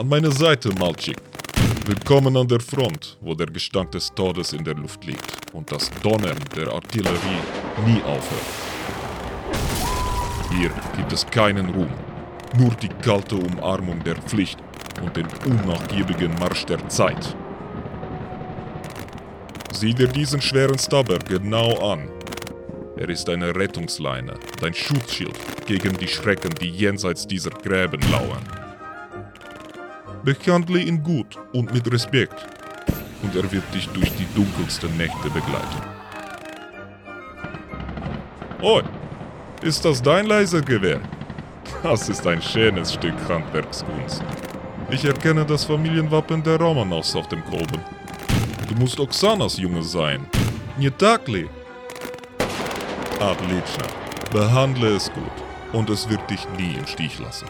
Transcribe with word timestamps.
An 0.00 0.08
meiner 0.08 0.32
Seite, 0.32 0.70
Malchik. 0.78 1.18
Willkommen 1.84 2.34
an 2.34 2.48
der 2.48 2.60
Front, 2.60 3.18
wo 3.20 3.34
der 3.34 3.48
Gestank 3.48 3.90
des 3.90 4.08
Todes 4.14 4.54
in 4.54 4.64
der 4.64 4.74
Luft 4.74 5.04
liegt 5.04 5.36
und 5.52 5.70
das 5.70 5.90
Donnern 6.02 6.38
der 6.56 6.72
Artillerie 6.72 7.42
nie 7.84 8.02
aufhört. 8.04 8.50
Hier 10.56 10.70
gibt 10.96 11.12
es 11.12 11.26
keinen 11.26 11.68
Ruhm, 11.68 11.90
nur 12.56 12.70
die 12.76 12.88
kalte 12.88 13.36
Umarmung 13.36 14.02
der 14.02 14.16
Pflicht 14.16 14.58
und 15.02 15.14
den 15.14 15.26
unnachgiebigen 15.44 16.32
Marsch 16.36 16.64
der 16.64 16.88
Zeit. 16.88 17.36
Sieh 19.70 19.92
dir 19.92 20.08
diesen 20.08 20.40
schweren 20.40 20.78
Stabber 20.78 21.18
genau 21.18 21.76
an. 21.92 22.08
Er 22.96 23.10
ist 23.10 23.28
eine 23.28 23.54
Rettungsleine, 23.54 24.32
dein 24.62 24.72
Schutzschild 24.72 25.38
gegen 25.66 25.94
die 25.98 26.08
Schrecken, 26.08 26.54
die 26.54 26.70
jenseits 26.70 27.26
dieser 27.26 27.50
Gräben 27.50 28.00
lauern. 28.10 28.59
Behandle 30.24 30.80
ihn 30.80 31.02
gut 31.02 31.38
und 31.52 31.72
mit 31.72 31.90
Respekt, 31.90 32.46
und 33.22 33.34
er 33.34 33.50
wird 33.50 33.74
dich 33.74 33.88
durch 33.88 34.10
die 34.12 34.26
dunkelsten 34.34 34.94
Nächte 34.96 35.30
begleiten. 35.30 35.82
Oi, 38.62 38.82
ist 39.62 39.84
das 39.84 40.02
dein 40.02 40.26
Lasergewehr? 40.26 41.00
Das 41.82 42.08
ist 42.08 42.26
ein 42.26 42.42
schönes 42.42 42.92
Stück 42.92 43.14
Handwerkskunst. 43.28 44.22
Ich 44.90 45.04
erkenne 45.04 45.46
das 45.46 45.64
Familienwappen 45.64 46.42
der 46.42 46.58
Romanows 46.58 47.16
auf 47.16 47.28
dem 47.28 47.42
Kolben. 47.44 47.80
Du 48.68 48.74
musst 48.74 49.00
Oksanas 49.00 49.56
Junge 49.56 49.82
sein. 49.82 50.26
Nie 50.76 50.90
tak 50.90 51.28
behandle 54.32 54.96
es 54.96 55.10
gut 55.12 55.24
und 55.72 55.90
es 55.90 56.08
wird 56.08 56.28
dich 56.30 56.46
nie 56.58 56.74
im 56.74 56.86
Stich 56.86 57.18
lassen. 57.18 57.46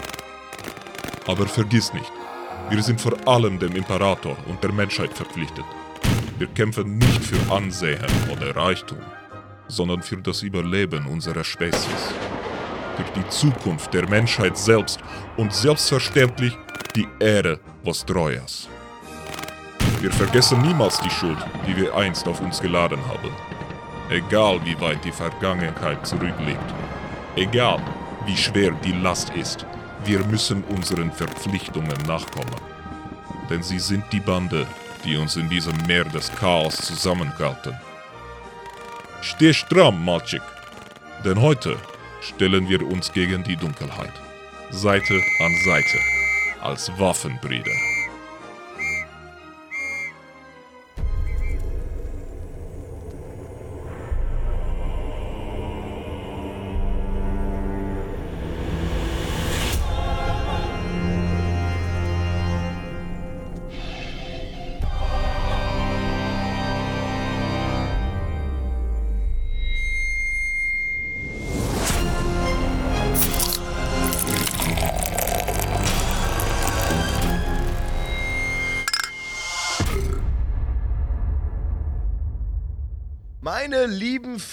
Aber 1.26 1.46
vergiss 1.46 1.92
nicht, 1.92 2.10
wir 2.70 2.82
sind 2.82 3.00
vor 3.00 3.12
allem 3.26 3.58
dem 3.58 3.74
Imperator 3.74 4.36
und 4.46 4.62
der 4.62 4.72
Menschheit 4.72 5.12
verpflichtet. 5.12 5.64
Wir 6.38 6.46
kämpfen 6.46 6.98
nicht 6.98 7.24
für 7.24 7.52
Ansehen 7.52 8.06
oder 8.30 8.54
Reichtum, 8.54 9.00
sondern 9.68 10.02
für 10.02 10.18
das 10.18 10.42
Überleben 10.42 11.04
unserer 11.06 11.44
Spezies. 11.44 12.14
Für 12.96 13.20
die 13.20 13.28
Zukunft 13.28 13.92
der 13.92 14.08
Menschheit 14.08 14.56
selbst 14.56 15.00
und 15.36 15.52
selbstverständlich 15.52 16.56
die 16.94 17.08
Ehre 17.18 17.58
Vostrojas. 17.82 18.68
Wir 20.00 20.12
vergessen 20.12 20.62
niemals 20.62 20.98
die 21.00 21.10
Schuld, 21.10 21.38
die 21.66 21.76
wir 21.76 21.94
einst 21.94 22.26
auf 22.28 22.40
uns 22.40 22.60
geladen 22.60 23.00
haben. 23.06 23.30
Egal 24.10 24.60
wie 24.64 24.80
weit 24.80 25.04
die 25.04 25.12
Vergangenheit 25.12 26.06
zurückliegt. 26.06 26.74
Egal 27.36 27.82
wie 28.26 28.36
schwer 28.36 28.70
die 28.84 28.92
Last 28.92 29.30
ist. 29.30 29.66
Wir 30.04 30.24
müssen 30.24 30.64
unseren 30.64 31.12
Verpflichtungen 31.12 31.96
nachkommen. 32.06 32.69
Denn 33.50 33.62
sie 33.62 33.80
sind 33.80 34.04
die 34.12 34.20
Bande, 34.20 34.66
die 35.04 35.16
uns 35.16 35.36
in 35.36 35.48
diesem 35.50 35.76
Meer 35.86 36.04
des 36.04 36.32
Chaos 36.36 36.76
zusammenhalten. 36.76 37.76
Steh 39.20 39.52
stramm, 39.52 40.04
Malchik. 40.04 40.42
Denn 41.24 41.40
heute 41.40 41.76
stellen 42.20 42.68
wir 42.68 42.86
uns 42.86 43.12
gegen 43.12 43.42
die 43.42 43.56
Dunkelheit. 43.56 44.12
Seite 44.70 45.14
an 45.40 45.54
Seite. 45.64 45.98
Als 46.60 46.90
Waffenbrüder. 46.98 47.89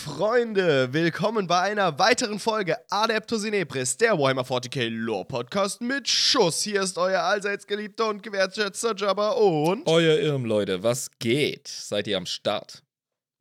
Freunde, 0.04 0.94
willkommen 0.94 1.48
bei 1.48 1.60
einer 1.60 1.98
weiteren 1.98 2.40
Folge 2.40 2.78
Adeptus 2.92 3.44
in 3.44 3.54
Ebris, 3.54 3.98
der 3.98 4.18
Warhammer 4.18 4.44
40k 4.44 4.90
Lore 4.90 5.26
Podcast 5.26 5.82
mit 5.82 6.08
Schuss. 6.08 6.62
Hier 6.62 6.84
ist 6.84 7.00
euer 7.00 7.24
allseits 7.24 7.66
geliebter 7.66 8.08
und 8.08 8.22
gewertschätzter 8.22 8.96
Jabba 8.96 9.32
und. 9.32 9.88
Euer 9.88 10.20
Irm, 10.20 10.46
Leute, 10.46 10.84
was 10.84 11.10
geht? 11.18 11.68
Seid 11.68 12.06
ihr 12.08 12.18
am 12.18 12.28
Start? 12.28 12.84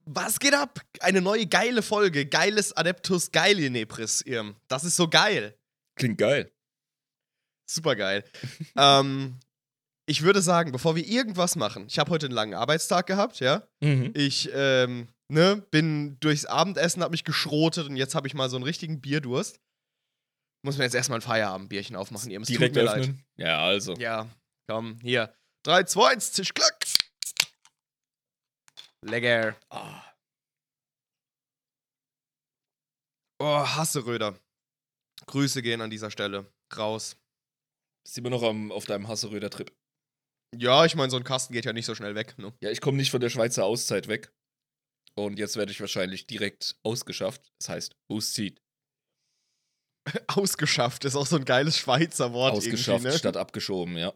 Was 0.06 0.38
geht 0.38 0.54
ab? 0.54 0.80
Eine 1.00 1.20
neue 1.20 1.46
geile 1.46 1.82
Folge. 1.82 2.24
Geiles 2.24 2.74
Adeptus 2.74 3.30
Geil 3.32 3.58
in 3.60 3.74
Ebris, 3.74 4.22
Irm. 4.22 4.56
Das 4.66 4.82
ist 4.82 4.96
so 4.96 5.08
geil. 5.08 5.54
Klingt 5.94 6.16
geil. 6.16 6.50
Super 7.66 7.96
geil. 7.96 8.24
ähm, 8.78 9.38
ich 10.06 10.22
würde 10.22 10.40
sagen, 10.40 10.72
bevor 10.72 10.96
wir 10.96 11.06
irgendwas 11.06 11.54
machen, 11.54 11.84
ich 11.86 11.98
habe 11.98 12.10
heute 12.10 12.26
einen 12.26 12.34
langen 12.34 12.54
Arbeitstag 12.54 13.06
gehabt, 13.06 13.40
ja. 13.40 13.62
Mhm. 13.80 14.12
Ich 14.14 14.48
ähm, 14.54 15.08
ne, 15.28 15.56
bin 15.70 16.18
durchs 16.20 16.44
Abendessen, 16.44 17.02
hab 17.02 17.10
mich 17.10 17.24
geschrotet 17.24 17.88
und 17.88 17.96
jetzt 17.96 18.14
habe 18.14 18.26
ich 18.26 18.34
mal 18.34 18.48
so 18.50 18.56
einen 18.56 18.64
richtigen 18.64 19.00
Bierdurst. 19.00 19.60
Muss 20.64 20.78
mir 20.78 20.84
jetzt 20.84 20.94
erstmal 20.94 21.18
ein 21.18 21.22
Feierabendbierchen 21.22 21.96
aufmachen. 21.96 22.30
Ihr, 22.30 22.38
tut 22.40 22.48
Direkt 22.48 22.74
mir 22.74 22.82
leid. 22.82 23.00
öffnen? 23.00 23.24
Ja, 23.36 23.64
also. 23.64 23.94
Ja, 23.94 24.28
komm, 24.68 24.98
hier. 25.00 25.34
3, 25.64 25.84
2, 25.84 26.08
1, 26.12 26.32
Tisch, 26.32 26.54
klack. 26.54 26.84
Lecker. 29.04 29.56
Ah, 29.70 30.02
Oh, 33.38 33.66
hasse 33.66 34.06
Röder. 34.06 34.38
Grüße 35.26 35.60
gehen 35.62 35.80
an 35.82 35.90
dieser 35.90 36.10
Stelle. 36.10 36.50
Raus. 36.74 37.16
bist 38.04 38.16
immer 38.18 38.30
noch 38.30 38.42
am, 38.42 38.72
auf 38.72 38.86
deinem 38.86 39.08
Hasseröder-Trip. 39.08 39.70
Ja, 40.56 40.84
ich 40.86 40.94
meine, 40.94 41.10
so 41.10 41.16
ein 41.16 41.24
Kasten 41.24 41.52
geht 41.52 41.64
ja 41.66 41.72
nicht 41.72 41.84
so 41.86 41.94
schnell 41.94 42.14
weg. 42.14 42.38
Ne? 42.38 42.56
Ja, 42.60 42.70
ich 42.70 42.80
komme 42.80 42.96
nicht 42.96 43.10
von 43.10 43.20
der 43.20 43.28
Schweizer 43.28 43.64
Auszeit 43.64 44.08
weg. 44.08 44.32
Und 45.18 45.38
jetzt 45.38 45.56
werde 45.56 45.72
ich 45.72 45.80
wahrscheinlich 45.80 46.26
direkt 46.26 46.76
ausgeschafft. 46.82 47.50
Das 47.58 47.70
heißt, 47.70 47.96
auszieht. 48.08 48.60
Ausgeschafft 50.28 51.04
ist 51.04 51.16
auch 51.16 51.26
so 51.26 51.36
ein 51.36 51.44
geiles 51.44 51.78
Schweizer 51.78 52.32
Wort. 52.32 52.54
Ausgeschafft 52.54 53.04
ne? 53.04 53.12
statt 53.12 53.36
abgeschoben, 53.36 53.96
ja. 53.96 54.12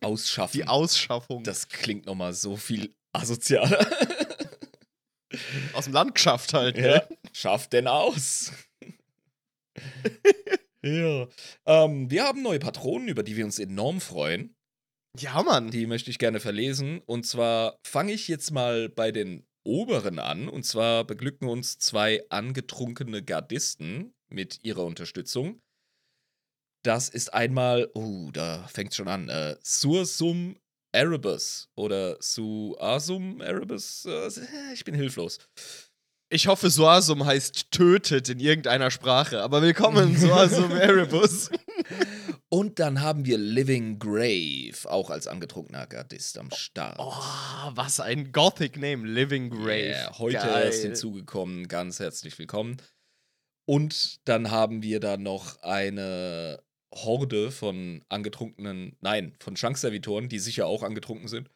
Ausschaffen. 0.00 0.60
Die 0.60 0.66
Ausschaffung. 0.66 1.44
das 1.44 1.68
klingt 1.68 2.06
nochmal 2.06 2.32
so 2.32 2.56
viel 2.56 2.94
asozialer. 3.12 3.86
Aus 5.72 5.84
dem 5.84 5.94
Land 5.94 6.14
geschafft 6.14 6.52
halt. 6.52 6.76
ja. 6.76 6.82
Ne? 6.82 7.08
Schafft 7.32 7.72
denn 7.72 7.86
aus. 7.86 8.52
ja. 10.82 11.26
Ähm, 11.64 12.10
wir 12.10 12.24
haben 12.24 12.42
neue 12.42 12.58
Patronen, 12.58 13.08
über 13.08 13.22
die 13.22 13.36
wir 13.36 13.44
uns 13.44 13.58
enorm 13.58 14.02
freuen. 14.02 14.54
Ja, 15.18 15.42
Mann. 15.42 15.70
Die 15.70 15.86
möchte 15.86 16.10
ich 16.10 16.18
gerne 16.18 16.40
verlesen. 16.40 17.00
Und 17.06 17.26
zwar 17.26 17.78
fange 17.86 18.12
ich 18.12 18.28
jetzt 18.28 18.50
mal 18.50 18.90
bei 18.90 19.12
den 19.12 19.46
oberen 19.64 20.18
an. 20.18 20.48
Und 20.48 20.64
zwar 20.64 21.04
beglücken 21.04 21.48
uns 21.48 21.78
zwei 21.78 22.24
angetrunkene 22.30 23.22
Gardisten 23.22 24.14
mit 24.28 24.64
ihrer 24.64 24.84
Unterstützung. 24.84 25.60
Das 26.84 27.08
ist 27.08 27.32
einmal, 27.32 27.90
oh, 27.94 28.30
da 28.32 28.66
fängt 28.66 28.94
schon 28.94 29.08
an, 29.08 29.28
äh, 29.28 29.56
Sursum 29.62 30.56
Erebus 30.92 31.68
oder 31.76 32.16
Suasum 32.20 33.40
Erebus. 33.40 34.04
Äh, 34.04 34.30
ich 34.74 34.84
bin 34.84 34.94
hilflos. 34.94 35.38
Ich 36.28 36.46
hoffe, 36.46 36.70
Soasum 36.70 37.24
heißt 37.24 37.70
tötet 37.70 38.28
in 38.30 38.40
irgendeiner 38.40 38.90
Sprache. 38.90 39.42
Aber 39.42 39.62
willkommen, 39.62 40.16
Soasum 40.16 40.70
Erebus. 40.76 41.50
Und 42.52 42.80
dann 42.80 43.00
haben 43.00 43.24
wir 43.24 43.38
Living 43.38 43.98
Grave, 43.98 44.74
auch 44.84 45.08
als 45.08 45.26
angetrunkener 45.26 45.86
Gardist 45.86 46.36
am 46.36 46.50
Start. 46.50 46.98
Oh, 46.98 47.70
was 47.74 47.98
ein 47.98 48.30
Gothic 48.30 48.76
Name, 48.76 49.08
Living 49.08 49.48
Grave. 49.48 49.86
Yeah, 49.86 50.18
heute 50.18 50.36
Geil. 50.36 50.66
erst 50.66 50.82
hinzugekommen, 50.82 51.66
ganz 51.66 51.98
herzlich 51.98 52.38
willkommen. 52.38 52.76
Und 53.64 54.20
dann 54.28 54.50
haben 54.50 54.82
wir 54.82 55.00
da 55.00 55.16
noch 55.16 55.62
eine 55.62 56.62
Horde 56.94 57.50
von 57.50 58.04
angetrunkenen, 58.10 58.98
nein, 59.00 59.34
von 59.40 59.56
Schankservitoren, 59.56 60.28
die 60.28 60.38
sicher 60.38 60.66
auch 60.66 60.82
angetrunken 60.82 61.28
sind. 61.28 61.48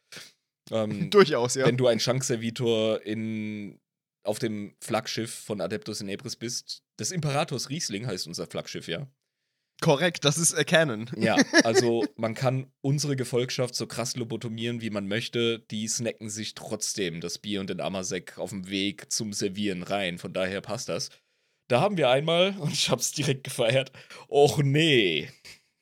Ähm, 0.70 1.10
Durchaus, 1.10 1.56
ja. 1.56 1.66
Wenn 1.66 1.76
du 1.76 1.88
ein 1.88 2.00
Schankservitor 2.00 3.02
in, 3.02 3.78
auf 4.24 4.38
dem 4.38 4.74
Flaggschiff 4.80 5.30
von 5.30 5.60
Adeptus 5.60 6.00
in 6.00 6.08
Ebris 6.08 6.36
bist, 6.36 6.84
des 6.98 7.10
Imperators 7.10 7.68
Riesling 7.68 8.06
heißt 8.06 8.26
unser 8.26 8.46
Flaggschiff, 8.46 8.88
ja. 8.88 9.06
Korrekt, 9.80 10.24
das 10.24 10.38
ist 10.38 10.54
äh, 10.54 10.64
Canon. 10.64 11.10
Ja, 11.16 11.36
also 11.64 12.06
man 12.16 12.34
kann 12.34 12.72
unsere 12.80 13.16
Gefolgschaft 13.16 13.74
so 13.74 13.86
krass 13.86 14.16
lobotomieren, 14.16 14.80
wie 14.80 14.90
man 14.90 15.06
möchte. 15.06 15.60
Die 15.70 15.86
snacken 15.86 16.30
sich 16.30 16.54
trotzdem 16.54 17.20
das 17.20 17.38
Bier 17.38 17.60
und 17.60 17.70
den 17.70 17.80
Amasek 17.80 18.38
auf 18.38 18.50
dem 18.50 18.68
Weg 18.68 19.12
zum 19.12 19.32
Servieren 19.32 19.82
rein. 19.82 20.18
Von 20.18 20.32
daher 20.32 20.60
passt 20.60 20.88
das. 20.88 21.10
Da 21.68 21.80
haben 21.80 21.96
wir 21.96 22.08
einmal, 22.08 22.56
und 22.60 22.72
ich 22.72 22.90
hab's 22.90 23.12
direkt 23.12 23.44
gefeiert, 23.44 23.92
och 24.28 24.62
nee, 24.62 25.28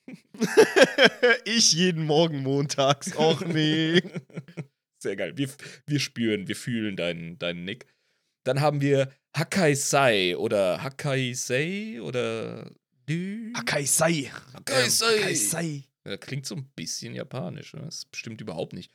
ich 1.45 1.73
jeden 1.73 2.05
Morgen 2.05 2.43
montags. 2.43 3.17
Och 3.17 3.45
nee. 3.47 4.03
Sehr 5.03 5.17
geil. 5.17 5.37
Wir, 5.37 5.49
wir 5.87 6.01
spüren, 6.01 6.49
wir 6.49 6.57
fühlen 6.57 6.97
deinen, 6.97 7.39
deinen 7.39 7.65
Nick. 7.65 7.87
Dann 8.45 8.61
haben 8.61 8.81
wir 8.81 9.13
Hakaisei 9.37 10.37
oder 10.37 10.83
Hakaisei 10.83 12.01
oder 12.03 12.71
Dü. 13.09 13.53
Hakaisei. 13.55 14.31
Hakaisei. 14.55 15.17
Ähm, 15.17 15.23
Hakaisei. 15.23 15.85
Ja, 16.07 16.17
klingt 16.17 16.47
so 16.47 16.55
ein 16.55 16.71
bisschen 16.75 17.15
japanisch. 17.15 17.75
Ne? 17.75 17.83
Das 17.83 18.07
stimmt 18.15 18.41
überhaupt 18.41 18.73
nicht. 18.73 18.93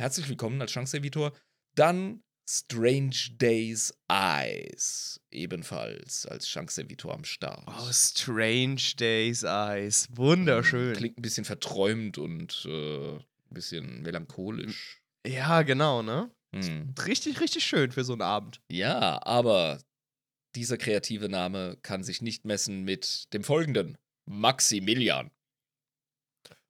Herzlich 0.00 0.28
willkommen 0.28 0.60
als 0.60 0.72
Chance-Servitor. 0.72 1.32
Dann 1.74 2.22
Strange 2.48 3.16
Days 3.32 3.92
Eyes. 4.10 5.20
Ebenfalls 5.30 6.26
als 6.26 6.46
Chance-Servitor 6.46 7.14
am 7.14 7.24
Start. 7.24 7.64
Oh, 7.66 7.92
Strange 7.92 8.80
Days 8.98 9.42
Eyes. 9.42 10.08
Wunderschön. 10.10 10.94
Klingt 10.94 11.18
ein 11.18 11.22
bisschen 11.22 11.44
verträumt 11.44 12.18
und 12.18 12.64
äh, 12.66 13.16
ein 13.16 13.24
bisschen 13.50 14.02
melancholisch. 14.02 15.02
Ja, 15.26 15.62
genau, 15.62 16.02
ne? 16.02 16.30
Hm. 16.54 16.94
Richtig, 17.06 17.40
richtig 17.40 17.64
schön 17.64 17.92
für 17.92 18.04
so 18.04 18.12
einen 18.14 18.22
Abend. 18.22 18.60
Ja, 18.70 19.20
aber 19.26 19.80
dieser 20.58 20.76
kreative 20.76 21.28
Name 21.28 21.78
kann 21.82 22.02
sich 22.02 22.20
nicht 22.20 22.44
messen 22.44 22.82
mit 22.82 23.32
dem 23.32 23.44
folgenden. 23.44 23.96
Maximilian. 24.26 25.30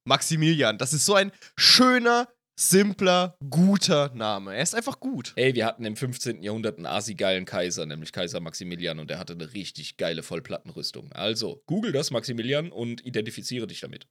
Maximilian, 0.05 0.77
das 0.77 0.93
ist 0.93 1.05
so 1.05 1.15
ein 1.15 1.31
schöner, 1.57 2.27
simpler, 2.59 3.35
guter 3.49 4.13
Name. 4.13 4.55
Er 4.55 4.63
ist 4.63 4.75
einfach 4.75 4.99
gut. 4.99 5.33
Ey, 5.35 5.55
wir 5.55 5.65
hatten 5.65 5.85
im 5.85 5.95
15. 5.95 6.43
Jahrhundert 6.43 6.77
einen 6.77 6.85
asi-geilen 6.85 7.45
Kaiser, 7.45 7.85
nämlich 7.85 8.11
Kaiser 8.11 8.39
Maximilian, 8.39 8.99
und 8.99 9.09
der 9.09 9.17
hatte 9.19 9.33
eine 9.33 9.53
richtig 9.53 9.97
geile 9.97 10.23
Vollplattenrüstung. 10.23 11.11
Also, 11.11 11.63
google 11.65 11.91
das, 11.91 12.11
Maximilian, 12.11 12.71
und 12.71 13.05
identifiziere 13.05 13.67
dich 13.67 13.81
damit. 13.81 14.07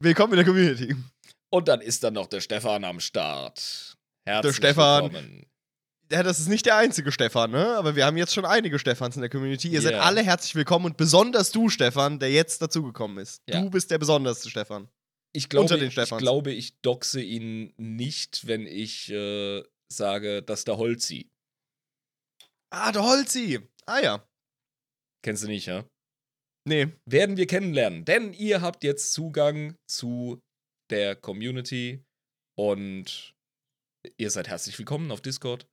Willkommen 0.00 0.32
in 0.32 0.38
der 0.38 0.46
Community. 0.46 0.96
Und 1.50 1.68
dann 1.68 1.80
ist 1.80 2.02
dann 2.02 2.14
noch 2.14 2.26
der 2.26 2.40
Stefan 2.40 2.84
am 2.84 2.98
Start. 2.98 3.96
Herzlich 4.26 4.56
Stefan. 4.56 5.04
willkommen. 5.04 5.51
Ja, 6.12 6.22
das 6.22 6.38
ist 6.38 6.48
nicht 6.48 6.66
der 6.66 6.76
einzige 6.76 7.10
Stefan, 7.10 7.50
ne? 7.52 7.74
Aber 7.76 7.96
wir 7.96 8.04
haben 8.04 8.18
jetzt 8.18 8.34
schon 8.34 8.44
einige 8.44 8.78
Stefans 8.78 9.16
in 9.16 9.22
der 9.22 9.30
Community. 9.30 9.68
Ihr 9.68 9.80
seid 9.80 9.92
Ja. 9.94 10.00
alle 10.00 10.22
herzlich 10.22 10.54
willkommen 10.54 10.84
und 10.86 10.96
besonders 10.98 11.52
du, 11.52 11.70
Stefan, 11.70 12.18
der 12.18 12.30
jetzt 12.30 12.60
dazugekommen 12.60 13.16
ist. 13.18 13.40
Ja. 13.48 13.62
Du 13.62 13.70
bist 13.70 13.90
der 13.90 13.96
besonderste 13.98 14.50
Stefan. 14.50 14.90
Ich 15.34 15.48
glaube, 15.48 15.62
Unter 15.62 15.78
den 15.78 15.86
ich 15.88 15.94
Stefans. 15.94 16.20
glaube, 16.20 16.52
ich 16.52 16.78
doxe 16.82 17.22
ihn 17.22 17.72
nicht, 17.78 18.46
wenn 18.46 18.66
ich 18.66 19.10
äh, 19.10 19.62
sage, 19.90 20.42
dass 20.42 20.64
der 20.64 20.76
Holzi. 20.76 21.30
Ah, 22.70 22.92
der 22.92 23.02
Holzi. 23.04 23.60
Ah 23.86 24.00
ja. 24.00 24.28
Kennst 25.24 25.44
du 25.44 25.48
nicht, 25.48 25.64
ja? 25.66 25.86
Nee. 26.68 26.88
werden 27.06 27.38
wir 27.38 27.46
kennenlernen. 27.46 28.04
Denn 28.04 28.34
ihr 28.34 28.60
habt 28.60 28.84
jetzt 28.84 29.12
Zugang 29.14 29.76
zu 29.90 30.40
der 30.90 31.16
Community 31.16 32.04
und 32.58 33.34
ihr 34.18 34.30
seid 34.30 34.48
herzlich 34.48 34.78
willkommen 34.78 35.10
auf 35.10 35.22
Discord. 35.22 35.66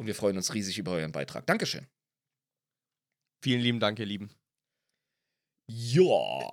Und 0.00 0.06
wir 0.06 0.14
freuen 0.14 0.38
uns 0.38 0.54
riesig 0.54 0.78
über 0.78 0.92
euren 0.92 1.12
Beitrag. 1.12 1.44
Dankeschön. 1.44 1.86
Vielen 3.44 3.60
lieben 3.60 3.80
Dank, 3.80 3.98
ihr 3.98 4.06
Lieben. 4.06 4.30
Ja. 5.70 6.48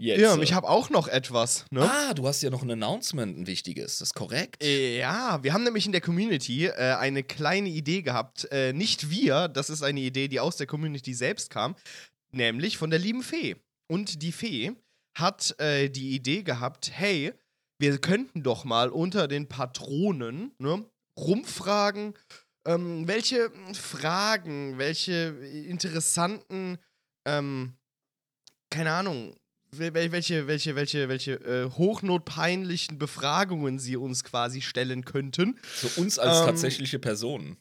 Jetzt. 0.00 0.20
Ja, 0.20 0.36
äh, 0.36 0.42
ich 0.44 0.52
habe 0.52 0.68
auch 0.68 0.88
noch 0.88 1.08
etwas, 1.08 1.64
ne? 1.72 1.82
Ah, 1.82 2.14
du 2.14 2.28
hast 2.28 2.40
ja 2.40 2.50
noch 2.50 2.62
ein 2.62 2.70
Announcement, 2.70 3.36
ein 3.36 3.46
wichtiges. 3.48 3.98
Das 3.98 4.10
ist 4.10 4.14
korrekt. 4.14 4.62
Ja, 4.62 5.42
wir 5.42 5.52
haben 5.52 5.64
nämlich 5.64 5.86
in 5.86 5.92
der 5.92 6.00
Community 6.00 6.66
äh, 6.66 6.94
eine 6.94 7.24
kleine 7.24 7.68
Idee 7.68 8.02
gehabt. 8.02 8.46
Äh, 8.52 8.72
nicht 8.72 9.10
wir, 9.10 9.48
das 9.48 9.70
ist 9.70 9.82
eine 9.82 9.98
Idee, 9.98 10.28
die 10.28 10.38
aus 10.38 10.56
der 10.56 10.68
Community 10.68 11.14
selbst 11.14 11.50
kam, 11.50 11.74
nämlich 12.30 12.78
von 12.78 12.90
der 12.90 13.00
lieben 13.00 13.24
Fee. 13.24 13.56
Und 13.90 14.22
die 14.22 14.30
Fee 14.30 14.70
hat 15.18 15.58
äh, 15.58 15.88
die 15.88 16.14
Idee 16.14 16.44
gehabt, 16.44 16.92
hey, 16.94 17.32
wir 17.80 17.98
könnten 17.98 18.44
doch 18.44 18.62
mal 18.62 18.90
unter 18.90 19.26
den 19.26 19.48
Patronen 19.48 20.52
ne, 20.58 20.88
rumfragen, 21.18 22.14
ähm, 22.68 23.08
welche 23.08 23.50
Fragen, 23.72 24.78
welche 24.78 25.28
interessanten, 25.66 26.78
ähm, 27.26 27.74
keine 28.70 28.92
Ahnung, 28.92 29.34
wel- 29.74 29.94
wel- 29.94 30.12
welche, 30.12 30.46
welche, 30.46 30.76
welche, 30.76 31.08
welche 31.08 31.32
äh, 31.44 31.70
hochnotpeinlichen 31.70 32.98
Befragungen 32.98 33.78
sie 33.78 33.96
uns 33.96 34.22
quasi 34.24 34.60
stellen 34.60 35.04
könnten. 35.04 35.58
Für 35.62 35.88
uns 36.00 36.18
als 36.18 36.40
Ähm, 36.40 36.44
tatsächliche 36.46 36.98
Personen. 36.98 37.56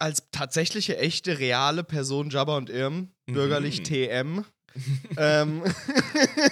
Als 0.00 0.22
tatsächliche, 0.30 0.96
echte, 0.96 1.38
reale 1.38 1.84
Person 1.84 2.30
Jabba 2.30 2.56
und 2.56 2.70
Irm, 2.70 3.12
bürgerlich 3.26 3.78
Mhm. 3.80 3.84
TM. 3.84 4.44
ähm, 5.16 5.62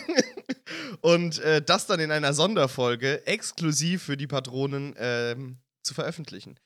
und 1.00 1.38
äh, 1.38 1.62
das 1.62 1.87
dann 1.87 2.00
in 2.00 2.10
einer 2.10 2.32
Sonderfolge 2.34 3.26
exklusiv 3.26 4.02
für 4.02 4.16
die 4.16 4.26
Patronen 4.26 4.94
ähm, 4.98 5.58
zu 5.82 5.94
veröffentlichen. 5.94 6.58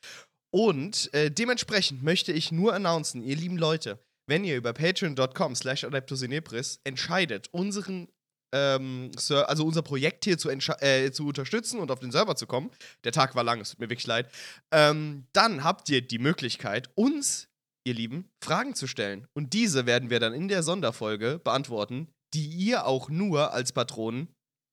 Und 0.53 1.13
äh, 1.15 1.31
dementsprechend 1.31 2.03
möchte 2.03 2.33
ich 2.33 2.51
nur 2.51 2.75
announcen, 2.75 3.23
ihr 3.23 3.37
lieben 3.37 3.57
Leute, 3.57 3.99
wenn 4.27 4.45
ihr 4.45 4.57
über 4.57 4.73
patreon.com 4.73 5.55
slash 5.55 5.85
adeptusinepris 5.85 6.81
entscheidet, 6.85 7.49
unseren 7.53 8.09
ähm, 8.53 9.11
also 9.29 9.65
unser 9.65 9.83
Projekt 9.83 10.25
hier 10.25 10.39
zu, 10.39 10.51
äh, 10.51 11.11
zu 11.13 11.27
unterstützen 11.27 11.79
und 11.79 11.91
auf 11.91 12.01
den 12.01 12.11
Server 12.11 12.37
zu 12.37 12.47
kommen, 12.47 12.71
der 13.05 13.13
Tag 13.13 13.35
war 13.35 13.45
lang, 13.45 13.61
es 13.61 13.71
tut 13.71 13.81
mir 13.81 13.91
wirklich 13.91 14.07
leid, 14.07 14.31
ähm, 14.73 15.27
dann 15.33 15.65
habt 15.65 15.89
ihr 15.89 16.03
die 16.03 16.19
Möglichkeit, 16.19 16.91
uns, 16.95 17.49
ihr 17.87 17.95
Lieben, 17.95 18.29
Fragen 18.43 18.75
zu 18.75 18.87
stellen. 18.87 19.27
Und 19.35 19.53
diese 19.53 19.87
werden 19.87 20.11
wir 20.11 20.21
dann 20.21 20.35
in 20.35 20.49
der 20.49 20.63
Sonderfolge 20.63 21.39
beantworten, 21.39 22.09
die 22.35 22.47
ihr 22.47 22.87
auch 22.87 23.09
nur 23.09 23.53
als 23.53 23.73
Patronen 23.73 24.29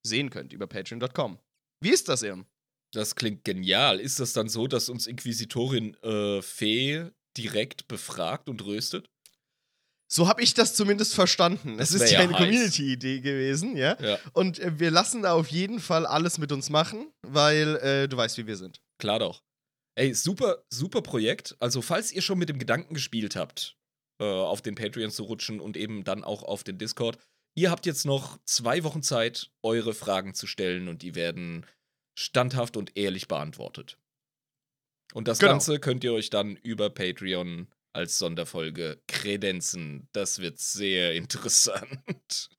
sehen 0.06 0.30
könnt 0.30 0.54
über 0.54 0.68
patreon.com. 0.68 1.40
Wie 1.84 1.90
ist 1.90 2.10
das, 2.10 2.24
Irm? 2.24 2.46
Das 2.94 3.16
klingt 3.16 3.44
genial. 3.44 4.00
Ist 4.00 4.20
das 4.20 4.34
dann 4.34 4.50
so, 4.50 4.68
dass 4.68 4.90
uns 4.90 5.08
Inquisitorin 5.08 5.96
äh, 6.04 6.42
Fee 6.42 7.06
direkt 7.38 7.88
befragt 7.88 8.50
und 8.50 8.66
röstet? 8.66 9.10
So 10.10 10.30
habe 10.30 10.42
ich 10.42 10.54
das 10.54 10.74
zumindest 10.74 11.14
verstanden. 11.14 11.78
Das 11.78 11.92
Es 11.92 12.02
ist 12.02 12.12
ja 12.12 12.20
eine. 12.20 12.32
Community-Idee 12.34 13.20
gewesen, 13.20 13.76
ja. 13.76 13.98
Ja, 14.02 14.18
Und 14.32 14.58
äh, 14.60 14.80
wir 14.80 14.90
lassen 14.90 15.24
da 15.24 15.34
auf 15.34 15.50
jeden 15.50 15.80
Fall 15.82 16.06
alles 16.06 16.38
mit 16.38 16.52
uns 16.54 16.70
machen, 16.70 17.12
weil 17.28 17.76
äh, 17.78 18.08
du 18.08 18.16
weißt, 18.16 18.38
wie 18.38 18.48
wir 18.48 18.56
sind. 18.56 18.82
klar 19.00 19.20
doch. 19.20 19.44
Ey, 19.96 20.14
super, 20.14 20.64
super 20.70 21.02
Projekt. 21.02 21.58
Also, 21.60 21.82
falls 21.82 22.12
ihr 22.12 22.22
schon 22.22 22.38
mit 22.38 22.50
dem 22.50 22.60
Gedanken 22.60 22.94
gespielt 22.94 23.36
habt, 23.36 23.76
äh, 24.22 24.26
auf 24.26 24.62
den 24.62 24.76
Patreon 24.76 25.10
zu 25.12 25.24
rutschen 25.24 25.60
und 25.60 25.76
eben 25.76 26.04
dann 26.04 26.24
auch 26.24 26.44
auf 26.44 26.64
den 26.64 26.78
Discord, 26.78 27.18
ihr 27.56 27.72
habt 27.72 27.86
jetzt 27.88 28.06
noch 28.06 28.38
zwei 28.46 28.84
Wochen 28.84 29.02
Zeit, 29.02 29.50
eure 29.64 29.96
Fragen 29.96 30.36
zu 30.36 30.46
stellen 30.46 30.88
und 30.88 31.02
die 31.02 31.16
werden 31.16 31.66
standhaft 32.18 32.78
und 32.78 32.98
ehrlich 32.98 33.28
beantwortet. 33.28 33.98
Und 35.14 35.28
das 35.28 35.40
Genau. 35.40 35.54
Ganze 35.54 35.80
könnt 35.80 36.04
ihr 36.04 36.14
euch 36.14 36.30
dann 36.30 36.56
über 36.58 36.90
Patreon 36.90 37.68
als 37.94 38.18
Sonderfolge 38.18 39.02
kredenzen. 39.08 40.10
Das 40.12 40.40
wird 40.40 40.60
sehr 40.60 41.14
interessant. 41.16 42.50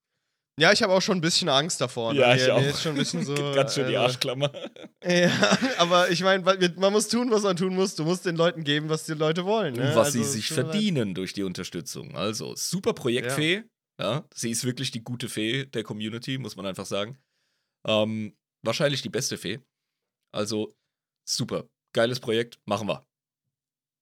Ja, 0.61 0.73
ich 0.73 0.83
habe 0.83 0.93
auch 0.93 1.03
schon 1.03 1.19
ein 1.19 1.21
bisschen 1.21 1.49
Angst 1.49 1.81
davor. 1.81 2.13
ne? 2.15 2.21
Ja, 2.21 2.29
Mir- 2.29 2.37
ich 2.37 2.47
mir 2.47 2.55
auch. 2.55 2.63
Ist 2.63 2.83
schon 2.83 2.93
ein 2.93 2.99
bisschen 2.99 3.25
so, 3.25 3.35
Ganz 3.35 3.75
schön 3.75 3.89
die 3.89 3.97
also- 3.97 4.07
Arschklammer. 4.15 4.53
Ja, 5.05 5.31
aber 5.79 6.11
ich 6.11 6.23
meine, 6.25 6.43
man 6.77 6.93
muss 6.93 7.07
tun, 7.09 7.31
was 7.31 7.43
man 7.43 7.57
tun 7.57 7.75
muss. 7.77 7.95
Du 7.95 8.05
musst 8.05 8.27
den 8.27 8.35
Leuten 8.35 8.65
geben, 8.65 8.89
was 8.89 9.05
die 9.05 9.13
Leute 9.13 9.45
wollen. 9.45 9.75
Ne? 9.75 9.83
Und 9.91 9.97
was 9.97 10.07
Also, 10.07 10.19
sie 10.19 10.25
sich 10.25 10.51
mir 10.51 10.57
verdienen 10.57 11.15
durch 11.15 11.33
die 11.33 11.45
Unterstützung. 11.45 12.17
Also, 12.17 12.55
super 12.57 12.93
Projektfee. 12.95 13.63
Ja. 14.01 14.25
sie 14.35 14.51
ist 14.51 14.65
wirklich 14.65 14.91
die 14.93 15.03
gute 15.03 15.29
Fee 15.29 15.67
der 15.67 15.83
Community, 15.85 16.39
muss 16.39 16.57
man 16.57 16.67
einfach 16.67 16.87
sagen. 16.87 17.19
Ähm, 17.87 18.37
wahrscheinlich 18.63 19.03
die 19.03 19.09
beste 19.09 19.39
Fee. 19.39 19.61
Also, 20.33 20.75
super. 21.25 21.69
Geiles 21.93 22.21
Projekt, 22.21 22.59
machen 22.67 22.89
wir. 22.89 23.07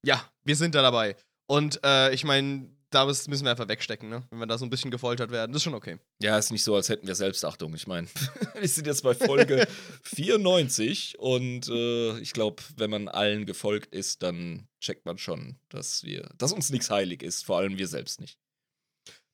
Ja, 0.05 0.31
wir 0.45 0.57
sind 0.57 0.75
da 0.75 0.83
dabei. 0.83 1.17
Und 1.47 1.81
äh, 1.85 2.13
ich 2.13 2.25
meine, 2.25 2.71
da 2.91 3.05
müssen 3.05 3.45
wir 3.45 3.51
einfach 3.51 3.69
wegstecken, 3.69 4.09
ne? 4.09 4.27
Wenn 4.31 4.39
wir 4.39 4.47
da 4.47 4.59
so 4.59 4.65
ein 4.65 4.71
bisschen 4.71 4.91
gefoltert 4.91 5.31
werden. 5.31 5.53
Das 5.53 5.61
ist 5.61 5.65
schon 5.65 5.75
okay. 5.75 5.99
Ja, 6.21 6.39
ist 6.39 6.51
nicht 6.51 6.65
so, 6.65 6.75
als 6.75 6.89
hätten 6.89 7.07
wir 7.07 7.15
Selbstachtung. 7.15 7.75
Ich 7.75 7.87
meine, 7.87 8.09
wir 8.59 8.69
sind 8.69 8.87
jetzt 8.87 9.03
bei 9.03 9.15
Folge 9.15 9.67
94 10.03 11.19
und 11.19 11.69
äh, 11.69 12.19
ich 12.21 12.33
glaube, 12.33 12.63
wenn 12.77 12.91
man 12.91 13.09
allen 13.09 13.47
gefolgt 13.47 13.95
ist, 13.95 14.23
dann 14.23 14.69
checkt 14.81 15.05
man 15.05 15.19
schon, 15.19 15.59
dass 15.69 16.05
wir, 16.05 16.31
dass 16.39 16.53
uns 16.53 16.71
nichts 16.71 16.91
heilig 16.91 17.23
ist, 17.23 17.45
vor 17.45 17.59
allem 17.59 17.77
wir 17.77 17.89
selbst 17.89 18.21
nicht. 18.21 18.39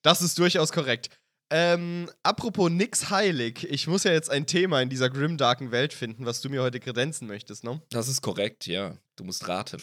Das 0.02 0.22
ist 0.22 0.38
durchaus 0.38 0.72
korrekt. 0.72 1.10
Ähm, 1.54 2.10
apropos 2.22 2.70
nix 2.70 3.10
heilig, 3.10 3.64
ich 3.64 3.86
muss 3.86 4.04
ja 4.04 4.12
jetzt 4.12 4.30
ein 4.30 4.46
Thema 4.46 4.80
in 4.80 4.88
dieser 4.88 5.10
grimdarken 5.10 5.70
Welt 5.70 5.92
finden, 5.92 6.24
was 6.24 6.40
du 6.40 6.48
mir 6.48 6.62
heute 6.62 6.80
kredenzen 6.80 7.28
möchtest, 7.28 7.62
ne? 7.62 7.82
Das 7.90 8.08
ist 8.08 8.22
korrekt, 8.22 8.66
ja. 8.66 8.96
Du 9.16 9.24
musst 9.24 9.46
raten. 9.46 9.76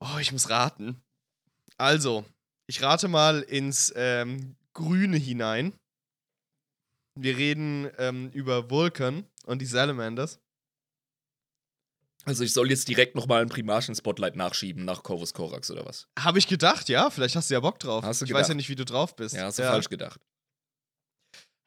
Oh, 0.00 0.16
ich 0.18 0.32
muss 0.32 0.48
raten. 0.48 1.02
Also, 1.76 2.24
ich 2.66 2.80
rate 2.80 3.08
mal 3.08 3.42
ins 3.42 3.92
ähm, 3.94 4.56
Grüne 4.72 5.18
hinein. 5.18 5.74
Wir 7.14 7.36
reden 7.36 7.90
ähm, 7.98 8.30
über 8.30 8.70
Vulcan 8.70 9.26
und 9.44 9.60
die 9.60 9.66
Salamanders. 9.66 10.38
Also 12.24 12.42
ich 12.42 12.54
soll 12.54 12.70
jetzt 12.70 12.88
direkt 12.88 13.16
nochmal 13.16 13.42
einen 13.42 13.50
Primarchen-Spotlight 13.50 14.36
nachschieben 14.36 14.86
nach 14.86 15.02
Corvus 15.02 15.34
Corax 15.34 15.70
oder 15.70 15.84
was? 15.84 16.06
Habe 16.18 16.38
ich 16.38 16.46
gedacht, 16.46 16.88
ja, 16.88 17.10
vielleicht 17.10 17.36
hast 17.36 17.50
du 17.50 17.54
ja 17.54 17.60
Bock 17.60 17.78
drauf. 17.78 18.02
Hast 18.02 18.22
du 18.22 18.24
ich 18.24 18.32
weiß 18.32 18.48
ja 18.48 18.54
gedacht. 18.54 18.56
nicht, 18.56 18.68
wie 18.70 18.76
du 18.76 18.86
drauf 18.86 19.14
bist. 19.14 19.34
Ja, 19.34 19.44
hast 19.44 19.58
du 19.58 19.62
falsch 19.62 19.88
gedacht. 19.90 20.20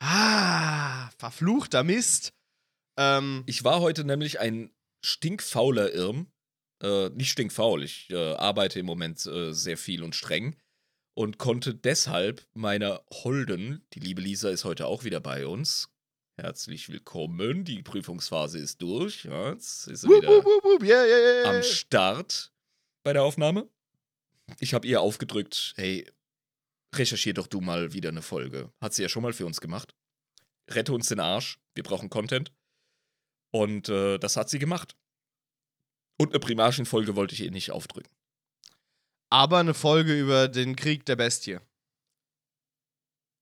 Ah, 0.06 1.10
verfluchter 1.18 1.84
Mist. 1.86 2.34
Ähm, 2.98 3.44
Ich 3.46 3.64
war 3.64 3.80
heute 3.80 4.04
nämlich 4.04 4.42
ein 4.42 4.70
stinkfauler 5.02 5.94
Irm. 5.94 6.28
Äh, 6.82 7.08
nicht 7.12 7.32
stinkfaul, 7.32 7.84
ich 7.84 8.10
äh, 8.10 8.34
arbeite 8.34 8.80
im 8.80 8.86
Moment 8.86 9.26
äh, 9.26 9.54
sehr 9.54 9.78
viel 9.78 10.04
und 10.04 10.14
streng. 10.14 10.58
Und 11.16 11.38
konnte 11.38 11.74
deshalb 11.74 12.46
meiner 12.54 13.02
Holden, 13.14 13.86
die 13.94 14.02
liebe 14.02 14.20
Lisa 14.20 14.50
ist 14.50 14.66
heute 14.66 14.88
auch 14.88 15.06
wieder 15.06 15.22
bei 15.22 15.48
uns. 15.48 15.90
Herzlich 16.36 16.90
willkommen, 16.90 17.64
die 17.64 17.82
Prüfungsphase 17.82 18.60
ist 18.60 18.82
durch. 18.82 19.24
Ja, 19.24 19.52
jetzt 19.52 19.88
ist 19.88 20.02
sie 20.02 20.08
wup, 20.10 20.18
wieder 20.18 20.44
wup, 20.44 20.64
wup, 20.66 20.84
yeah, 20.84 21.06
yeah, 21.06 21.44
yeah. 21.44 21.50
am 21.50 21.64
Start 21.64 22.52
bei 23.04 23.14
der 23.14 23.24
Aufnahme. 23.24 23.70
Ich 24.60 24.74
habe 24.74 24.86
ihr 24.86 25.00
aufgedrückt, 25.00 25.74
hey, 25.78 26.06
recherchier 26.98 27.34
doch 27.34 27.48
du 27.48 27.62
mal 27.62 27.94
wieder 27.94 28.10
eine 28.10 28.22
Folge. 28.22 28.72
Hat 28.82 28.94
sie 28.94 29.02
ja 29.02 29.10
schon 29.10 29.24
mal 29.24 29.34
für 29.34 29.46
uns 29.46 29.62
gemacht. 29.62 29.94
Rette 30.70 30.94
uns 30.94 31.08
den 31.08 31.20
Arsch, 31.20 31.60
wir 31.76 31.84
brauchen 31.84 32.10
Content. 32.10 32.54
Und 33.54 33.90
äh, 33.90 34.18
das 34.18 34.38
hat 34.38 34.50
sie 34.50 34.60
gemacht. 34.60 34.96
Und 36.20 36.30
eine 36.30 36.40
Primarchen-Folge 36.40 37.16
wollte 37.16 37.34
ich 37.34 37.42
ihr 37.42 37.52
nicht 37.52 37.72
aufdrücken. 37.72 38.12
Aber 39.32 39.60
eine 39.60 39.74
Folge 39.74 40.20
über 40.20 40.48
den 40.48 40.76
Krieg 40.76 41.06
der 41.06 41.16
Bestie. 41.16 41.60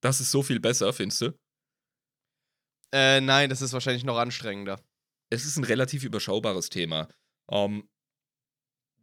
Das 0.02 0.20
ist 0.20 0.32
so 0.32 0.42
viel 0.42 0.60
besser, 0.60 0.92
findest 0.94 1.22
du? 1.22 1.40
Äh, 2.94 3.22
nein, 3.22 3.50
das 3.50 3.62
ist 3.62 3.74
wahrscheinlich 3.74 4.04
noch 4.04 4.18
anstrengender. 4.18 4.82
Es 5.30 5.46
ist 5.46 5.58
ein 5.58 5.64
relativ 5.64 6.04
überschaubares 6.04 6.70
Thema. 6.70 7.08
Ähm, 7.50 7.88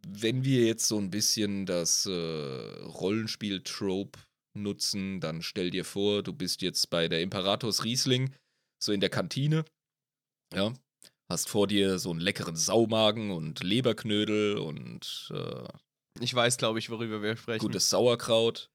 wenn 0.07 0.45
wir 0.45 0.67
jetzt 0.67 0.87
so 0.87 0.99
ein 0.99 1.11
bisschen 1.11 1.67
das 1.67 2.07
äh, 2.07 2.11
Rollenspiel-Trope 2.11 4.19
nutzen, 4.63 5.21
dann 5.21 5.43
stell 5.43 5.71
dir 5.71 5.85
vor, 5.85 6.23
du 6.23 6.33
bist 6.33 6.63
jetzt 6.63 6.91
bei 6.91 7.09
der 7.09 7.21
Imperators 7.23 7.85
Riesling, 7.85 8.35
so 8.83 8.93
in 8.93 9.01
der 9.01 9.11
Kantine. 9.11 9.65
Ja. 10.55 10.73
Hast 11.31 11.49
vor 11.49 11.67
dir 11.67 11.99
so 11.99 12.11
einen 12.11 12.21
leckeren 12.21 12.57
Saumagen 12.57 13.31
und 13.31 13.63
Leberknödel 13.63 14.57
und 14.59 15.31
äh, 15.35 15.69
Ich 16.21 16.35
weiß, 16.35 16.57
glaube 16.57 16.79
ich, 16.79 16.89
worüber 16.91 17.21
wir 17.23 17.37
sprechen. 17.37 17.61
gutes 17.61 17.91
Sauerkraut. 17.91 18.71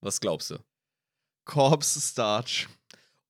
Was 0.00 0.20
glaubst 0.20 0.50
du? 0.50 0.58
Corpse 1.46 2.00
Starch. 2.00 2.68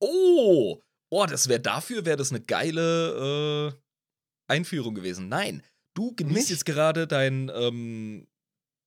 Oh! 0.01 0.81
Oh, 1.11 1.27
das 1.27 1.49
wäre 1.49 1.61
dafür, 1.61 2.05
wäre 2.05 2.17
das 2.17 2.31
eine 2.31 2.41
geile 2.41 3.69
äh, 3.69 4.53
Einführung 4.53 4.95
gewesen. 4.95 5.29
Nein, 5.29 5.63
du 5.95 6.15
genießt 6.15 6.37
Nicht? 6.37 6.51
jetzt 6.51 6.65
gerade 6.67 7.07
dein 7.07 7.51
ähm, 7.55 8.27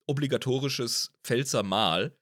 obligatorisches 0.09 1.13
Pfälzer 1.25 1.63
Mahl 1.63 2.17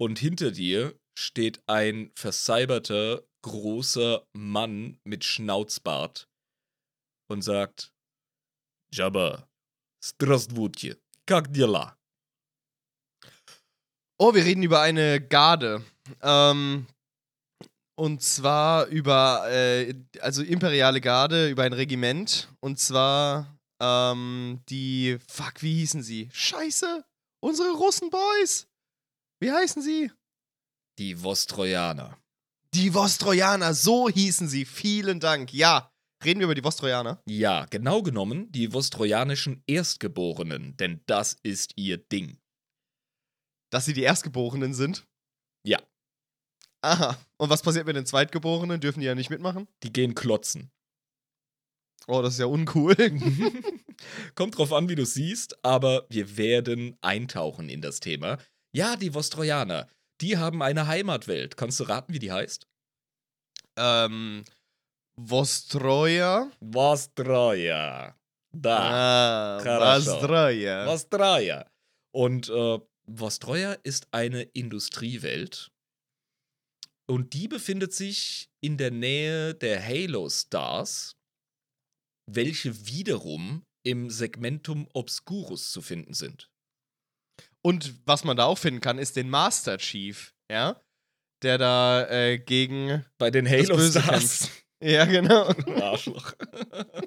und 0.00 0.18
hinter 0.18 0.50
dir 0.50 0.98
steht 1.18 1.62
ein 1.66 2.10
versalberter, 2.14 3.22
großer 3.42 4.26
Mann 4.32 4.98
mit 5.04 5.24
Schnauzbart 5.24 6.28
und 7.30 7.42
sagt: 7.42 7.92
Jabba, 8.92 9.48
Strastvutje, 10.02 10.98
как 11.26 11.52
дела? 11.52 11.96
Oh, 14.18 14.34
wir 14.34 14.44
reden 14.44 14.62
über 14.62 14.80
eine 14.80 15.20
Garde. 15.20 15.82
Ähm, 16.20 16.86
und 17.98 18.22
zwar 18.22 18.86
über, 18.86 19.50
äh, 19.50 19.94
also 20.20 20.42
imperiale 20.42 21.00
Garde, 21.00 21.48
über 21.48 21.62
ein 21.64 21.72
Regiment. 21.72 22.48
Und 22.60 22.78
zwar 22.78 23.53
ähm, 23.79 24.61
die, 24.69 25.17
fuck, 25.27 25.61
wie 25.61 25.75
hießen 25.79 26.03
sie? 26.03 26.29
Scheiße, 26.31 27.05
unsere 27.41 27.71
Russenboys. 27.71 28.67
Wie 29.39 29.51
heißen 29.51 29.81
sie? 29.81 30.11
Die 30.97 31.21
Vostrojaner. 31.21 32.17
Die 32.73 32.93
Vostrojaner, 32.93 33.73
so 33.73 34.09
hießen 34.09 34.47
sie. 34.47 34.65
Vielen 34.65 35.19
Dank. 35.19 35.53
Ja, 35.53 35.91
reden 36.23 36.39
wir 36.39 36.45
über 36.45 36.55
die 36.55 36.63
Vostrojaner. 36.63 37.21
Ja, 37.25 37.65
genau 37.65 38.01
genommen 38.01 38.51
die 38.51 38.73
Vostrojanischen 38.73 39.63
Erstgeborenen, 39.67 40.75
denn 40.77 41.01
das 41.05 41.37
ist 41.43 41.73
ihr 41.75 41.97
Ding. 41.97 42.39
Dass 43.71 43.85
sie 43.85 43.93
die 43.93 44.03
Erstgeborenen 44.03 44.73
sind. 44.73 45.05
Ja. 45.65 45.79
Aha. 46.81 47.17
Und 47.37 47.49
was 47.49 47.61
passiert 47.61 47.87
mit 47.87 47.95
den 47.95 48.05
Zweitgeborenen? 48.05 48.79
Dürfen 48.79 48.99
die 48.99 49.07
ja 49.07 49.15
nicht 49.15 49.29
mitmachen? 49.29 49.67
Die 49.83 49.91
gehen 49.91 50.15
klotzen. 50.15 50.71
Oh, 52.07 52.21
das 52.21 52.33
ist 52.33 52.39
ja 52.39 52.45
uncool. 52.45 52.95
Kommt 54.35 54.57
drauf 54.57 54.73
an, 54.73 54.89
wie 54.89 54.95
du 54.95 55.05
siehst, 55.05 55.63
aber 55.63 56.05
wir 56.09 56.37
werden 56.37 56.97
eintauchen 57.01 57.69
in 57.69 57.81
das 57.81 57.99
Thema. 57.99 58.37
Ja, 58.73 58.95
die 58.95 59.13
Vostrojaner, 59.13 59.87
die 60.21 60.37
haben 60.37 60.61
eine 60.61 60.87
Heimatwelt. 60.87 61.57
Kannst 61.57 61.79
du 61.79 61.85
raten, 61.85 62.13
wie 62.13 62.19
die 62.19 62.31
heißt? 62.31 62.67
Ähm, 63.77 64.43
Vostroja. 65.15 66.51
Vostroja. 66.59 68.15
Da. 68.51 69.57
Ah, 69.59 69.95
Vostroja. 69.95 70.85
Vostroja. 70.85 71.65
Und 72.11 72.49
äh, 72.49 72.79
Vostroja 73.05 73.73
ist 73.83 74.07
eine 74.11 74.43
Industriewelt. 74.43 75.71
Und 77.07 77.33
die 77.33 77.47
befindet 77.47 77.93
sich 77.93 78.49
in 78.61 78.77
der 78.77 78.91
Nähe 78.91 79.53
der 79.53 79.85
Halo 79.85 80.29
Stars 80.29 81.15
welche 82.25 82.87
wiederum 82.87 83.63
im 83.83 84.09
Segmentum 84.09 84.87
Obscurus 84.93 85.71
zu 85.71 85.81
finden 85.81 86.13
sind. 86.13 86.49
Und 87.61 87.95
was 88.05 88.23
man 88.23 88.37
da 88.37 88.45
auch 88.45 88.57
finden 88.57 88.81
kann, 88.81 88.97
ist 88.97 89.15
den 89.15 89.29
Master 89.29 89.77
Chief, 89.77 90.33
ja? 90.51 90.79
Der 91.43 91.57
da 91.57 92.07
äh, 92.09 92.39
gegen. 92.39 93.05
Bei 93.17 93.31
den 93.31 93.47
Halo 93.49 93.79
Stars. 93.79 94.49
Ja, 94.83 95.05
genau. 95.05 95.47
Arschloch. 95.81 96.33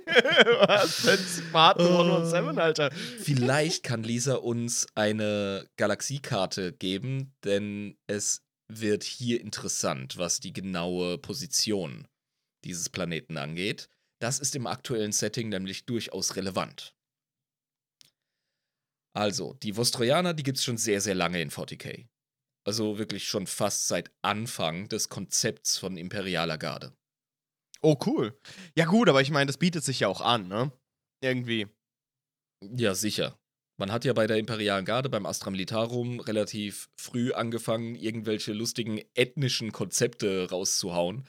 was 0.07 1.03
denn? 1.03 1.19
Spartan 1.19 1.87
117, 1.87 2.59
Alter. 2.59 2.91
Vielleicht 2.91 3.85
kann 3.85 4.03
Lisa 4.03 4.37
uns 4.37 4.87
eine 4.95 5.69
Galaxiekarte 5.77 6.73
geben, 6.73 7.35
denn 7.45 7.97
es 8.07 8.43
wird 8.69 9.05
hier 9.05 9.41
interessant, 9.41 10.17
was 10.17 10.41
die 10.41 10.53
genaue 10.53 11.19
Position 11.19 12.09
dieses 12.65 12.89
Planeten 12.89 13.37
angeht. 13.37 13.89
Das 14.21 14.39
ist 14.41 14.57
im 14.57 14.67
aktuellen 14.67 15.13
Setting 15.13 15.49
nämlich 15.49 15.87
durchaus 15.87 16.37
relevant. 16.37 16.95
Also, 19.15 19.55
die 19.55 19.77
Vostrojaner, 19.77 20.35
die 20.35 20.43
gibt 20.43 20.59
es 20.59 20.65
schon 20.65 20.77
sehr, 20.77 21.01
sehr 21.01 21.15
lange 21.15 21.41
in 21.41 21.51
40k. 21.51 22.07
Also 22.67 22.99
wirklich 22.99 23.27
schon 23.27 23.47
fast 23.47 23.89
seit 23.89 24.13
Anfang 24.23 24.89
des 24.89 25.09
Konzepts 25.09 25.79
von 25.79 25.97
imperialer 25.97 26.59
Garde. 26.59 26.93
Oh, 27.81 27.97
cool. 28.07 28.39
Ja, 28.77 28.85
gut, 28.85 29.09
aber 29.09 29.23
ich 29.23 29.31
meine, 29.31 29.47
das 29.47 29.57
bietet 29.57 29.85
sich 29.85 30.01
ja 30.01 30.09
auch 30.09 30.21
an, 30.21 30.49
ne? 30.49 30.73
Irgendwie. 31.23 31.69
Ja, 32.63 32.95
sicher. 32.95 33.39
Man 33.81 33.93
hat 33.93 34.05
ja 34.05 34.13
bei 34.13 34.27
der 34.27 34.39
Imperialen 34.39 34.85
Garde, 34.85 35.09
beim 35.09 35.25
Astra 35.25 35.51
Militarum, 35.51 36.19
relativ 36.19 36.91
früh 37.01 37.33
angefangen, 37.33 37.95
irgendwelche 37.95 38.53
lustigen 38.53 39.01
ethnischen 39.15 39.71
Konzepte 39.71 40.51
rauszuhauen. 40.51 41.29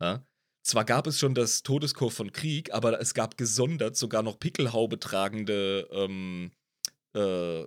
Ja? 0.00 0.26
Zwar 0.66 0.84
gab 0.84 1.06
es 1.06 1.20
schon 1.20 1.34
das 1.36 1.62
Todeskorps 1.62 2.16
von 2.16 2.32
Krieg, 2.32 2.74
aber 2.74 3.00
es 3.00 3.14
gab 3.14 3.36
gesondert 3.36 3.96
sogar 3.96 4.24
noch 4.24 4.40
Pickelhaube 4.40 4.98
tragende 4.98 5.88
ähm, 5.92 6.50
äh, 7.14 7.64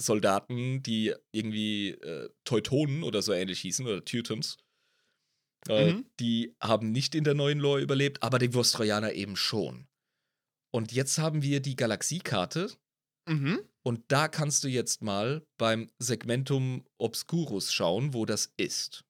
Soldaten, 0.00 0.80
die 0.84 1.14
irgendwie 1.32 1.88
äh, 1.90 2.30
Teutonen 2.44 3.02
oder 3.02 3.22
so 3.22 3.32
ähnlich 3.32 3.60
hießen, 3.62 3.84
oder 3.86 4.04
Teutons. 4.04 4.56
Äh, 5.68 5.94
Mhm. 5.94 6.06
Die 6.20 6.54
haben 6.62 6.92
nicht 6.92 7.16
in 7.16 7.24
der 7.24 7.34
neuen 7.34 7.58
Lore 7.58 7.80
überlebt, 7.80 8.22
aber 8.22 8.38
die 8.38 8.54
Vostrojaner 8.54 9.14
eben 9.14 9.34
schon. 9.34 9.88
Und 10.72 10.92
jetzt 10.92 11.18
haben 11.18 11.42
wir 11.42 11.58
die 11.60 11.74
Galaxiekarte, 11.74 12.70
Mhm. 13.28 13.58
und 13.84 14.04
da 14.12 14.28
kannst 14.28 14.62
du 14.62 14.68
jetzt 14.68 15.02
mal 15.02 15.44
beim 15.58 15.90
Segmentum 15.98 16.84
Obscurus 16.98 17.72
schauen, 17.72 18.14
wo 18.14 18.24
das 18.26 18.52
ist. 18.56 19.04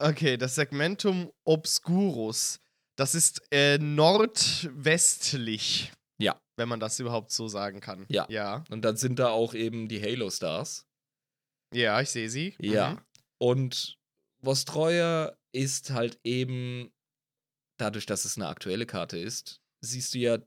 Okay, 0.00 0.36
das 0.38 0.54
Segmentum 0.54 1.30
Obscurus. 1.44 2.60
Das 2.96 3.14
ist 3.14 3.42
äh, 3.50 3.76
nordwestlich. 3.78 5.92
Ja. 6.18 6.40
Wenn 6.56 6.68
man 6.70 6.80
das 6.80 6.98
überhaupt 7.00 7.32
so 7.32 7.48
sagen 7.48 7.80
kann. 7.80 8.06
Ja. 8.08 8.26
Ja, 8.30 8.64
Und 8.70 8.80
dann 8.82 8.96
sind 8.96 9.18
da 9.18 9.28
auch 9.28 9.52
eben 9.54 9.88
die 9.88 10.00
Halo 10.02 10.30
Stars. 10.30 10.86
ja 11.74 12.00
ich 12.00 12.08
sehe 12.10 12.30
sie. 12.30 12.54
Ja. 12.58 12.94
Mhm. 12.94 13.00
Und 13.38 13.98
Vostroya 14.42 15.36
ist 15.52 15.90
halt 15.90 16.18
eben, 16.24 16.90
dadurch, 17.78 18.06
dass 18.06 18.24
es 18.24 18.36
eine 18.36 18.48
aktuelle 18.48 18.86
Karte 18.86 19.18
ist, 19.18 19.60
siehst 19.82 20.14
du 20.14 20.18
ja 20.18 20.38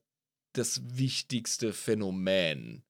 das 0.54 0.82
wichtigste 0.98 1.74
Phänomen 1.74 2.84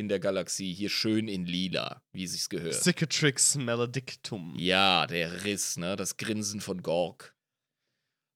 in 0.00 0.08
der 0.08 0.18
Galaxie 0.18 0.72
hier 0.74 0.88
schön 0.90 1.28
in 1.28 1.44
lila, 1.46 2.02
wie 2.12 2.26
sich's 2.26 2.48
gehört. 2.48 2.74
Cicatrix 2.74 3.54
Maledictum. 3.56 4.54
Ja, 4.58 5.06
der 5.06 5.44
Riss, 5.44 5.76
ne? 5.76 5.94
Das 5.96 6.16
Grinsen 6.16 6.60
von 6.60 6.82
Gorg. 6.82 7.34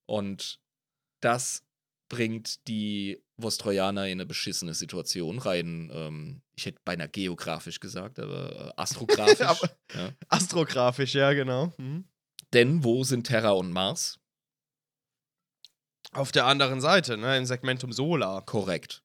Und 0.06 0.60
das 1.20 1.64
bringt 2.08 2.68
die 2.68 3.20
Vostrojaner 3.36 4.06
in 4.06 4.12
eine 4.12 4.26
beschissene 4.26 4.74
Situation, 4.74 5.38
rein 5.38 5.90
ähm, 5.92 6.42
ich 6.54 6.66
hätte 6.66 6.78
beinahe 6.84 7.08
geografisch 7.08 7.80
gesagt, 7.80 8.18
aber 8.20 8.68
äh, 8.68 8.72
astrografisch. 8.80 9.40
Aber- 9.40 9.70
ja. 9.94 10.12
Astrografisch, 10.28 11.14
ja, 11.14 11.32
genau. 11.32 11.72
Mhm. 11.78 12.04
Denn 12.52 12.84
wo 12.84 13.02
sind 13.02 13.26
Terra 13.26 13.50
und 13.50 13.72
Mars? 13.72 14.20
Auf 16.12 16.30
der 16.30 16.44
anderen 16.46 16.80
Seite, 16.80 17.16
ne, 17.16 17.36
im 17.36 17.46
Segmentum 17.46 17.90
Solar. 17.92 18.44
Korrekt. 18.44 19.02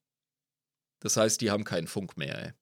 Das 1.00 1.16
heißt, 1.16 1.40
die 1.40 1.50
haben 1.50 1.64
keinen 1.64 1.86
Funk 1.86 2.16
mehr, 2.16 2.38
ey. 2.46 2.52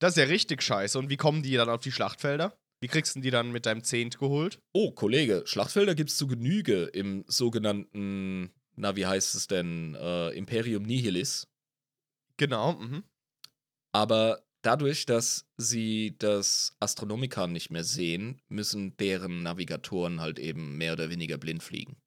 Das 0.00 0.12
ist 0.12 0.16
ja 0.16 0.24
richtig 0.24 0.62
scheiße. 0.62 0.98
Und 0.98 1.10
wie 1.10 1.16
kommen 1.16 1.42
die 1.42 1.54
dann 1.54 1.68
auf 1.68 1.80
die 1.80 1.92
Schlachtfelder? 1.92 2.58
Wie 2.80 2.88
kriegst 2.88 3.14
du 3.14 3.20
die 3.20 3.30
dann 3.30 3.52
mit 3.52 3.66
deinem 3.66 3.84
Zehnt 3.84 4.18
geholt? 4.18 4.62
Oh, 4.72 4.92
Kollege, 4.92 5.42
Schlachtfelder 5.44 5.94
gibt 5.94 6.10
es 6.10 6.16
zu 6.16 6.26
Genüge 6.26 6.84
im 6.84 7.24
sogenannten, 7.26 8.50
na, 8.74 8.96
wie 8.96 9.04
heißt 9.04 9.34
es 9.34 9.46
denn, 9.46 9.94
äh, 9.94 10.30
Imperium 10.30 10.84
Nihilis. 10.84 11.46
Genau, 12.38 12.72
mhm. 12.72 13.04
Aber 13.92 14.42
dadurch, 14.62 15.04
dass 15.04 15.46
sie 15.58 16.16
das 16.18 16.74
Astronomikon 16.80 17.52
nicht 17.52 17.70
mehr 17.70 17.84
sehen, 17.84 18.40
müssen 18.48 18.96
deren 18.96 19.42
Navigatoren 19.42 20.22
halt 20.22 20.38
eben 20.38 20.78
mehr 20.78 20.94
oder 20.94 21.10
weniger 21.10 21.36
blind 21.36 21.62
fliegen. 21.62 22.00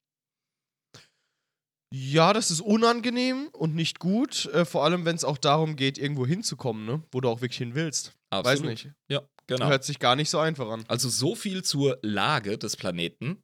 Ja, 1.95 2.33
das 2.33 2.49
ist 2.49 2.61
unangenehm 2.61 3.49
und 3.53 3.75
nicht 3.75 3.99
gut. 3.99 4.47
Äh, 4.47 4.65
vor 4.65 4.83
allem, 4.83 5.05
wenn 5.05 5.15
es 5.15 5.23
auch 5.23 5.37
darum 5.37 5.75
geht, 5.75 5.99
irgendwo 5.99 6.25
hinzukommen, 6.25 6.85
ne? 6.85 7.03
Wo 7.11 7.21
du 7.21 7.29
auch 7.29 7.41
wirklich 7.41 7.59
hin 7.59 7.75
willst. 7.75 8.13
Weiß 8.31 8.61
nicht. 8.61 8.89
Ja, 9.09 9.21
genau. 9.45 9.67
Hört 9.67 9.83
sich 9.83 9.99
gar 9.99 10.15
nicht 10.15 10.31
so 10.31 10.39
einfach 10.39 10.67
an. 10.69 10.85
Also 10.87 11.07
so 11.07 11.35
viel 11.35 11.63
zur 11.63 11.99
Lage 12.01 12.57
des 12.57 12.77
Planeten. 12.77 13.43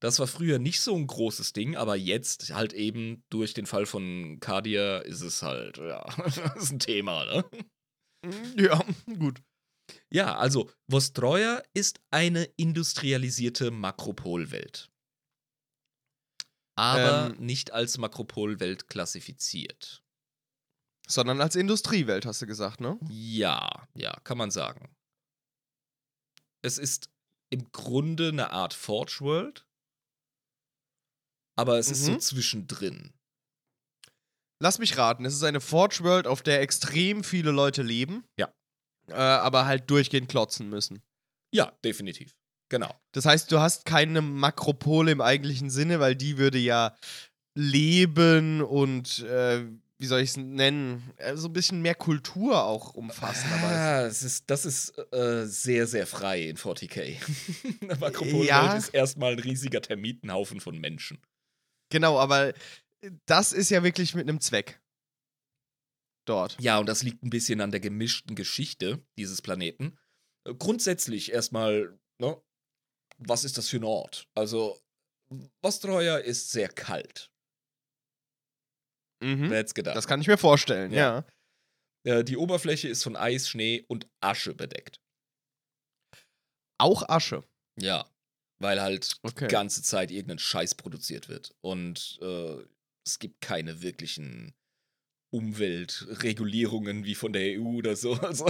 Das 0.00 0.18
war 0.18 0.26
früher 0.26 0.58
nicht 0.58 0.80
so 0.80 0.96
ein 0.96 1.06
großes 1.06 1.52
Ding, 1.52 1.76
aber 1.76 1.94
jetzt 1.94 2.54
halt 2.54 2.72
eben 2.72 3.24
durch 3.28 3.52
den 3.52 3.66
Fall 3.66 3.84
von 3.84 4.38
Cardia 4.40 4.98
ist 5.00 5.20
es 5.20 5.42
halt, 5.42 5.76
ja, 5.76 6.02
das 6.16 6.38
ist 6.56 6.72
ein 6.72 6.78
Thema, 6.78 7.26
ne? 7.26 7.44
Ja, 8.56 8.82
gut. 9.18 9.42
Ja, 10.10 10.36
also 10.36 10.70
Vostroja 10.86 11.62
ist 11.74 12.00
eine 12.10 12.44
industrialisierte 12.56 13.70
Makropolwelt. 13.70 14.91
Aber 16.74 17.34
Ähm. 17.34 17.44
nicht 17.44 17.72
als 17.72 17.98
Makropolwelt 17.98 18.88
klassifiziert. 18.88 20.02
Sondern 21.06 21.40
als 21.40 21.56
Industriewelt, 21.56 22.24
hast 22.26 22.40
du 22.42 22.46
gesagt, 22.46 22.80
ne? 22.80 22.98
Ja, 23.10 23.86
ja, 23.94 24.12
kann 24.24 24.38
man 24.38 24.50
sagen. 24.50 24.94
Es 26.62 26.78
ist 26.78 27.10
im 27.50 27.70
Grunde 27.72 28.28
eine 28.28 28.50
Art 28.50 28.72
Forge 28.72 29.16
World, 29.20 29.66
aber 31.56 31.78
es 31.78 31.90
ist 31.90 32.04
so 32.04 32.12
Mhm. 32.12 32.20
zwischendrin. 32.20 33.12
Lass 34.60 34.78
mich 34.78 34.96
raten, 34.96 35.24
es 35.24 35.34
ist 35.34 35.42
eine 35.42 35.60
Forge 35.60 36.00
World, 36.04 36.26
auf 36.26 36.42
der 36.42 36.60
extrem 36.60 37.24
viele 37.24 37.50
Leute 37.50 37.82
leben. 37.82 38.24
Ja. 38.38 38.54
Äh, 39.08 39.14
aber 39.14 39.66
halt 39.66 39.90
durchgehend 39.90 40.28
klotzen 40.28 40.70
müssen. 40.70 41.02
Ja, 41.52 41.72
definitiv. 41.84 42.32
Genau. 42.72 42.94
Das 43.12 43.26
heißt, 43.26 43.52
du 43.52 43.60
hast 43.60 43.84
keine 43.84 44.22
Makropole 44.22 45.12
im 45.12 45.20
eigentlichen 45.20 45.68
Sinne, 45.68 46.00
weil 46.00 46.16
die 46.16 46.38
würde 46.38 46.56
ja 46.56 46.96
leben 47.54 48.62
und, 48.62 49.18
äh, 49.20 49.66
wie 49.98 50.06
soll 50.06 50.20
ich 50.22 50.30
es 50.30 50.36
nennen, 50.38 51.02
äh, 51.18 51.36
so 51.36 51.48
ein 51.48 51.52
bisschen 51.52 51.82
mehr 51.82 51.94
Kultur 51.94 52.64
auch 52.64 52.94
umfassen. 52.94 53.46
Aber 53.52 53.66
Ah, 53.68 54.02
das 54.04 54.22
ist, 54.22 54.44
das 54.48 54.64
ist 54.64 54.96
äh, 55.12 55.44
sehr, 55.46 55.86
sehr 55.86 56.06
frei 56.06 56.48
in 56.48 56.56
40k. 56.56 57.18
Eine 57.82 57.96
Makropolwelt 57.96 58.48
Ja. 58.48 58.74
ist 58.74 58.88
erstmal 58.88 59.32
ein 59.32 59.38
riesiger 59.38 59.82
Termitenhaufen 59.82 60.60
von 60.60 60.78
Menschen. 60.78 61.18
genau, 61.90 62.18
aber 62.18 62.54
das 63.26 63.52
ist 63.52 63.68
ja 63.70 63.82
wirklich 63.84 64.14
mit 64.14 64.26
einem 64.28 64.40
Zweck. 64.40 64.80
Dort. 66.26 66.56
Ja, 66.58 66.78
und 66.78 66.88
das 66.88 67.02
liegt 67.02 67.22
ein 67.22 67.28
bisschen 67.30 67.60
an 67.60 67.70
der 67.70 67.80
gemischten 67.80 68.34
Geschichte 68.34 69.04
dieses 69.18 69.42
Planeten. 69.42 69.98
Äh, 70.46 70.54
Grundsätzlich 70.54 71.32
erstmal, 71.32 71.98
ne, 72.18 72.40
was 73.28 73.44
ist 73.44 73.58
das 73.58 73.68
für 73.68 73.76
ein 73.78 73.84
Ort? 73.84 74.26
Also, 74.34 74.78
Vostroja 75.62 76.18
ist 76.18 76.50
sehr 76.50 76.68
kalt. 76.68 77.30
Mhm. 79.22 79.50
Wer 79.50 79.58
hätte 79.58 79.74
gedacht? 79.74 79.96
Das 79.96 80.06
kann 80.06 80.20
ich 80.20 80.26
mir 80.26 80.38
vorstellen, 80.38 80.92
Ja. 80.92 81.24
ja. 82.04 82.18
Äh, 82.18 82.24
die 82.24 82.36
Oberfläche 82.36 82.88
ist 82.88 83.02
von 83.04 83.14
Eis, 83.16 83.48
Schnee 83.48 83.84
und 83.88 84.08
Asche 84.20 84.54
bedeckt. 84.54 85.00
Auch 86.78 87.08
Asche. 87.08 87.44
Ja, 87.80 88.10
weil 88.60 88.80
halt 88.82 89.16
Okay. 89.22 89.46
die 89.46 89.52
ganze 89.52 89.82
Zeit 89.82 90.10
irgendein 90.10 90.40
Scheiß 90.40 90.74
produziert 90.74 91.28
wird. 91.28 91.54
Und 91.60 92.18
äh, 92.20 92.56
es 93.06 93.18
gibt 93.20 93.40
keine 93.40 93.82
wirklichen 93.82 94.52
Umweltregulierungen 95.32 97.04
wie 97.04 97.14
von 97.14 97.32
der 97.32 97.58
EU 97.60 97.76
oder 97.78 97.96
so. 97.96 98.12
Also, 98.14 98.46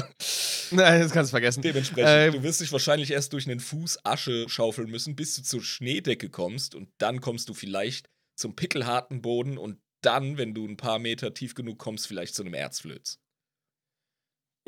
Nein, 0.71 1.01
das 1.03 1.13
kannst 1.13 1.31
du 1.31 1.35
vergessen. 1.35 1.63
dementsprechend, 1.63 2.09
Ähm. 2.11 2.33
du 2.35 2.43
wirst 2.43 2.61
dich 2.61 2.73
wahrscheinlich 2.73 3.11
erst 3.11 3.33
durch 3.33 3.47
einen 3.49 3.61
Fuß 3.61 4.05
Asche 4.05 4.49
schaufeln 4.49 4.91
müssen, 4.91 5.17
bis 5.17 5.37
du 5.37 5.43
zur 5.43 5.63
Schneedecke 5.63 6.29
kommst. 6.31 6.75
Und 6.75 6.89
dann 6.99 7.21
kommst 7.21 7.49
du 7.49 7.55
vielleicht 7.55 8.09
zum 8.37 8.57
pickelharten 8.57 9.23
Boden 9.23 9.59
und 9.59 9.79
dann, 10.03 10.37
wenn 10.39 10.55
du 10.55 10.67
ein 10.67 10.77
paar 10.77 10.99
Meter 10.99 11.33
tief 11.35 11.55
genug 11.55 11.79
kommst, 11.79 12.07
vielleicht 12.07 12.35
zu 12.35 12.43
einem 12.43 12.55
Erzflöz. 12.55 13.19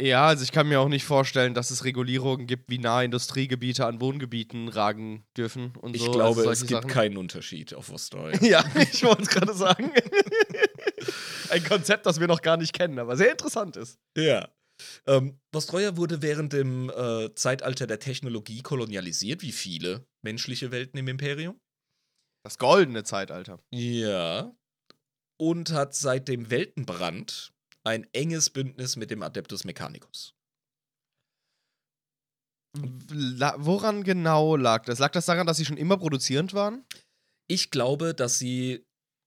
Ja, 0.00 0.27
also 0.27 0.42
ich 0.42 0.50
kann 0.50 0.68
mir 0.68 0.81
auch 0.81 0.88
nicht 0.88 1.05
vorstellen, 1.05 1.55
dass 1.55 1.70
es 1.70 1.85
Regulierungen 1.85 2.48
gibt, 2.48 2.68
wie 2.68 2.79
nahe 2.79 3.05
Industriegebiete 3.05 3.87
an 3.87 4.00
Wohngebieten 4.00 4.66
ragen 4.68 5.24
dürfen 5.37 5.72
und 5.81 5.94
Ich 5.94 6.03
so. 6.03 6.11
glaube, 6.11 6.40
also 6.40 6.50
es 6.50 6.61
gibt 6.62 6.72
Sachen. 6.83 6.90
keinen 6.90 7.16
Unterschied 7.16 7.74
auf 7.74 7.90
Vostroja. 7.90 8.37
Ja, 8.42 8.64
ich 8.92 9.05
wollte 9.05 9.22
es 9.22 9.29
gerade 9.29 9.55
sagen. 9.55 9.92
Ein 11.55 11.62
Konzept, 11.62 12.05
das 12.05 12.19
wir 12.19 12.27
noch 12.27 12.43
gar 12.43 12.57
nicht 12.57 12.73
kennen, 12.73 12.99
aber 12.99 13.17
sehr 13.17 13.31
interessant 13.31 13.77
ist. 13.77 14.01
Ja. 14.17 14.49
Ähm, 15.07 15.38
Vostroja 15.53 15.97
wurde 15.97 16.21
während 16.21 16.53
dem 16.53 16.90
äh, 16.90 17.33
Zeitalter 17.37 17.87
der 17.87 18.01
Technologie 18.01 18.61
kolonialisiert, 18.61 19.43
wie 19.43 19.53
viele 19.53 20.05
menschliche 20.23 20.73
Welten 20.73 20.99
im 20.99 21.07
Imperium. 21.07 21.61
Das 22.45 22.59
goldene 22.59 23.05
Zeitalter. 23.05 23.61
Ja. 23.71 24.53
Und 25.40 25.71
hat 25.71 25.95
seit 25.95 26.27
dem 26.27 26.51
Weltenbrand 26.51 27.53
ein 27.85 28.05
enges 28.12 28.51
Bündnis 28.51 28.97
mit 28.97 29.12
dem 29.12 29.23
Adeptus 29.23 29.62
Mechanicus. 29.62 30.35
La 33.12 33.55
woran 33.59 34.03
genau 34.03 34.57
lag 34.57 34.85
das? 34.87 34.99
Lag 34.99 35.12
das 35.12 35.27
daran, 35.27 35.47
dass 35.47 35.59
sie 35.59 35.64
schon 35.64 35.77
immer 35.77 35.99
produzierend 35.99 36.53
waren? 36.53 36.85
Ich 37.49 37.71
glaube, 37.71 38.12
dass 38.12 38.40
sie 38.40 38.85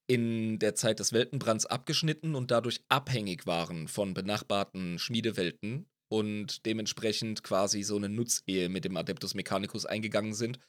in 0.07 0.57
der 0.59 0.73
Zeit 0.75 0.99
des 0.99 1.11
Weltenbrands 1.11 1.65
abgeschnitten 1.65 2.33
und 2.33 2.51
dadurch 2.51 2.81
abhängig 2.87 3.45
waren 3.45 3.87
von 3.87 4.13
benachbarten 4.13 4.99
Schmiedewelten 4.99 5.89
und 6.09 6.65
dementsprechend 6.65 7.43
quasi 7.43 7.83
so 7.83 7.97
eine 7.97 8.09
Nutzehe 8.09 8.69
mit 8.69 8.85
dem 8.85 8.95
Adeptus 8.95 9.35
Mechanicus 9.35 9.85
eingegangen 9.85 10.33
sind, 10.33 10.59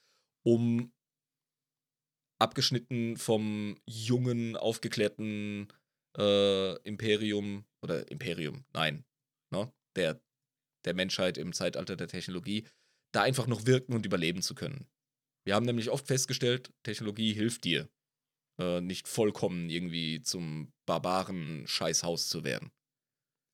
um 0.45 0.93
abgeschnitten 2.41 3.17
vom 3.17 3.77
jungen, 3.87 4.57
aufgeklärten 4.57 5.69
äh, 6.17 6.75
Imperium 6.83 7.65
oder 7.83 8.11
Imperium, 8.11 8.65
nein, 8.73 9.05
ne, 9.51 9.73
der, 9.97 10.21
der 10.85 10.95
Menschheit 10.95 11.39
im 11.39 11.53
Zeitalter 11.53 11.97
der 11.97 12.09
Technologie, 12.09 12.67
da 13.13 13.23
einfach 13.23 13.47
noch 13.47 13.67
wirken 13.67 13.95
und 13.95 14.05
überleben 14.05 14.43
zu 14.43 14.55
können. 14.55 14.89
Wir 15.45 15.55
haben 15.55 15.67
nämlich 15.67 15.91
oft 15.91 16.07
festgestellt, 16.07 16.73
Technologie 16.83 17.33
hilft 17.33 17.65
dir, 17.65 17.89
äh, 18.59 18.81
nicht 18.81 19.09
vollkommen 19.09 19.69
irgendwie 19.71 20.23
zum 20.23 20.73
barbaren 20.87 21.65
Scheißhaus 21.67 22.29
zu 22.29 22.45
werden. 22.45 22.71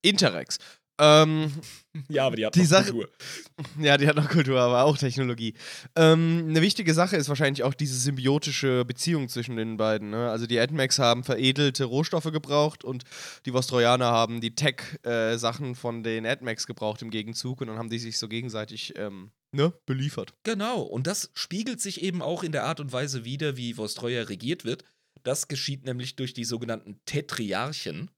Interrex. 0.02 0.58
Ähm, 1.00 1.50
Ja, 2.08 2.26
aber 2.26 2.36
die 2.36 2.44
hat 2.46 2.54
Die 2.56 2.60
noch 2.60 2.66
Sache- 2.66 2.90
Kultur. 2.92 3.08
ja, 3.80 3.96
die 3.96 4.06
hat 4.06 4.16
noch 4.16 4.28
Kultur, 4.28 4.60
aber 4.60 4.84
auch 4.84 4.96
Technologie. 4.98 5.54
Ähm, 5.96 6.46
eine 6.48 6.60
wichtige 6.60 6.92
Sache 6.94 7.16
ist 7.16 7.28
wahrscheinlich 7.28 7.62
auch 7.64 7.74
diese 7.74 7.96
symbiotische 7.98 8.84
Beziehung 8.84 9.28
zwischen 9.28 9.56
den 9.56 9.76
beiden. 9.76 10.10
Ne? 10.10 10.28
Also 10.30 10.46
die 10.46 10.58
AdMax 10.58 10.98
haben 10.98 11.24
veredelte 11.24 11.84
Rohstoffe 11.84 12.30
gebraucht 12.32 12.84
und 12.84 13.04
die 13.46 13.52
Vostrojaner 13.52 14.06
haben 14.06 14.40
die 14.40 14.54
Tech-Sachen 14.54 15.74
von 15.74 16.02
den 16.02 16.26
AdMax 16.26 16.66
gebraucht 16.66 17.02
im 17.02 17.10
Gegenzug 17.10 17.60
und 17.60 17.68
dann 17.68 17.78
haben 17.78 17.90
die 17.90 17.98
sich 17.98 18.18
so 18.18 18.28
gegenseitig 18.28 18.94
ähm, 18.96 19.30
ne, 19.52 19.72
beliefert. 19.86 20.34
Genau, 20.42 20.80
und 20.82 21.06
das 21.06 21.30
spiegelt 21.34 21.80
sich 21.80 22.02
eben 22.02 22.22
auch 22.22 22.42
in 22.42 22.52
der 22.52 22.64
Art 22.64 22.80
und 22.80 22.92
Weise 22.92 23.24
wider, 23.24 23.56
wie 23.56 23.76
Vostroja 23.76 24.22
regiert 24.24 24.64
wird. 24.64 24.84
Das 25.24 25.48
geschieht 25.48 25.84
nämlich 25.84 26.16
durch 26.16 26.34
die 26.34 26.44
sogenannten 26.44 27.00
Tetriarchen 27.06 28.10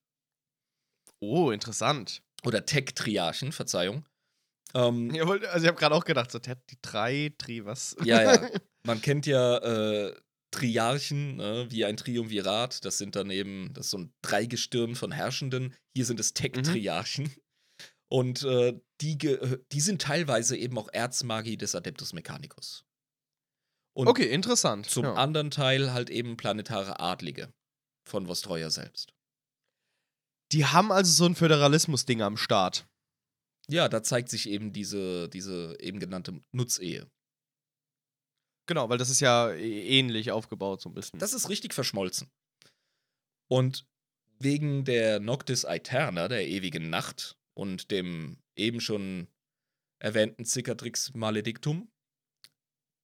Oh, 1.21 1.51
interessant. 1.51 2.23
oder 2.45 2.67
Tektriarchen, 2.67 3.53
Verzeihung. 3.53 4.07
Ähm, 4.75 5.11
Jawohl, 5.15 5.45
also 5.47 5.65
ich 5.65 5.69
habe 5.69 5.79
gerade 5.79 5.95
auch 5.95 6.05
gedacht, 6.05 6.31
so 6.31 6.39
Ted, 6.39 6.59
die 6.71 6.79
drei, 6.83 7.33
Tri, 7.39 7.65
was? 7.65 7.97
Ja, 8.05 8.35
ja. 8.35 8.51
Man 8.87 9.01
kennt 9.01 9.27
ja 9.27 9.57
äh, 9.59 10.15
Triarchen, 10.53 11.37
ne, 11.37 11.67
wie 11.71 11.85
ein 11.85 11.97
Triumvirat. 11.97 12.85
Das 12.85 12.99
sind 12.99 13.17
dann 13.17 13.31
eben, 13.31 13.73
das 13.75 13.87
ist 13.87 13.91
so 13.91 13.99
ein 13.99 14.13
Dreigestirn 14.23 14.95
von 14.95 15.11
Herrschenden. 15.13 15.75
Hier 15.97 16.05
sind 16.05 16.21
es 16.21 16.35
Tech-Triarchen. 16.35 17.33
Und 18.09 18.45
äh, 18.45 18.79
die, 19.01 19.19
die 19.19 19.81
sind 19.81 20.03
teilweise 20.03 20.57
eben 20.57 20.79
auch 20.79 20.89
Erzmagi 20.93 21.57
des 21.57 21.75
Adeptus 21.75 22.13
Mechanicus. 22.13 22.85
Und 23.97 24.09
Okay, 24.09 24.27
interessant. 24.31 24.87
zum 24.91 25.05
ja. 25.05 25.15
anderen 25.15 25.51
Teil 25.51 25.93
halt 25.93 26.11
eben 26.11 26.37
planetare 26.37 27.01
Adlige 27.01 27.53
von 28.07 28.29
Vostroja 28.29 28.69
selbst. 28.71 29.15
Die 30.53 30.67
haben 30.67 30.93
also 30.93 31.11
so 31.13 31.25
ein 31.25 31.35
Föderalismus-Ding 31.35 32.21
am 32.23 32.37
Start. 32.37 32.87
Ja, 33.69 33.89
da 33.89 34.03
zeigt 34.03 34.29
sich 34.29 34.49
eben 34.49 34.73
diese, 34.73 35.29
diese 35.29 35.77
eben 35.81 35.99
genannte 35.99 36.41
Nutzehe. 36.53 37.11
Genau, 38.69 38.89
weil 38.89 38.99
das 38.99 39.11
ist 39.11 39.21
ja 39.21 39.47
ä- 39.49 39.57
ähnlich 39.59 40.31
aufgebaut, 40.31 40.83
so 40.83 40.89
ein 40.91 40.95
bisschen. 40.95 41.19
Das 41.19 41.33
ist 41.33 41.49
richtig 41.49 41.73
verschmolzen. 41.75 42.31
Und 43.49 43.87
wegen 44.39 44.85
der 44.85 45.19
Noctis 45.21 45.65
Aeterna, 45.65 46.29
der 46.29 46.47
ewigen 46.47 46.91
Nacht, 46.91 47.37
und 47.55 47.91
dem 47.91 48.39
eben 48.57 48.81
schon 48.81 49.29
erwähnten 50.01 50.45
Cicatrix 50.45 51.15
Maledictum, 51.15 51.91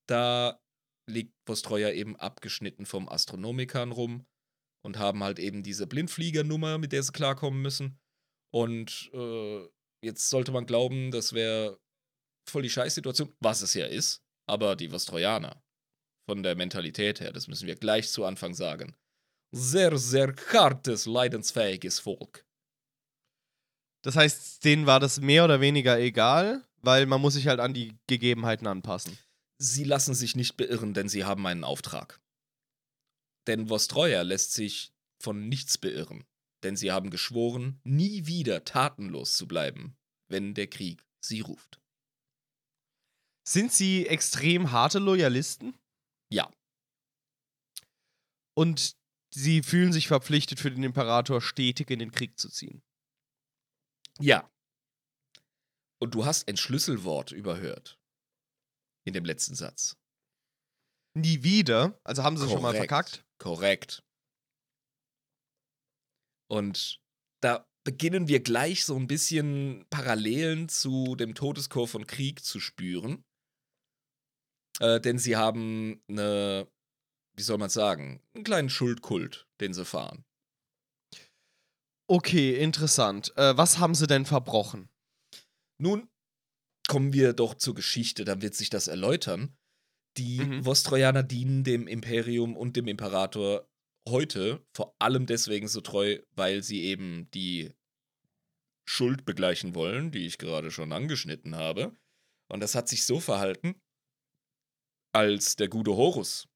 da 0.06 0.61
liegt 1.08 1.34
Vostroya 1.46 1.90
eben 1.90 2.16
abgeschnitten 2.16 2.86
vom 2.86 3.08
Astronomikern 3.08 3.92
rum 3.92 4.26
und 4.84 4.98
haben 4.98 5.22
halt 5.22 5.38
eben 5.38 5.62
diese 5.62 5.86
Blindfliegernummer, 5.86 6.78
mit 6.78 6.92
der 6.92 7.02
sie 7.02 7.12
klarkommen 7.12 7.62
müssen. 7.62 7.98
Und 8.52 9.10
äh, 9.14 9.68
jetzt 10.04 10.28
sollte 10.28 10.52
man 10.52 10.66
glauben, 10.66 11.10
das 11.10 11.32
wäre 11.32 11.80
voll 12.48 12.62
die 12.62 12.70
Scheißsituation, 12.70 13.34
was 13.40 13.62
es 13.62 13.74
ja 13.74 13.86
ist. 13.86 14.22
Aber 14.48 14.76
die 14.76 14.90
Vostrojaner, 14.90 15.62
von 16.28 16.42
der 16.42 16.56
Mentalität 16.56 17.20
her, 17.20 17.32
das 17.32 17.48
müssen 17.48 17.66
wir 17.66 17.76
gleich 17.76 18.10
zu 18.10 18.24
Anfang 18.24 18.54
sagen, 18.54 18.94
sehr, 19.54 19.96
sehr 19.98 20.34
hartes, 20.52 21.06
leidensfähiges 21.06 22.00
Volk. 22.00 22.44
das 24.02 24.16
heißt, 24.16 24.64
denen 24.64 24.86
war 24.86 24.98
das 24.98 25.20
mehr 25.20 25.44
oder 25.44 25.60
weniger 25.60 25.98
egal, 25.98 26.66
weil 26.78 27.06
man 27.06 27.20
muss 27.20 27.34
sich 27.34 27.46
halt 27.46 27.60
an 27.60 27.74
die 27.74 27.96
Gegebenheiten 28.08 28.66
anpassen. 28.66 29.16
Sie 29.64 29.84
lassen 29.84 30.12
sich 30.12 30.34
nicht 30.34 30.56
beirren, 30.56 30.92
denn 30.92 31.08
sie 31.08 31.24
haben 31.24 31.46
einen 31.46 31.62
Auftrag. 31.62 32.20
Denn 33.46 33.68
Vostroja 33.68 34.22
lässt 34.22 34.54
sich 34.54 34.92
von 35.20 35.48
nichts 35.48 35.78
beirren, 35.78 36.24
denn 36.64 36.76
sie 36.76 36.90
haben 36.90 37.10
geschworen, 37.10 37.80
nie 37.84 38.26
wieder 38.26 38.64
tatenlos 38.64 39.36
zu 39.36 39.46
bleiben, 39.46 39.96
wenn 40.26 40.54
der 40.54 40.66
Krieg 40.66 41.06
sie 41.20 41.42
ruft. 41.42 41.80
Sind 43.46 43.72
sie 43.72 44.08
extrem 44.08 44.72
harte 44.72 44.98
Loyalisten? 44.98 45.78
Ja. 46.28 46.50
Und 48.54 48.96
sie 49.32 49.62
fühlen 49.62 49.92
sich 49.92 50.08
verpflichtet, 50.08 50.58
für 50.58 50.72
den 50.72 50.82
Imperator 50.82 51.40
stetig 51.40 51.88
in 51.88 52.00
den 52.00 52.10
Krieg 52.10 52.36
zu 52.36 52.48
ziehen. 52.48 52.82
Ja. 54.18 54.50
Und 56.00 56.16
du 56.16 56.26
hast 56.26 56.48
ein 56.48 56.56
Schlüsselwort 56.56 57.30
überhört. 57.30 58.01
In 59.04 59.12
dem 59.12 59.24
letzten 59.24 59.54
Satz. 59.54 59.96
Nie 61.14 61.42
wieder. 61.42 62.00
Also 62.04 62.22
haben 62.22 62.36
sie 62.36 62.48
schon 62.48 62.62
mal 62.62 62.72
Korrekt. 62.72 62.78
verkackt. 62.78 63.24
Korrekt. 63.38 64.02
Und 66.48 67.00
da 67.40 67.66
beginnen 67.84 68.28
wir 68.28 68.40
gleich 68.40 68.84
so 68.84 68.96
ein 68.96 69.06
bisschen 69.06 69.84
Parallelen 69.90 70.68
zu 70.68 71.16
dem 71.16 71.34
Todeschor 71.34 71.88
von 71.88 72.06
Krieg 72.06 72.44
zu 72.44 72.60
spüren. 72.60 73.24
Äh, 74.80 75.00
denn 75.00 75.18
sie 75.18 75.36
haben 75.36 76.02
eine, 76.08 76.68
wie 77.34 77.42
soll 77.42 77.58
man 77.58 77.70
sagen, 77.70 78.22
einen 78.34 78.44
kleinen 78.44 78.70
Schuldkult, 78.70 79.48
den 79.60 79.74
sie 79.74 79.84
fahren. 79.84 80.24
Okay, 82.08 82.56
interessant. 82.56 83.36
Äh, 83.36 83.56
was 83.56 83.78
haben 83.78 83.94
sie 83.94 84.06
denn 84.06 84.26
verbrochen? 84.26 84.88
Nun 85.78 86.08
kommen 86.92 87.14
wir 87.14 87.32
doch 87.32 87.54
zur 87.54 87.74
Geschichte, 87.74 88.26
dann 88.26 88.42
wird 88.42 88.54
sich 88.54 88.68
das 88.68 88.86
erläutern. 88.86 89.56
Die 90.18 90.40
Mhm. 90.40 90.66
Vostrojaner 90.66 91.22
dienen 91.22 91.64
dem 91.64 91.86
Imperium 91.88 92.54
und 92.54 92.76
dem 92.76 92.86
Imperator 92.86 93.66
heute 94.06 94.62
vor 94.76 94.94
allem 94.98 95.24
deswegen 95.24 95.68
so 95.68 95.80
treu, 95.80 96.18
weil 96.32 96.62
sie 96.62 96.82
eben 96.82 97.30
die 97.30 97.72
Schuld 98.86 99.24
begleichen 99.24 99.74
wollen, 99.74 100.10
die 100.10 100.26
ich 100.26 100.36
gerade 100.36 100.70
schon 100.70 100.92
angeschnitten 100.92 101.56
habe. 101.56 101.96
Und 102.50 102.60
das 102.60 102.74
hat 102.74 102.90
sich 102.90 103.06
so 103.06 103.20
verhalten, 103.20 103.80
als 105.14 105.56
der 105.56 105.68
gute 105.68 105.92
Horus 105.92 106.46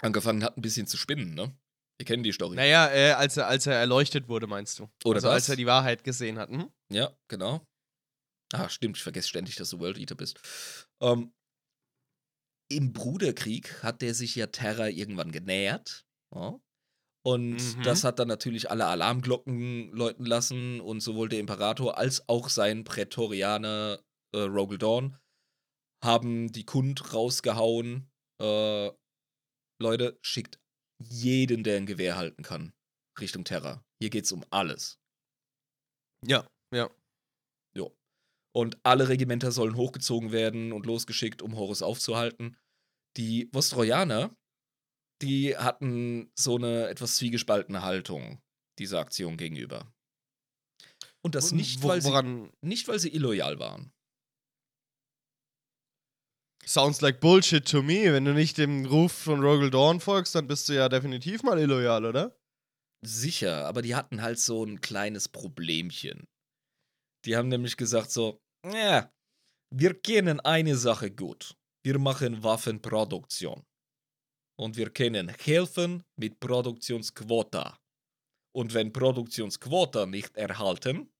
angefangen 0.00 0.44
hat, 0.44 0.56
ein 0.56 0.62
bisschen 0.62 0.86
zu 0.86 0.96
spinnen, 0.96 1.34
ne? 1.34 1.52
Wir 1.98 2.04
kennen 2.06 2.22
die 2.22 2.30
Story. 2.30 2.54
Naja, 2.54 2.92
äh, 2.92 3.10
als, 3.10 3.36
er, 3.38 3.48
als 3.48 3.66
er 3.66 3.74
erleuchtet 3.74 4.28
wurde, 4.28 4.46
meinst 4.46 4.78
du? 4.78 4.84
Oder 5.04 5.16
also, 5.16 5.26
das? 5.26 5.34
als 5.34 5.48
er 5.48 5.56
die 5.56 5.66
Wahrheit 5.66 6.04
gesehen 6.04 6.38
hat. 6.38 6.48
Mhm. 6.50 6.70
Ja, 6.92 7.12
genau. 7.26 7.66
Ah, 8.52 8.68
stimmt, 8.68 8.96
ich 8.96 9.02
vergesse 9.02 9.28
ständig, 9.28 9.56
dass 9.56 9.70
du 9.70 9.80
World 9.80 9.98
Eater 9.98 10.14
bist. 10.14 10.40
Ähm, 11.02 11.32
Im 12.70 12.92
Bruderkrieg 12.92 13.82
hat 13.82 14.02
der 14.02 14.14
sich 14.14 14.34
ja 14.34 14.46
Terra 14.46 14.88
irgendwann 14.88 15.32
genähert. 15.32 16.06
Ja? 16.34 16.60
Und 17.26 17.76
Mhm. 17.76 17.82
das 17.82 18.04
hat 18.04 18.18
dann 18.18 18.28
natürlich 18.28 18.70
alle 18.70 18.86
Alarmglocken 18.86 19.90
läuten 19.92 20.24
lassen 20.24 20.80
und 20.80 21.00
sowohl 21.00 21.28
der 21.28 21.40
Imperator 21.40 21.98
als 21.98 22.28
auch 22.28 22.48
sein 22.48 22.84
Prätorianer 22.84 24.02
äh, 24.34 24.40
Rogel 24.40 24.78
Dawn 24.78 25.16
haben 26.04 26.52
die 26.52 26.64
Kund 26.64 27.12
rausgehauen. 27.12 28.10
Äh, 28.40 28.90
Leute, 29.80 30.18
schickt 30.22 30.58
jeden, 31.02 31.64
der 31.64 31.76
ein 31.76 31.86
Gewehr 31.86 32.16
halten 32.16 32.42
kann, 32.42 32.72
Richtung 33.20 33.44
Terra. 33.44 33.84
Hier 34.00 34.10
geht's 34.10 34.32
um 34.32 34.44
alles. 34.50 34.98
Ja, 36.26 36.46
ja. 36.74 36.90
Und 38.52 38.78
alle 38.82 39.08
Regimenter 39.08 39.52
sollen 39.52 39.76
hochgezogen 39.76 40.32
werden 40.32 40.72
und 40.72 40.86
losgeschickt, 40.86 41.42
um 41.42 41.56
Horus 41.56 41.82
aufzuhalten. 41.82 42.56
Die 43.16 43.48
Vostrojaner, 43.52 44.34
die 45.22 45.56
hatten 45.56 46.30
so 46.34 46.56
eine 46.56 46.88
etwas 46.88 47.16
zwiegespaltene 47.16 47.82
Haltung 47.82 48.40
dieser 48.78 49.00
Aktion 49.00 49.36
gegenüber. 49.36 49.92
Und 51.22 51.34
das 51.34 51.52
nicht, 51.52 51.82
weil 51.82 52.00
sie, 52.00 52.50
nicht, 52.62 52.88
weil 52.88 52.98
sie 52.98 53.14
illoyal 53.14 53.58
waren. 53.58 53.92
sounds 56.68 57.00
like 57.00 57.20
bullshit 57.20 57.66
to 57.66 57.82
me. 57.82 58.12
Wenn 58.12 58.24
du 58.24 58.34
nicht 58.34 58.58
dem 58.58 58.84
Ruf 58.84 59.12
von 59.12 59.40
Rogel 59.40 59.70
Dawn 59.70 60.00
folgst, 60.00 60.34
dann 60.34 60.46
bist 60.46 60.68
du 60.68 60.74
ja 60.74 60.88
definitiv 60.88 61.42
mal 61.42 61.58
illoyal, 61.58 62.04
oder? 62.04 62.36
Sicher, 63.04 63.66
aber 63.66 63.82
die 63.82 63.94
hatten 63.94 64.22
halt 64.22 64.38
so 64.38 64.64
ein 64.64 64.80
kleines 64.80 65.28
Problemchen. 65.28 66.26
Die 67.24 67.36
haben 67.36 67.48
nämlich 67.48 67.76
gesagt 67.76 68.10
so, 68.10 68.40
ja, 68.64 69.12
wir 69.70 69.94
kennen 70.00 70.40
eine 70.40 70.76
Sache 70.76 71.10
gut. 71.10 71.56
Wir 71.84 71.98
machen 71.98 72.42
Waffenproduktion. 72.42 73.64
Und 74.58 74.76
wir 74.76 74.90
können 74.90 75.28
helfen 75.28 76.02
mit 76.16 76.40
Produktionsquota. 76.40 77.78
Und 78.52 78.74
wenn 78.74 78.92
Produktionsquota 78.92 80.06
nicht 80.06 80.36
erhalten, 80.36 81.12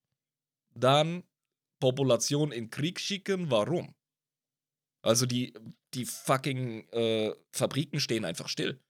dann 0.74 1.22
Population 1.80 2.50
in 2.50 2.70
Krieg 2.70 2.98
schicken, 2.98 3.50
warum? 3.50 3.94
Also 5.04 5.26
die, 5.26 5.54
die 5.94 6.04
fucking 6.04 6.88
äh, 6.88 7.34
Fabriken 7.52 8.00
stehen 8.00 8.24
einfach 8.24 8.48
still. 8.48 8.80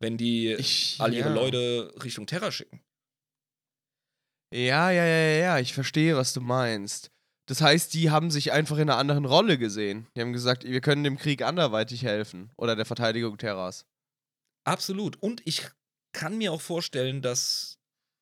Wenn 0.00 0.16
die 0.16 0.52
Ich, 0.52 1.00
all 1.00 1.12
ihre 1.12 1.30
ja. 1.30 1.34
Leute 1.34 1.92
Richtung 2.02 2.26
Terra 2.26 2.52
schicken. 2.52 2.83
Ja, 4.54 4.92
ja, 4.92 5.04
ja, 5.04 5.18
ja, 5.18 5.38
ja, 5.38 5.58
ich 5.58 5.74
verstehe, 5.74 6.16
was 6.16 6.32
du 6.32 6.40
meinst. 6.40 7.10
Das 7.46 7.60
heißt, 7.60 7.92
die 7.92 8.10
haben 8.10 8.30
sich 8.30 8.52
einfach 8.52 8.76
in 8.76 8.88
einer 8.88 8.98
anderen 8.98 9.24
Rolle 9.24 9.58
gesehen. 9.58 10.06
Die 10.16 10.20
haben 10.20 10.32
gesagt, 10.32 10.62
wir 10.62 10.80
können 10.80 11.02
dem 11.02 11.18
Krieg 11.18 11.42
anderweitig 11.42 12.04
helfen. 12.04 12.52
Oder 12.56 12.76
der 12.76 12.84
Verteidigung 12.84 13.36
Terras. 13.36 13.84
Absolut. 14.64 15.20
Und 15.20 15.42
ich 15.44 15.66
kann 16.12 16.38
mir 16.38 16.52
auch 16.52 16.60
vorstellen, 16.60 17.20
dass 17.20 17.80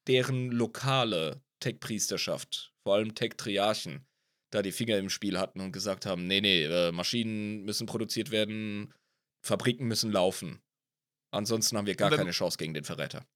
deren 0.09 0.51
lokale 0.51 1.43
Tech-Priesterschaft, 1.61 2.73
vor 2.83 2.95
allem 2.95 3.15
Tech-Triarchen, 3.15 4.07
da 4.51 4.63
die 4.63 4.73
Finger 4.73 4.97
im 4.97 5.11
Spiel 5.11 5.39
hatten 5.39 5.61
und 5.61 5.73
gesagt 5.73 6.07
haben, 6.07 6.27
nee, 6.27 6.41
nee, 6.41 6.65
äh, 6.65 6.93
Maschinen 6.93 7.63
müssen 7.65 7.87
produziert 7.87 8.31
werden, 8.31 8.95
Fabriken 9.47 9.87
müssen 9.87 10.11
laufen. 10.11 10.63
Ansonsten 11.31 11.77
haben 11.77 11.87
wir 11.87 11.95
gar 11.95 12.11
keine 12.11 12.31
Chance 12.31 12.57
gegen 12.57 12.73
den 12.73 12.85
Verräter. 12.85 13.27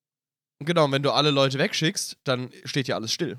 Genau, 0.59 0.87
und 0.87 0.93
wenn 0.93 1.03
du 1.03 1.13
alle 1.13 1.31
Leute 1.31 1.59
wegschickst, 1.59 2.19
dann 2.25 2.51
steht 2.65 2.89
ja 2.89 2.97
alles 2.97 3.13
still. 3.13 3.39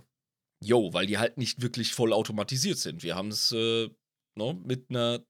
Jo, 0.63 0.93
weil 0.93 1.07
die 1.07 1.17
halt 1.17 1.37
nicht 1.37 1.61
wirklich 1.61 1.93
voll 1.93 2.13
automatisiert 2.13 2.77
sind. 2.77 3.03
Wir 3.03 3.15
haben 3.15 3.29
es 3.29 3.51
äh, 3.51 3.89
no, 4.35 4.53
mit 4.53 4.89
einer 4.89 5.25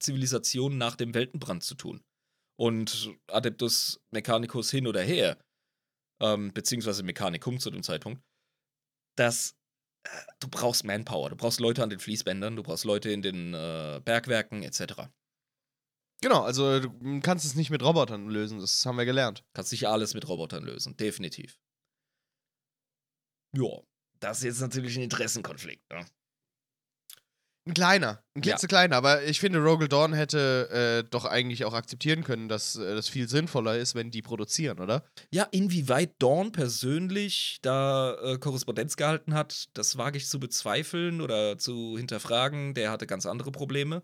Zivilisation 0.00 0.78
nach 0.78 0.96
dem 0.96 1.14
Weltenbrand 1.14 1.62
zu 1.62 1.74
tun. 1.74 2.02
Und 2.58 3.10
Adeptus 3.26 4.00
Mechanicus 4.10 4.70
hin 4.70 4.86
oder 4.86 5.02
her, 5.02 5.38
ähm, 6.20 6.52
beziehungsweise 6.52 7.02
Mechanicum 7.02 7.58
zu 7.58 7.70
dem 7.70 7.82
Zeitpunkt, 7.82 8.22
dass 9.16 9.56
äh, 10.04 10.08
du 10.40 10.48
brauchst 10.48 10.84
Manpower, 10.84 11.30
du 11.30 11.36
brauchst 11.36 11.60
Leute 11.60 11.82
an 11.82 11.90
den 11.90 12.00
Fließbändern, 12.00 12.56
du 12.56 12.62
brauchst 12.62 12.84
Leute 12.84 13.10
in 13.10 13.22
den 13.22 13.54
äh, 13.54 14.00
Bergwerken 14.04 14.62
etc. 14.62 15.08
Genau, 16.22 16.42
also 16.42 16.80
du 16.80 17.20
kannst 17.20 17.44
es 17.46 17.54
nicht 17.54 17.70
mit 17.70 17.82
Robotern 17.82 18.28
lösen, 18.28 18.60
das 18.60 18.84
haben 18.84 18.98
wir 18.98 19.06
gelernt. 19.06 19.42
Kannst 19.54 19.72
nicht 19.72 19.88
alles 19.88 20.14
mit 20.14 20.28
Robotern 20.28 20.64
lösen, 20.64 20.96
definitiv. 20.96 21.58
Ja, 23.56 23.80
das 24.20 24.38
ist 24.38 24.44
jetzt 24.44 24.60
natürlich 24.60 24.96
ein 24.96 25.02
Interessenkonflikt. 25.02 25.90
Ne? 25.90 26.04
Ein 27.66 27.74
kleiner, 27.74 28.22
ein 28.34 28.42
Ja. 28.42 28.52
klitzekleiner, 28.52 28.96
aber 28.96 29.22
ich 29.24 29.38
finde, 29.38 29.58
Rogel 29.60 29.86
Dawn 29.88 30.12
hätte 30.14 31.02
äh, 31.04 31.08
doch 31.08 31.24
eigentlich 31.24 31.64
auch 31.64 31.74
akzeptieren 31.74 32.24
können, 32.24 32.48
dass 32.48 32.76
äh, 32.76 32.94
das 32.94 33.08
viel 33.08 33.28
sinnvoller 33.28 33.76
ist, 33.76 33.94
wenn 33.94 34.10
die 34.10 34.22
produzieren, 34.22 34.80
oder? 34.80 35.04
Ja, 35.30 35.44
inwieweit 35.50 36.14
Dawn 36.20 36.52
persönlich 36.52 37.58
da 37.62 38.14
äh, 38.22 38.38
Korrespondenz 38.38 38.96
gehalten 38.96 39.34
hat, 39.34 39.68
das 39.74 39.98
wage 39.98 40.16
ich 40.16 40.28
zu 40.28 40.40
bezweifeln 40.40 41.20
oder 41.20 41.58
zu 41.58 41.96
hinterfragen. 41.98 42.72
Der 42.74 42.90
hatte 42.90 43.06
ganz 43.06 43.26
andere 43.26 43.52
Probleme, 43.52 44.02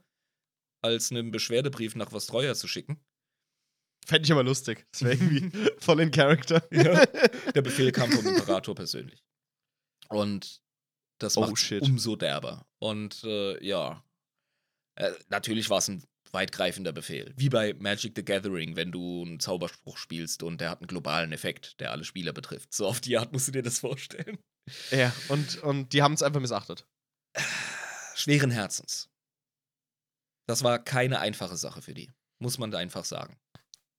als 0.87 1.11
einen 1.11 1.31
Beschwerdebrief 1.31 1.95
nach 1.97 2.11
Vostreuer 2.11 2.55
zu 2.55 2.69
schicken. 2.69 3.01
Fände 4.07 4.25
ich 4.27 4.33
aber 4.33 4.45
lustig. 4.45 4.87
Das 4.93 5.03
wäre 5.03 5.15
irgendwie 5.15 5.51
voll 5.79 6.01
in 6.01 6.11
Character. 6.11 6.67
Ja. 6.73 7.05
Der 7.55 7.63
Befehl 7.63 7.91
kam 7.93 8.11
vom 8.13 8.27
Imperator 8.27 8.75
persönlich. 8.75 9.25
Und 10.09 10.63
das 11.19 11.37
Oh, 11.37 11.41
macht 11.41 11.59
shit. 11.59 11.83
umso 11.83 12.15
derber. 12.17 12.67
Und 12.79 13.25
äh, 13.25 13.65
ja, 13.67 14.05
äh, 14.97 15.13
natürlich 15.29 15.69
war 15.71 15.79
es 15.79 15.89
ein 15.89 16.05
weitgreifender 16.31 16.93
Befehl. 16.93 17.33
Wie 17.37 17.49
bei 17.49 17.75
Magic 17.75 18.13
the 18.15 18.25
Gathering, 18.25 18.77
wenn 18.77 18.93
du 18.93 19.25
einen 19.25 19.41
Zauberspruch 19.41 19.97
spielst 19.97 20.43
und 20.43 20.61
der 20.61 20.71
hat 20.71 20.81
einen 20.81 20.87
globalen 20.89 21.33
Effekt, 21.33 21.81
der 21.81 21.91
alle 21.93 22.05
Spieler 22.05 22.33
betrifft. 22.33 22.75
So 22.75 22.87
auf 22.87 23.01
die 23.01 23.17
Art 23.17 23.33
musst 23.33 23.49
du 23.49 23.53
dir 23.53 23.63
das 23.63 23.79
vorstellen. 23.81 24.39
Ja, 24.91 25.13
und, 25.29 25.63
und 25.63 25.93
die 25.93 26.03
haben 26.03 26.15
es 26.15 26.23
einfach 26.23 26.41
missachtet. 26.41 26.87
Schweren 28.15 28.51
Herzens. 28.51 29.09
Das 30.47 30.63
war 30.63 30.79
keine 30.79 31.21
einfache 31.21 31.57
Sache 31.57 31.83
für 31.83 31.95
die. 31.95 32.11
Muss 32.39 32.59
man 32.59 32.75
einfach 32.75 33.05
sagen. 33.05 33.37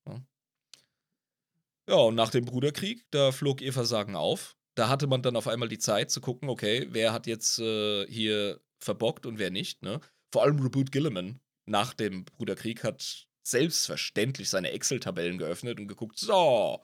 Ja, 0.07 0.21
ja 1.89 1.95
und 1.95 2.15
nach 2.15 2.29
dem 2.29 2.45
Bruderkrieg, 2.45 3.05
da 3.11 3.31
flog 3.31 3.61
ihr 3.61 3.73
Versagen 3.73 4.15
auf. 4.15 4.55
Da 4.75 4.89
hatte 4.89 5.07
man 5.07 5.21
dann 5.21 5.35
auf 5.35 5.47
einmal 5.47 5.69
die 5.69 5.79
Zeit 5.79 6.11
zu 6.11 6.21
gucken, 6.21 6.49
okay, 6.49 6.87
wer 6.91 7.11
hat 7.11 7.25
jetzt 7.27 7.59
äh, 7.59 8.05
hier 8.07 8.61
verbockt 8.79 9.25
und 9.25 9.39
wer 9.39 9.49
nicht, 9.49 9.81
ne? 9.81 9.99
Vor 10.31 10.43
allem 10.43 10.59
Reboot 10.59 10.91
Gilliman 10.91 11.39
nach 11.65 11.93
dem 11.93 12.25
Bruderkrieg 12.25 12.83
hat 12.83 13.27
selbstverständlich 13.43 14.49
seine 14.49 14.71
Excel-Tabellen 14.71 15.37
geöffnet 15.37 15.79
und 15.79 15.87
geguckt, 15.87 16.19
so, 16.19 16.83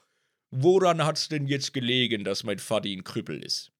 woran 0.49 1.05
hat's 1.05 1.29
denn 1.29 1.45
jetzt 1.45 1.73
gelegen, 1.73 2.23
dass 2.23 2.43
mein 2.43 2.59
Vati 2.59 2.93
ein 2.93 3.03
Krüppel 3.03 3.43
ist? 3.43 3.71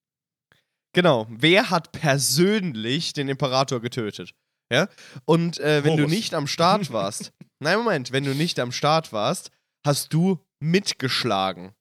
Genau. 0.94 1.26
Wer 1.30 1.70
hat 1.70 1.92
persönlich 1.92 3.14
den 3.14 3.30
Imperator 3.30 3.82
getötet? 3.82 4.34
Ja? 4.74 4.90
Und 5.26 5.60
äh, 5.60 5.84
wenn 5.84 5.98
du 5.98 6.04
Horus. 6.04 6.12
nicht 6.12 6.34
am 6.34 6.48
Start 6.48 6.92
warst, 6.92 7.32
nein, 7.60 7.78
Moment, 7.78 8.12
wenn 8.12 8.24
du 8.24 8.34
nicht 8.34 8.60
am 8.60 8.72
Start 8.72 9.14
warst, 9.14 9.52
hast 9.86 10.12
du 10.14 10.44
mitgeschlagen. 10.60 11.76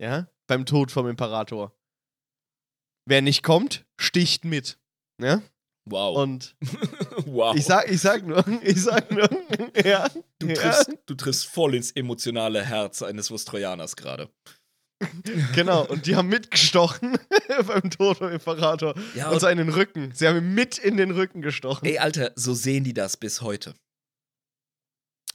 Ja? 0.00 0.26
Beim 0.48 0.66
Tod 0.66 0.90
vom 0.90 1.08
Imperator. 1.08 1.72
Wer 3.08 3.22
nicht 3.22 3.44
kommt, 3.44 3.86
sticht 3.96 4.44
mit. 4.44 4.76
Ja? 5.22 5.40
Wow. 5.88 6.16
Und 6.16 6.56
wow. 7.26 7.54
ich 7.54 7.64
sag, 7.64 7.88
ich 7.88 8.00
sag 8.00 8.26
nur, 8.26 8.44
ich 8.62 8.82
sag 8.82 9.08
nur, 9.12 9.28
ja. 9.84 10.08
Du 10.40 10.48
ja. 10.48 10.54
triffst, 10.54 10.90
du 11.06 11.14
triffst 11.14 11.46
voll 11.46 11.76
ins 11.76 11.92
emotionale 11.92 12.64
Herz 12.64 13.02
eines 13.02 13.30
Vostrojaners 13.30 13.94
gerade. 13.94 14.28
Genau, 15.54 15.84
und 15.86 16.06
die 16.06 16.16
haben 16.16 16.28
mitgestochen 16.28 17.18
beim 17.66 17.90
Tod 17.90 18.16
vom 18.18 18.30
Imperator. 18.30 18.94
Ja, 19.14 19.28
und 19.28 19.34
und- 19.34 19.40
zwar 19.40 19.50
in 19.52 19.58
den 19.58 19.68
Rücken. 19.68 20.12
Sie 20.14 20.26
haben 20.26 20.38
ihm 20.38 20.54
mit 20.54 20.78
in 20.78 20.96
den 20.96 21.10
Rücken 21.10 21.42
gestochen. 21.42 21.86
Ey, 21.86 21.98
Alter, 21.98 22.32
so 22.34 22.54
sehen 22.54 22.84
die 22.84 22.94
das 22.94 23.16
bis 23.16 23.42
heute. 23.42 23.74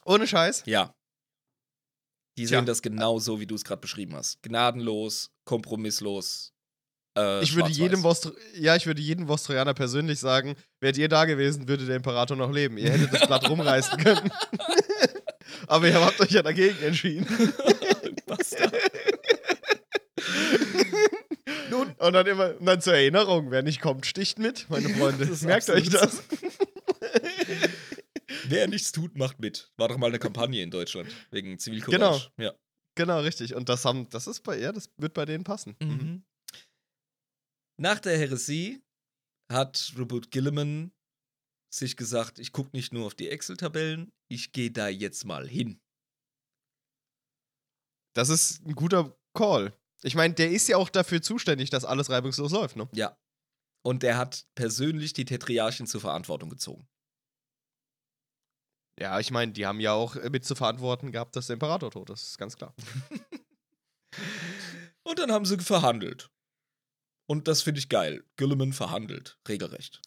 Ohne 0.03 0.25
Scheiß. 0.27 0.63
Ja. 0.65 0.93
Die 2.37 2.45
sehen 2.47 2.65
das 2.65 2.81
genau 2.81 3.19
so, 3.19 3.39
wie 3.39 3.45
du 3.45 3.53
es 3.55 3.63
gerade 3.63 3.81
beschrieben 3.81 4.15
hast. 4.15 4.41
Gnadenlos, 4.41 5.29
kompromisslos. 5.45 6.53
Äh, 7.17 7.43
Ich 7.43 7.55
würde 7.55 7.69
jedem 7.69 8.01
Vostro 8.03 8.31
ja, 8.55 8.75
ich 8.75 8.87
würde 8.87 9.01
jedem 9.01 9.27
Vostrojaner 9.27 9.73
persönlich 9.73 10.19
sagen, 10.19 10.55
wärt 10.79 10.97
ihr 10.97 11.09
da 11.09 11.25
gewesen, 11.25 11.67
würde 11.67 11.85
der 11.85 11.97
Imperator 11.97 12.35
noch 12.37 12.51
leben. 12.51 12.77
Ihr 12.77 12.89
hättet 12.91 13.13
das 13.13 13.27
Blatt 13.27 13.47
rumreißen 13.49 13.99
können. 13.99 14.31
Aber 15.67 15.87
ihr 15.87 16.03
habt 16.03 16.19
euch 16.21 16.31
ja 16.31 16.41
dagegen 16.41 16.81
entschieden. 16.81 17.27
Bastard. 18.25 18.73
Nun, 21.71 21.93
und 21.93 22.13
dann 22.13 22.27
immer, 22.27 22.59
und 22.59 22.65
dann 22.65 22.81
zur 22.81 22.93
Erinnerung, 22.93 23.49
wer 23.49 23.63
nicht 23.63 23.81
kommt, 23.81 24.05
sticht 24.05 24.37
mit, 24.39 24.69
meine 24.69 24.89
Freunde. 24.89 25.25
Das 25.25 25.41
Merkt 25.41 25.69
euch 25.69 25.89
das. 25.89 26.21
Wer 28.45 28.67
nichts 28.67 28.91
tut, 28.91 29.17
macht 29.17 29.39
mit. 29.39 29.71
War 29.77 29.87
doch 29.87 29.97
mal 29.97 30.07
eine 30.07 30.19
Kampagne 30.19 30.61
in 30.61 30.69
Deutschland. 30.69 31.09
Wegen 31.31 31.57
Zivilcourage. 31.57 32.31
Ja. 32.37 32.53
Genau, 32.95 33.21
richtig. 33.21 33.55
Und 33.55 33.69
das 33.69 33.85
haben, 33.85 34.09
das 34.09 34.27
ist 34.27 34.41
bei, 34.41 34.59
ja, 34.59 34.71
das 34.71 34.89
wird 34.97 35.13
bei 35.13 35.25
denen 35.25 35.43
passen. 35.43 35.75
Mhm. 35.81 35.89
Mhm. 35.89 36.23
Nach 37.79 37.99
der 37.99 38.17
Heresie 38.17 38.83
hat 39.51 39.93
Robert 39.97 40.29
Gilliman 40.31 40.91
sich 41.73 41.95
gesagt, 41.95 42.37
ich 42.39 42.51
gucke 42.51 42.71
nicht 42.73 42.93
nur 42.93 43.05
auf 43.05 43.15
die 43.15 43.29
Excel-Tabellen, 43.29 44.11
ich 44.29 44.51
gehe 44.51 44.71
da 44.71 44.89
jetzt 44.89 45.25
mal 45.25 45.47
hin. 45.47 45.79
Das 48.13 48.27
ist 48.29 48.65
ein 48.65 48.75
guter 48.75 49.17
Call. 49.33 49.73
Ich 50.03 50.15
meine, 50.15 50.33
der 50.33 50.49
ist 50.51 50.67
ja 50.67 50.77
auch 50.77 50.89
dafür 50.89 51.21
zuständig, 51.21 51.69
dass 51.69 51.85
alles 51.85 52.09
reibungslos 52.09 52.51
läuft, 52.51 52.75
ne? 52.75 52.89
Ja. 52.93 53.17
Und 53.83 54.03
er 54.03 54.17
hat 54.17 54.45
persönlich 54.55 55.13
die 55.13 55.25
Tetriarchen 55.25 55.87
zur 55.87 56.01
Verantwortung 56.01 56.49
gezogen. 56.49 56.87
Ja, 58.99 59.19
ich 59.19 59.31
meine, 59.31 59.51
die 59.51 59.65
haben 59.65 59.79
ja 59.79 59.93
auch 59.93 60.15
äh, 60.15 60.29
mit 60.29 60.45
zu 60.45 60.53
verantworten 60.55 61.11
gehabt, 61.11 61.35
dass 61.35 61.47
der 61.47 61.55
Imperator 61.55 61.89
tot 61.91 62.09
ist 62.09 62.37
ganz 62.37 62.55
klar. 62.55 62.75
Und 65.03 65.17
dann 65.17 65.31
haben 65.31 65.45
sie 65.45 65.57
verhandelt. 65.57 66.29
Und 67.27 67.47
das 67.47 67.61
finde 67.61 67.79
ich 67.79 67.89
geil. 67.89 68.23
Gilliman 68.35 68.73
verhandelt, 68.73 69.39
regelrecht. 69.47 70.01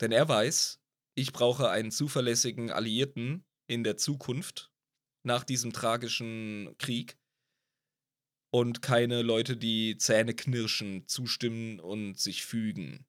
Denn 0.00 0.12
er 0.12 0.28
weiß, 0.28 0.80
ich 1.16 1.32
brauche 1.32 1.70
einen 1.70 1.90
zuverlässigen 1.90 2.70
Alliierten 2.70 3.44
in 3.66 3.82
der 3.82 3.96
Zukunft 3.96 4.70
nach 5.24 5.42
diesem 5.42 5.72
tragischen 5.72 6.76
Krieg 6.78 7.18
und 8.58 8.80
keine 8.80 9.20
Leute, 9.22 9.56
die 9.56 9.98
Zähne 9.98 10.32
knirschen, 10.34 11.06
zustimmen 11.06 11.78
und 11.80 12.18
sich 12.18 12.44
fügen, 12.46 13.04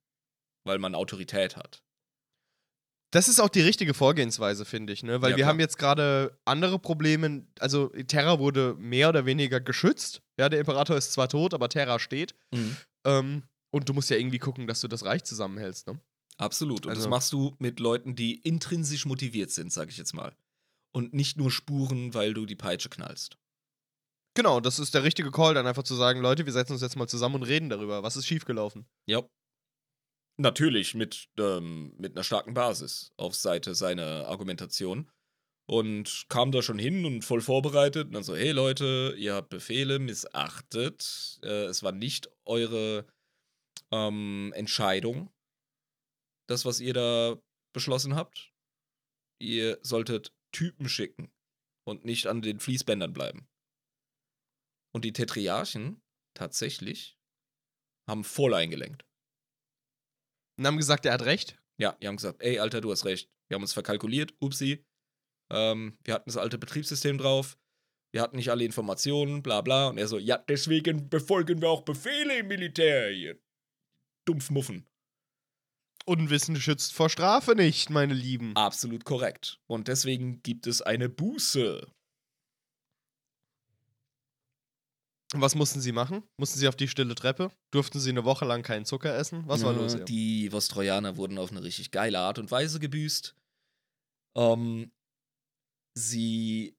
weil 0.65 0.77
man 0.79 0.93
Autorität 0.95 1.55
hat. 1.55 1.83
Das 3.11 3.29
ist 3.29 3.39
auch 3.39 3.47
die 3.47 3.61
richtige 3.61 3.93
Vorgehensweise, 3.93 4.65
finde 4.65 4.91
ich, 4.91 5.01
ne? 5.03 5.21
Weil 5.21 5.31
Ja, 5.31 5.37
wir 5.37 5.43
klar. 5.43 5.49
haben 5.53 5.59
jetzt 5.61 5.77
gerade 5.77 6.37
andere 6.43 6.77
Probleme. 6.79 7.47
Also, 7.59 7.87
Terra 8.07 8.39
wurde 8.39 8.75
mehr 8.77 9.07
oder 9.07 9.25
weniger 9.25 9.61
geschützt. 9.61 10.21
Ja, 10.37 10.49
der 10.49 10.59
Imperator 10.59 10.97
ist 10.97 11.13
zwar 11.13 11.29
tot, 11.29 11.53
aber 11.53 11.69
Terra 11.69 11.99
steht. 11.99 12.35
Ähm, 13.05 13.43
und 13.71 13.87
du 13.87 13.93
musst 13.93 14.09
ja 14.09 14.17
irgendwie 14.17 14.39
gucken, 14.39 14.67
dass 14.67 14.81
du 14.81 14.89
das 14.89 15.05
Reich 15.05 15.23
zusammenhältst, 15.23 15.87
ne? 15.87 16.01
Absolut. 16.37 16.85
Und 16.85 16.89
das 16.91 16.97
Also- 16.99 17.09
machst 17.09 17.31
du 17.31 17.55
mit 17.59 17.79
Leuten, 17.79 18.15
die 18.15 18.35
intrinsisch 18.41 19.05
motiviert 19.05 19.51
sind, 19.51 19.71
sag 19.71 19.87
ich 19.89 19.97
jetzt 19.97 20.13
mal. 20.13 20.35
Und 20.93 21.13
nicht 21.13 21.37
nur 21.37 21.49
spuren, 21.51 22.13
weil 22.13 22.33
du 22.33 22.45
die 22.45 22.55
Peitsche 22.57 22.89
knallst. 22.89 23.37
Genau, 24.37 24.59
das 24.59 24.77
ist 24.77 24.93
der 24.93 25.01
richtige 25.01 25.31
Call, 25.31 25.55
dann 25.55 25.65
einfach 25.65 25.81
zu 25.81 25.95
sagen: 25.95 26.21
Leute, 26.21 26.45
wir 26.45 26.53
setzen 26.53 26.73
uns 26.73 26.83
jetzt 26.83 26.95
mal 26.95 27.07
zusammen 27.07 27.33
und 27.33 27.43
reden 27.43 27.69
darüber. 27.69 28.03
Was 28.03 28.15
ist 28.15 28.27
schiefgelaufen? 28.27 28.85
Ja. 29.07 29.27
Natürlich 30.39 30.93
mit, 30.93 31.27
ähm, 31.39 31.95
mit 31.97 32.11
einer 32.11 32.23
starken 32.23 32.53
Basis 32.53 33.11
auf 33.17 33.33
Seite 33.33 33.73
seiner 33.73 34.27
Argumentation. 34.27 35.09
Und 35.67 36.27
kam 36.29 36.51
da 36.51 36.61
schon 36.61 36.77
hin 36.77 37.03
und 37.03 37.23
voll 37.25 37.41
vorbereitet. 37.41 38.09
Und 38.09 38.13
dann 38.13 38.21
so, 38.21 38.35
hey 38.35 38.51
Leute, 38.51 39.15
ihr 39.17 39.33
habt 39.33 39.49
Befehle 39.49 39.97
missachtet. 39.97 41.39
Äh, 41.41 41.65
es 41.65 41.81
war 41.81 41.91
nicht 41.91 42.29
eure 42.45 43.07
ähm, 43.91 44.53
Entscheidung, 44.55 45.31
das, 46.47 46.63
was 46.63 46.79
ihr 46.79 46.93
da 46.93 47.41
beschlossen 47.73 48.13
habt. 48.13 48.53
Ihr 49.41 49.79
solltet 49.81 50.31
Typen 50.51 50.87
schicken 50.89 51.31
und 51.87 52.05
nicht 52.05 52.27
an 52.27 52.43
den 52.43 52.59
Fließbändern 52.59 53.13
bleiben. 53.13 53.47
Und 54.97 55.05
die 55.05 55.13
Tetriarchen 55.13 56.01
tatsächlich 56.33 57.19
haben 58.09 58.23
voll 58.23 58.55
eingelenkt. 58.55 59.05
Und 60.57 60.65
haben 60.65 60.77
gesagt, 60.77 61.05
er 61.05 61.13
hat 61.13 61.21
recht. 61.21 61.61
Ja, 61.79 61.91
die 62.01 62.07
haben 62.07 62.15
gesagt, 62.15 62.41
ey, 62.41 62.57
Alter, 62.57 62.81
du 62.81 62.89
hast 62.89 63.05
recht. 63.05 63.29
Wir 63.47 63.53
haben 63.53 63.61
uns 63.61 63.73
verkalkuliert, 63.73 64.33
upsi. 64.39 64.83
Ähm, 65.51 65.99
wir 66.03 66.15
hatten 66.15 66.31
das 66.31 66.37
alte 66.37 66.57
Betriebssystem 66.57 67.19
drauf. 67.19 67.59
Wir 68.11 68.23
hatten 68.23 68.37
nicht 68.37 68.49
alle 68.49 68.65
Informationen, 68.65 69.43
bla 69.43 69.61
bla. 69.61 69.89
Und 69.89 69.99
er 69.99 70.07
so, 70.07 70.17
ja, 70.17 70.39
deswegen 70.39 71.09
befolgen 71.09 71.61
wir 71.61 71.69
auch 71.69 71.83
Befehle 71.83 72.39
im 72.39 72.47
Militär, 72.47 73.11
ihr 73.11 73.39
Dumpfmuffen. 74.25 74.89
Unwissen 76.07 76.55
schützt 76.55 76.91
vor 76.91 77.11
Strafe 77.11 77.53
nicht, 77.53 77.91
meine 77.91 78.15
Lieben. 78.15 78.55
Absolut 78.55 79.05
korrekt. 79.05 79.61
Und 79.67 79.89
deswegen 79.89 80.41
gibt 80.41 80.65
es 80.65 80.81
eine 80.81 81.07
Buße. 81.07 81.81
Und 81.81 81.93
Was 85.33 85.55
mussten 85.55 85.81
sie 85.81 85.91
machen? 85.91 86.23
Mussten 86.37 86.57
sie 86.59 86.67
auf 86.67 86.75
die 86.75 86.87
stille 86.87 87.13
Treppe? 87.13 87.51
Durften 87.71 87.99
sie 87.99 88.09
eine 88.09 88.23
Woche 88.23 88.45
lang 88.45 88.63
keinen 88.63 88.85
Zucker 88.85 89.15
essen? 89.15 89.43
Was 89.47 89.63
war 89.63 89.73
Ja, 89.73 89.81
los 89.81 89.95
hier? 89.95 90.05
Die 90.05 90.51
Vostrojaner 90.51 91.17
wurden 91.17 91.37
auf 91.37 91.51
eine 91.51 91.63
richtig 91.63 91.91
geile 91.91 92.19
Art 92.19 92.39
und 92.39 92.49
Weise 92.49 92.79
gebüßt. 92.79 93.35
Ähm, 94.37 94.91
sie 95.97 96.77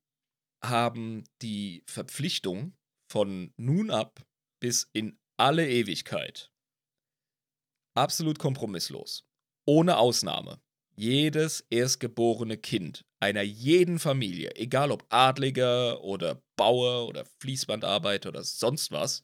haben 0.64 1.24
die 1.42 1.84
Verpflichtung 1.86 2.74
von 3.10 3.52
nun 3.56 3.90
ab 3.90 4.24
bis 4.60 4.88
in 4.92 5.18
alle 5.38 5.68
Ewigkeit 5.68 6.50
absolut 7.94 8.38
kompromisslos 8.38 9.24
ohne 9.66 9.98
Ausnahme, 9.98 10.62
jedes 10.98 11.64
erstgeborene 11.70 12.58
Kind 12.58 13.04
einer 13.20 13.42
jeden 13.42 13.98
Familie, 13.98 14.54
egal 14.56 14.90
ob 14.90 15.04
Adliger 15.08 16.02
oder 16.02 16.42
Bauer 16.56 17.08
oder 17.08 17.24
Fließbandarbeiter 17.40 18.28
oder 18.28 18.44
sonst 18.44 18.90
was, 18.90 19.22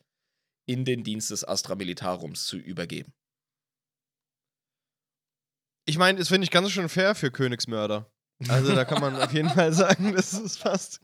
in 0.67 0.85
den 0.85 1.05
Dienst 1.05 1.31
des 1.31 1.47
Astra 1.47 1.75
Militarums 1.75 2.47
zu 2.47 2.57
übergeben. 2.57 3.13
Ich 5.87 5.99
meine, 5.99 6.19
das 6.19 6.29
finde 6.29 6.45
ich 6.45 6.51
ganz 6.51 6.71
schön 6.71 6.89
fair 6.89 7.15
für 7.15 7.31
Königsmörder. 7.31 8.11
Also 8.49 8.75
da 8.75 8.85
kann 8.85 9.01
man 9.01 9.17
auf 9.17 9.33
jeden 9.33 9.51
Fall 9.51 9.73
sagen, 9.75 10.15
das 10.15 10.33
ist 10.33 10.59
fast. 10.59 11.01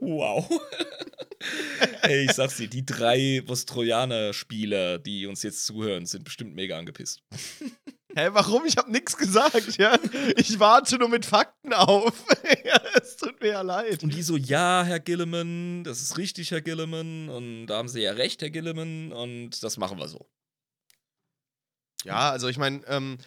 Wow. 0.00 0.48
Ey, 2.02 2.24
ich 2.24 2.32
sag's 2.32 2.56
dir, 2.56 2.68
die 2.68 2.84
drei 2.84 3.42
Vostrojaner-Spieler, 3.46 4.98
die 4.98 5.26
uns 5.26 5.42
jetzt 5.42 5.66
zuhören, 5.66 6.06
sind 6.06 6.24
bestimmt 6.24 6.54
mega 6.54 6.78
angepisst. 6.78 7.22
Hä, 8.16 8.28
warum? 8.32 8.64
Ich 8.66 8.76
habe 8.76 8.90
nichts 8.90 9.16
gesagt, 9.16 9.76
ja. 9.76 9.98
Ich 10.36 10.58
warte 10.60 10.98
nur 10.98 11.08
mit 11.08 11.26
Fakten 11.26 11.72
auf. 11.72 12.24
ja, 12.64 12.80
es 13.00 13.16
tut 13.16 13.40
mir 13.40 13.48
ja 13.48 13.62
leid. 13.62 14.02
Und 14.02 14.14
die 14.14 14.22
so, 14.22 14.36
ja, 14.36 14.84
Herr 14.84 15.00
Gilliman, 15.00 15.84
das 15.84 16.00
ist 16.00 16.16
richtig, 16.16 16.50
Herr 16.50 16.60
Gilliman. 16.60 17.28
Und 17.28 17.66
da 17.66 17.78
haben 17.78 17.88
sie 17.88 18.02
ja 18.02 18.12
recht, 18.12 18.42
Herr 18.42 18.50
Gilliman. 18.50 19.12
Und 19.12 19.62
das 19.62 19.76
machen 19.76 19.98
wir 19.98 20.08
so. 20.08 20.28
Ja, 22.04 22.30
also 22.30 22.48
ich 22.48 22.58
meine, 22.58 22.84
ähm, 22.86 23.18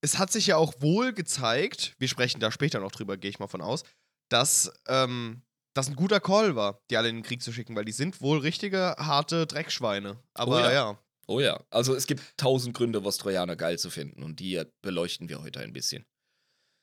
es 0.00 0.18
hat 0.18 0.30
sich 0.30 0.46
ja 0.46 0.56
auch 0.56 0.74
wohl 0.80 1.12
gezeigt, 1.12 1.94
wir 1.98 2.08
sprechen 2.08 2.40
da 2.40 2.52
später 2.52 2.78
noch 2.80 2.92
drüber, 2.92 3.16
gehe 3.16 3.30
ich 3.30 3.38
mal 3.38 3.48
von 3.48 3.62
aus, 3.62 3.82
dass 4.30 4.72
ähm, 4.86 5.42
das 5.74 5.88
ein 5.88 5.96
guter 5.96 6.20
Call 6.20 6.54
war, 6.56 6.80
die 6.90 6.96
alle 6.96 7.08
in 7.08 7.16
den 7.16 7.22
Krieg 7.24 7.42
zu 7.42 7.52
schicken, 7.52 7.74
weil 7.74 7.84
die 7.84 7.92
sind 7.92 8.20
wohl 8.20 8.38
richtige 8.38 8.96
harte 8.98 9.46
Dreckschweine. 9.46 10.22
Aber 10.34 10.56
Oh 10.56 10.60
ja. 10.60 10.72
ja. 10.72 10.98
Oh 11.28 11.40
ja, 11.40 11.62
also 11.70 11.94
es 11.94 12.06
gibt 12.06 12.22
tausend 12.38 12.74
Gründe, 12.74 13.04
Vostrojaner 13.04 13.54
geil 13.54 13.78
zu 13.78 13.90
finden. 13.90 14.22
Und 14.22 14.40
die 14.40 14.62
beleuchten 14.80 15.28
wir 15.28 15.42
heute 15.42 15.60
ein 15.60 15.74
bisschen. 15.74 16.06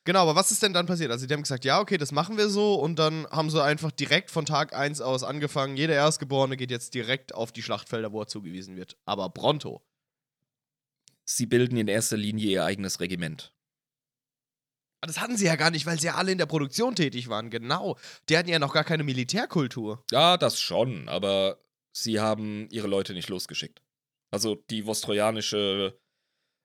Genau, 0.05 0.19
aber 0.19 0.35
was 0.35 0.51
ist 0.51 0.61
denn 0.61 0.71
dann 0.71 0.85
passiert? 0.85 1.09
Also 1.09 1.25
die 1.25 1.33
haben 1.33 1.41
gesagt, 1.41 1.65
ja, 1.65 1.79
okay, 1.79 1.97
das 1.97 2.11
machen 2.11 2.37
wir 2.37 2.47
so 2.47 2.75
und 2.75 2.99
dann 2.99 3.25
haben 3.31 3.49
sie 3.49 3.61
einfach 3.63 3.89
direkt 3.89 4.29
von 4.29 4.45
Tag 4.45 4.75
1 4.75 5.01
aus 5.01 5.23
angefangen, 5.23 5.77
jeder 5.77 5.95
Erstgeborene 5.95 6.57
geht 6.57 6.69
jetzt 6.69 6.93
direkt 6.93 7.33
auf 7.33 7.51
die 7.51 7.63
Schlachtfelder, 7.63 8.11
wo 8.11 8.21
er 8.21 8.27
zugewiesen 8.27 8.75
wird. 8.75 8.97
Aber 9.05 9.29
pronto. 9.29 9.83
Sie 11.25 11.47
bilden 11.47 11.75
in 11.77 11.87
erster 11.87 12.17
Linie 12.17 12.51
ihr 12.51 12.65
eigenes 12.65 12.99
Regiment. 12.99 13.51
Das 15.01 15.19
hatten 15.19 15.37
sie 15.37 15.45
ja 15.45 15.55
gar 15.55 15.71
nicht, 15.71 15.87
weil 15.87 15.99
sie 15.99 16.07
ja 16.07 16.15
alle 16.15 16.31
in 16.31 16.37
der 16.37 16.45
Produktion 16.45 16.95
tätig 16.95 17.29
waren, 17.29 17.49
genau. 17.49 17.97
Die 18.29 18.37
hatten 18.37 18.49
ja 18.49 18.59
noch 18.59 18.73
gar 18.73 18.83
keine 18.83 19.03
Militärkultur. 19.03 20.03
Ja, 20.11 20.37
das 20.37 20.61
schon, 20.61 21.09
aber 21.09 21.57
sie 21.93 22.19
haben 22.19 22.67
ihre 22.69 22.87
Leute 22.87 23.13
nicht 23.13 23.29
losgeschickt. 23.29 23.81
Also 24.33 24.55
die 24.69 24.85
vostrojanische 24.85 25.99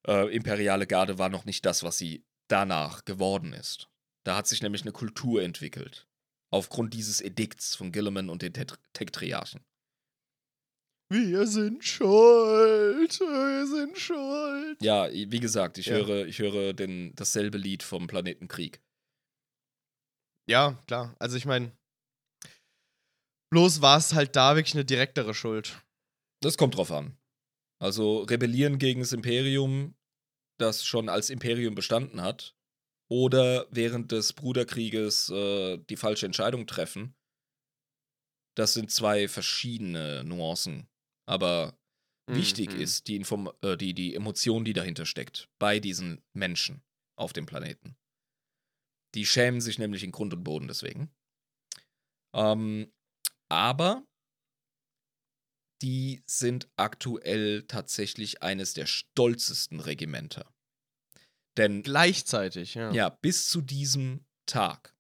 äh, 0.07 0.35
imperiale 0.35 0.87
Garde 0.87 1.18
war 1.18 1.29
noch 1.29 1.44
nicht 1.44 1.64
das, 1.66 1.83
was 1.83 1.99
sie 1.99 2.25
danach 2.49 3.05
geworden 3.05 3.53
ist. 3.53 3.88
Da 4.27 4.37
hat 4.37 4.46
sich 4.46 4.62
nämlich 4.62 4.83
eine 4.83 4.92
Kultur 4.92 5.42
entwickelt. 5.42 6.07
Aufgrund 6.53 6.94
dieses 6.94 7.20
Edikts 7.20 7.77
von 7.77 7.92
Gilliman 7.92 8.29
und 8.29 8.42
den 8.42 8.53
Tet- 8.53 8.79
Tektriarchen. 8.92 9.64
Wir 11.12 11.46
sind 11.46 11.85
schuld, 11.85 13.18
wir 13.20 13.66
sind 13.66 13.99
schuld. 13.99 14.81
Ja, 14.83 15.11
wie 15.11 15.40
gesagt, 15.40 15.79
ich 15.79 15.87
Ja. 15.87 15.94
höre, 15.96 16.27
ich 16.27 16.38
höre 16.38 16.73
den, 16.73 17.14
dasselbe 17.16 17.59
Lied 17.59 17.83
vom 17.83 18.07
Planeten 18.07 18.46
Krieg. 18.49 18.81
Ja, 20.49 20.81
klar. 20.87 21.16
Also 21.18 21.37
ich 21.37 21.46
meine, 21.46 21.77
bloß 23.53 23.81
war 23.83 23.99
es 23.99 24.14
halt 24.14 24.37
da 24.37 24.55
wirklich 24.57 24.75
eine 24.75 24.85
direktere 24.85 25.35
Schuld. 25.35 25.83
Das 26.42 26.57
kommt 26.57 26.77
drauf 26.77 26.90
an. 26.92 27.16
Also 27.81 28.23
rebellieren 28.23 28.79
gegen 28.79 29.01
das 29.01 29.12
Imperium, 29.12 29.95
das 30.59 30.85
schon 30.85 31.09
als 31.09 31.31
Imperium 31.31 31.75
bestanden 31.75 32.21
hat, 32.21 32.55
oder 33.11 33.66
während 33.71 34.12
des 34.12 34.35
Bruderkrieges 34.35 35.31
äh, 35.31 35.79
die 35.79 35.97
falsche 35.97 36.27
Entscheidung 36.27 36.66
treffen, 36.66 37.16
das 38.57 38.75
sind 38.75 38.90
zwei 38.90 39.29
verschiedene 39.29 40.23
Nuancen. 40.25 40.88
Aber 41.27 41.79
wichtig 42.29 42.75
Mhm. 42.75 42.81
ist 42.81 43.09
die, 43.09 43.16
Inform 43.16 43.51
äh, 43.62 43.77
die, 43.77 43.95
die 43.95 44.14
Emotion, 44.14 44.64
die 44.64 44.73
dahinter 44.73 45.07
steckt, 45.07 45.49
bei 45.59 45.81
diesen 45.81 46.23
Menschen 46.35 46.83
auf 47.16 47.33
dem 47.33 47.47
Planeten. 47.47 47.97
Die 49.14 49.27
schämen 49.27 49.61
sich 49.61 49.79
nämlich 49.79 50.05
in 50.05 50.12
Grund 50.12 50.35
und 50.35 50.45
Boden 50.45 50.69
deswegen. 50.69 51.11
Ähm, 52.35 52.93
aber 53.49 54.07
die 55.83 56.23
sind 56.27 56.69
aktuell 56.77 57.64
tatsächlich 57.66 58.43
eines 58.43 58.75
der 58.75 58.87
stolzesten 58.87 59.81
Regimenter. 59.81 60.53
Denn 61.57 61.83
Gleichzeitig, 61.83 62.75
ja. 62.75 62.93
ja, 62.93 63.09
bis 63.09 63.49
zu 63.49 63.61
diesem 63.61 64.25
Tag 64.47 64.95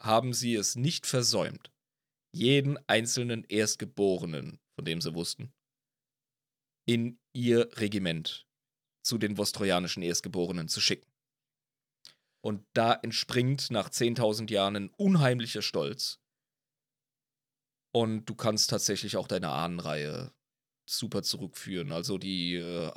haben 0.00 0.32
sie 0.32 0.54
es 0.54 0.76
nicht 0.76 1.06
versäumt, 1.06 1.70
jeden 2.32 2.78
einzelnen 2.88 3.44
Erstgeborenen, 3.44 4.60
von 4.74 4.84
dem 4.84 5.00
sie 5.00 5.14
wussten, 5.14 5.52
in 6.86 7.18
ihr 7.32 7.68
Regiment 7.78 8.46
zu 9.04 9.18
den 9.18 9.38
vostrojanischen 9.38 10.02
Erstgeborenen 10.02 10.68
zu 10.68 10.80
schicken. 10.80 11.10
Und 12.42 12.66
da 12.72 12.94
entspringt 12.94 13.70
nach 13.70 13.90
10.000 13.90 14.50
Jahren 14.50 14.76
ein 14.76 14.90
unheimlicher 14.90 15.62
Stolz. 15.62 16.20
Und 17.92 18.26
du 18.26 18.34
kannst 18.34 18.70
tatsächlich 18.70 19.16
auch 19.16 19.26
deine 19.28 19.50
Ahnenreihe 19.50 20.32
super 20.88 21.22
zurückführen. 21.22 21.92
Also 21.92 22.18
die, 22.18 22.54
äh, 22.56 22.92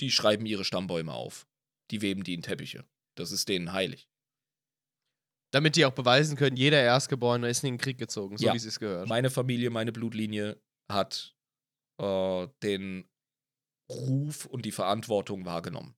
die 0.00 0.10
schreiben 0.10 0.46
ihre 0.46 0.64
Stammbäume 0.64 1.12
auf. 1.12 1.46
Die 1.90 2.02
weben 2.02 2.22
die 2.24 2.34
in 2.34 2.42
Teppiche. 2.42 2.84
Das 3.16 3.32
ist 3.32 3.48
denen 3.48 3.72
heilig. 3.72 4.08
Damit 5.52 5.76
die 5.76 5.84
auch 5.84 5.92
beweisen 5.92 6.36
können, 6.36 6.56
jeder 6.56 6.82
Erstgeborene 6.82 7.48
ist 7.48 7.62
in 7.62 7.74
den 7.74 7.78
Krieg 7.78 7.98
gezogen, 7.98 8.38
so 8.38 8.46
Ja. 8.46 8.54
wie 8.54 8.58
sie 8.58 8.68
es 8.68 8.80
gehört. 8.80 9.08
Meine 9.08 9.30
Familie, 9.30 9.70
meine 9.70 9.92
Blutlinie 9.92 10.60
hat 10.90 11.36
äh, 12.00 12.48
den 12.62 13.08
Ruf 13.90 14.46
und 14.46 14.64
die 14.64 14.72
Verantwortung 14.72 15.44
wahrgenommen. 15.44 15.94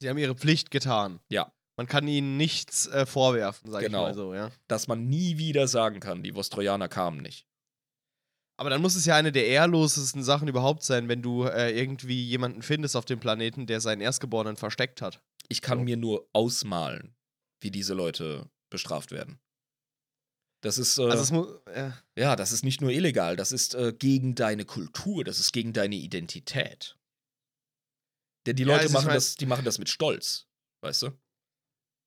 Sie 0.00 0.08
haben 0.08 0.18
ihre 0.18 0.36
Pflicht 0.36 0.70
getan. 0.70 1.20
Ja. 1.28 1.53
Man 1.76 1.86
kann 1.86 2.06
ihnen 2.06 2.36
nichts 2.36 2.86
äh, 2.86 3.04
vorwerfen, 3.04 3.70
sag 3.70 3.80
Genau. 3.82 4.02
ich 4.02 4.08
mal 4.10 4.14
so, 4.14 4.34
ja. 4.34 4.50
Dass 4.68 4.86
man 4.86 5.08
nie 5.08 5.38
wieder 5.38 5.66
sagen 5.66 6.00
kann, 6.00 6.22
die 6.22 6.34
Vostrojaner 6.34 6.88
kamen 6.88 7.20
nicht. 7.20 7.46
Aber 8.56 8.70
dann 8.70 8.80
muss 8.80 8.94
es 8.94 9.04
ja 9.06 9.16
eine 9.16 9.32
der 9.32 9.48
ehrlosesten 9.48 10.22
Sachen 10.22 10.46
überhaupt 10.46 10.84
sein, 10.84 11.08
wenn 11.08 11.22
du 11.22 11.44
äh, 11.44 11.76
irgendwie 11.76 12.22
jemanden 12.22 12.62
findest 12.62 12.94
auf 12.94 13.04
dem 13.04 13.18
Planeten, 13.18 13.66
der 13.66 13.80
seinen 13.80 14.00
Erstgeborenen 14.00 14.56
versteckt 14.56 15.02
hat. 15.02 15.20
Ich 15.48 15.60
kann 15.60 15.78
So. 15.78 15.84
mir 15.84 15.96
nur 15.96 16.28
ausmalen, 16.32 17.16
wie 17.60 17.72
diese 17.72 17.94
Leute 17.94 18.48
bestraft 18.70 19.10
werden. 19.10 19.40
Das 20.62 20.78
ist, 20.78 20.98
äh, 20.98 21.10
Also. 21.10 21.60
Äh, 21.66 21.90
ja, 22.16 22.36
das 22.36 22.52
ist 22.52 22.62
nicht 22.62 22.80
nur 22.80 22.90
illegal, 22.90 23.34
das 23.36 23.50
ist 23.50 23.74
äh, 23.74 23.92
gegen 23.92 24.36
deine 24.36 24.64
Kultur, 24.64 25.24
das 25.24 25.40
ist 25.40 25.52
gegen 25.52 25.72
deine 25.72 25.96
Identität. 25.96 26.96
Denn 28.46 28.54
die 28.56 28.62
Ja, 28.62 28.76
Leute 28.76 28.90
machen 28.92 29.08
das, 29.08 29.34
die 29.34 29.46
machen 29.46 29.64
das 29.64 29.78
mit 29.78 29.88
Stolz, 29.88 30.46
weißt 30.82 31.02
du? 31.02 31.10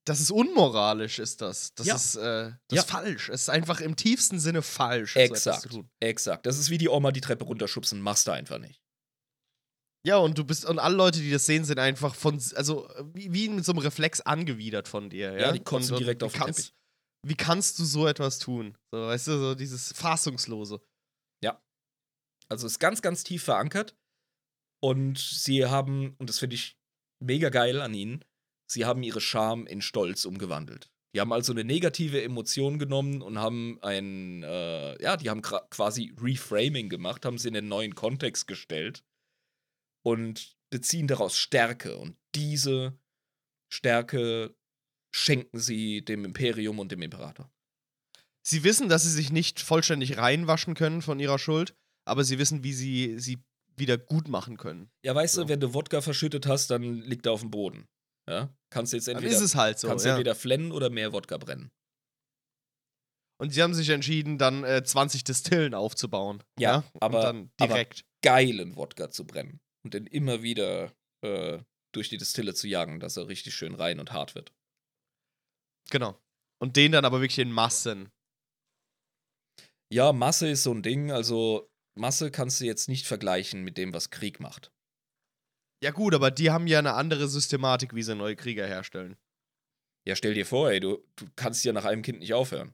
Das 0.07 0.19
ist 0.21 0.31
unmoralisch, 0.31 1.19
ist 1.19 1.41
das. 1.41 1.73
Das 1.75 1.87
Ja. 1.87 1.95
ist, 1.95 2.15
äh, 2.15 2.51
das 2.67 2.75
Ja. 2.77 2.81
ist 2.81 2.89
falsch. 2.89 3.29
Es 3.29 3.41
ist 3.43 3.49
einfach 3.49 3.81
im 3.81 3.95
tiefsten 3.95 4.39
Sinne 4.39 4.61
falsch. 4.61 5.13
so 5.13 5.19
etwas 5.19 5.39
Exakt, 5.45 5.61
zu 5.63 5.69
tun. 5.69 5.89
exakt. 5.99 6.45
Das 6.45 6.57
ist 6.57 6.69
wie 6.69 6.77
die 6.77 6.89
Oma 6.89 7.11
die 7.11 7.21
Treppe 7.21 7.43
runterschubsen, 7.45 7.99
machst 8.01 8.27
du 8.27 8.31
einfach 8.31 8.57
nicht. 8.59 8.81
Ja, 10.05 10.17
und 10.17 10.37
du 10.37 10.45
bist, 10.45 10.63
und 10.65 10.79
alle 10.79 10.95
Leute, 10.95 11.19
die 11.19 11.31
das 11.31 11.45
sehen, 11.45 11.65
sind 11.65 11.79
einfach 11.79 12.15
von, 12.15 12.41
also 12.55 12.87
wie, 13.13 13.33
wie 13.33 13.49
mit 13.49 13.65
so 13.65 13.73
einem 13.73 13.79
Reflex 13.79 14.21
angewidert 14.21 14.87
von 14.87 15.09
dir. 15.09 15.33
Ja, 15.33 15.39
Ja, 15.47 15.51
die 15.51 15.59
kotzen 15.59 15.89
und, 15.91 15.97
und 15.97 15.99
direkt 16.03 16.21
wie 16.21 16.25
auf 16.25 16.31
den 16.33 16.41
kannst, 16.41 16.59
Teppich. 16.59 16.73
Wie 17.25 17.35
kannst 17.35 17.79
du 17.79 17.83
so 17.83 18.07
etwas 18.07 18.39
tun? 18.39 18.77
So, 18.91 19.01
weißt 19.01 19.27
du, 19.27 19.37
so 19.39 19.55
dieses 19.55 19.91
Fassungslose. 19.93 20.81
Also 22.49 22.65
ist 22.65 22.79
ganz, 22.79 23.01
ganz 23.01 23.25
tief 23.25 23.43
verankert. 23.43 23.93
Und 24.81 25.17
sie 25.17 25.65
haben, 25.65 26.15
und 26.17 26.29
das 26.29 26.39
finde 26.39 26.55
ich 26.55 26.77
mega 27.21 27.49
geil 27.49 27.81
an 27.81 27.93
ihnen, 27.93 28.23
sie 28.67 28.85
haben 28.85 29.03
ihre 29.03 29.21
Scham 29.21 29.65
in 29.65 29.81
Stolz 29.81 30.25
umgewandelt. 30.25 30.91
Die 31.15 31.21
haben 31.21 31.33
also 31.33 31.51
eine 31.51 31.63
negative 31.63 32.21
Emotion 32.21 32.77
genommen 32.77 33.21
und 33.21 33.39
haben 33.39 33.79
ein, 33.81 34.43
äh, 34.43 35.01
ja, 35.01 35.17
die 35.17 35.29
haben 35.29 35.41
quasi 35.41 36.13
Reframing 36.21 36.89
gemacht, 36.89 37.25
haben 37.25 37.37
sie 37.37 37.47
in 37.47 37.57
einen 37.57 37.69
neuen 37.69 37.95
Kontext 37.95 38.45
gestellt 38.45 39.03
und 40.03 40.55
beziehen 40.69 41.07
daraus 41.07 41.37
Stärke. 41.37 41.97
Und 41.97 42.17
diese 42.35 42.99
Stärke 43.71 44.55
schenken 45.11 45.59
sie 45.59 46.03
dem 46.03 46.25
Imperium 46.25 46.77
und 46.79 46.91
dem 46.91 47.01
Imperator. 47.01 47.49
Sie 48.43 48.63
wissen, 48.63 48.87
dass 48.87 49.03
sie 49.03 49.11
sich 49.11 49.31
nicht 49.31 49.59
vollständig 49.59 50.17
reinwaschen 50.17 50.73
können 50.75 51.01
von 51.01 51.19
ihrer 51.19 51.39
Schuld, 51.39 51.75
aber 52.05 52.23
sie 52.23 52.37
wissen, 52.37 52.63
wie 52.63 52.73
sie 52.73 53.19
sie 53.19 53.39
wieder 53.75 53.97
gut 53.97 54.27
machen 54.27 54.57
können. 54.57 54.89
Ja, 55.03 55.15
weißt 55.15 55.35
So. 55.35 55.43
du, 55.43 55.49
wenn 55.49 55.59
du 55.59 55.73
Wodka 55.73 56.01
verschüttet 56.01 56.45
hast, 56.45 56.67
dann 56.69 57.01
liegt 57.01 57.25
er 57.25 57.31
auf 57.31 57.41
dem 57.41 57.51
Boden. 57.51 57.87
Ja? 58.29 58.53
Kannst 58.69 58.91
du 58.93 58.97
jetzt 58.97 59.07
Dann 59.07 59.15
entweder, 59.17 59.35
ist 59.35 59.41
es 59.41 59.55
halt 59.55 59.79
so. 59.79 59.87
kannst 59.87 60.05
Ja. 60.05 60.11
entweder 60.13 60.35
flennen 60.35 60.71
oder 60.71 60.89
mehr 60.89 61.13
Wodka 61.13 61.37
brennen. 61.37 61.71
Und 63.39 63.51
sie 63.51 63.61
haben 63.61 63.73
sich 63.75 63.89
entschieden, 63.89 64.37
dann 64.37 64.63
äh, 64.63 64.83
20 64.83 65.23
Distillen 65.23 65.73
aufzubauen. 65.75 66.43
Ja, 66.59 66.77
Und 66.93 67.03
aber- 67.03 67.21
dann 67.21 67.51
aber- 67.59 67.67
direkt. 67.73 68.03
Geilen 68.23 68.75
Wodka 68.75 69.11
zu 69.11 69.25
brennen 69.27 69.59
und 69.85 69.93
den 69.93 70.07
immer 70.07 70.41
wieder 70.41 70.91
äh, 71.23 71.61
durch 71.93 72.09
die 72.09 72.17
Distille 72.17 72.53
zu 72.55 72.67
jagen, 72.67 72.99
dass 72.99 73.15
er 73.15 73.27
richtig 73.27 73.53
schön 73.55 73.75
rein 73.75 73.99
und 73.99 74.11
hart 74.11 74.33
wird. 74.35 74.51
Genau. 75.91 76.19
Und 76.59 76.75
den 76.75 76.91
dann 76.91 77.05
aber 77.05 77.21
wirklich 77.21 77.39
in 77.39 77.51
Massen. 77.51 78.09
Ja, 79.93 80.11
Masse 80.13 80.49
ist 80.49 80.63
so 80.63 80.73
ein 80.73 80.81
Ding, 80.83 81.11
also 81.11 81.69
Masse 81.97 82.31
kannst 82.31 82.59
du 82.59 82.65
jetzt 82.65 82.89
nicht 82.89 83.05
vergleichen 83.05 83.63
mit 83.63 83.77
dem, 83.77 83.93
was 83.93 84.09
Krieg 84.09 84.39
macht. 84.39 84.71
Ja, 85.83 85.91
gut, 85.91 86.15
aber 86.15 86.31
die 86.31 86.49
haben 86.49 86.67
ja 86.67 86.79
eine 86.79 86.93
andere 86.93 87.27
Systematik, 87.27 87.93
wie 87.93 88.01
sie 88.03 88.15
neue 88.15 88.35
Krieger 88.35 88.65
herstellen. 88.65 89.15
Ja, 90.07 90.15
stell 90.15 90.33
dir 90.33 90.45
vor, 90.45 90.71
ey, 90.71 90.79
du, 90.79 91.03
du 91.15 91.25
kannst 91.35 91.63
ja 91.65 91.73
nach 91.73 91.85
einem 91.85 92.01
Kind 92.01 92.19
nicht 92.19 92.33
aufhören. 92.33 92.73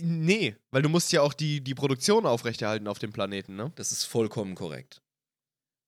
Nee, 0.00 0.56
weil 0.70 0.80
du 0.82 0.88
musst 0.88 1.12
ja 1.12 1.20
auch 1.20 1.34
die, 1.34 1.62
die 1.62 1.74
Produktion 1.74 2.24
aufrechterhalten 2.24 2.88
auf 2.88 2.98
dem 2.98 3.12
Planeten, 3.12 3.56
ne? 3.56 3.72
Das 3.76 3.92
ist 3.92 4.04
vollkommen 4.04 4.54
korrekt. 4.54 5.02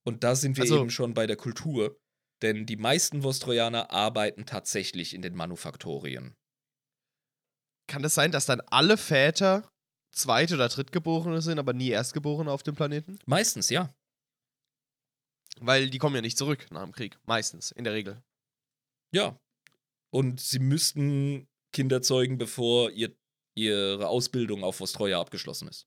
Und 0.07 0.25
da 0.25 0.35
sind 0.37 0.57
wir 0.57 0.63
Also- 0.63 0.81
eben 0.81 0.91
schon 0.91 1.15
bei 1.15 1.27
der 1.27 1.37
Kultur, 1.37 1.99
denn 2.43 2.67
die 2.67 2.77
meisten 2.77 3.23
Vostrojaner 3.23 3.91
arbeiten 3.91 4.45
tatsächlich 4.45 5.15
in 5.15 5.23
den 5.23 5.35
Manufaktorien. 5.35 6.35
Kann 7.91 8.03
das 8.03 8.15
sein, 8.15 8.33
dass 8.33 8.45
dann 8.45 8.61
alle 8.67 8.99
Väter 8.99 9.71
Zweit- 10.15 10.53
oder 10.53 10.69
Drittgeborene 10.69 11.41
sind, 11.41 11.59
aber 11.59 11.73
nie 11.73 11.89
Erstgeborene 11.89 12.51
auf 12.51 12.63
dem 12.63 12.75
Planeten? 12.75 13.19
Meistens, 13.27 13.71
ja. 13.71 13.95
Weil 15.61 15.91
die 15.91 15.99
kommen 15.99 16.15
ja 16.15 16.23
nicht 16.23 16.39
zurück 16.39 16.67
nach 16.71 16.83
dem 16.83 16.93
Krieg. 16.93 17.19
Meistens, 17.27 17.71
in 17.71 17.85
der 17.85 17.93
Regel. 17.93 18.23
Ja. 19.13 19.39
Und 20.11 20.41
sie 20.41 20.59
müssten 20.59 21.49
Kinder 21.73 22.03
zeugen, 22.03 22.39
bevor 22.39 22.91
ihr, 22.91 23.15
ihre 23.55 24.09
Ausbildung 24.09 24.65
auf 24.65 24.81
Vostroja 24.81 25.21
abgeschlossen 25.21 25.69
ist. 25.69 25.87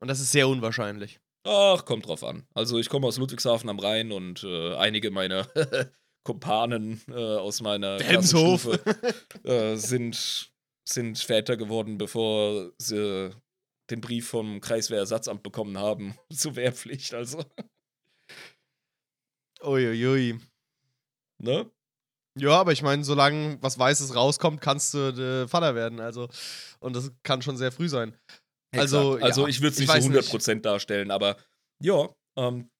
Und 0.00 0.08
das 0.08 0.20
ist 0.20 0.32
sehr 0.32 0.48
unwahrscheinlich. 0.48 1.20
Ach, 1.44 1.84
kommt 1.84 2.06
drauf 2.06 2.24
an. 2.24 2.46
Also 2.54 2.78
ich 2.78 2.88
komme 2.88 3.06
aus 3.06 3.18
Ludwigshafen 3.18 3.70
am 3.70 3.78
Rhein 3.78 4.12
und 4.12 4.42
äh, 4.42 4.74
einige 4.74 5.10
meiner 5.10 5.48
Kumpanen 6.24 7.00
äh, 7.08 7.14
aus 7.14 7.62
meiner. 7.62 7.98
Klassenstufe, 7.98 8.80
äh, 9.44 9.76
sind, 9.76 10.52
sind 10.84 11.18
Väter 11.18 11.56
geworden, 11.56 11.98
bevor 11.98 12.72
sie 12.78 13.30
den 13.90 14.00
Brief 14.00 14.28
vom 14.28 14.60
Kreiswehrersatzamt 14.60 15.44
bekommen 15.44 15.78
haben 15.78 16.16
zur 16.32 16.56
Wehrpflicht. 16.56 17.14
Also, 17.14 17.44
Uiuiui. 19.62 20.38
ne? 21.42 21.70
Ja, 22.38 22.50
aber 22.50 22.72
ich 22.72 22.82
meine, 22.82 23.02
solange 23.02 23.56
was 23.62 23.78
Weißes 23.78 24.14
rauskommt, 24.14 24.60
kannst 24.60 24.92
du 24.92 25.12
der 25.12 25.48
Vater 25.48 25.74
werden. 25.74 26.00
Also, 26.00 26.28
und 26.80 26.94
das 26.94 27.10
kann 27.22 27.40
schon 27.40 27.56
sehr 27.56 27.72
früh 27.72 27.88
sein. 27.88 28.14
Also, 28.74 29.14
Exakt. 29.14 29.24
also 29.24 29.42
ja, 29.42 29.48
ich 29.48 29.60
würde 29.62 29.72
es 29.72 29.80
ich 29.80 29.88
nicht 29.88 30.02
so 30.02 30.12
weiß 30.12 30.48
100% 30.48 30.60
darstellen, 30.60 31.10
aber 31.10 31.36
ja, 31.82 32.14
ähm, 32.36 32.70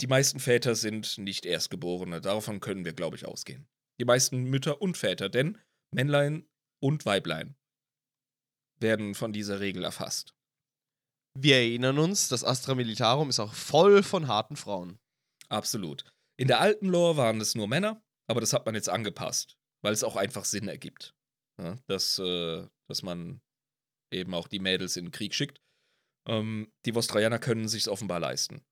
die 0.00 0.06
meisten 0.06 0.40
Väter 0.40 0.74
sind 0.74 1.18
nicht 1.18 1.44
Erstgeborene. 1.44 2.20
Davon 2.20 2.60
können 2.60 2.84
wir, 2.84 2.94
glaube 2.94 3.16
ich, 3.16 3.26
ausgehen. 3.26 3.68
Die 4.00 4.06
meisten 4.06 4.44
Mütter 4.44 4.80
und 4.80 4.96
Väter, 4.96 5.28
denn 5.28 5.58
Männlein 5.94 6.48
und 6.82 7.04
Weiblein 7.04 7.54
werden 8.80 9.14
von 9.14 9.32
dieser 9.32 9.60
Regel 9.60 9.84
erfasst. 9.84 10.34
Wir 11.38 11.56
erinnern 11.56 11.98
uns, 11.98 12.28
das 12.28 12.42
Astra 12.42 12.74
Militarum 12.74 13.28
ist 13.28 13.38
auch 13.38 13.54
voll 13.54 14.02
von 14.02 14.28
harten 14.28 14.56
Frauen. 14.56 14.98
Absolut. 15.52 16.04
In 16.38 16.48
der 16.48 16.60
alten 16.60 16.86
Lore 16.88 17.16
waren 17.16 17.40
es 17.40 17.54
nur 17.54 17.68
Männer, 17.68 18.02
aber 18.26 18.40
das 18.40 18.52
hat 18.52 18.64
man 18.66 18.74
jetzt 18.74 18.88
angepasst, 18.88 19.58
weil 19.82 19.92
es 19.92 20.02
auch 20.02 20.16
einfach 20.16 20.44
Sinn 20.44 20.66
ergibt. 20.68 21.14
Ja, 21.60 21.76
dass, 21.86 22.18
äh, 22.18 22.66
dass 22.88 23.02
man 23.02 23.42
eben 24.10 24.34
auch 24.34 24.48
die 24.48 24.58
Mädels 24.58 24.96
in 24.96 25.06
den 25.06 25.10
Krieg 25.12 25.34
schickt. 25.34 25.60
Ähm, 26.26 26.72
die 26.86 26.94
Vostrojaner 26.94 27.38
können 27.38 27.68
sich 27.68 27.88
offenbar 27.88 28.20
leisten. 28.20 28.64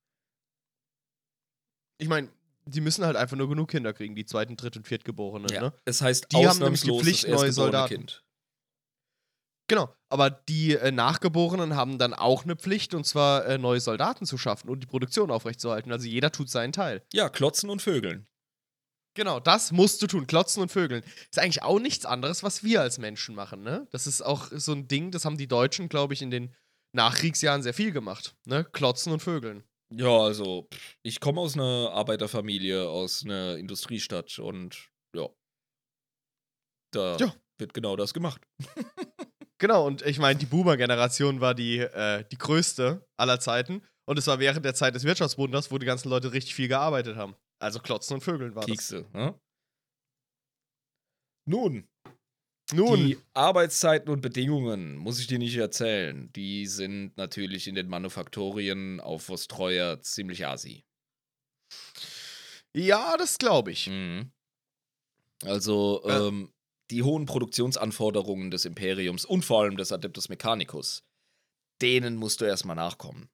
Ich 1.99 2.09
meine, 2.09 2.33
die 2.65 2.81
müssen 2.81 3.05
halt 3.05 3.17
einfach 3.17 3.37
nur 3.37 3.49
genug 3.49 3.71
Kinder 3.71 3.93
kriegen, 3.93 4.15
die 4.15 4.25
zweiten, 4.25 4.57
dritt 4.57 4.77
und 4.77 4.87
viertgeborenen, 4.87 5.51
Ja. 5.51 5.61
ne? 5.61 5.73
Es 5.85 6.01
heißt 6.01 6.33
Die 6.33 6.47
haben 6.47 6.59
nämlich 6.59 6.83
die 6.83 6.99
Pflicht, 6.99 7.29
neue 7.29 7.53
Soldaten. 7.53 7.95
Kind. 7.95 8.25
Genau. 9.69 9.95
Aber 10.13 10.29
die 10.31 10.75
äh, 10.75 10.91
Nachgeborenen 10.91 11.77
haben 11.77 11.99
dann 11.99 12.15
auch 12.15 12.45
eine 12.45 12.57
Pflicht, 12.57 12.95
und 12.95 13.05
zwar 13.07 13.47
äh, 13.47 13.59
neue 13.59 13.81
Soldaten 13.81 14.27
zu 14.27 14.37
schaffen 14.39 14.69
und 14.69 14.81
die 14.81 14.87
Produktion 14.87 15.31
aufrechtzuerhalten. 15.31 15.93
Also 15.93 16.07
jeder 16.09 16.33
tut 16.33 16.51
seinen 16.51 16.73
Teil. 16.73 17.03
Ja, 17.13 17.29
klotzen 17.29 17.71
und 17.71 17.81
vögeln. 17.81 18.27
Genau, 19.15 19.41
das 19.41 19.73
musst 19.73 20.03
du 20.03 20.07
tun. 20.07 20.27
Klotzen 20.29 20.63
und 20.63 20.71
Vögeln. 20.71 21.03
Ist 21.31 21.39
eigentlich 21.41 21.63
auch 21.65 21.81
nichts 21.81 22.05
anderes, 22.07 22.45
was 22.45 22.63
wir 22.63 22.81
als 22.81 22.99
Menschen 22.99 23.35
machen, 23.35 23.63
ne? 23.63 23.89
Das 23.91 24.07
ist 24.07 24.23
auch 24.23 24.49
so 24.53 24.73
ein 24.73 24.87
Ding, 24.87 25.11
das 25.11 25.25
haben 25.25 25.37
die 25.37 25.49
Deutschen, 25.49 25.89
glaube 25.89 26.15
ich, 26.15 26.23
in 26.23 26.31
den 26.31 26.55
Nachkriegsjahren 26.93 27.63
sehr 27.63 27.75
viel 27.75 27.91
gemacht, 27.91 28.37
ne? 28.45 28.65
Klotzen 28.65 29.13
und 29.13 29.21
Vögeln. 29.21 29.65
Ja, 29.93 30.17
also, 30.17 30.69
ich 31.03 31.19
komme 31.19 31.41
aus 31.41 31.55
einer 31.55 31.91
Arbeiterfamilie, 31.93 32.89
aus 32.89 33.25
einer 33.25 33.57
Industriestadt 33.57 34.39
und 34.39 34.91
ja. 35.17 35.29
Da 36.93 37.17
Ja. 37.19 37.35
wird 37.59 37.75
genau 37.75 37.97
das 37.97 38.15
gemacht. 38.15 38.41
Genau, 39.61 39.87
und 39.87 40.01
ich 40.03 40.19
meine, 40.19 40.39
die 40.39 40.47
Boomer-Generation 40.47 41.43
war 41.43 41.55
die, 41.55 41.79
äh, 41.81 42.25
die 42.33 42.39
größte 42.39 43.07
aller 43.19 43.39
Zeiten. 43.41 43.83
Und 44.07 44.19
es 44.19 44.27
war 44.27 44.39
während 44.41 44.65
der 44.65 44.75
Zeit 44.75 44.95
des 44.95 45.05
Wirtschaftswunders, 45.05 45.71
wo 45.71 45.77
die 45.77 45.85
ganzen 45.87 46.09
Leute 46.09 46.33
richtig 46.33 46.55
viel 46.55 46.67
gearbeitet 46.67 47.17
haben. 47.17 47.37
Also 47.61 47.79
Klotzen 47.79 48.15
und 48.15 48.21
Vögeln 48.23 48.55
war 48.55 48.65
Kiekse. 48.65 49.07
Ne? 49.13 49.39
Nun, 51.47 51.87
das. 52.05 52.77
Nun, 52.79 53.07
die 53.07 53.19
Arbeitszeiten 53.35 54.09
und 54.11 54.23
Bedingungen, 54.23 54.97
muss 54.97 55.21
ich 55.21 55.27
dir 55.27 55.39
nicht 55.39 55.57
erzählen, 55.57 56.33
die 56.33 56.67
sind 56.67 57.17
natürlich 57.19 57.69
in 57.69 57.75
den 57.75 57.89
Manufaktorien 57.89 58.99
auf 59.01 59.25
Vostreuer 59.25 60.01
ziemlich 60.01 60.47
asi. 60.47 60.85
ja, 62.75 63.17
das 63.19 63.37
glaube 63.39 63.73
ich. 63.73 63.89
Mhm. 63.89 64.33
Also, 65.45 66.03
Ja. 66.07 66.29
ähm, 66.29 66.53
die 66.91 67.03
hohen 67.03 67.27
Produktionsanforderungen 67.27 68.51
des 68.51 68.65
Imperiums 68.65 69.25
und 69.25 69.45
vor 69.45 69.63
allem 69.63 69.77
des 69.77 69.93
Adeptus 69.93 70.29
Mechanicus, 70.29 71.05
denen 71.81 72.17
musst 72.17 72.41
du 72.41 72.45
erstmal 72.45 72.77
nachkommen. 72.77 73.29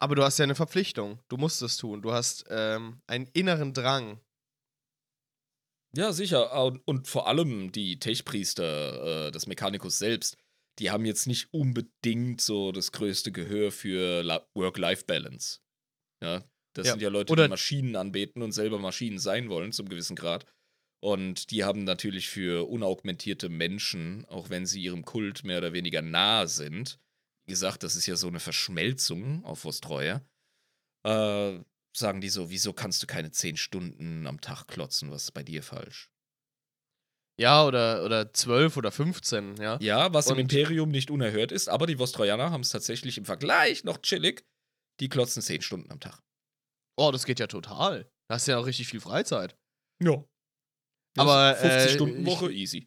Aber 0.00 0.14
du 0.14 0.22
hast 0.22 0.38
ja 0.38 0.44
eine 0.44 0.54
Verpflichtung. 0.54 1.20
Du 1.28 1.36
musst 1.36 1.60
es 1.60 1.76
tun. 1.76 2.02
Du 2.02 2.12
hast 2.12 2.44
ähm, 2.50 3.00
einen 3.08 3.26
inneren 3.32 3.74
Drang. 3.74 4.20
Ja, 5.96 6.12
sicher. 6.12 6.64
Und, 6.64 6.86
und 6.86 7.08
vor 7.08 7.26
allem 7.26 7.72
die 7.72 7.98
Techpriester 7.98 9.26
äh, 9.28 9.30
des 9.32 9.46
Mechanicus 9.46 9.98
selbst, 9.98 10.36
die 10.78 10.90
haben 10.92 11.04
jetzt 11.04 11.26
nicht 11.26 11.52
unbedingt 11.52 12.40
so 12.40 12.70
das 12.70 12.92
größte 12.92 13.32
Gehör 13.32 13.72
für 13.72 14.22
La- 14.22 14.46
Work-Life-Balance. 14.54 15.60
Ja, 16.22 16.44
das 16.74 16.86
Ja. 16.86 16.92
sind 16.92 17.02
ja 17.02 17.08
Leute, 17.08 17.32
Oder- 17.32 17.44
die 17.44 17.50
Maschinen 17.50 17.96
anbeten 17.96 18.42
und 18.42 18.52
selber 18.52 18.78
Maschinen 18.78 19.18
sein 19.18 19.48
wollen, 19.48 19.72
zum 19.72 19.88
gewissen 19.88 20.14
Grad. 20.14 20.46
Und 21.00 21.50
die 21.50 21.64
haben 21.64 21.84
natürlich 21.84 22.28
für 22.28 22.68
unaugmentierte 22.68 23.48
Menschen, 23.48 24.24
auch 24.26 24.50
wenn 24.50 24.66
sie 24.66 24.82
ihrem 24.82 25.04
Kult 25.04 25.44
mehr 25.44 25.58
oder 25.58 25.72
weniger 25.72 26.02
nahe 26.02 26.48
sind, 26.48 26.98
gesagt, 27.46 27.82
das 27.84 27.94
ist 27.96 28.06
ja 28.06 28.16
so 28.16 28.26
eine 28.28 28.40
Verschmelzung 28.40 29.44
auf 29.44 29.64
Vostreue, 29.64 30.22
äh, 31.06 31.58
sagen 31.96 32.20
die 32.20 32.28
so, 32.28 32.50
wieso 32.50 32.72
kannst 32.72 33.02
du 33.02 33.06
keine 33.06 33.30
10 33.30 33.56
Stunden 33.56 34.26
am 34.26 34.40
Tag 34.40 34.66
klotzen? 34.66 35.10
Was 35.10 35.24
ist 35.24 35.32
bei 35.32 35.42
dir 35.44 35.62
falsch? 35.62 36.10
Ja, 37.40 37.64
oder, 37.64 38.04
oder 38.04 38.32
12 38.32 38.76
oder 38.76 38.90
15, 38.90 39.56
ja. 39.58 39.78
Ja, 39.80 40.12
was 40.12 40.26
im 40.26 40.32
Und- 40.32 40.40
Imperium 40.40 40.90
nicht 40.90 41.10
unerhört 41.10 41.52
ist, 41.52 41.68
aber 41.68 41.86
die 41.86 41.98
Vostrojaner 41.98 42.50
haben 42.50 42.62
es 42.62 42.70
tatsächlich 42.70 43.16
im 43.16 43.24
Vergleich 43.24 43.84
noch 43.84 43.98
chillig. 43.98 44.44
Die 44.98 45.08
klotzen 45.08 45.40
10 45.42 45.62
Stunden 45.62 45.92
am 45.92 46.00
Tag. 46.00 46.20
Oh, 46.98 47.12
das 47.12 47.24
geht 47.24 47.38
ja 47.38 47.46
total. 47.46 48.10
Da 48.28 48.34
hast 48.34 48.48
du 48.48 48.52
ja 48.52 48.58
auch 48.58 48.66
richtig 48.66 48.88
viel 48.88 49.00
Freizeit. 49.00 49.56
Ja. 50.02 50.24
Aber, 51.20 51.58
äh, 51.62 51.86
50-Stunden-Woche, 51.86 52.52
easy. 52.52 52.86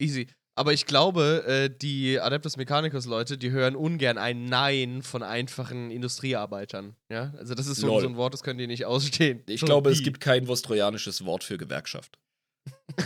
Easy. 0.00 0.26
Aber 0.54 0.72
ich 0.74 0.84
glaube, 0.84 1.44
äh, 1.46 1.70
die 1.70 2.20
Adeptus 2.20 2.58
Mechanicus-Leute, 2.58 3.38
die 3.38 3.50
hören 3.52 3.74
ungern 3.74 4.18
ein 4.18 4.44
Nein 4.44 5.02
von 5.02 5.22
einfachen 5.22 5.90
Industriearbeitern. 5.90 6.94
Ja, 7.10 7.32
also 7.38 7.54
das 7.54 7.66
ist 7.66 7.78
so, 7.78 8.00
so 8.00 8.06
ein 8.06 8.16
Wort, 8.16 8.34
das 8.34 8.42
können 8.42 8.58
die 8.58 8.66
nicht 8.66 8.84
ausstehen. 8.84 9.42
Ich 9.48 9.60
So 9.60 9.66
glaube, 9.66 9.90
es 9.90 10.00
wie. 10.00 10.04
gibt 10.04 10.20
kein 10.20 10.46
vostrojanisches 10.48 11.24
Wort 11.24 11.42
für 11.42 11.56
Gewerkschaft. 11.56 12.18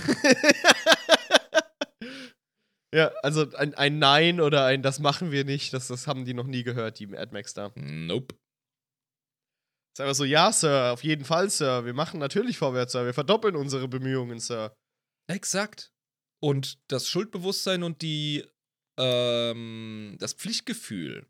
ja, 2.92 3.12
also 3.22 3.47
ein, 3.57 3.74
ein 3.74 3.99
Nein 3.99 4.40
oder 4.40 4.64
ein 4.64 4.82
Das 4.82 4.99
machen 4.99 5.30
wir 5.30 5.44
nicht, 5.44 5.72
das, 5.72 5.86
das 5.88 6.07
haben 6.09 6.24
die 6.24 6.34
noch 6.34 6.47
nie 6.47 6.62
gehört, 6.64 6.99
die 6.99 7.16
AdMax 7.16 7.55
da. 7.55 7.70
Nope. 7.76 8.34
Ist 9.97 10.03
einfach 10.03 10.14
so, 10.14 10.24
ja, 10.24 10.53
Sir, 10.53 10.92
auf 10.92 11.03
jeden 11.05 11.24
Fall, 11.24 11.49
Sir. 11.49 11.86
Wir 11.86 11.94
machen 11.94 12.20
natürlich 12.20 12.59
vorwärts, 12.59 12.92
Sir. 12.92 13.07
Wir 13.07 13.14
verdoppeln 13.14 13.57
unsere 13.57 13.88
Bemühungen, 13.88 14.38
Sir. 14.40 14.76
Exakt. 15.26 15.90
Und 16.38 16.78
das 16.88 17.09
Schuldbewusstsein 17.09 17.82
und 17.82 18.03
die, 18.03 18.44
ähm, 18.99 20.14
das 20.18 20.34
Pflichtgefühl, 20.34 21.26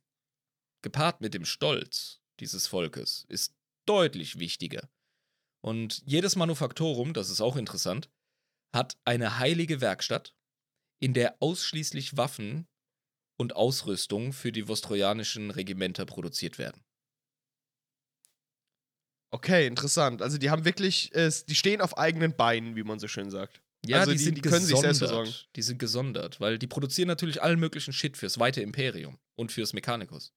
gepaart 0.83 1.21
mit 1.21 1.33
dem 1.33 1.45
Stolz 1.45 2.19
dieses 2.41 2.67
Volkes, 2.67 3.25
ist 3.29 3.55
deutlich 3.87 4.41
wichtiger. 4.41 4.91
Und 5.65 6.03
jedes 6.05 6.35
Manufaktorum, 6.35 7.15
das 7.15 7.31
ist 7.31 7.41
auch 7.41 7.55
interessant, 7.55 8.11
hat 8.75 8.97
eine 9.05 9.39
heilige 9.39 9.81
Werkstatt, 9.81 10.35
in 11.01 11.15
der 11.15 11.37
ausschließlich 11.41 12.17
Waffen 12.17 12.67
und 13.39 13.55
Ausrüstung 13.55 14.33
für 14.33 14.51
die 14.51 14.67
vostrojanischen 14.67 15.53
Regimenter 15.53 16.05
produziert 16.05 16.59
werden. 16.59 16.83
Okay, 19.37 19.67
interessant. 19.67 20.23
Also 20.23 20.39
die 20.39 20.49
haben 20.51 20.65
wirklich, 20.65 21.15
äh, 21.15 21.31
die 21.47 21.55
stehen 21.55 21.83
auf 21.83 21.99
eigenen 21.99 22.35
Beinen, 22.35 22.75
wie 22.75 22.85
man 22.85 22.99
so 22.99 23.07
schön 23.07 23.31
sagt. 23.31 23.61
Ja, 23.85 23.99
Also 23.99 24.13
die, 24.13 24.17
die- 24.19 24.25
sind 24.25 24.35
die 24.37 24.41
können 24.41 24.65
sich 24.65 24.77
selbst 24.79 25.01
gesondert. 25.01 25.27
versorgen. 25.29 25.49
Die 25.57 25.63
sind 25.63 25.79
gesondert, 25.79 26.41
weil 26.41 26.59
die 26.59 26.67
produzieren 26.67 27.09
natürlich 27.09 27.43
allen 27.43 27.61
möglichen 27.61 27.93
Shit 27.93 28.17
fürs 28.17 28.39
weite 28.39 28.63
Imperium 28.63 29.19
und 29.39 29.53
fürs 29.53 29.75
Mechanicus. 29.75 30.33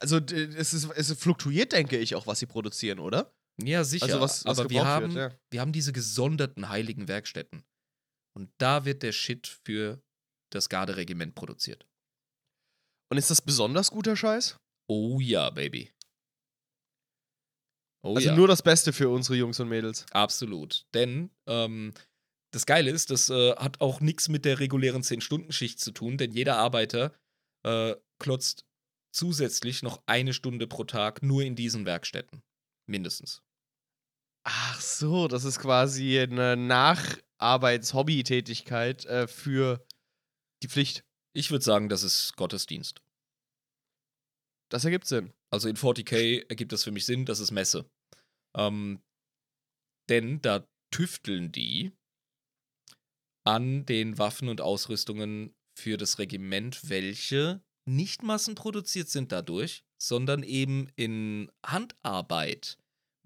Also 0.00 0.18
es, 0.18 0.72
ist, 0.74 0.84
es 0.96 1.12
fluktuiert, 1.14 1.72
denke 1.72 1.98
ich, 1.98 2.14
auch, 2.16 2.26
was 2.26 2.40
sie 2.40 2.46
produzieren, 2.46 2.98
oder? 2.98 3.32
Ja, 3.62 3.84
sicher. 3.84 4.06
Also 4.06 4.20
was, 4.20 4.44
was 4.44 4.58
aber 4.58 4.70
wir 4.70 4.84
haben, 4.84 5.14
wird, 5.14 5.32
ja. 5.32 5.38
wir 5.50 5.60
haben 5.60 5.72
diese 5.72 5.92
gesonderten 5.92 6.68
heiligen 6.68 7.06
Werkstätten. 7.08 7.64
Und 8.36 8.50
da 8.58 8.84
wird 8.84 9.02
der 9.02 9.12
Shit 9.12 9.46
für 9.64 10.02
das 10.52 10.68
Garderegiment 10.68 11.34
produziert. 11.34 11.86
Und 13.10 13.18
ist 13.18 13.30
das 13.30 13.40
besonders 13.42 13.90
guter 13.90 14.16
Scheiß? 14.16 14.56
Oh 14.88 15.20
ja, 15.20 15.50
Baby. 15.50 15.92
Oh 18.02 18.16
also 18.16 18.28
ja. 18.28 18.36
nur 18.36 18.48
das 18.48 18.62
Beste 18.62 18.92
für 18.92 19.08
unsere 19.10 19.36
Jungs 19.36 19.60
und 19.60 19.68
Mädels. 19.68 20.06
Absolut. 20.12 20.86
Denn 20.94 21.30
ähm, 21.46 21.92
das 22.52 22.66
Geile 22.66 22.90
ist, 22.90 23.10
das 23.10 23.30
äh, 23.30 23.54
hat 23.56 23.80
auch 23.80 24.00
nichts 24.00 24.28
mit 24.28 24.44
der 24.44 24.58
regulären 24.58 25.02
10-Stunden-Schicht 25.02 25.78
zu 25.78 25.92
tun, 25.92 26.16
denn 26.16 26.32
jeder 26.32 26.56
Arbeiter 26.56 27.14
äh, 27.64 27.94
klotzt 28.18 28.64
zusätzlich 29.12 29.82
noch 29.82 30.02
eine 30.06 30.32
Stunde 30.32 30.66
pro 30.66 30.84
Tag 30.84 31.22
nur 31.22 31.42
in 31.42 31.56
diesen 31.56 31.84
Werkstätten. 31.84 32.42
Mindestens. 32.86 33.42
Ach 34.44 34.80
so, 34.80 35.28
das 35.28 35.44
ist 35.44 35.58
quasi 35.58 36.18
eine 36.18 36.56
Nacharbeits-Hobby-Tätigkeit 36.56 39.04
äh, 39.04 39.28
für 39.28 39.84
die 40.62 40.68
Pflicht. 40.68 41.04
Ich 41.34 41.50
würde 41.50 41.64
sagen, 41.64 41.90
das 41.90 42.02
ist 42.02 42.34
Gottesdienst. 42.36 43.02
Das 44.70 44.84
ergibt 44.84 45.06
Sinn. 45.06 45.34
Also 45.52 45.68
in 45.68 45.76
40k 45.76 46.48
ergibt 46.48 46.72
das 46.72 46.84
für 46.84 46.92
mich 46.92 47.06
Sinn, 47.06 47.26
das 47.26 47.40
ist 47.40 47.50
Messe. 47.50 47.90
Ähm, 48.56 49.02
denn 50.08 50.40
da 50.42 50.66
tüfteln 50.92 51.52
die 51.52 51.92
an 53.46 53.86
den 53.86 54.18
Waffen 54.18 54.48
und 54.48 54.60
Ausrüstungen 54.60 55.54
für 55.78 55.96
das 55.96 56.18
Regiment, 56.18 56.88
welche 56.88 57.62
nicht 57.88 58.22
massenproduziert 58.22 59.08
sind 59.08 59.32
dadurch, 59.32 59.82
sondern 60.00 60.42
eben 60.42 60.88
in 60.96 61.50
Handarbeit 61.64 62.76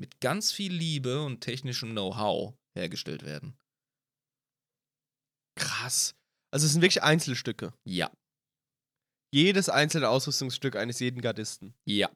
mit 0.01 0.20
ganz 0.20 0.53
viel 0.53 0.72
Liebe 0.72 1.22
und 1.22 1.41
technischem 1.41 1.91
Know-how 1.91 2.55
hergestellt 2.77 3.25
werden. 3.25 3.57
Krass. 5.57 6.14
Also 6.53 6.66
es 6.66 6.72
sind 6.72 6.83
wirklich 6.83 7.03
Einzelstücke. 7.03 7.72
Ja, 7.85 8.11
Jedes 9.35 9.68
einzelne 9.68 10.11
Ausrüstungsstück 10.11 10.76
eines 10.76 11.01
jeden 11.01 11.20
Gardisten. 11.20 11.74
ja. 11.87 12.09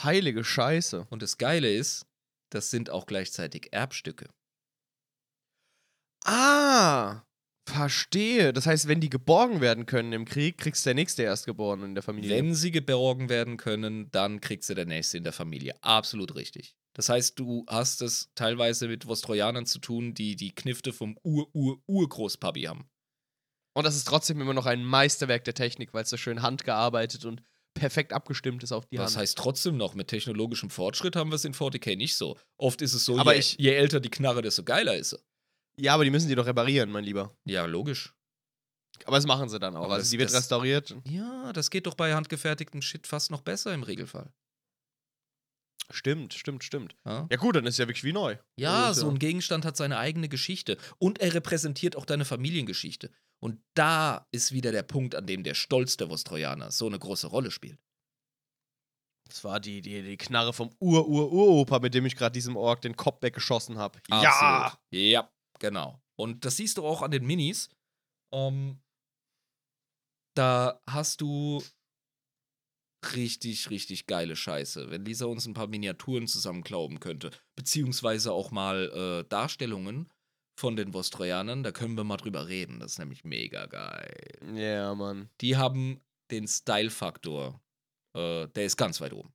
Heilige 0.00 0.44
Scheiße. 0.44 1.08
Und 1.10 1.20
das 1.20 1.36
Geile 1.36 1.68
ist, 1.74 2.06
das 2.50 2.70
sind 2.70 2.90
auch 2.90 3.06
gleichzeitig 3.06 3.72
Erbstücke. 3.72 4.30
Ah, 6.24 7.24
verstehe. 7.68 8.52
Das 8.52 8.66
heißt, 8.66 8.86
wenn 8.86 9.00
die 9.00 9.10
geborgen 9.10 9.60
werden 9.60 9.84
können 9.84 10.12
im 10.12 10.26
Krieg, 10.26 10.58
kriegst 10.58 10.86
du 10.86 10.90
der 10.90 10.94
nächste 10.94 11.24
Erstgeborene 11.24 11.86
in 11.86 11.94
der 11.96 12.04
Familie. 12.04 12.30
Wenn 12.30 12.54
sie 12.54 12.70
geborgen 12.70 13.28
werden 13.28 13.56
können, 13.56 14.12
dann 14.12 14.40
kriegst 14.40 14.70
du 14.70 14.74
der 14.74 14.86
Nächste 14.86 15.18
in 15.18 15.24
der 15.24 15.32
Familie. 15.32 15.74
Absolut 15.82 16.36
richtig. 16.36 16.76
Das 16.94 17.08
heißt, 17.08 17.36
du 17.36 17.64
hast 17.68 18.00
es 18.00 18.30
teilweise 18.36 18.86
mit 18.86 19.08
Vostrojanern 19.08 19.66
zu 19.66 19.80
tun, 19.80 20.14
die 20.14 20.36
die 20.36 20.54
Knifte 20.54 20.92
vom 20.92 21.18
Ur-Ur-Urgroßpapi 21.24 22.62
haben. 22.62 22.88
Und 23.74 23.84
das 23.84 23.96
ist 23.96 24.06
trotzdem 24.06 24.40
immer 24.40 24.54
noch 24.54 24.66
ein 24.66 24.84
Meisterwerk 24.84 25.44
der 25.44 25.54
Technik, 25.54 25.94
weil 25.94 26.02
es 26.02 26.10
so 26.10 26.16
schön 26.16 26.42
handgearbeitet 26.42 27.24
und 27.24 27.42
perfekt 27.74 28.12
abgestimmt 28.12 28.62
ist 28.64 28.72
auf 28.72 28.84
die 28.86 28.96
Das 28.96 29.12
Hand. 29.12 29.22
heißt 29.22 29.38
trotzdem 29.38 29.76
noch, 29.76 29.94
mit 29.94 30.08
technologischem 30.08 30.70
Fortschritt 30.70 31.14
haben 31.14 31.30
wir 31.30 31.36
es 31.36 31.44
in 31.44 31.54
40k 31.54 31.96
nicht 31.96 32.16
so. 32.16 32.36
Oft 32.58 32.82
ist 32.82 32.94
es 32.94 33.04
so, 33.04 33.16
Aber 33.18 33.34
je, 33.34 33.40
ich- 33.40 33.56
je 33.58 33.70
älter 33.74 34.00
die 34.00 34.10
Knarre, 34.10 34.42
desto 34.42 34.64
geiler 34.64 34.96
ist 34.96 35.10
sie. 35.10 35.18
Ja, 35.76 35.94
aber 35.94 36.04
die 36.04 36.10
müssen 36.10 36.28
die 36.28 36.34
doch 36.34 36.46
reparieren, 36.46 36.90
mein 36.90 37.04
Lieber. 37.04 37.32
Ja, 37.44 37.64
logisch. 37.66 38.12
Aber 39.06 39.16
das 39.16 39.24
machen 39.26 39.48
sie 39.48 39.58
dann 39.60 39.76
auch. 39.76 39.84
Aber 39.84 39.94
also 39.94 40.02
das- 40.02 40.10
die 40.10 40.18
wird 40.18 40.30
das- 40.30 40.38
restauriert. 40.38 40.94
Ja, 41.08 41.52
das 41.52 41.70
geht 41.70 41.86
doch 41.86 41.94
bei 41.94 42.12
handgefertigtem 42.12 42.82
Shit 42.82 43.06
fast 43.06 43.30
noch 43.30 43.40
besser 43.40 43.72
im 43.72 43.84
Regelfall. 43.84 44.32
Stimmt, 45.90 46.34
stimmt, 46.34 46.62
stimmt. 46.62 46.96
Ja, 47.04 47.26
Ja 47.30 47.36
gut, 47.36 47.56
dann 47.56 47.66
ist 47.66 47.78
ja 47.78 47.86
wirklich 47.88 48.04
wie 48.04 48.12
neu. 48.12 48.36
ja 48.56 48.86
Also 48.86 49.02
so 49.02 49.08
ein 49.10 49.18
Gegenstand 49.18 49.64
hat 49.64 49.76
seine 49.76 49.98
eigene 49.98 50.28
Geschichte 50.28 50.76
und 50.98 51.18
er 51.20 51.34
repräsentiert 51.34 51.96
auch 51.96 52.04
deine 52.04 52.24
Familiengeschichte. 52.24 53.10
Und 53.42 53.62
da 53.74 54.26
ist 54.32 54.52
wieder 54.52 54.70
der 54.70 54.82
Punkt, 54.82 55.14
an 55.14 55.26
dem 55.26 55.42
der 55.42 55.54
Stolz 55.54 55.96
der 55.96 56.10
Vostrojaner 56.10 56.70
so 56.70 56.86
eine 56.86 56.98
große 56.98 57.26
Rolle 57.26 57.50
spielt. 57.50 57.80
Das 59.26 59.44
war 59.44 59.60
die, 59.60 59.80
die, 59.80 60.02
die 60.02 60.16
Knarre 60.16 60.52
vom 60.52 60.70
Ur-Ur-Uropa, 60.80 61.78
mit 61.78 61.94
dem 61.94 62.04
ich 62.04 62.16
gerade 62.16 62.32
diesem 62.32 62.56
Ork 62.56 62.82
den 62.82 62.96
Kopf 62.96 63.22
weggeschossen 63.22 63.78
habe. 63.78 64.00
Ja! 64.10 64.76
Ja, 64.90 65.30
genau. 65.58 66.02
Und 66.16 66.44
das 66.44 66.56
siehst 66.56 66.78
du 66.78 66.84
auch 66.84 67.00
an 67.00 67.12
den 67.12 67.24
Minis. 67.24 67.70
Ähm, 68.32 68.80
da 70.36 70.82
hast 70.86 71.20
du 71.20 71.62
richtig, 73.14 73.70
richtig 73.70 74.06
geile 74.06 74.36
Scheiße. 74.36 74.90
Wenn 74.90 75.04
Lisa 75.04 75.26
uns 75.26 75.46
ein 75.46 75.54
paar 75.54 75.68
Miniaturen 75.68 76.26
zusammenklauben 76.26 77.00
könnte, 77.00 77.30
beziehungsweise 77.56 78.32
auch 78.32 78.50
mal 78.50 79.22
äh, 79.22 79.28
Darstellungen 79.28 80.12
von 80.60 80.76
den 80.76 80.92
Vostrojanern, 80.92 81.62
da 81.62 81.72
können 81.72 81.96
wir 81.96 82.04
mal 82.04 82.18
drüber 82.18 82.46
reden. 82.46 82.80
Das 82.80 82.92
ist 82.92 82.98
nämlich 82.98 83.24
mega 83.24 83.66
geil. 83.66 84.38
Ja, 84.54 84.94
Mann. 84.94 85.30
Die 85.40 85.56
haben 85.56 86.00
den 86.30 86.46
Style-Faktor. 86.46 87.60
Äh, 88.14 88.46
der 88.48 88.64
ist 88.64 88.76
ganz 88.76 89.00
weit 89.00 89.12
oben. 89.12 89.32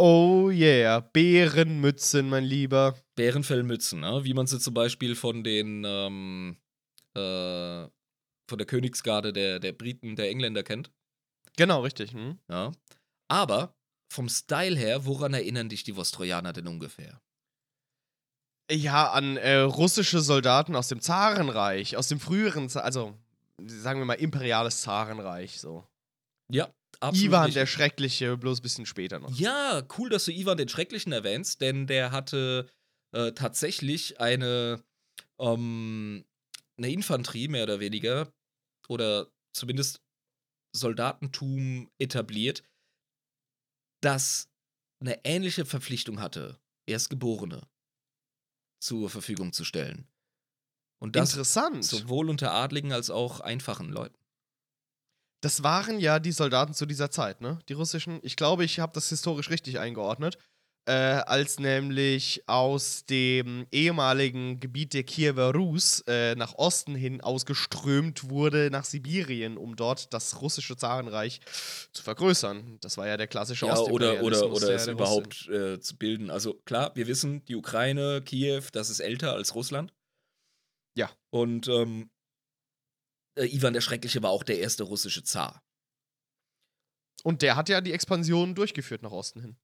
Oh 0.00 0.48
yeah, 0.50 1.00
Bärenmützen, 1.00 2.28
mein 2.28 2.44
Lieber. 2.44 2.96
Bärenfellmützen, 3.16 4.00
ne? 4.00 4.22
wie 4.22 4.32
man 4.32 4.46
sie 4.46 4.60
zum 4.60 4.72
Beispiel 4.72 5.16
von 5.16 5.42
den 5.42 5.82
ähm, 5.84 6.56
äh, 7.14 7.88
von 8.48 8.58
der 8.58 8.66
Königsgarde 8.66 9.32
der, 9.32 9.58
der 9.58 9.72
Briten, 9.72 10.16
der 10.16 10.30
Engländer 10.30 10.62
kennt. 10.62 10.92
Genau, 11.56 11.82
richtig. 11.82 12.12
Hm? 12.12 12.38
Ja. 12.48 12.72
Aber 13.28 13.74
vom 14.10 14.28
Style 14.28 14.76
her, 14.76 15.04
woran 15.04 15.34
erinnern 15.34 15.68
dich 15.68 15.82
die 15.82 15.96
Vostrojaner 15.96 16.52
denn 16.52 16.68
ungefähr? 16.68 17.20
Ja, 18.70 19.10
an 19.12 19.36
äh, 19.38 19.56
russische 19.58 20.20
Soldaten 20.20 20.76
aus 20.76 20.88
dem 20.88 21.00
Zarenreich, 21.00 21.96
aus 21.96 22.08
dem 22.08 22.20
früheren, 22.20 22.68
Z 22.68 22.82
also 22.82 23.16
sagen 23.66 24.00
wir 24.00 24.04
mal 24.04 24.14
imperiales 24.14 24.82
Zarenreich, 24.82 25.58
so. 25.58 25.86
Ja, 26.50 26.72
absolut. 27.00 27.28
Ivan 27.28 27.44
richtig. 27.44 27.54
der 27.54 27.66
Schreckliche, 27.66 28.36
bloß 28.36 28.60
ein 28.60 28.62
bisschen 28.62 28.86
später 28.86 29.18
noch. 29.18 29.30
Ja, 29.36 29.82
cool, 29.98 30.10
dass 30.10 30.26
du 30.26 30.32
Ivan 30.32 30.58
den 30.58 30.68
Schrecklichen 30.68 31.12
erwähnst, 31.12 31.60
denn 31.60 31.86
der 31.86 32.12
hatte 32.12 32.68
äh, 33.12 33.32
tatsächlich 33.32 34.20
eine, 34.20 34.82
ähm, 35.38 36.24
eine 36.76 36.90
Infanterie, 36.90 37.48
mehr 37.48 37.64
oder 37.64 37.80
weniger, 37.80 38.32
oder 38.88 39.28
zumindest 39.54 40.02
Soldatentum 40.76 41.90
etabliert, 41.98 42.62
das 44.02 44.48
eine 45.00 45.24
ähnliche 45.24 45.64
Verpflichtung 45.64 46.20
hatte, 46.20 46.58
Erstgeborene 46.86 47.66
zur 48.78 49.10
Verfügung 49.10 49.52
zu 49.52 49.64
stellen. 49.64 50.08
Und 50.98 51.16
das 51.16 51.30
Interessant. 51.30 51.84
sowohl 51.84 52.28
unter 52.28 52.52
Adligen 52.52 52.92
als 52.92 53.10
auch 53.10 53.40
einfachen 53.40 53.90
Leuten. 53.90 54.18
Das 55.40 55.62
waren 55.62 56.00
ja 56.00 56.18
die 56.18 56.32
Soldaten 56.32 56.74
zu 56.74 56.84
dieser 56.84 57.10
Zeit, 57.10 57.40
ne? 57.40 57.60
Die 57.68 57.74
russischen. 57.74 58.18
Ich 58.22 58.34
glaube, 58.34 58.64
ich 58.64 58.80
habe 58.80 58.92
das 58.92 59.08
historisch 59.08 59.50
richtig 59.50 59.78
eingeordnet. 59.78 60.36
Äh, 60.88 60.92
als 61.26 61.58
nämlich 61.58 62.42
aus 62.48 63.04
dem 63.04 63.66
ehemaligen 63.70 64.58
Gebiet 64.58 64.94
der 64.94 65.02
Kiewer 65.02 65.52
Rus 65.54 66.02
äh, 66.06 66.34
nach 66.34 66.54
Osten 66.54 66.94
hin 66.94 67.20
ausgeströmt 67.20 68.30
wurde 68.30 68.70
nach 68.72 68.86
Sibirien, 68.86 69.58
um 69.58 69.76
dort 69.76 70.14
das 70.14 70.40
russische 70.40 70.78
Zarenreich 70.78 71.40
zu 71.92 72.02
vergrößern. 72.02 72.78
Das 72.80 72.96
war 72.96 73.06
ja 73.06 73.18
der 73.18 73.26
klassische 73.26 73.66
Ja, 73.66 73.78
oder, 73.78 74.22
oder, 74.22 74.50
oder 74.50 74.66
der- 74.68 74.76
es 74.76 74.86
überhaupt 74.86 75.46
äh, 75.48 75.78
zu 75.78 75.98
bilden. 75.98 76.30
Also 76.30 76.54
klar, 76.64 76.92
wir 76.94 77.06
wissen, 77.06 77.44
die 77.44 77.56
Ukraine, 77.56 78.22
Kiew, 78.22 78.62
das 78.72 78.88
ist 78.88 79.00
älter 79.00 79.34
als 79.34 79.54
Russland. 79.54 79.92
Ja. 80.96 81.10
Und 81.28 81.68
ähm, 81.68 82.08
äh, 83.38 83.44
Ivan 83.44 83.74
der 83.74 83.82
Schreckliche 83.82 84.22
war 84.22 84.30
auch 84.30 84.42
der 84.42 84.58
erste 84.58 84.84
russische 84.84 85.22
Zar. 85.22 85.62
Und 87.24 87.42
der 87.42 87.56
hat 87.56 87.68
ja 87.68 87.82
die 87.82 87.92
Expansion 87.92 88.54
durchgeführt 88.54 89.02
nach 89.02 89.10
Osten 89.12 89.42
hin. 89.42 89.56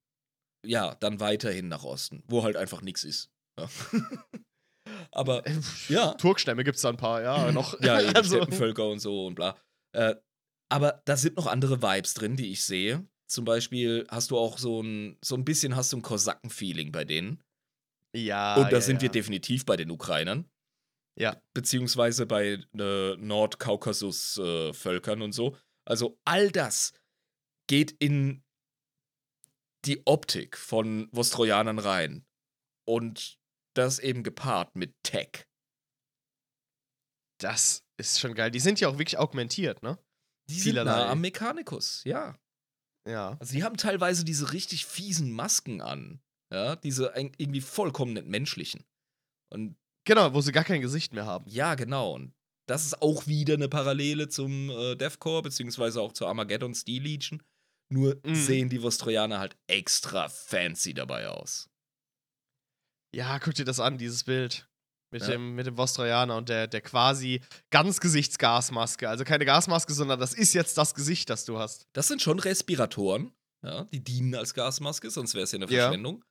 Ja, 0.65 0.95
dann 0.97 1.21
weiterhin 1.21 1.69
nach 1.69 1.85
Osten, 1.85 2.25
wo 2.27 2.43
halt 2.43 2.57
einfach 2.57 2.83
nichts 2.83 3.05
ist. 3.05 3.31
Ja. 3.59 3.69
Aber 5.11 5.43
ja. 5.89 6.12
Turkstämme 6.15 6.65
gibt 6.65 6.77
es 6.77 6.83
da 6.83 6.91
ein 6.91 6.97
paar, 6.97 7.23
ja, 7.23 7.53
noch. 7.53 7.79
ja, 7.81 8.01
eben 8.05 8.17
Also- 8.17 8.37
Steppenvölker 8.37 8.89
und 8.89 9.01
so 9.01 9.27
und 9.27 9.35
bla. 9.35 9.57
Äh, 9.93 10.15
aber 10.71 11.03
da 11.05 11.17
sind 11.17 11.37
noch 11.37 11.47
andere 11.47 11.83
Vibes 11.83 12.15
drin, 12.15 12.37
die 12.37 12.51
ich 12.51 12.65
sehe. 12.65 13.07
Zum 13.31 13.45
Beispiel 13.45 14.07
hast 14.09 14.31
du 14.31 14.39
auch 14.39 14.59
so 14.59 14.83
ein, 14.83 15.19
so 15.25 15.35
ein 15.37 15.45
bisschen 15.45 15.77
hast 15.77 15.93
du 15.93 15.99
ein 15.99 16.03
Kosaken-Feeling 16.03 16.91
bei 16.91 17.05
denen. 17.05 17.43
Ja. 18.15 18.57
Und 18.57 18.65
da 18.73 18.77
ja, 18.77 18.81
sind 18.81 19.01
wir 19.01 19.09
ja. 19.09 19.12
definitiv 19.12 19.65
bei 19.67 19.77
den 19.77 19.91
Ukrainern. 19.91 20.49
Ja. 21.19 21.41
Beziehungsweise 21.55 22.27
bei 22.27 22.59
äh, 22.79 23.17
Nordkaukasus-Völkern 23.17 25.23
und 25.23 25.33
so. 25.33 25.57
Also 25.87 26.19
all 26.25 26.51
das 26.51 26.93
geht 27.69 27.93
in 27.99 28.43
die 29.87 30.07
Optik 30.07 30.57
von 30.57 31.09
Vostrojanern 31.12 31.78
rein. 31.78 32.26
Und 32.87 33.39
das 33.74 33.99
eben 33.99 34.22
gepaart 34.22 34.76
mit 34.76 34.95
Tech. 35.03 35.47
Das 37.41 37.85
ist 37.99 38.20
schon 38.20 38.35
geil. 38.35 38.51
Die 38.51 38.61
sind 38.61 38.80
ja 38.80 38.89
auch 38.89 38.99
wirklich 38.99 39.18
augmentiert, 39.18 39.82
ne? 39.82 39.99
Die 40.49 40.61
Vielerlei. 40.61 40.93
sind 40.93 41.01
nah 41.01 41.11
am 41.11 41.20
Mechanicus, 41.20 42.05
ja. 42.05 42.39
Ja. 43.09 43.37
Also 43.41 43.55
die 43.55 43.64
haben 43.64 43.76
teilweise 43.76 44.24
diese 44.24 44.53
richtig 44.53 44.87
fiesen 44.87 45.32
Masken 45.32 45.80
an. 45.80 46.22
Ja, 46.53 46.76
diese 46.76 47.12
irgendwie 47.16 47.61
vollkommen 47.61 48.12
nicht 48.12 48.26
menschlichen. 48.26 48.85
Und 49.53 49.76
Genau, 50.07 50.35
wo 50.35 50.41
sie 50.43 50.53
gar 50.53 50.64
kein 50.64 50.82
Gesicht 50.82 51.14
mehr 51.14 51.24
haben. 51.24 51.49
ja, 51.49 51.74
genau. 51.74 52.12
Und 52.14 52.35
das 52.68 52.85
ist 52.85 53.01
auch 53.01 53.26
wieder 53.26 53.55
eine 53.55 53.68
Parallele 53.68 54.28
zum 54.28 54.70
äh, 54.70 54.97
Deathcore, 54.97 55.43
beziehungsweise 55.43 56.01
auch 56.01 56.12
zur 56.12 56.28
Armageddon 56.28 56.74
Steel 56.74 57.03
Legion. 57.03 57.43
Nur 57.95 58.20
Mhm. 58.24 58.34
sehen 58.34 58.68
die 58.68 58.82
Vostrojaner 58.82 59.38
halt 59.38 59.57
extra 59.68 60.28
fancy 60.28 60.95
dabei 60.95 61.28
aus. 61.28 61.68
Ja, 63.14 63.38
guck 63.38 63.55
dir 63.55 63.64
das 63.64 63.78
an, 63.78 63.99
dieses 63.99 64.24
Bild. 64.24 64.68
Mit, 65.12 65.22
Ja. 65.22 65.28
dem, 65.28 65.55
mit 65.55 65.66
dem 65.66 65.76
Vostrojaner 65.76 66.36
und 66.36 66.49
der, 66.49 66.66
der 66.66 66.80
quasi 66.80 67.40
Ganzgesichtsgasmaske. 67.70 69.09
Also 69.09 69.22
keine 69.22 69.45
Gasmaske, 69.45 69.92
sondern 69.92 70.18
das 70.18 70.34
ist 70.34 70.55
jetzt 70.55 70.76
das 70.76 70.92
Gesicht, 70.95 71.30
das 71.30 71.45
du 71.45 71.57
hast. 71.59 71.86
Das 71.92 72.09
sind 72.09 72.20
schon 72.20 72.40
Respiratoren, 72.40 73.32
ja, 73.64 73.84
die 73.84 74.03
dienen 74.03 74.34
als 74.34 74.55
Gasmaske, 74.55 75.11
sonst 75.11 75.34
wäre 75.34 75.45
es 75.45 75.53
ja 75.53 75.59
eine 75.61 75.70
Ja. 75.70 75.82
Verschwendung. 75.84 76.24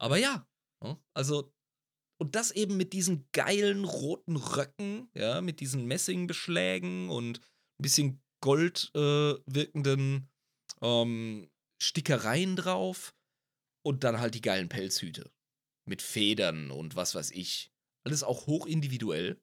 Aber 0.00 0.16
ja, 0.16 0.44
ja, 0.82 0.98
also 1.16 1.52
und 2.20 2.34
das 2.34 2.50
eben 2.50 2.76
mit 2.76 2.92
diesen 2.92 3.28
geilen 3.32 3.84
roten 3.84 4.34
Röcken, 4.36 5.08
ja, 5.14 5.40
mit 5.40 5.60
diesen 5.60 5.84
Messingbeschlägen 5.86 7.10
und 7.10 7.38
ein 7.38 7.82
bisschen 7.82 8.20
gold 8.42 8.90
äh, 8.96 9.34
wirkenden 9.46 10.28
ähm, 10.84 11.50
Stickereien 11.82 12.56
drauf 12.56 13.14
und 13.84 14.04
dann 14.04 14.20
halt 14.20 14.34
die 14.34 14.40
geilen 14.42 14.68
Pelzhüte 14.68 15.32
mit 15.86 16.02
Federn 16.02 16.70
und 16.70 16.96
was 16.96 17.14
weiß 17.14 17.32
ich. 17.32 17.72
Alles 18.06 18.22
auch 18.22 18.46
hoch 18.46 18.66
individuell. 18.66 19.40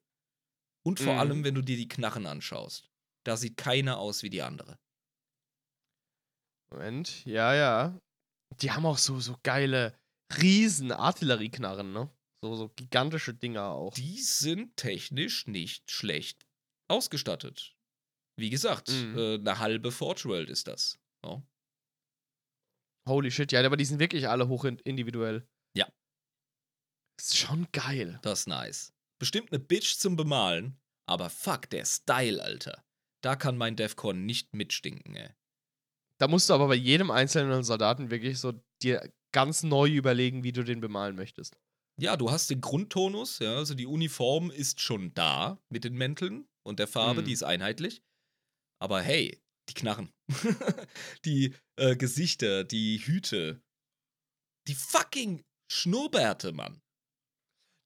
Und 0.84 0.98
vor 1.00 1.14
Mhm. 1.14 1.20
allem, 1.20 1.44
wenn 1.44 1.54
du 1.54 1.62
dir 1.62 1.76
die 1.76 1.88
Knarren 1.88 2.26
anschaust. 2.26 2.90
Da 3.24 3.36
sieht 3.36 3.56
keiner 3.56 3.98
aus 3.98 4.22
wie 4.24 4.30
die 4.30 4.42
andere. 4.42 4.78
Moment, 6.72 7.24
ja, 7.26 7.54
ja. 7.54 7.98
Die 8.60 8.70
haben 8.72 8.86
auch 8.86 8.98
so, 8.98 9.20
so 9.20 9.36
geile 9.42 9.98
riesen 10.40 10.92
Artillerieknarren, 10.92 11.92
ne? 11.92 12.10
So, 12.42 12.56
so 12.56 12.68
gigantische 12.70 13.34
Dinger 13.34 13.70
auch. 13.70 13.94
Die 13.94 14.18
sind 14.20 14.76
technisch 14.76 15.46
nicht 15.46 15.90
schlecht 15.90 16.46
ausgestattet. 16.90 17.76
Wie 18.38 18.50
gesagt, 18.50 18.88
Mhm. 18.88 19.18
äh, 19.18 19.34
eine 19.34 19.58
halbe 19.58 19.92
Forge 19.92 20.24
World 20.24 20.50
ist 20.50 20.66
das. 20.66 20.98
Ja. 21.24 21.42
Holy 23.08 23.30
shit, 23.30 23.50
ja, 23.52 23.64
aber 23.64 23.76
die 23.76 23.84
sind 23.84 23.98
wirklich 23.98 24.28
alle 24.28 24.48
hoch 24.48 24.64
in- 24.64 24.78
individuell. 24.80 25.46
Ja. 25.76 25.88
Ist 27.20 27.36
schon 27.36 27.66
geil. 27.72 28.18
Das 28.22 28.40
ist 28.40 28.46
nice. 28.48 28.92
Bestimmt 29.20 29.52
eine 29.52 29.58
Bitch 29.60 29.96
zum 29.98 30.16
Bemalen, 30.16 30.80
aber 31.06 31.30
fuck, 31.30 31.68
der 31.70 31.84
Style, 31.84 32.42
Alter. 32.42 32.84
Da 33.22 33.36
kann 33.36 33.56
mein 33.56 33.76
Defcon 33.76 34.24
nicht 34.26 34.54
mitstinken, 34.54 35.14
ey. 35.16 35.30
Da 36.18 36.28
musst 36.28 36.48
du 36.48 36.54
aber 36.54 36.68
bei 36.68 36.74
jedem 36.74 37.10
einzelnen 37.10 37.62
Soldaten 37.64 38.10
wirklich 38.10 38.38
so 38.38 38.52
dir 38.82 39.12
ganz 39.32 39.62
neu 39.62 39.88
überlegen, 39.88 40.44
wie 40.44 40.52
du 40.52 40.62
den 40.64 40.80
bemalen 40.80 41.16
möchtest. 41.16 41.56
Ja, 42.00 42.16
du 42.16 42.30
hast 42.30 42.50
den 42.50 42.60
Grundtonus, 42.60 43.38
ja, 43.40 43.56
also 43.56 43.74
die 43.74 43.86
Uniform 43.86 44.50
ist 44.50 44.80
schon 44.80 45.12
da 45.14 45.58
mit 45.68 45.84
den 45.84 45.94
Mänteln 45.94 46.48
und 46.64 46.78
der 46.78 46.86
Farbe, 46.88 47.20
Mhm. 47.22 47.24
die 47.26 47.32
ist 47.32 47.42
einheitlich. 47.42 48.02
Aber 48.80 49.00
hey, 49.02 49.40
die 49.68 49.74
Knarren, 49.74 50.12
die 51.24 51.54
äh, 51.76 51.96
Gesichter, 51.96 52.64
die 52.64 52.98
Hüte, 52.98 53.62
die 54.68 54.74
fucking 54.74 55.42
Schnurrbärte, 55.70 56.52
Mann. 56.52 56.80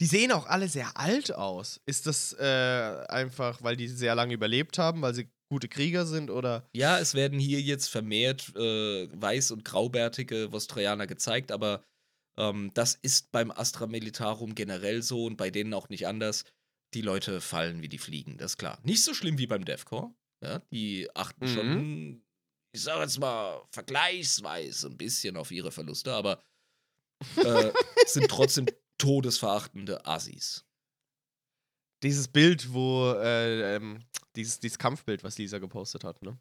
Die 0.00 0.06
sehen 0.06 0.32
auch 0.32 0.46
alle 0.46 0.68
sehr 0.68 0.96
alt 0.98 1.32
aus. 1.32 1.80
Ist 1.86 2.06
das 2.06 2.34
äh, 2.34 3.04
einfach, 3.08 3.62
weil 3.62 3.76
die 3.76 3.88
sehr 3.88 4.14
lange 4.14 4.34
überlebt 4.34 4.76
haben, 4.78 5.00
weil 5.00 5.14
sie 5.14 5.30
gute 5.48 5.68
Krieger 5.68 6.04
sind 6.04 6.30
oder? 6.30 6.68
Ja, 6.74 6.98
es 6.98 7.14
werden 7.14 7.38
hier 7.38 7.60
jetzt 7.62 7.88
vermehrt 7.88 8.52
äh, 8.56 9.04
weiß- 9.06 9.52
und 9.52 9.64
graubärtige 9.64 10.52
Vostrojaner 10.52 11.06
gezeigt, 11.06 11.50
aber 11.50 11.82
ähm, 12.38 12.72
das 12.74 12.94
ist 12.94 13.32
beim 13.32 13.50
Astra 13.50 13.86
Militarum 13.86 14.54
generell 14.54 15.02
so 15.02 15.24
und 15.24 15.36
bei 15.36 15.50
denen 15.50 15.72
auch 15.72 15.88
nicht 15.88 16.06
anders. 16.06 16.44
Die 16.92 17.00
Leute 17.02 17.40
fallen 17.40 17.80
wie 17.82 17.88
die 17.88 17.98
Fliegen, 17.98 18.36
das 18.36 18.52
ist 18.52 18.58
klar. 18.58 18.78
Nicht 18.82 19.02
so 19.02 19.14
schlimm 19.14 19.38
wie 19.38 19.46
beim 19.46 19.64
Defcore. 19.64 20.14
Ja, 20.42 20.58
die 20.70 21.08
achten 21.14 21.44
Mhm. 21.44 21.48
schon, 21.48 22.22
ich 22.76 22.82
sag 22.82 23.00
jetzt 23.00 23.18
mal, 23.18 23.62
vergleichsweise 23.70 24.88
ein 24.88 24.98
bisschen 24.98 25.38
auf 25.38 25.50
ihre 25.50 25.72
Verluste, 25.72 26.12
aber 26.12 26.42
äh, 27.36 27.72
sind 28.06 28.28
trotzdem 28.28 28.66
todesverachtende 28.98 30.04
Assis. 30.06 30.64
Dieses 32.02 32.28
Bild, 32.28 32.74
wo, 32.74 33.12
äh, 33.14 33.76
ähm, 33.76 34.04
dieses, 34.36 34.60
dieses 34.60 34.78
Kampfbild, 34.78 35.24
was 35.24 35.38
Lisa 35.38 35.58
gepostet 35.58 36.04
hat, 36.04 36.20
ne? 36.20 36.38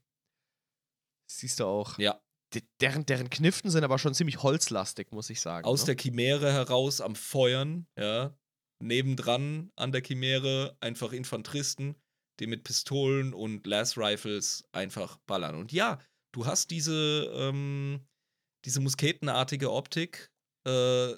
Siehst 1.27 1.61
du 1.61 1.65
auch. 1.65 1.97
Ja, 1.97 2.21
D 2.53 2.61
deren, 2.81 3.05
deren 3.05 3.29
Kniften 3.29 3.71
sind 3.71 3.85
aber 3.85 3.97
schon 3.97 4.13
ziemlich 4.13 4.43
holzlastig, 4.43 5.11
muss 5.11 5.29
ich 5.29 5.39
sagen. 5.39 5.65
aus 5.65 5.87
ne? 5.87 5.95
der 5.95 6.03
Chimäre 6.03 6.51
heraus 6.51 6.99
am 6.99 7.15
Feuern, 7.15 7.87
ja. 7.97 8.37
Nebendran 8.79 9.71
an 9.77 9.93
der 9.93 10.03
Chimäre 10.03 10.75
einfach 10.81 11.13
Infanteristen, 11.13 11.95
die 12.41 12.47
mit 12.47 12.65
Pistolen 12.65 13.33
und 13.33 13.65
Las 13.65 13.97
Rifles 13.97 14.67
einfach 14.73 15.17
ballern. 15.25 15.55
Und 15.55 15.71
ja, 15.71 15.97
du 16.35 16.45
hast 16.45 16.69
diese, 16.69 17.31
ähm, 17.33 18.05
diese 18.65 18.81
musketenartige 18.81 19.71
Optik. 19.71 20.31
Äh, 20.67 21.13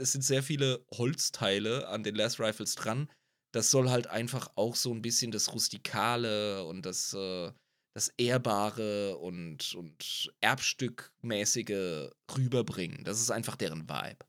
es 0.00 0.12
sind 0.12 0.22
sehr 0.22 0.42
viele 0.42 0.84
Holzteile 0.92 1.88
an 1.88 2.02
den 2.02 2.16
Las 2.16 2.40
Rifles 2.40 2.74
dran. 2.74 3.08
Das 3.54 3.70
soll 3.70 3.90
halt 3.90 4.08
einfach 4.08 4.50
auch 4.56 4.74
so 4.74 4.92
ein 4.92 5.02
bisschen 5.02 5.30
das 5.30 5.52
Rustikale 5.52 6.64
und 6.64 6.84
das, 6.84 7.14
äh, 7.14 7.52
das 7.94 8.08
Ehrbare 8.16 9.18
und, 9.18 9.74
und 9.74 10.32
Erbstückmäßige 10.40 12.10
rüberbringen. 12.36 13.04
Das 13.04 13.20
ist 13.20 13.30
einfach 13.30 13.56
deren 13.56 13.88
Vibe. 13.88 14.26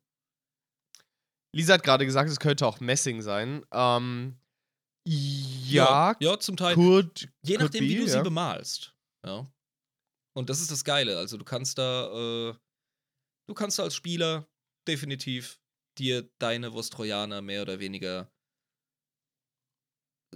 Lisa 1.55 1.75
hat 1.75 1.83
gerade 1.83 2.05
gesagt, 2.05 2.29
es 2.29 2.39
könnte 2.39 2.67
auch 2.67 2.79
Messing 2.79 3.21
sein. 3.21 3.65
Ähm, 3.71 4.37
ja, 5.07 6.15
ja, 6.19 6.39
zum 6.39 6.57
Teil. 6.57 6.75
could, 6.75 7.29
Je 7.41 7.55
could 7.55 7.61
nachdem, 7.61 7.83
wie 7.83 7.95
be, 7.95 8.01
du 8.01 8.07
sie 8.07 8.17
ja. 8.17 8.23
bemalst. 8.23 8.93
Ja. 9.25 9.47
Und 10.35 10.49
das 10.49 10.61
ist 10.61 10.71
das 10.71 10.83
Geile. 10.83 11.17
Also 11.17 11.37
du 11.37 11.45
kannst 11.45 11.77
da, 11.77 12.49
äh, 12.49 12.55
du 13.47 13.53
kannst 13.53 13.79
als 13.79 13.95
Spieler 13.95 14.47
definitiv 14.87 15.59
dir 15.97 16.29
deine 16.39 16.73
Vostrojaner 16.73 17.41
mehr 17.41 17.61
oder 17.61 17.79
weniger 17.79 18.31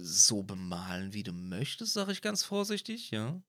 so 0.00 0.42
bemalen, 0.42 1.12
wie 1.12 1.24
du 1.24 1.32
möchtest, 1.32 1.92
sage 1.92 2.12
ich 2.12 2.22
ganz 2.22 2.44
vorsichtig, 2.44 3.10
ja. 3.10 3.42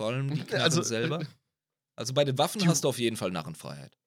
Vor 0.00 0.08
allem 0.08 0.34
die 0.34 0.40
Knarren 0.44 0.62
Also, 0.62 0.82
selber. 0.82 1.26
Also 1.98 2.14
bei 2.14 2.24
den 2.24 2.38
Waffen 2.38 2.66
hast 2.66 2.84
du 2.84 2.88
auf 2.88 2.98
jeden 2.98 3.16
Fall 3.16 3.30
Narrenfreiheit. 3.30 3.98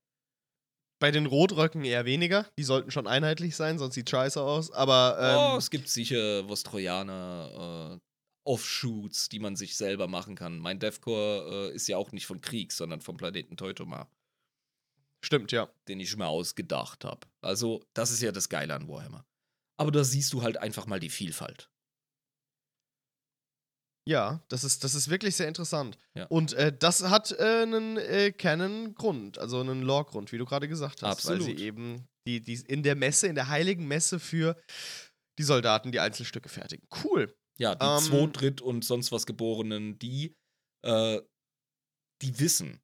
Bei 1.00 1.12
den 1.12 1.26
Rotröcken 1.26 1.84
eher 1.84 2.06
weniger. 2.06 2.50
Die 2.58 2.64
sollten 2.64 2.90
schon 2.90 3.06
einheitlich 3.06 3.56
sein, 3.56 3.78
sonst 3.78 3.94
sieht 3.96 4.10
scheiße 4.10 4.42
aus. 4.42 4.72
Aber 4.72 5.18
oh, 5.20 5.54
ähm, 5.54 5.58
es 5.60 5.70
gibt 5.70 5.90
sicher 5.90 6.48
Vostrojaner 6.48 8.00
äh, 8.00 8.00
Offshoots, 8.46 9.30
die 9.30 9.40
man 9.40 9.56
sich 9.56 9.76
selber 9.76 10.08
machen 10.08 10.36
kann. 10.36 10.60
Mein 10.60 10.80
Deathcore 10.80 11.72
äh, 11.72 11.76
ist 11.76 11.88
ja 11.88 11.98
auch 11.98 12.12
nicht 12.12 12.26
von 12.26 12.42
Krieg, 12.42 12.72
sondern 12.72 13.02
vom 13.02 13.18
Planeten 13.18 13.58
Teutoma, 13.58 14.08
stimmt, 15.24 15.52
ja. 15.52 15.70
den 15.88 16.00
ich 16.00 16.16
mir 16.16 16.28
ausgedacht 16.28 17.04
habe. 17.04 17.28
Also, 17.42 17.84
das 17.94 18.12
ist 18.12 18.22
ja 18.22 18.32
das 18.32 18.50
Geile 18.50 18.76
an 18.76 18.88
Warhammer. 18.88 19.26
Aber 19.78 19.92
da 19.92 20.04
siehst 20.04 20.32
du 20.32 20.42
halt 20.42 20.58
einfach 20.58 20.86
mal 20.86 21.00
die 21.00 21.10
Vielfalt. 21.10 21.70
Ja, 24.08 24.44
das 24.50 24.64
ist, 24.64 24.84
das 24.84 24.94
ist 24.94 25.10
wirklich 25.10 25.36
sehr 25.36 25.48
interessant. 25.48 25.98
Ja. 26.14 26.26
Und 26.28 26.54
äh, 26.54 26.72
das 26.72 27.04
hat 27.04 27.32
äh, 27.32 27.64
einen 27.64 27.98
äh, 27.98 28.32
Canon-Grund, 28.32 29.40
also 29.40 29.60
einen 29.60 29.82
Lore-Grund, 29.82 30.32
wie 30.32 30.38
du 30.38 30.46
gerade 30.46 30.68
gesagt 30.68 31.02
hast. 31.02 31.26
Weil 31.26 31.38
Absolut. 31.38 31.58
sie 31.58 31.66
eben 31.66 32.08
die, 32.28 32.40
die 32.40 32.54
in 32.68 32.84
der 32.84 32.96
Messe, 32.96 33.28
in 33.28 33.36
der 33.36 33.48
heiligen 33.48 33.88
Messe 33.88 34.20
für 34.20 34.56
die 35.40 35.44
Soldaten 35.44 35.92
die 35.92 36.00
Einzelstücke 36.00 36.50
fertigen. 36.50 36.88
Cool. 37.04 37.36
Ja, 37.58 37.76
die 37.76 37.86
Ähm, 37.86 38.00
Zweit-, 38.00 38.42
Dritt- 38.42 38.62
und 38.62 38.84
sonst 38.84 39.12
was 39.12 39.26
Geborenen, 39.26 39.98
die, 40.00 40.36
äh, 40.84 41.22
die 42.22 42.40
wissen, 42.40 42.82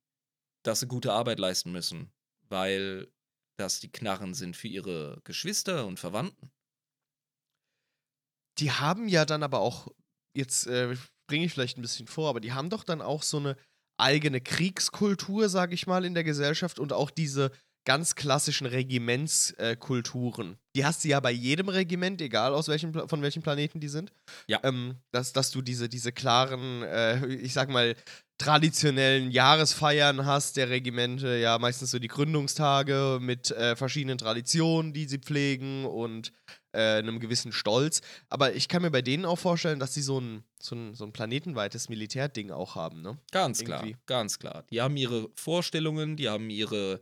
dass 0.64 0.82
sie 0.82 0.88
gute 0.88 1.14
Arbeit 1.14 1.40
leisten 1.40 1.72
müssen, 1.72 2.12
weil 2.50 3.12
das 3.58 3.80
die 3.80 3.92
Knarren 3.92 4.34
sind 4.34 4.56
für 4.56 4.68
ihre 4.68 5.22
Geschwister 5.24 5.86
und 5.86 6.00
Verwandten. 6.00 6.52
Die 8.60 8.72
haben 8.72 9.08
ja 9.08 9.26
dann 9.26 9.44
aber 9.44 9.60
auch, 9.60 9.88
jetzt 10.36 10.68
äh, 10.68 10.96
bringe 11.28 11.46
ich 11.46 11.54
vielleicht 11.54 11.78
ein 11.78 11.82
bisschen 11.82 12.08
vor, 12.08 12.30
aber 12.30 12.40
die 12.40 12.54
haben 12.54 12.70
doch 12.70 12.84
dann 12.84 13.02
auch 13.02 13.24
so 13.24 13.38
eine 13.38 13.56
eigene 14.00 14.42
Kriegskultur, 14.42 15.50
sag 15.50 15.74
ich 15.74 15.88
mal, 15.88 16.06
in 16.06 16.14
der 16.14 16.24
Gesellschaft 16.24 16.80
und 16.80 16.94
auch 16.94 17.12
diese 17.12 17.52
ganz 17.86 18.16
klassischen 18.16 18.68
Regimentskulturen. 18.68 20.58
die 20.76 20.86
hast 20.86 21.04
du 21.04 21.10
ja 21.10 21.20
bei 21.20 21.32
jedem 21.32 21.70
Regiment, 21.70 22.22
egal 22.22 22.54
aus 22.54 22.68
welchem, 22.68 22.94
von 22.94 23.22
welchem 23.22 23.42
Planeten 23.42 23.80
die 23.80 23.90
sind. 23.90 24.12
Ja. 24.48 24.60
Ähm, 24.64 24.96
dass, 25.12 25.34
dass 25.34 25.52
du 25.52 25.62
diese, 25.62 25.90
diese 25.90 26.12
klaren, 26.12 26.84
äh, 26.84 27.26
ich 27.28 27.54
sag 27.54 27.70
mal, 27.70 27.96
traditionellen 28.38 29.30
Jahresfeiern 29.30 30.26
hast 30.26 30.58
der 30.58 30.70
Regimente, 30.70 31.38
ja 31.38 31.60
meistens 31.60 31.92
so 31.92 32.00
die 32.00 32.08
Gründungstage 32.08 33.20
mit 33.22 33.52
äh, 33.52 33.76
verschiedenen 33.76 34.18
Traditionen, 34.18 34.94
die 34.94 35.06
sie 35.06 35.20
pflegen 35.20 35.86
und 35.86 36.32
äh, 36.72 36.98
einem 36.98 37.20
gewissen 37.20 37.52
Stolz. 37.52 38.02
Aber 38.30 38.54
ich 38.54 38.68
kann 38.68 38.82
mir 38.82 38.92
bei 38.92 39.02
denen 39.02 39.26
auch 39.26 39.38
vorstellen, 39.38 39.80
dass 39.80 39.94
sie 39.94 40.02
so 40.02 40.20
ein, 40.20 40.44
so 40.62 40.76
ein, 40.76 40.96
so 40.96 41.04
ein 41.04 41.14
planetenweites 41.14 41.90
Militärding 41.90 42.52
auch 42.52 42.76
haben, 42.76 43.02
ne? 43.02 43.18
Ganz 43.32 43.64
klar, 43.64 43.84
Irgendwie. 43.84 43.98
ganz 44.06 44.40
klar. 44.40 44.64
Die 44.72 44.82
haben 44.82 44.98
ihre 44.98 45.30
Vorstellungen, 45.36 46.16
die 46.16 46.30
haben 46.30 46.50
ihre 46.50 47.02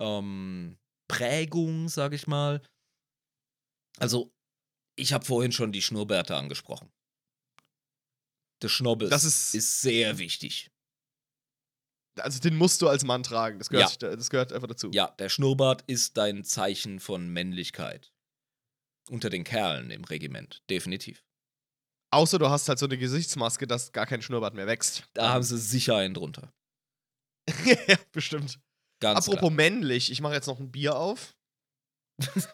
ähm, 0.00 0.78
Prägung, 1.08 1.88
sag 1.88 2.12
ich 2.12 2.26
mal. 2.26 2.62
Also, 3.98 4.32
ich 4.96 5.12
habe 5.12 5.24
vorhin 5.24 5.52
schon 5.52 5.72
die 5.72 5.82
Schnurrbärte 5.82 6.34
angesprochen. 6.36 6.90
Der 8.62 8.68
Schnobbes 8.68 9.10
Das 9.10 9.24
ist- 9.24 9.54
ist 9.54 9.80
sehr 9.80 10.18
wichtig. 10.18 10.70
Also 12.18 12.40
den 12.40 12.56
musst 12.56 12.82
du 12.82 12.88
als 12.88 13.04
Mann 13.04 13.22
tragen. 13.22 13.58
Das 13.58 13.70
gehört, 13.70 14.02
Ja. 14.02 14.14
das 14.16 14.28
gehört 14.30 14.52
einfach 14.52 14.68
dazu. 14.68 14.90
Ja, 14.92 15.08
der 15.18 15.28
Schnurrbart 15.28 15.82
ist 15.86 16.16
dein 16.16 16.44
Zeichen 16.44 17.00
von 17.00 17.28
Männlichkeit. 17.28 18.12
Unter 19.08 19.30
den 19.30 19.44
Kerlen 19.44 19.90
im 19.90 20.04
Regiment, 20.04 20.62
definitiv. 20.68 21.24
Außer 22.12 22.38
du 22.38 22.50
hast 22.50 22.68
halt 22.68 22.78
so 22.78 22.86
eine 22.86 22.98
Gesichtsmaske, 22.98 23.66
dass 23.66 23.92
gar 23.92 24.06
kein 24.06 24.20
Schnurrbart 24.22 24.54
mehr 24.54 24.66
wächst. 24.66 25.08
Da 25.14 25.32
haben 25.32 25.42
sie 25.44 25.58
sicher 25.58 25.96
einen 25.96 26.14
drunter. 26.14 26.52
ja, 27.88 27.96
bestimmt. 28.12 28.60
Ganz 29.00 29.18
Apropos 29.18 29.48
klar. 29.48 29.50
männlich, 29.50 30.12
ich 30.12 30.20
mache 30.20 30.34
jetzt 30.34 30.46
noch 30.46 30.60
ein 30.60 30.70
Bier 30.70 30.96
auf. 30.96 31.34
das 32.18 32.48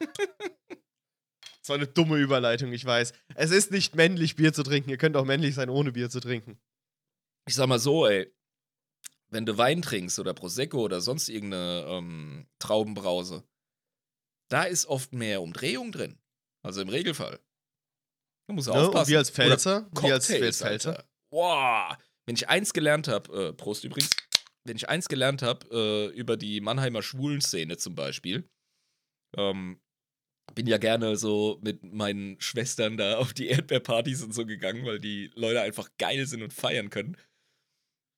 war 1.66 1.76
eine 1.76 1.88
dumme 1.88 2.18
Überleitung, 2.18 2.72
ich 2.72 2.84
weiß. 2.84 3.12
Es 3.34 3.51
ist 3.51 3.72
nicht 3.72 3.97
männlich, 3.97 4.36
Bier 4.36 4.53
zu 4.53 4.62
trinken. 4.62 4.90
Ihr 4.90 4.99
könnt 4.99 5.16
auch 5.16 5.24
männlich 5.24 5.55
sein, 5.55 5.68
ohne 5.68 5.92
Bier 5.92 6.09
zu 6.09 6.20
trinken. 6.20 6.59
Ich 7.49 7.55
sag 7.57 7.66
mal 7.66 7.78
so, 7.78 8.07
ey. 8.07 8.32
Wenn 9.28 9.44
du 9.44 9.59
Wein 9.59 9.82
trinkst 9.82 10.20
oder 10.20 10.34
Prosecco 10.34 10.78
oder 10.82 11.01
sonst 11.01 11.28
irgendeine 11.28 11.84
ähm, 11.88 12.47
Traubenbrause, 12.61 13.42
da 14.49 14.62
ist 14.62 14.86
oft 14.86 15.12
mehr 15.12 15.42
Umdrehung 15.42 15.90
drin. 15.90 16.18
Also 16.62 16.80
im 16.80 16.88
Regelfall. 16.88 17.40
Du 18.49 18.55
musst 18.55 18.68
Ne? 18.68 18.74
Aufpassen. 18.74 19.11
wir 19.11 19.18
als 19.18 19.30
Pfälzer, 19.30 19.88
wir 20.01 20.14
als, 20.14 20.26
Pfälzer. 20.28 21.05
Wow. 21.32 21.97
Wenn 22.26 22.36
ich 22.36 22.49
eins 22.49 22.72
gelernt 22.72 23.09
habe, 23.09 23.49
äh, 23.49 23.53
Prost 23.53 23.82
übrigens, 23.82 24.11
wenn 24.67 24.77
ich 24.77 24.89
eins 24.89 25.09
gelernt 25.09 25.43
habe 25.43 25.67
äh, 25.71 26.17
über 26.17 26.37
die 26.37 26.61
Mannheimer 26.61 27.03
Schwulenszene 27.03 27.77
zum 27.77 27.95
Beispiel, 27.95 28.49
ähm, 29.37 29.81
bin 30.55 30.67
ja 30.67 30.79
gerne 30.79 31.17
so 31.17 31.59
mit 31.62 31.83
meinen 31.83 32.41
Schwestern 32.41 32.97
da 32.97 33.19
auf 33.19 33.33
die 33.35 33.49
Erdbeerpartys 33.49 34.23
und 34.23 34.33
so 34.33 34.47
gegangen, 34.47 34.87
weil 34.87 35.01
die 35.01 35.31
Leute 35.35 35.61
einfach 35.61 35.91
geil 35.99 36.27
sind 36.27 36.43
und 36.43 36.53
feiern 36.53 36.91
können. 36.91 37.17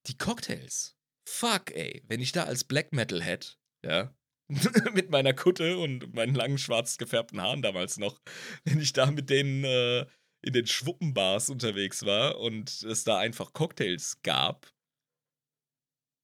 Die 0.07 0.17
Cocktails. 0.17 0.97
Fuck, 1.29 1.73
ey. 1.73 2.03
Wenn 2.07 2.21
ich 2.21 2.33
da 2.33 2.45
als 2.45 2.65
Black 2.65 2.93
Metal 2.93 3.23
hätte, 3.23 3.57
ja, 3.85 4.15
mit 4.95 5.11
meiner 5.11 5.35
Kutte 5.35 5.79
und 5.79 6.15
meinen 6.15 6.35
langen 6.35 6.59
schwarz 6.59 6.97
gefärbten 6.97 7.41
Haaren 7.41 7.61
damals 7.61 7.99
noch, 7.99 8.21
wenn 8.65 8.81
ich 8.81 8.93
da 8.93 9.11
mit 9.11 9.29
denen 9.29 9.65
äh, 9.65 10.07
in 10.41 10.53
den 10.53 10.67
Schwuppenbars 10.67 11.51
unterwegs 11.51 12.07
war 12.07 12.39
und 12.39 12.83
es 12.83 13.05
da 13.05 13.19
einfach 13.19 13.53
Cocktails 13.53 14.23
gab, 14.23 14.73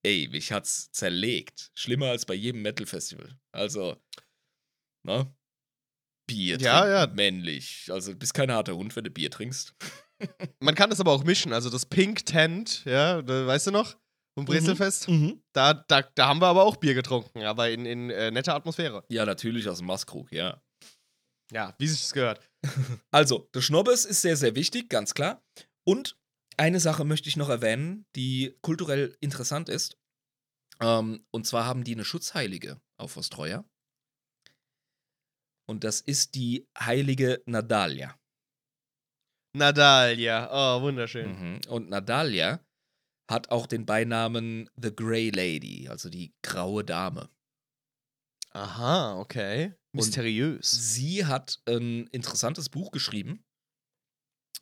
ey, 0.05 0.29
mich 0.31 0.53
hat's 0.53 0.91
zerlegt. 0.93 1.71
Schlimmer 1.75 2.11
als 2.11 2.27
bei 2.27 2.35
jedem 2.35 2.63
Metal-Festival. 2.63 3.37
Also, 3.53 3.97
ne? 5.05 5.35
Bier 6.27 6.59
Ja, 6.59 6.81
trinken, 6.81 6.95
ja. 6.95 7.07
männlich. 7.15 7.89
Also, 7.91 8.13
du 8.13 8.19
bist 8.19 8.35
kein 8.35 8.51
harter 8.53 8.77
Hund, 8.77 8.95
wenn 8.97 9.05
du 9.05 9.11
Bier 9.11 9.31
trinkst. 9.31 9.75
Man 10.61 10.75
kann 10.75 10.91
das 10.91 11.01
aber 11.01 11.13
auch 11.13 11.25
mischen. 11.25 11.53
Also 11.53 11.71
das 11.71 11.85
Pink 11.87 12.25
Tent, 12.25 12.85
ja, 12.85 13.21
da, 13.21 13.47
weißt 13.47 13.67
du 13.67 13.71
noch? 13.73 13.97
Vom 14.37 14.47
Brezelfest. 14.47 15.09
Mhm. 15.09 15.43
Da, 15.53 15.75
da, 15.75 16.03
da 16.03 16.27
haben 16.27 16.41
wir 16.41 16.47
aber 16.49 16.65
auch 16.65 16.77
Bier 16.77 16.95
getrunken, 16.95 17.43
aber 17.43 17.71
in, 17.71 17.85
in 17.87 18.11
äh, 18.11 18.31
netter 18.31 18.55
Atmosphäre. 18.55 19.05
Ja, 19.09 19.25
natürlich 19.27 19.69
aus 19.69 19.79
dem 19.79 19.87
Maskrug, 19.87 20.33
ja. 20.33 20.61
Ja, 21.53 21.75
wie 21.79 21.87
sich 21.87 22.01
das 22.01 22.13
gehört. 22.13 22.41
Also, 23.11 23.49
der 23.55 23.61
Schnobbes 23.61 24.05
ist 24.07 24.23
sehr, 24.23 24.37
sehr 24.37 24.55
wichtig, 24.57 24.89
ganz 24.89 25.15
klar. 25.15 25.45
Und 25.85 26.17
eine 26.57 26.81
Sache 26.81 27.05
möchte 27.05 27.29
ich 27.29 27.37
noch 27.37 27.49
erwähnen, 27.49 28.07
die 28.17 28.57
kulturell 28.63 29.17
interessant 29.21 29.69
ist. 29.69 29.99
Ähm, 30.81 31.27
und 31.31 31.47
zwar 31.47 31.67
haben 31.67 31.85
die 31.85 31.95
eine 31.95 32.05
Schutzheilige 32.05 32.81
auf 32.99 33.17
Ostreuer. 33.17 33.65
Und 35.67 35.85
das 35.85 36.01
ist 36.01 36.35
die 36.35 36.69
heilige 36.79 37.43
Nadalia. 37.47 38.19
Nadalia, 39.57 40.49
oh, 40.51 40.83
wunderschön. 40.83 41.31
Mhm. 41.31 41.61
Und 41.69 41.89
Nadalia 41.89 42.61
hat 43.31 43.51
auch 43.51 43.67
den 43.67 43.87
Beinamen 43.87 44.69
The 44.77 44.95
Grey 44.95 45.31
Lady, 45.31 45.89
also 45.89 46.11
die 46.11 46.35
graue 46.43 46.85
Dame. 46.85 47.31
Aha, 48.51 49.19
okay. 49.19 49.75
Mysteriös. 49.93 50.71
Sie 50.71 51.25
hat 51.25 51.61
ein 51.67 52.07
interessantes 52.09 52.69
Buch 52.69 52.91
geschrieben. 52.91 53.45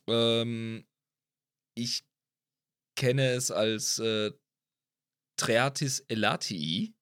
Ähm, 0.07 0.85
ich 1.75 2.05
kenne 2.95 3.31
es 3.31 3.51
als 3.51 3.99
äh, 3.99 4.31
Treatis 5.37 5.99
Elatii 6.01 6.95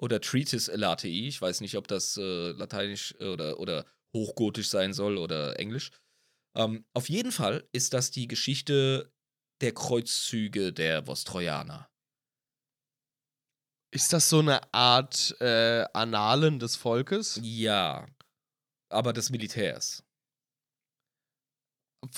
oder 0.00 0.20
Treatise 0.20 0.72
Elatii. 0.72 1.28
Ich 1.28 1.40
weiß 1.40 1.60
nicht, 1.60 1.76
ob 1.76 1.88
das 1.88 2.16
äh, 2.16 2.52
lateinisch 2.52 3.14
äh, 3.20 3.28
oder, 3.28 3.60
oder 3.60 3.86
hochgotisch 4.14 4.68
sein 4.68 4.92
soll 4.92 5.18
oder 5.18 5.58
englisch. 5.58 5.90
Ähm, 6.56 6.84
auf 6.94 7.08
jeden 7.08 7.32
Fall 7.32 7.68
ist 7.72 7.94
das 7.94 8.10
die 8.10 8.28
Geschichte 8.28 9.12
der 9.60 9.72
Kreuzzüge 9.72 10.72
der 10.72 11.06
Vostrojaner. 11.06 11.88
Ist 13.94 14.12
das 14.12 14.28
so 14.28 14.38
eine 14.38 14.72
Art 14.72 15.36
äh, 15.40 15.84
Annalen 15.92 16.58
des 16.58 16.76
Volkes? 16.76 17.38
Ja, 17.42 18.06
aber 18.90 19.12
des 19.12 19.30
Militärs. 19.30 20.02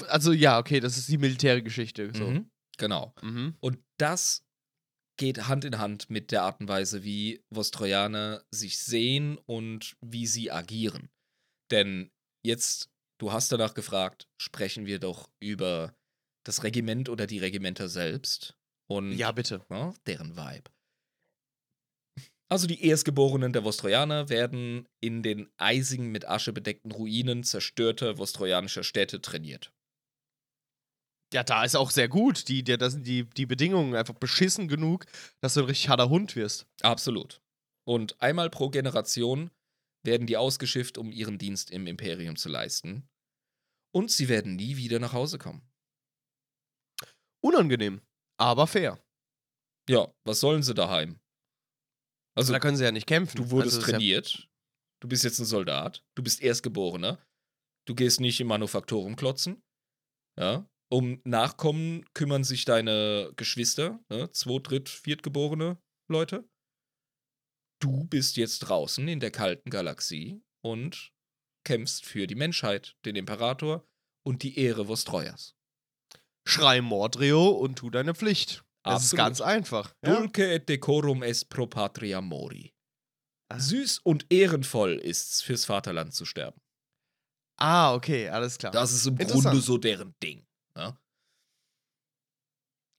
Also 0.09 0.32
ja, 0.32 0.59
okay, 0.59 0.80
das 0.80 0.97
ist 0.97 1.09
die 1.09 1.18
Militärgeschichte. 1.18 2.11
So. 2.14 2.26
Mhm, 2.26 2.51
genau. 2.78 3.14
Mhm. 3.22 3.57
Und 3.61 3.78
das 3.99 4.45
geht 5.16 5.47
Hand 5.47 5.64
in 5.64 5.78
Hand 5.78 6.11
mit 6.11 6.32
der 6.32 6.43
Art 6.43 6.61
und 6.61 6.68
Weise, 6.68 7.05
wie 7.05 7.45
Vostrojaner 7.51 8.45
sich 8.51 8.78
sehen 8.78 9.39
und 9.47 9.97
wie 10.01 10.26
sie 10.26 10.51
agieren. 10.51 11.11
Denn 11.70 12.11
jetzt, 12.45 12.91
du 13.18 13.32
hast 13.32 13.53
danach 13.53 13.74
gefragt, 13.74 14.28
sprechen 14.41 14.87
wir 14.87 14.99
doch 14.99 15.30
über 15.41 15.95
das 16.45 16.62
Regiment 16.62 17.09
oder 17.09 17.26
die 17.26 17.39
Regimenter 17.39 17.89
selbst 17.89 18.57
und 18.87 19.12
Ja, 19.12 19.32
bitte. 19.32 19.64
ja, 19.70 19.95
deren 20.07 20.37
Vibe. 20.37 20.70
Also 22.51 22.66
die 22.66 22.87
Erstgeborenen 22.87 23.53
der 23.53 23.64
Vostrojaner 23.64 24.28
werden 24.28 24.87
in 25.01 25.22
den 25.22 25.49
eisigen, 25.57 26.12
mit 26.12 26.28
Asche 26.28 26.53
bedeckten 26.53 26.93
Ruinen 26.93 27.43
zerstörter 27.43 28.18
vostrojanischer 28.18 28.85
Städte 28.85 29.20
trainiert. 29.20 29.72
Ja, 31.35 31.43
da 31.43 31.64
ist 31.64 31.74
auch 31.74 31.91
sehr 31.91 32.09
gut. 32.09 32.47
Die, 32.49 32.62
die, 32.62 32.78
da 32.78 32.89
sind 32.89 33.09
die, 33.09 33.24
die 33.24 33.45
Bedingungen 33.45 33.97
einfach 33.97 34.14
beschissen 34.14 34.68
genug, 34.68 35.05
dass 35.41 35.55
du 35.55 35.61
ein 35.61 35.66
richtig 35.66 35.89
harter 35.89 36.09
Hund 36.09 36.37
wirst. 36.37 36.68
Absolut. 36.80 37.43
Und 37.85 38.22
einmal 38.22 38.51
pro 38.51 38.70
Generation 38.70 39.51
werden 40.05 40.28
die 40.28 40.37
ausgeschifft, 40.37 40.97
um 40.97 41.11
ihren 41.11 41.39
Dienst 41.39 41.72
im 41.72 41.89
Imperium 41.89 42.37
zu 42.37 42.49
leisten. 42.49 43.09
Und 43.93 44.12
sie 44.12 44.28
werden 44.28 44.55
nie 44.55 44.76
wieder 44.76 45.01
nach 45.01 45.12
Hause 45.12 45.39
kommen. 45.39 45.68
Unangenehm, 47.43 48.01
aber 48.39 48.68
fair. 48.68 49.05
Ja, 49.89 50.14
was 50.24 50.39
sollen 50.39 50.62
sie 50.62 50.72
daheim? 50.72 51.18
Also, 52.37 52.53
da 52.53 52.61
können 52.61 52.76
sie 52.76 52.85
ja 52.85 52.93
nicht 52.93 53.07
kämpfen. 53.07 53.37
du 53.37 53.51
wurdest 53.51 53.76
Also, 53.76 53.80
das 53.80 53.91
trainiert, 53.91 54.49
du 55.01 55.09
bist 55.09 55.24
jetzt 55.24 55.41
ein 55.41 55.45
Soldat, 55.45 56.05
du 56.14 56.22
bist 56.22 56.41
Erstgeborener, 56.41 57.18
du 57.87 57.95
gehst 57.95 58.20
nicht 58.20 58.41
im 58.41 58.47
Manufaktorum 58.47 59.16
klotzen. 59.16 59.62
Ja. 60.39 60.68
Um 60.95 61.20
Nachkommen 61.24 62.07
kümmern 62.14 62.45
sich 62.45 62.64
deine 62.66 63.32
Geschwister, 63.34 63.99
ne? 64.11 64.30
Zweit-, 64.30 64.70
Dritt-, 64.70 64.88
Viertgeborene 64.88 65.76
Leute. 66.09 66.49
Du 67.82 68.05
bist 68.05 68.36
jetzt 68.36 68.61
draußen 68.61 69.09
in 69.09 69.18
der 69.18 69.32
kalten 69.32 69.70
Galaxie 69.70 70.40
und 70.64 71.12
kämpfst 71.66 72.07
für 72.07 72.28
die 72.28 72.36
Menschheit, 72.36 72.97
den 73.05 73.16
Imperator 73.16 73.84
und 74.24 74.45
die 74.45 74.57
Ehre 74.57 74.86
Vostreuers. 74.86 75.57
Schrei 76.47 76.80
Mordrio 76.80 77.49
und 77.49 77.76
tu 77.80 77.90
deine 77.90 78.14
Pflicht. 78.14 78.64
Das 78.84 79.03
ist 79.03 79.14
Absolut. 79.14 79.18
ganz 79.18 79.40
einfach. 79.40 79.95
Ja? 80.05 80.14
Dulce 80.14 80.53
et 80.53 80.68
decorum 80.68 81.24
est 81.24 81.49
pro 81.49 81.66
patria 81.66 82.20
mori. 82.20 82.72
Ah. 83.51 83.59
Süß 83.59 83.99
und 84.05 84.32
ehrenvoll 84.32 85.01
ist's, 85.01 85.42
fürs 85.42 85.64
Vaterland 85.64 86.14
zu 86.14 86.24
sterben. 86.24 86.61
Ah, 87.59 87.95
okay, 87.95 88.28
alles 88.28 88.59
klar. 88.59 88.70
Das 88.70 88.92
ist 88.92 89.07
im. 89.07 89.16
Grunde 89.16 89.61
so 89.61 89.76
deren 89.76 90.14
Ding. 90.22 90.47
Ja? 90.77 91.01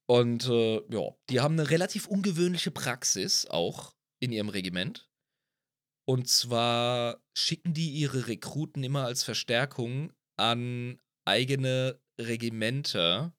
Und 0.07 0.47
äh, 0.47 0.81
ja, 0.89 1.15
die 1.29 1.39
haben 1.39 1.59
eine 1.59 1.69
relativ 1.69 2.07
ungewöhnliche 2.07 2.71
Praxis 2.71 3.45
auch 3.47 3.95
in 4.21 4.31
ihrem 4.31 4.49
Regiment. 4.49 5.09
Und 6.07 6.29
zwar 6.29 7.23
schicken 7.35 7.73
die 7.73 7.89
ihre 7.89 8.27
Rekruten 8.27 8.83
immer 8.83 9.05
als 9.05 9.23
Verstärkung 9.23 10.13
an 10.37 11.01
eigene 11.27 11.99
Regimenter 12.19 13.35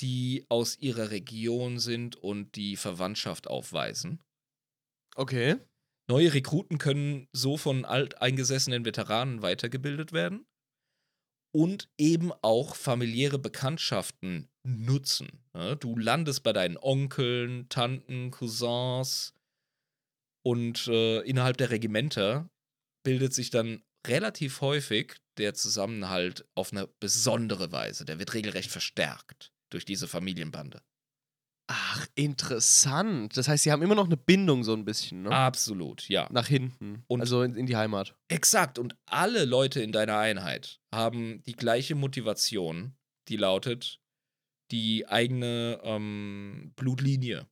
die 0.00 0.44
aus 0.48 0.78
ihrer 0.78 1.10
Region 1.10 1.78
sind 1.78 2.16
und 2.16 2.56
die 2.56 2.76
Verwandtschaft 2.76 3.46
aufweisen. 3.46 4.22
Okay. 5.14 5.56
Neue 6.10 6.34
Rekruten 6.34 6.78
können 6.78 7.28
so 7.32 7.56
von 7.56 7.84
alteingesessenen 7.84 8.84
Veteranen 8.84 9.42
weitergebildet 9.42 10.12
werden 10.12 10.44
und 11.52 11.88
eben 11.98 12.32
auch 12.42 12.74
familiäre 12.74 13.38
Bekanntschaften 13.38 14.48
nutzen. 14.64 15.44
Ja, 15.54 15.74
du 15.74 15.96
landest 15.96 16.42
bei 16.42 16.52
deinen 16.52 16.78
Onkeln, 16.78 17.68
Tanten, 17.68 18.30
Cousins 18.30 19.34
und 20.44 20.88
äh, 20.88 21.20
innerhalb 21.20 21.56
der 21.58 21.70
Regimenter 21.70 22.50
bildet 23.04 23.34
sich 23.34 23.50
dann 23.50 23.82
relativ 24.06 24.60
häufig 24.60 25.16
der 25.38 25.54
Zusammenhalt 25.54 26.46
auf 26.54 26.72
eine 26.72 26.88
besondere 27.00 27.72
Weise. 27.72 28.04
Der 28.04 28.18
wird 28.18 28.34
regelrecht 28.34 28.70
verstärkt 28.70 29.52
durch 29.70 29.84
diese 29.84 30.08
Familienbande. 30.08 30.82
Ach, 31.74 32.06
interessant. 32.16 33.34
Das 33.34 33.48
heißt, 33.48 33.64
sie 33.64 33.72
haben 33.72 33.80
immer 33.80 33.94
noch 33.94 34.04
eine 34.04 34.18
Bindung 34.18 34.62
so 34.62 34.74
ein 34.74 34.84
bisschen, 34.84 35.22
ne? 35.22 35.30
Absolut, 35.30 36.06
ja. 36.06 36.28
Nach 36.30 36.46
hinten. 36.46 37.02
Und- 37.06 37.20
also 37.22 37.42
in, 37.42 37.56
in 37.56 37.64
die 37.64 37.76
Heimat. 37.76 38.14
Exakt. 38.28 38.78
Und 38.78 38.94
alle 39.06 39.46
Leute 39.46 39.80
in 39.82 39.90
deiner 39.90 40.18
Einheit 40.18 40.82
haben 40.92 41.42
die 41.44 41.54
gleiche 41.54 41.94
Motivation, 41.94 42.94
die 43.28 43.36
lautet, 43.38 44.02
die 44.70 45.08
eigene 45.08 45.80
ähm, 45.82 46.72
Blutlinie 46.76 47.48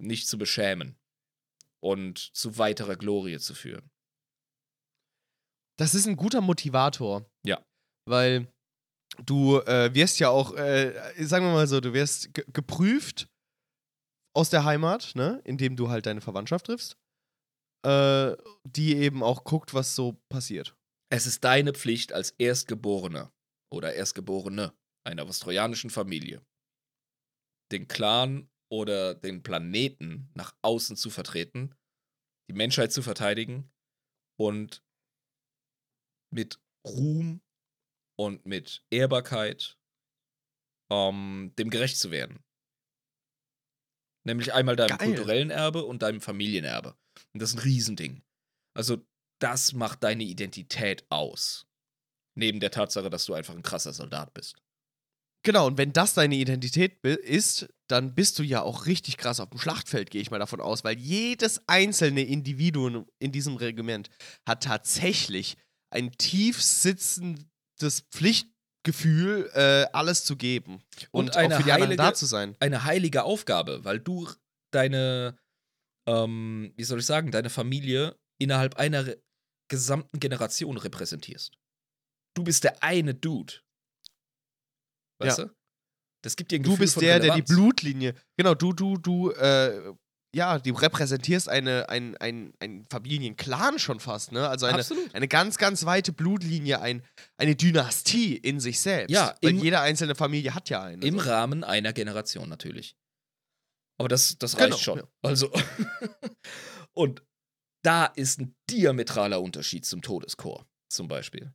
nicht 0.00 0.26
zu 0.26 0.36
beschämen 0.36 0.98
und 1.80 2.18
zu 2.18 2.58
weiterer 2.58 2.96
Glorie 2.96 3.38
zu 3.38 3.54
führen. 3.54 3.90
Das 5.78 5.94
ist 5.94 6.06
ein 6.08 6.16
guter 6.16 6.40
Motivator. 6.40 7.30
Ja. 7.44 7.64
Weil 8.08 8.52
du 9.24 9.58
äh, 9.60 9.92
wirst 9.94 10.18
ja 10.20 10.28
auch, 10.30 10.54
äh, 10.54 10.94
sagen 11.18 11.46
wir 11.46 11.52
mal 11.52 11.66
so, 11.66 11.80
du 11.80 11.92
wirst 11.92 12.34
ge 12.34 12.44
geprüft 12.52 13.28
aus 14.34 14.50
der 14.50 14.64
Heimat, 14.64 15.14
ne? 15.14 15.40
Indem 15.44 15.76
du 15.76 15.88
halt 15.88 16.06
deine 16.06 16.20
Verwandtschaft 16.20 16.66
triffst. 16.66 16.96
Äh, 17.86 18.36
die 18.64 18.96
eben 18.96 19.22
auch 19.22 19.44
guckt, 19.44 19.72
was 19.72 19.94
so 19.94 20.20
passiert. 20.28 20.76
Es 21.10 21.26
ist 21.26 21.44
deine 21.44 21.72
Pflicht 21.72 22.12
als 22.12 22.30
Erstgeborener 22.32 23.32
oder 23.72 23.94
Erstgeborene 23.94 24.74
einer 25.06 25.24
australianischen 25.24 25.90
Familie, 25.90 26.44
den 27.72 27.86
Clan 27.86 28.50
oder 28.70 29.14
den 29.14 29.42
Planeten 29.42 30.30
nach 30.34 30.54
außen 30.62 30.96
zu 30.96 31.08
vertreten, 31.08 31.74
die 32.50 32.54
Menschheit 32.54 32.92
zu 32.92 33.02
verteidigen 33.02 33.70
und 34.38 34.82
mit 36.30 36.60
Ruhm 36.86 37.40
und 38.18 38.46
mit 38.46 38.84
Ehrbarkeit 38.90 39.78
ähm, 40.90 41.52
dem 41.58 41.70
gerecht 41.70 41.98
zu 41.98 42.10
werden. 42.10 42.42
Nämlich 44.24 44.52
einmal 44.52 44.76
deinem 44.76 44.98
Geil. 44.98 45.08
kulturellen 45.08 45.50
Erbe 45.50 45.84
und 45.84 46.02
deinem 46.02 46.20
Familienerbe. 46.20 46.96
Und 47.32 47.40
das 47.40 47.50
ist 47.50 47.56
ein 47.56 47.62
Riesending. 47.62 48.22
Also, 48.74 48.98
das 49.40 49.72
macht 49.72 50.02
deine 50.02 50.24
Identität 50.24 51.06
aus. 51.10 51.66
Neben 52.36 52.60
der 52.60 52.70
Tatsache, 52.70 53.10
dass 53.10 53.24
du 53.24 53.34
einfach 53.34 53.54
ein 53.54 53.62
krasser 53.62 53.92
Soldat 53.92 54.34
bist. 54.34 54.60
Genau, 55.44 55.66
und 55.66 55.78
wenn 55.78 55.92
das 55.92 56.14
deine 56.14 56.34
Identität 56.34 57.02
ist, 57.04 57.68
dann 57.88 58.14
bist 58.14 58.38
du 58.38 58.42
ja 58.42 58.62
auch 58.62 58.86
richtig 58.86 59.16
krass 59.16 59.40
auf 59.40 59.50
dem 59.50 59.60
Schlachtfeld, 59.60 60.10
gehe 60.10 60.20
ich 60.20 60.30
mal 60.30 60.38
davon 60.38 60.60
aus, 60.60 60.84
weil 60.84 60.98
jedes 60.98 61.62
einzelne 61.68 62.22
Individuum 62.22 63.06
in 63.18 63.32
diesem 63.32 63.56
Regiment 63.56 64.10
hat 64.46 64.64
tatsächlich 64.64 65.56
ein 65.90 66.10
tief 66.12 66.60
sitzendes 67.78 68.00
Pflichtgefühl, 68.10 69.50
äh, 69.54 69.86
alles 69.92 70.24
zu 70.24 70.36
geben 70.36 70.82
und, 71.10 71.26
Und 71.30 71.36
eine 71.36 71.54
auch 71.54 71.58
für 71.58 71.64
die 71.64 71.72
anderen 71.72 71.90
heilige- 71.90 72.02
da 72.02 72.14
zu 72.14 72.26
sein. 72.26 72.56
Eine 72.60 72.84
heilige 72.84 73.22
Aufgabe, 73.24 73.84
weil 73.84 74.00
du 74.00 74.28
deine, 74.72 75.38
ähm, 76.08 76.72
wie 76.76 76.84
soll 76.84 76.98
ich 77.00 77.06
sagen, 77.06 77.30
deine 77.30 77.50
Familie 77.50 78.16
innerhalb 78.40 78.76
einer 78.76 79.04
gesamten 79.70 80.18
Generation 80.20 80.76
repräsentierst. 80.76 81.56
Du 82.34 82.44
bist 82.44 82.64
der 82.64 82.82
eine 82.82 83.14
Dude. 83.14 83.54
Weißt 85.20 85.38
Ja. 85.38 85.44
du? 85.46 85.54
Das 86.24 86.36
gibt 86.36 86.50
dir 86.50 86.56
ein 86.58 86.62
Du 86.62 86.70
Gefühl 86.70 86.84
bist 86.84 86.94
von 86.94 87.02
der, 87.02 87.20
der 87.20 87.34
die 87.34 87.40
Relevanz. 87.40 87.48
Blutlinie, 87.48 88.14
genau, 88.36 88.54
du, 88.54 88.72
du, 88.72 88.96
du, 88.96 89.30
äh, 89.32 89.94
ja, 90.34 90.58
du 90.58 90.72
repräsentierst 90.74 91.48
eine, 91.48 91.88
ein, 91.88 92.16
ein, 92.18 92.52
ein 92.60 92.86
Familienclan 92.90 93.78
schon 93.78 93.98
fast, 93.98 94.32
ne? 94.32 94.48
Also 94.48 94.66
eine, 94.66 94.78
Absolut. 94.78 95.14
eine 95.14 95.28
ganz, 95.28 95.56
ganz 95.56 95.84
weite 95.86 96.12
Blutlinie, 96.12 96.80
ein, 96.80 97.02
eine 97.38 97.56
Dynastie 97.56 98.36
in 98.36 98.60
sich 98.60 98.80
selbst. 98.80 99.10
Ja, 99.10 99.34
weil 99.42 99.54
jede 99.54 99.80
einzelne 99.80 100.14
Familie 100.14 100.54
hat 100.54 100.68
ja 100.68 100.82
eine. 100.82 101.04
Im 101.04 101.18
so. 101.18 101.24
Rahmen 101.24 101.64
einer 101.64 101.92
Generation 101.92 102.48
natürlich. 102.48 102.96
Aber 103.98 104.08
das, 104.08 104.36
das 104.38 104.54
Genau, 104.56 104.74
reicht 104.74 104.84
schon. 104.84 104.98
ja. 104.98 105.08
Also. 105.22 105.50
Und 106.92 107.22
da 107.82 108.06
ist 108.06 108.40
ein 108.40 108.54
diametraler 108.70 109.40
Unterschied 109.40 109.86
zum 109.86 110.02
Todeschor, 110.02 110.66
zum 110.90 111.08
Beispiel. 111.08 111.54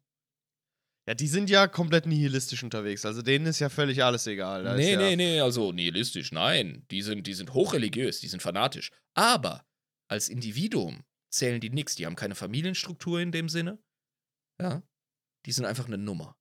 Ja, 1.08 1.14
die 1.14 1.28
sind 1.28 1.50
ja 1.50 1.68
komplett 1.68 2.06
nihilistisch 2.06 2.64
unterwegs. 2.64 3.06
Also 3.06 3.22
denen 3.22 3.46
ist 3.46 3.60
ja 3.60 3.70
völlig 3.70 4.04
alles 4.04 4.26
egal. 4.26 4.64
Da 4.64 4.76
Nee, 4.76 4.94
ja, 4.94 5.00
nee, 5.00 5.16
nee, 5.18 5.40
also 5.42 5.72
nihilistisch, 5.74 6.32
nein. 6.32 6.86
Die 6.92 7.02
sind, 7.02 7.28
die 7.28 7.34
sind 7.34 7.54
hochreligiös, 7.54 8.22
die 8.22 8.28
sind 8.28 8.42
fanatisch. 8.42 8.90
Aber 9.14 9.66
als 10.10 10.30
Individuum 10.30 11.04
zählen 11.30 11.60
die 11.60 11.70
nix. 11.70 11.96
Die 11.96 12.06
haben 12.06 12.16
keine 12.16 12.36
Familienstruktur 12.36 13.20
in 13.20 13.32
dem 13.32 13.50
Sinne. 13.50 13.84
Ja. 14.62 14.82
Die 15.46 15.52
sind 15.52 15.66
einfach 15.66 15.88
eine 15.88 15.98
Nummer. 15.98 16.38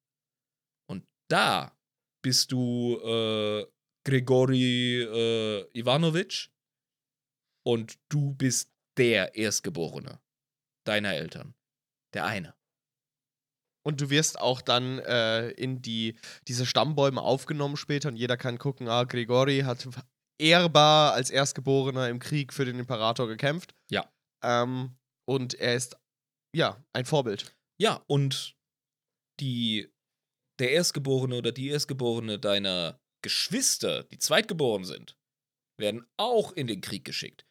Und 0.89 1.05
da 1.29 1.77
bist 2.23 2.53
du 2.53 3.01
äh, 3.01 3.67
Grigori 4.05 5.03
äh, 5.03 5.79
Ivanovic 5.79 6.51
und 7.65 7.99
du 8.09 8.35
bist 8.35 8.71
der 8.97 9.35
Erstgeborene 9.35 10.21
deiner 10.85 11.15
Eltern. 11.15 11.55
Der 12.15 12.27
eine. 12.27 12.55
Und 13.85 14.01
du 14.01 14.11
wirst 14.11 14.39
auch 14.39 14.61
dann 14.61 15.01
äh, 15.01 15.51
in 15.51 15.83
die, 15.83 16.17
diese 16.47 16.67
Stammbäume 16.67 17.21
aufgenommen 17.21 17.77
später 17.77 18.09
und 18.09 18.17
jeder 18.17 18.37
kann 18.37 18.59
gucken, 18.59 18.89
ah, 18.89 19.05
Grigori 19.05 19.61
hat 19.61 19.89
ehrbar 20.39 21.15
als 21.15 21.31
Erstgeborener 21.31 22.09
im 22.09 22.19
Krieg 22.19 22.53
für 22.53 22.65
den 22.65 22.79
Imperator 22.79 23.27
gekämpft. 23.29 23.75
Ja. 23.91 24.11
Ähm, 24.45 24.97
und 25.29 25.55
er 25.55 25.75
ist, 25.75 25.97
ja, 26.55 26.85
ein 26.93 27.07
Vorbild. 27.07 27.55
Ja, 27.81 28.03
und 28.07 28.55
die, 29.41 29.89
der 30.61 30.73
Erstgeborene 30.73 31.37
oder 31.37 31.53
die 31.53 31.69
Erstgeborene 31.69 32.39
deiner 32.39 33.01
Geschwister, 33.23 34.05
die 34.05 34.19
zweitgeboren 34.19 34.85
sind, 34.85 35.17
werden 35.79 36.05
auch 36.17 36.53
in 36.53 36.67
den 36.67 36.81
Krieg 36.81 37.05
geschickt. 37.05 37.45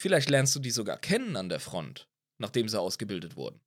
Vielleicht 0.00 0.28
lernst 0.28 0.54
du 0.54 0.60
die 0.60 0.70
sogar 0.70 0.98
kennen 0.98 1.36
an 1.36 1.48
der 1.48 1.60
Front, 1.60 2.08
nachdem 2.38 2.68
sie 2.68 2.80
ausgebildet 2.80 3.36
wurden. 3.36 3.60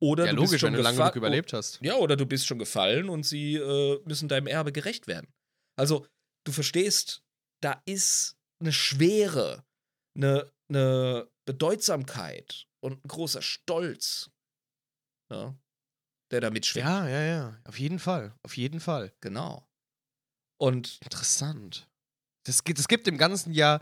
Oder 0.00 0.26
ja, 0.26 0.30
du 0.30 0.36
logisch, 0.36 0.50
bist 0.52 0.60
schon 0.60 0.72
wenn 0.72 0.78
du 0.78 0.82
lange 0.82 0.96
genug 0.98 1.16
überlebt 1.16 1.52
hast. 1.52 1.80
Ja, 1.82 1.96
oder 1.96 2.16
du 2.16 2.24
bist 2.26 2.46
schon 2.46 2.58
gefallen 2.58 3.08
und 3.08 3.24
sie 3.24 3.56
äh, 3.56 4.00
müssen 4.04 4.28
deinem 4.28 4.46
Erbe 4.46 4.70
gerecht 4.72 5.06
werden. 5.08 5.32
Also, 5.76 6.06
du 6.44 6.52
verstehst, 6.52 7.22
da 7.62 7.82
ist 7.84 8.36
eine 8.60 8.72
Schwere, 8.72 9.64
eine, 10.16 10.52
eine 10.68 11.28
Bedeutsamkeit 11.46 12.66
und 12.80 13.04
ein 13.04 13.08
großer 13.08 13.42
Stolz, 13.42 14.30
ja, 15.30 15.56
der 16.30 16.40
da 16.40 16.50
mitschwingt. 16.50 16.86
Ja, 16.86 17.08
ja, 17.08 17.22
ja. 17.22 17.60
Auf 17.64 17.78
jeden 17.78 17.98
Fall. 17.98 18.34
Auf 18.42 18.56
jeden 18.56 18.80
Fall. 18.80 19.12
Genau. 19.20 19.66
Und 20.60 20.98
Interessant. 21.02 21.88
Das, 22.46 22.64
gibt- 22.64 22.78
das 22.78 22.88
gibt 22.88 23.06
dem 23.06 23.18
Ganzen 23.18 23.52
ja 23.52 23.80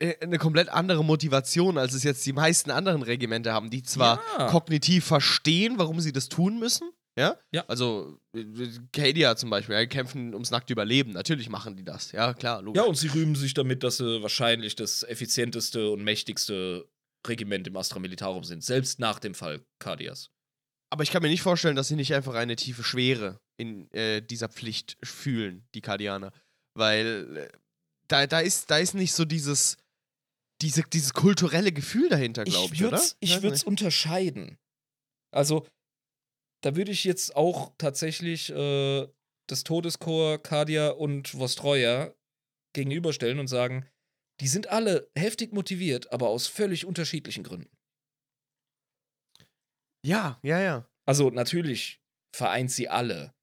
eine 0.00 0.38
komplett 0.38 0.68
andere 0.68 1.04
Motivation, 1.04 1.76
als 1.78 1.92
es 1.94 2.02
jetzt 2.04 2.24
die 2.26 2.32
meisten 2.32 2.70
anderen 2.70 3.02
Regimente 3.02 3.52
haben, 3.52 3.70
die 3.70 3.82
zwar 3.82 4.20
Ja. 4.38 4.46
kognitiv 4.48 5.04
verstehen, 5.04 5.74
warum 5.78 6.00
sie 6.00 6.12
das 6.12 6.28
tun 6.28 6.58
müssen. 6.58 6.90
Ja? 7.18 7.36
Ja. 7.52 7.64
Also, 7.66 8.18
äh, 8.34 8.44
Cadia 8.92 9.36
zum 9.36 9.50
Beispiel, 9.50 9.74
ja, 9.74 9.84
kämpfen 9.86 10.32
ums 10.32 10.50
nackte 10.50 10.72
Überleben. 10.72 11.12
Natürlich 11.12 11.48
machen 11.50 11.76
die 11.76 11.84
das. 11.84 12.12
Ja, 12.12 12.32
klar, 12.34 12.62
logisch. 12.62 12.80
ja, 12.80 12.88
und 12.88 12.94
sie 12.96 13.08
rühmen 13.08 13.34
sich 13.34 13.52
damit, 13.52 13.82
dass 13.82 13.98
sie 13.98 14.22
wahrscheinlich 14.22 14.74
das 14.76 15.02
effizienteste 15.02 15.90
und 15.90 16.02
mächtigste 16.02 16.88
Regiment 17.26 17.66
im 17.66 17.76
Astra 17.76 17.98
Militarum 17.98 18.44
sind, 18.44 18.64
selbst 18.64 18.98
nach 19.00 19.18
dem 19.18 19.34
Fall 19.34 19.60
Cardias. 19.80 20.30
Aber 20.88 21.02
ich 21.02 21.10
kann 21.10 21.22
mir 21.22 21.28
nicht 21.28 21.42
vorstellen, 21.42 21.76
dass 21.76 21.88
sie 21.88 21.96
nicht 21.96 22.14
einfach 22.14 22.34
eine 22.34 22.56
tiefe 22.56 22.82
Schwere 22.82 23.38
in 23.58 23.90
äh, 23.92 24.22
dieser 24.22 24.48
Pflicht 24.48 24.96
fühlen, 25.02 25.66
die 25.74 25.82
Kardianer. 25.82 26.32
Weil 26.74 27.36
äh, 27.36 27.48
da, 28.08 28.26
da, 28.26 28.40
ist, 28.40 28.70
da 28.70 28.78
ist 28.78 28.94
nicht 28.94 29.12
so 29.12 29.24
dieses, 29.24 29.76
diese, 30.62 30.82
dieses 30.82 31.12
kulturelle 31.14 31.72
Gefühl 31.72 32.08
dahinter, 32.08 32.44
glaube 32.44 32.74
ich, 32.74 32.84
oder? 32.84 32.98
würd's- 32.98 33.16
ich 33.20 33.42
würde 33.42 33.54
es 33.54 33.64
unterscheiden. 33.64 34.58
Also, 35.32 35.66
da 36.62 36.76
würde 36.76 36.90
ich 36.92 37.04
jetzt 37.04 37.34
auch 37.36 37.72
tatsächlich 37.78 38.50
äh, 38.50 39.08
das 39.48 39.64
Todeskorps, 39.64 40.42
Cardia 40.48 40.90
und 40.90 41.34
Vostroya 41.38 42.14
gegenüberstellen 42.74 43.38
und 43.38 43.48
sagen, 43.48 43.88
die 44.40 44.48
sind 44.48 44.68
alle 44.68 45.10
heftig 45.16 45.52
motiviert, 45.52 46.12
aber 46.12 46.28
aus 46.28 46.46
völlig 46.46 46.84
unterschiedlichen 46.84 47.42
Gründen. 47.44 47.76
Ja, 50.04 50.38
ja, 50.42 50.60
ja. 50.60 50.88
Also 51.06 51.30
natürlich 51.30 52.00
vereint 52.34 52.70
sie 52.70 52.88
alle 52.88 53.34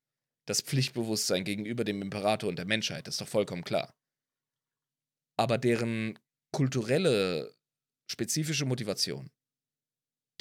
das 0.48 0.62
Pflichtbewusstsein 0.62 1.44
gegenüber 1.44 1.84
dem 1.84 2.02
Imperator 2.02 2.50
und 2.50 2.56
der 2.58 2.66
Menschheit, 2.66 3.06
das 3.08 3.16
ist 3.16 3.22
doch 3.22 3.28
vollkommen 3.28 3.64
klar. 3.64 3.94
Aber 5.38 5.58
deren 5.58 6.18
kulturelle, 6.58 7.56
spezifische 8.10 8.66
Motivation, 8.66 9.30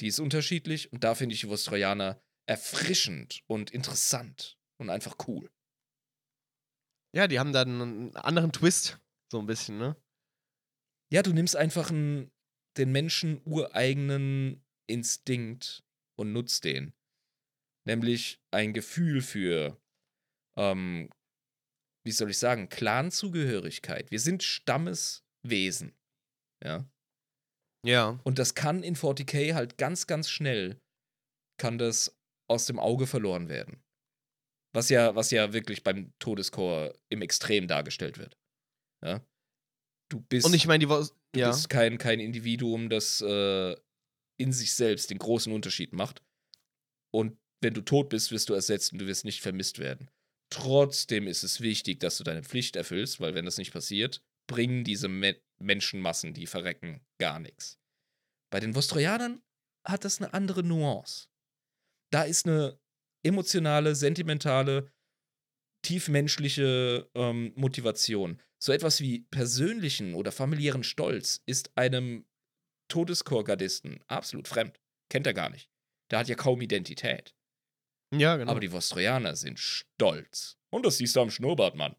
die 0.01 0.07
ist 0.07 0.17
unterschiedlich 0.19 0.91
und 0.91 1.03
da 1.03 1.13
finde 1.13 1.35
ich 1.35 1.41
die 1.41 1.47
Vostrojaner 1.47 2.19
erfrischend 2.47 3.43
und 3.45 3.69
interessant 3.69 4.57
und 4.81 4.89
einfach 4.89 5.15
cool. 5.27 5.51
Ja, 7.13 7.27
die 7.27 7.37
haben 7.37 7.53
dann 7.53 7.81
einen 7.81 8.15
anderen 8.15 8.51
Twist, 8.51 8.99
so 9.31 9.37
ein 9.37 9.45
bisschen, 9.45 9.77
ne? 9.77 9.95
Ja, 11.11 11.21
du 11.21 11.33
nimmst 11.33 11.55
einfach 11.55 11.91
einen, 11.91 12.31
den 12.77 12.91
Menschen 12.91 13.39
ureigenen 13.45 14.65
Instinkt 14.87 15.83
und 16.17 16.33
nutzt 16.33 16.63
den. 16.63 16.95
Nämlich 17.85 18.41
ein 18.49 18.73
Gefühl 18.73 19.21
für, 19.21 19.79
ähm, 20.57 21.11
wie 22.03 22.11
soll 22.11 22.31
ich 22.31 22.39
sagen, 22.39 22.69
Clanzugehörigkeit. 22.69 24.09
Wir 24.09 24.19
sind 24.19 24.41
Stammeswesen. 24.41 25.96
Ja. 26.63 26.89
Ja. 27.85 28.19
Und 28.23 28.39
das 28.39 28.55
kann 28.55 28.83
in 28.83 28.95
40k 28.95 29.53
halt 29.53 29.77
ganz, 29.77 30.07
ganz 30.07 30.29
schnell, 30.29 30.81
kann 31.57 31.77
das 31.77 32.17
aus 32.49 32.65
dem 32.65 32.79
Auge 32.79 33.07
verloren 33.07 33.49
werden. 33.49 33.83
Was 34.73 34.89
ja, 34.89 35.15
was 35.15 35.31
ja 35.31 35.53
wirklich 35.53 35.83
beim 35.83 36.13
Todeschor 36.19 36.93
im 37.09 37.21
Extrem 37.21 37.67
dargestellt 37.67 38.17
wird. 38.17 38.37
Ja. 39.03 39.25
Du 40.09 40.21
bist, 40.21 40.45
Und 40.45 40.53
ich 40.53 40.67
meine, 40.67 40.85
die 40.85 40.87
du 40.87 41.39
ja. 41.39 41.49
bist 41.49 41.69
kein, 41.69 41.97
kein 41.97 42.19
Individuum, 42.19 42.89
das 42.89 43.21
äh, 43.21 43.75
in 44.39 44.53
sich 44.53 44.73
selbst 44.73 45.09
den 45.09 45.17
großen 45.17 45.51
Unterschied 45.51 45.93
macht. 45.93 46.21
Und 47.11 47.37
wenn 47.61 47.73
du 47.73 47.81
tot 47.81 48.09
bist, 48.09 48.31
wirst 48.31 48.49
du 48.49 48.53
ersetzt 48.53 48.93
und 48.93 48.99
du 48.99 49.07
wirst 49.07 49.25
nicht 49.25 49.41
vermisst 49.41 49.79
werden. 49.79 50.09
Trotzdem 50.49 51.27
ist 51.27 51.43
es 51.43 51.59
wichtig, 51.59 51.99
dass 51.99 52.17
du 52.17 52.23
deine 52.23 52.43
Pflicht 52.43 52.75
erfüllst, 52.75 53.19
weil 53.19 53.33
wenn 53.35 53.45
das 53.45 53.57
nicht 53.57 53.73
passiert, 53.73 54.21
bringen 54.47 54.83
diese 54.83 55.09
Me 55.09 55.35
Menschenmassen, 55.59 56.33
die 56.33 56.47
verrecken, 56.47 57.01
gar 57.19 57.39
nichts. 57.39 57.79
Bei 58.49 58.59
den 58.59 58.75
Vostrojanern 58.75 59.41
hat 59.83 60.05
das 60.05 60.21
eine 60.21 60.33
andere 60.33 60.63
Nuance. 60.63 61.27
Da 62.11 62.23
ist 62.23 62.45
eine 62.45 62.79
emotionale, 63.23 63.95
sentimentale, 63.95 64.91
tiefmenschliche 65.83 67.09
ähm, 67.15 67.53
Motivation. 67.55 68.41
So 68.59 68.71
etwas 68.71 69.01
wie 69.01 69.21
persönlichen 69.31 70.13
oder 70.15 70.31
familiären 70.31 70.83
Stolz 70.83 71.41
ist 71.45 71.77
einem 71.77 72.25
Todeskorgardisten 72.89 74.03
absolut 74.07 74.47
fremd. 74.47 74.79
Kennt 75.09 75.27
er 75.27 75.33
gar 75.33 75.49
nicht. 75.49 75.69
Der 76.09 76.19
hat 76.19 76.27
ja 76.27 76.35
kaum 76.35 76.61
Identität. 76.61 77.35
Ja, 78.13 78.37
genau. 78.37 78.51
Aber 78.51 78.59
die 78.59 78.71
Vostrojaner 78.71 79.35
sind 79.35 79.59
stolz. 79.59 80.57
Und 80.69 80.85
das 80.85 80.97
siehst 80.97 81.15
du 81.15 81.21
am 81.21 81.29
Schnurrbart, 81.29 81.75
Mann. 81.75 81.95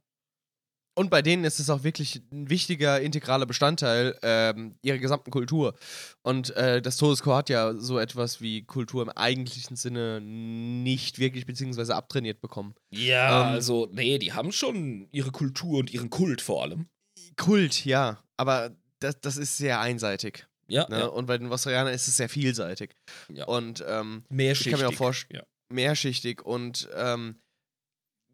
Und 0.98 1.10
bei 1.10 1.22
denen 1.22 1.44
ist 1.44 1.60
es 1.60 1.70
auch 1.70 1.84
wirklich 1.84 2.20
ein 2.32 2.50
wichtiger, 2.50 3.00
integraler 3.00 3.46
Bestandteil 3.46 4.18
ähm, 4.22 4.74
ihrer 4.82 4.98
gesamten 4.98 5.30
Kultur. 5.30 5.74
Und 6.22 6.50
äh, 6.56 6.82
das 6.82 6.96
Todeschor 6.96 7.36
hat 7.36 7.48
ja 7.50 7.72
so 7.74 7.98
etwas 8.00 8.40
wie 8.40 8.64
Kultur 8.64 9.02
im 9.02 9.10
eigentlichen 9.10 9.76
Sinne 9.76 10.20
nicht 10.20 11.18
wirklich 11.20 11.46
beziehungsweise 11.46 11.94
abtrainiert 11.94 12.40
bekommen. 12.40 12.74
Ja, 12.90 13.46
Ähm, 13.48 13.52
also, 13.54 13.88
nee, 13.92 14.18
die 14.18 14.32
haben 14.32 14.50
schon 14.50 15.08
ihre 15.12 15.30
Kultur 15.30 15.78
und 15.78 15.92
ihren 15.92 16.10
Kult 16.10 16.40
vor 16.42 16.62
allem. 16.64 16.88
Kult, 17.36 17.84
ja, 17.84 18.18
aber 18.36 18.70
das, 18.98 19.20
das 19.20 19.36
ist 19.36 19.56
sehr 19.56 19.80
einseitig. 19.80 20.46
Ja, 20.66 20.86
Ne? 20.90 20.98
ja. 20.98 21.06
Und 21.06 21.26
bei 21.26 21.38
den 21.38 21.48
Vostrianern 21.48 21.94
ist 21.94 22.08
es 22.08 22.16
sehr 22.16 22.28
vielseitig. 22.28 22.94
Ja. 23.32 23.46
Und 23.46 23.84
ähm, 23.86 24.24
Mehrschichtig. 24.28 24.72
ich 24.72 24.78
kann 24.78 24.86
mir 24.88 24.92
auch 24.92 24.98
vorstellen, 24.98 25.40
Ja. 25.42 25.46
mehrschichtig 25.72 26.44
und 26.44 26.88
ähm, 26.94 27.40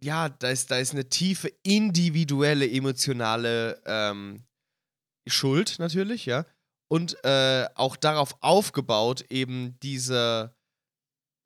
ja, 0.05 0.29
da 0.29 0.51
ist, 0.51 0.71
da 0.71 0.79
ist 0.79 0.93
eine 0.93 1.09
tiefe 1.09 1.49
individuelle, 1.63 2.71
emotionale 2.71 3.83
ähm, 3.87 4.45
Schuld 5.27 5.79
natürlich, 5.79 6.27
ja. 6.27 6.45
Und 6.89 7.17
äh, 7.25 7.67
auch 7.75 7.97
darauf 7.97 8.37
aufgebaut, 8.43 9.25
eben 9.31 9.79
diese, 9.83 10.55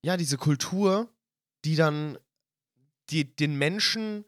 ja, 0.04 0.16
diese 0.16 0.36
Kultur, 0.36 1.08
die 1.64 1.76
dann 1.76 2.18
die, 3.10 3.36
den 3.36 3.56
Menschen 3.56 4.24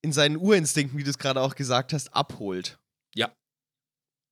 in 0.00 0.12
seinen 0.12 0.36
Urinstinkten, 0.36 0.96
wie 0.96 1.04
du 1.04 1.10
es 1.10 1.18
gerade 1.18 1.40
auch 1.40 1.56
gesagt 1.56 1.92
hast, 1.92 2.14
abholt. 2.14 2.78
Ja. 3.14 3.34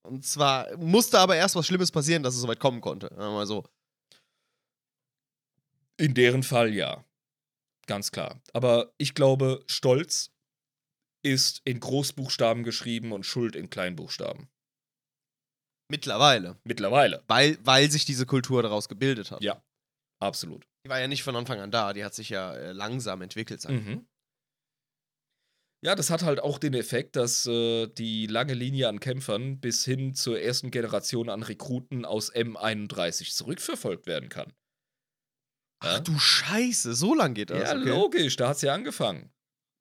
Und 0.03 0.25
zwar 0.25 0.77
musste 0.77 1.19
aber 1.19 1.35
erst 1.35 1.57
was 1.57 1.67
Schlimmes 1.67 1.91
passieren, 1.91 2.23
dass 2.23 2.35
es 2.35 2.41
soweit 2.41 2.61
kommen 2.61 2.81
konnte. 2.81 3.13
Mal 3.17 3.47
so. 3.47 3.65
In 5.97 6.15
deren 6.15 6.45
Fall 6.45 6.73
ja. 6.73 7.05
Ganz 7.91 8.13
klar. 8.13 8.41
Aber 8.53 8.95
ich 8.99 9.15
glaube, 9.15 9.65
Stolz 9.67 10.31
ist 11.25 11.61
in 11.65 11.81
Großbuchstaben 11.81 12.63
geschrieben 12.63 13.11
und 13.11 13.27
Schuld 13.27 13.57
in 13.57 13.69
Kleinbuchstaben. 13.69 14.49
Mittlerweile. 15.91 16.61
Mittlerweile. 16.63 17.25
Weil, 17.27 17.59
weil 17.67 17.91
sich 17.91 18.05
diese 18.05 18.27
Kultur 18.27 18.63
daraus 18.63 18.89
gebildet 18.89 19.33
hat. 19.33 19.43
Ja. 19.43 19.61
Absolut. 20.23 20.69
Die 20.87 20.89
war 20.89 21.01
ja 21.01 21.09
nicht 21.09 21.25
von 21.25 21.35
Anfang 21.35 21.59
an 21.59 21.73
da, 21.73 21.93
die 21.93 22.05
hat 22.05 22.15
sich 22.15 22.29
ja 22.29 22.55
äh, 22.55 22.71
langsam 22.71 23.23
entwickelt. 23.23 23.69
Mhm. 23.69 24.07
Ja, 25.85 25.97
das 25.97 26.11
hat 26.11 26.23
halt 26.23 26.39
auch 26.39 26.59
den 26.59 26.75
Effekt, 26.75 27.17
dass 27.17 27.45
äh, 27.47 27.89
die 27.89 28.29
lange 28.29 28.55
Linie 28.55 28.89
an 28.89 29.01
Kämpfern 29.01 29.59
bis 29.59 29.85
hin 29.85 30.15
zur 30.15 30.39
ersten 30.41 30.71
Generation 30.71 31.29
an 31.29 31.43
Rekruten 31.43 32.05
aus 32.05 32.33
M31 32.33 33.35
zurückverfolgt 33.35 34.07
werden 34.07 34.29
kann. 34.29 34.53
Ach 35.81 35.95
Ja? 35.95 36.01
du 36.01 36.19
Scheiße, 36.19 36.95
so 36.95 37.15
lang 37.15 37.35
geht 37.35 37.51
das. 37.51 37.71
Ja, 37.71 37.77
okay. 37.79 37.89
logisch, 37.89 38.37
da 38.37 38.49
hat 38.49 38.57
es 38.57 38.63
ja 38.63 38.75
angefangen. 38.75 39.33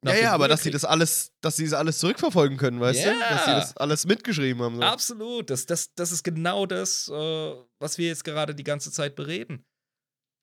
Nach 0.01 0.13
Ja, 0.13 0.19
ja, 0.21 0.31
aber 0.33 0.47
dass 0.47 0.63
sie 0.63 0.71
das 0.71 0.85
alles, 0.85 1.33
dass 1.41 1.57
sie 1.57 1.65
das 1.65 1.73
alles 1.73 1.99
zurückverfolgen 1.99 2.57
können, 2.57 2.79
weißt 2.79 3.03
du? 3.05 3.19
Dass 3.19 3.43
sie 3.45 3.51
Ja. 3.51 3.59
das 3.59 3.75
alles 3.75 4.05
mitgeschrieben 4.05 4.61
haben. 4.63 4.75
So. 4.77 4.81
Absolut. 4.81 5.49
Das, 5.49 5.65
das, 5.65 5.93
das 5.93 6.13
ist 6.13 6.23
genau 6.23 6.65
das, 6.65 7.09
äh, 7.09 7.55
was 7.79 7.97
wir 7.97 8.07
jetzt 8.07 8.23
gerade 8.23 8.55
die 8.55 8.63
ganze 8.63 8.91
Zeit 8.93 9.15
bereden. 9.15 9.65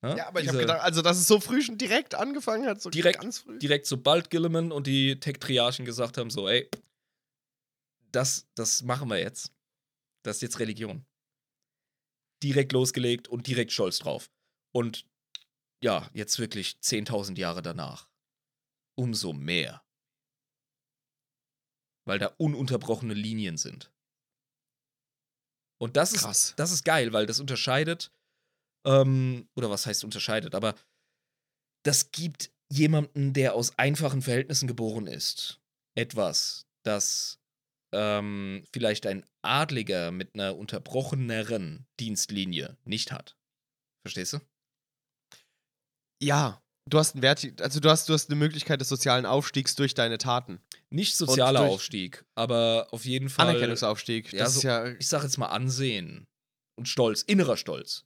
Ja, 0.03 0.27
aber 0.27 0.41
ich 0.41 0.47
habe 0.47 0.57
Diese- 0.57 0.67
gedacht, 0.67 0.81
also 0.81 1.01
dass 1.01 1.17
es 1.17 1.25
so 1.27 1.39
früh 1.39 1.59
schon 1.63 1.79
direkt 1.79 2.13
angefangen 2.13 2.67
hat, 2.67 2.79
so 2.79 2.91
Direkt- 2.91 3.19
ganz 3.21 3.39
früh. 3.39 3.57
direkt 3.57 3.87
sobald 3.87 4.29
Gilliman 4.29 4.71
und 4.71 4.85
die 4.85 5.19
Tech-Triarchen 5.19 5.85
gesagt 5.85 6.19
haben, 6.19 6.29
so, 6.29 6.47
ey, 6.47 6.69
das, 8.11 8.47
das 8.53 8.83
machen 8.83 9.09
wir 9.09 9.17
jetzt. 9.19 9.51
Das 10.23 10.37
ist 10.37 10.41
jetzt 10.43 10.59
Religion. 10.59 11.03
Direkt 12.43 12.73
losgelegt 12.73 13.27
und 13.27 13.47
direkt 13.47 13.71
stolz 13.71 13.97
drauf. 13.97 14.29
Und 14.71 15.05
ja, 15.81 16.09
jetzt 16.13 16.39
wirklich 16.39 16.77
10.000 16.81 17.37
Jahre 17.37 17.61
danach. 17.61 18.09
Umso 18.95 19.33
mehr. 19.33 19.83
Weil 22.05 22.19
da 22.19 22.27
ununterbrochene 22.37 23.13
Linien 23.13 23.57
sind. 23.57 23.91
Und 25.79 25.95
das 25.97 26.13
ist, 26.13 26.21
Krass. 26.21 26.53
das 26.57 26.71
ist 26.71 26.83
geil, 26.83 27.13
weil 27.13 27.27
das 27.27 27.39
unterscheidet, 27.39 28.11
ähm, 28.85 29.47
oder 29.55 29.69
was 29.69 29.85
heißt 29.85 30.03
unterscheidet, 30.03 30.55
aber 30.55 30.75
das 31.83 32.11
gibt 32.11 32.51
jemanden, 32.69 33.33
der 33.33 33.53
aus 33.53 33.77
einfachen 33.77 34.21
Verhältnissen 34.21 34.67
geboren 34.67 35.05
ist, 35.05 35.61
etwas, 35.95 36.65
das 36.83 37.39
ähm, 37.93 38.63
vielleicht 38.73 39.05
ein 39.05 39.25
Adliger 39.43 40.11
mit 40.11 40.33
einer 40.33 40.57
unterbrocheneren 40.57 41.85
Dienstlinie 41.99 42.77
nicht 42.83 43.11
hat. 43.11 43.37
Verstehst 44.03 44.33
du? 44.33 44.39
Ja, 46.21 46.61
du 46.89 46.97
hast 46.97 47.15
einen 47.15 47.21
Wert, 47.21 47.61
also 47.61 47.79
du 47.79 47.89
hast, 47.89 48.09
du 48.09 48.13
hast 48.13 48.29
eine 48.29 48.37
Möglichkeit 48.39 48.81
des 48.81 48.89
sozialen 48.89 49.25
Aufstiegs 49.25 49.75
durch 49.75 49.93
deine 49.93 50.17
Taten. 50.17 50.59
Nicht 50.89 51.15
sozialer 51.15 51.61
Aufstieg, 51.61 52.25
aber 52.35 52.87
auf 52.91 53.05
jeden 53.05 53.29
Fall. 53.29 53.49
Anerkennungsaufstieg. 53.49 54.31
Ja, 54.33 54.39
das 54.45 54.53
so- 54.53 54.59
ist 54.59 54.63
ja. 54.63 54.87
ich 54.87 55.07
sag 55.07 55.23
jetzt 55.23 55.37
mal 55.37 55.47
Ansehen 55.47 56.27
und 56.77 56.87
Stolz, 56.87 57.21
innerer 57.21 57.57
Stolz. 57.57 58.05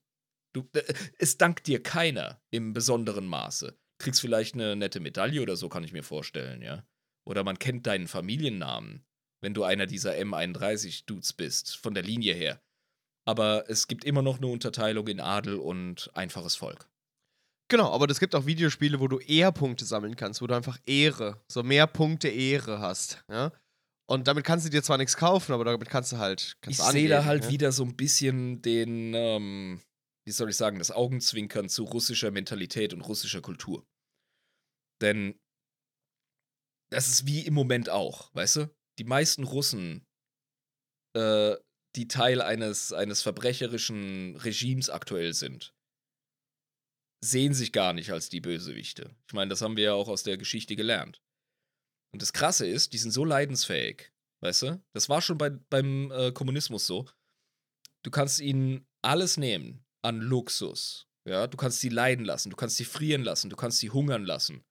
Du, 0.53 0.68
äh, 0.74 0.82
es 1.18 1.38
dankt 1.38 1.68
dir 1.68 1.82
keiner 1.82 2.41
im 2.51 2.74
besonderen 2.74 3.26
Maße. 3.26 3.78
Kriegst 3.99 4.20
vielleicht 4.22 4.55
eine 4.55 4.76
nette 4.76 4.99
Medaille 4.99 5.41
oder 5.41 5.55
so, 5.55 5.70
kann 5.70 5.84
ich 5.84 5.93
mir 5.93 6.03
vorstellen, 6.03 6.62
ja. 6.62 6.86
Oder 7.26 7.43
man 7.43 7.59
kennt 7.59 7.86
deinen 7.88 8.07
Familiennamen, 8.07 9.05
wenn 9.41 9.53
du 9.53 9.64
einer 9.64 9.86
dieser 9.86 10.14
M31-Dudes 10.16 11.34
bist, 11.34 11.78
von 11.78 11.93
der 11.93 12.03
Linie 12.03 12.34
her. 12.34 12.62
Aber 13.28 13.70
es 13.70 13.88
gibt 13.88 14.03
immer 14.03 14.24
noch 14.24 14.38
eine 14.38 14.47
Unterteilung 14.47 15.07
in 15.07 15.20
Adel 15.20 15.55
und 15.57 16.09
einfaches 16.16 16.55
Volk. 16.55 16.89
Genau, 17.72 17.90
aber 17.90 18.10
es 18.10 18.20
gibt 18.20 18.36
auch 18.36 18.46
Videospiele, 18.46 19.00
wo 19.00 19.08
du 19.08 19.20
eher 19.20 19.54
Punkte 19.54 19.86
sammeln 19.86 20.18
kannst, 20.18 20.42
wo 20.42 20.48
du 20.48 20.54
einfach 20.54 20.78
Ehre, 20.86 21.42
so 21.48 21.64
mehr 21.64 21.88
Punkte 21.88 22.28
Ehre 22.28 22.80
hast, 22.80 23.24
ja. 23.30 23.54
Und 24.10 24.28
damit 24.28 24.44
kannst 24.44 24.66
du 24.66 24.70
dir 24.70 24.84
zwar 24.84 24.98
nichts 24.98 25.16
kaufen, 25.16 25.54
aber 25.54 25.64
damit 25.64 25.90
kannst 25.90 26.12
du 26.12 26.18
halt. 26.18 26.58
Kannst 26.60 26.82
ich 26.82 26.86
sehe 26.88 27.08
da 27.08 27.24
halt 27.24 27.46
ja? 27.46 27.50
wieder 27.50 27.72
so 27.72 27.86
ein 27.86 27.96
bisschen 27.96 28.62
den, 28.62 29.14
ähm, 29.14 29.82
wie 30.26 30.34
soll 30.34 30.50
ich 30.50 30.58
sagen, 30.58 30.80
das 30.80 30.92
Augenzwinkern 30.92 31.70
zu 31.70 31.86
russischer 31.86 32.30
Mentalität 32.30 32.94
und 32.94 33.00
russischer 33.00 33.40
Kultur. 33.40 33.88
Denn 35.02 35.40
das 36.92 37.08
ist 37.08 37.26
wie 37.26 37.46
im 37.46 37.54
Moment 37.54 37.90
auch, 37.90 38.36
weißt 38.36 38.58
du? 38.58 38.76
Die 39.00 39.06
meisten 39.06 39.46
Russen, 39.46 40.06
äh, 41.16 41.56
die 41.96 42.10
Teil 42.10 42.42
eines, 42.42 42.92
eines 42.92 43.22
verbrecherischen 43.22 44.36
Regimes 44.36 44.90
aktuell 44.90 45.34
sind, 45.34 45.74
sehen 47.24 47.54
sich 47.54 47.72
gar 47.72 47.94
nicht 47.94 48.12
als 48.12 48.30
die 48.30 48.42
Bösewichte. 48.42 49.16
Ich 49.28 49.34
meine, 49.34 49.50
das 49.50 49.62
haben 49.62 49.78
wir 49.78 49.84
ja 49.84 49.94
auch 49.94 50.08
aus 50.08 50.24
der 50.24 50.38
Geschichte 50.38 50.76
gelernt. 50.76 51.22
Und 52.14 52.22
das 52.22 52.34
Krasse 52.34 52.68
ist, 52.68 52.94
die 52.94 52.98
sind 52.98 53.12
so 53.12 53.24
leidensfähig. 53.24 54.12
Weißt 54.42 54.64
du? 54.64 54.84
Das 54.94 55.08
war 55.08 55.22
schon 55.22 55.38
bei, 55.38 55.50
beim 55.50 56.12
äh, 56.12 56.32
Kommunismus 56.32 56.88
so. 56.88 57.08
Du 58.04 58.10
kannst 58.10 58.40
ihnen 58.40 58.88
alles 59.04 59.38
nehmen 59.38 59.86
an 60.02 60.20
Luxus. 60.20 61.08
Ja, 61.28 61.46
du 61.46 61.56
kannst 61.58 61.80
sie 61.80 61.90
leiden 61.90 62.26
lassen, 62.26 62.50
du 62.50 62.56
kannst 62.56 62.78
sie 62.78 62.86
frieren 62.86 63.22
lassen, 63.22 63.52
du 63.52 63.56
kannst 63.56 63.78
sie 63.78 63.92
hungern 63.92 64.26
lassen. 64.26 64.64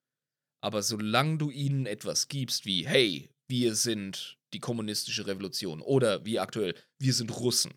Aber 0.61 0.83
solange 0.83 1.37
du 1.37 1.49
ihnen 1.49 1.85
etwas 1.85 2.27
gibst 2.27 2.65
wie, 2.65 2.85
hey, 2.85 3.33
wir 3.47 3.75
sind 3.75 4.37
die 4.53 4.59
kommunistische 4.59 5.25
Revolution 5.27 5.81
oder 5.81 6.25
wie 6.25 6.39
aktuell, 6.39 6.75
wir 6.99 7.13
sind 7.13 7.31
Russen. 7.31 7.73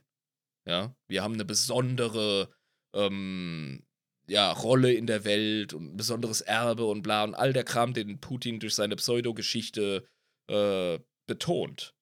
Ja, 0.67 0.97
wir 1.09 1.23
haben 1.23 1.35
eine 1.35 1.45
besondere 1.45 2.53
ähm, 2.95 3.87
ja, 4.27 4.51
Rolle 4.53 4.93
in 4.93 5.07
der 5.07 5.25
Welt 5.25 5.75
und 5.75 5.93
ein 5.93 5.97
besonderes 5.97 6.41
Erbe 6.41 6.85
und 6.87 7.03
bla 7.03 7.25
und 7.25 7.35
all 7.35 7.53
der 7.53 7.65
Kram, 7.65 7.93
den 7.95 8.21
Putin 8.21 8.59
durch 8.61 8.75
seine 8.75 8.97
Pseudogeschichte 8.97 10.07
äh, 10.51 10.99
betont. 11.27 11.95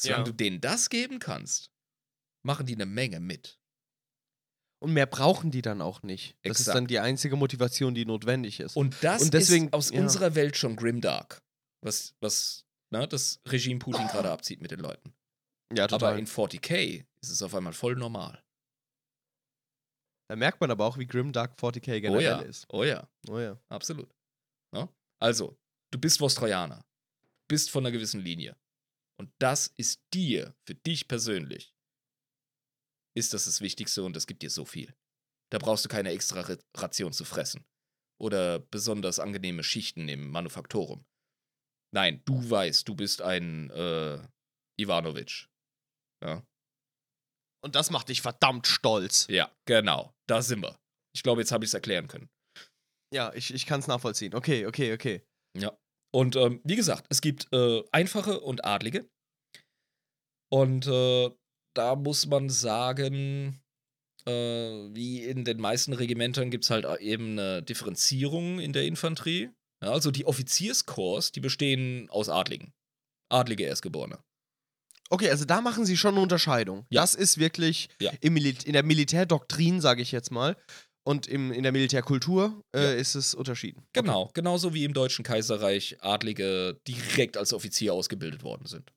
Solange 0.00 0.20
Ja. 0.22 0.24
du 0.24 0.32
denen 0.32 0.60
das 0.60 0.88
geben 0.88 1.18
kannst, 1.18 1.70
machen 2.44 2.66
die 2.66 2.74
eine 2.74 2.86
Menge 2.86 3.20
mit. 3.20 3.58
Und 4.82 4.94
mehr 4.94 5.06
brauchen 5.06 5.50
die 5.50 5.60
dann 5.62 5.82
auch 5.82 6.02
nicht. 6.02 6.36
Das 6.42 6.52
ist 6.58 6.60
Exakt. 6.62 6.76
dann 6.76 6.86
die 6.86 6.98
einzige 7.00 7.36
Motivation, 7.36 7.94
die 7.94 8.06
notwendig 8.06 8.60
ist. 8.60 8.76
Und 8.76 8.96
das 9.02 9.22
Und 9.22 9.34
deswegen- 9.34 9.66
ist 9.66 9.72
aus 9.74 9.90
ja. 9.90 10.00
unserer 10.00 10.34
Welt 10.34 10.56
schon 10.56 10.74
grimdark, 10.76 11.42
was, 11.84 12.14
was 12.20 12.64
ne, 12.90 13.06
das 13.06 13.40
Regime 13.46 13.78
Putin 13.78 14.06
gerade 14.06 14.30
abzieht 14.30 14.62
mit 14.62 14.70
den 14.70 14.80
Leuten. 14.80 15.12
ja, 15.74 15.86
Aber 15.90 16.16
in 16.16 16.26
40k 16.26 17.04
ist 17.22 17.30
es 17.30 17.42
auf 17.42 17.54
einmal 17.54 17.74
voll 17.74 17.94
normal. 17.94 18.42
Da 20.30 20.36
merkt 20.36 20.60
man 20.60 20.70
aber 20.70 20.84
auch, 20.86 20.96
wie 20.96 21.06
grimdark 21.08 21.58
40k 21.58 21.96
Oh 21.98 22.00
generell 22.00 22.22
ja, 22.22 22.38
ist. 22.40 22.64
oh 22.68 22.84
ja, 22.84 23.08
Oh 23.28 23.38
ja. 23.40 23.60
absolut. 23.68 24.08
Ne? 24.72 24.88
Also, 25.20 25.58
du 25.92 25.98
bist 25.98 26.20
Vostrojaner, 26.20 26.84
bist 27.48 27.68
von 27.70 27.84
einer 27.84 27.90
gewissen 27.92 28.20
Linie. 28.20 28.56
Und 29.18 29.32
das 29.40 29.66
ist 29.76 30.00
dir, 30.14 30.54
für 30.66 30.74
dich 30.76 31.08
persönlich, 31.08 31.74
ist 33.16 33.34
das 33.34 33.44
das 33.46 33.60
Wichtigste 33.60 34.04
und 34.04 34.14
das 34.14 34.26
gibt 34.28 34.42
dir 34.42 34.50
so 34.50 34.64
viel. 34.64 34.94
Da 35.52 35.58
brauchst 35.58 35.84
du 35.84 35.88
keine 35.88 36.10
extra 36.10 36.40
Ra- 36.42 36.56
Ration 36.76 37.12
zu 37.12 37.24
fressen. 37.24 37.66
Oder 38.20 38.60
besonders 38.60 39.18
angenehme 39.18 39.64
Schichten 39.64 40.08
im 40.08 40.30
Manufaktorum. 40.30 41.04
Nein, 41.92 42.22
du 42.24 42.48
weißt, 42.48 42.86
du 42.88 42.94
bist 42.94 43.20
ein 43.20 43.68
äh, 43.70 44.26
Ivanovic. 44.80 45.48
Ja, 46.22 46.46
Und 47.64 47.74
das 47.74 47.90
macht 47.90 48.08
dich 48.10 48.22
verdammt 48.22 48.66
stolz. 48.68 49.26
ja, 49.28 49.50
genau. 49.66 50.14
Da 50.30 50.42
sind 50.42 50.62
wir. 50.62 50.78
Ich 51.12 51.24
glaube, 51.24 51.40
jetzt 51.40 51.50
habe 51.50 51.64
ich 51.64 51.70
es 51.70 51.74
erklären 51.74 52.06
können. 52.06 52.30
Ja, 53.12 53.32
ich, 53.34 53.52
ich 53.52 53.66
kann 53.66 53.80
es 53.80 53.88
nachvollziehen. 53.88 54.32
Okay, 54.32 54.64
okay, 54.66 54.92
okay. 54.94 55.26
Ja. 55.58 55.76
Und 56.14 56.36
ähm, 56.36 56.60
wie 56.62 56.76
gesagt, 56.76 57.06
es 57.08 57.20
gibt 57.20 57.52
äh, 57.52 57.82
einfache 57.90 58.40
und 58.40 58.64
adlige. 58.64 59.10
Und 60.52 60.86
äh, 60.86 61.30
da 61.74 61.96
muss 61.96 62.26
man 62.26 62.48
sagen, 62.48 63.60
äh, 64.24 64.32
wie 64.32 65.24
in 65.24 65.44
den 65.44 65.60
meisten 65.60 65.92
Regimentern 65.92 66.50
gibt 66.50 66.62
es 66.62 66.70
halt 66.70 66.84
eben 67.00 67.32
eine 67.32 67.62
Differenzierung 67.64 68.60
in 68.60 68.72
der 68.72 68.84
Infanterie. 68.84 69.50
Ja, 69.82 69.90
also 69.90 70.12
die 70.12 70.26
Offizierskorps, 70.26 71.32
die 71.32 71.40
bestehen 71.40 72.08
aus 72.10 72.28
Adligen. 72.28 72.72
Adlige 73.32 73.64
Erstgeborene. 73.64 74.22
Okay, 75.12 75.28
also 75.30 75.44
da 75.44 75.60
machen 75.60 75.84
sie 75.84 75.96
schon 75.96 76.14
eine 76.14 76.22
Unterscheidung. 76.22 76.86
Ja. 76.90 77.00
Das 77.02 77.14
ist 77.14 77.38
wirklich 77.38 77.88
Ja. 78.00 78.12
in 78.20 78.72
der 78.72 78.82
Militärdoktrin, 78.84 79.80
sage 79.80 80.02
ich 80.02 80.12
jetzt 80.12 80.30
mal, 80.30 80.56
und 81.04 81.26
im, 81.26 81.50
in 81.50 81.62
der 81.64 81.72
Militärkultur 81.72 82.62
äh, 82.74 82.82
Ja. 82.84 82.92
ist 82.92 83.14
es 83.16 83.34
unterschieden. 83.34 83.84
Genau, 83.92 84.30
genauso 84.34 84.72
wie 84.74 84.84
im 84.84 84.94
Deutschen 84.94 85.24
Kaiserreich 85.24 85.96
Adlige 86.00 86.80
direkt 86.86 87.36
als 87.36 87.52
Offizier 87.52 87.92
ausgebildet 87.94 88.42
worden 88.44 88.66
sind. 88.66 88.92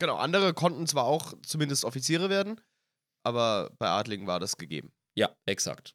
Genau, 0.00 0.16
andere 0.16 0.52
konnten 0.54 0.86
zwar 0.86 1.04
auch 1.04 1.32
zumindest 1.46 1.84
Offiziere 1.84 2.28
werden, 2.28 2.60
aber 3.24 3.70
bei 3.78 3.88
Adligen 3.88 4.26
war 4.26 4.40
das 4.40 4.56
gegeben. 4.56 4.92
Ja, 5.16 5.34
exakt. 5.46 5.94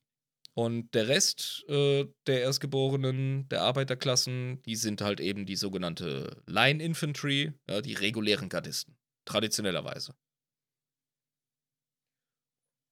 Und 0.55 0.93
der 0.95 1.07
Rest 1.07 1.63
äh, 1.69 2.05
der 2.25 2.41
Erstgeborenen, 2.41 3.47
der 3.49 3.61
Arbeiterklassen, 3.61 4.61
die 4.63 4.75
sind 4.75 5.01
halt 5.01 5.19
eben 5.19 5.45
die 5.45 5.55
sogenannte 5.55 6.41
Line 6.47 6.83
Infantry, 6.83 7.53
ja, 7.69 7.81
die 7.81 7.93
regulären 7.93 8.49
Gardisten. 8.49 8.97
Traditionellerweise. 9.29 10.15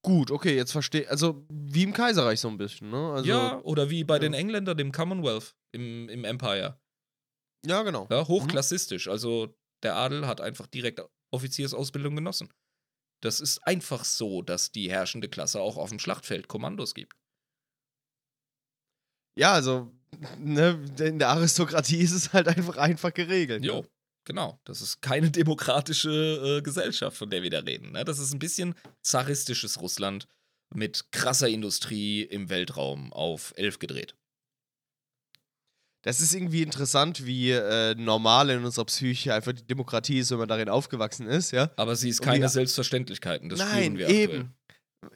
Gut, 0.04 0.32
okay, 0.32 0.56
jetzt 0.56 0.72
verstehe. 0.72 1.10
Also 1.10 1.46
wie 1.50 1.84
im 1.84 1.94
Kaiserreich 1.94 2.40
so 2.40 2.48
ein 2.48 2.58
bisschen, 2.58 2.92
ne? 2.92 3.12
Also, 3.12 3.28
ja, 3.28 3.60
oder 3.62 3.90
wie 3.90 4.04
bei 4.04 4.16
ja. 4.16 4.20
den 4.20 4.34
Engländern 4.34 4.78
im 4.80 4.92
Commonwealth, 4.92 5.56
im, 5.74 6.08
im 6.10 6.24
Empire. 6.24 6.80
ja, 7.66 7.82
genau. 7.84 8.08
Ja, 8.10 8.28
hochklassistisch. 8.28 9.08
Also 9.08 9.58
der 9.84 9.96
Adel 9.96 10.28
hat 10.28 10.40
einfach 10.40 10.68
direkt 10.68 11.02
Offiziersausbildung 11.32 12.16
genossen. 12.16 12.54
Das 13.22 13.40
ist 13.40 13.60
einfach 13.66 14.06
so, 14.06 14.44
dass 14.44 14.72
die 14.72 14.92
herrschende 14.92 15.28
Klasse 15.28 15.60
auch 15.60 15.78
auf 15.78 15.90
dem 15.90 16.00
Schlachtfeld 16.00 16.48
Kommandos 16.48 16.94
gibt. 16.94 17.18
Ja, 19.38 19.54
also 19.54 19.92
ne, 20.38 20.80
in 21.00 21.20
der 21.20 21.30
Aristokratie 21.30 21.98
ist 21.98 22.14
es 22.14 22.32
halt 22.32 22.48
einfach 22.48 22.78
einfach 22.78 23.14
geregelt. 23.14 23.66
Jo, 23.66 23.82
Ne? 23.82 23.90
Genau. 24.28 24.60
Das 24.66 24.82
ist 24.82 25.02
keine 25.02 25.32
demokratische 25.42 26.58
äh, 26.60 26.62
Gesellschaft, 26.62 27.18
von 27.18 27.30
der 27.32 27.42
wir 27.42 27.50
da 27.50 27.60
reden. 27.60 27.94
Ne? 27.94 28.06
Das 28.06 28.20
ist 28.20 28.34
ein 28.34 28.40
bisschen 28.40 28.76
zaristisches 29.02 29.82
Russland 29.82 30.28
mit 30.76 31.12
krasser 31.12 31.48
Industrie 31.48 32.22
im 32.22 32.50
Weltraum 32.50 33.12
auf 33.14 33.54
elf 33.56 33.80
gedreht. 33.80 34.16
Das 36.04 36.22
ist 36.22 36.34
irgendwie 36.34 36.62
interessant, 36.62 37.26
wie 37.26 37.52
äh, 37.52 37.96
normal 37.96 38.50
in 38.50 38.64
unserer 38.64 38.86
Psyche 38.86 39.34
einfach 39.34 39.52
die 39.54 39.66
Demokratie 39.66 40.20
ist, 40.20 40.32
wenn 40.32 40.38
man 40.38 40.48
darin 40.48 40.70
aufgewachsen 40.70 41.28
ist, 41.28 41.52
ja. 41.52 41.72
Aber 41.76 41.96
sie 41.96 42.10
ist 42.10 42.22
keine 42.22 42.48
Selbstverständlichkeiten. 42.48 43.50
Das 43.50 43.60
Nein, 43.60 43.70
spüren 43.70 43.98
wir 43.98 44.06
aktuell. 44.08 44.24
eben. 44.30 44.54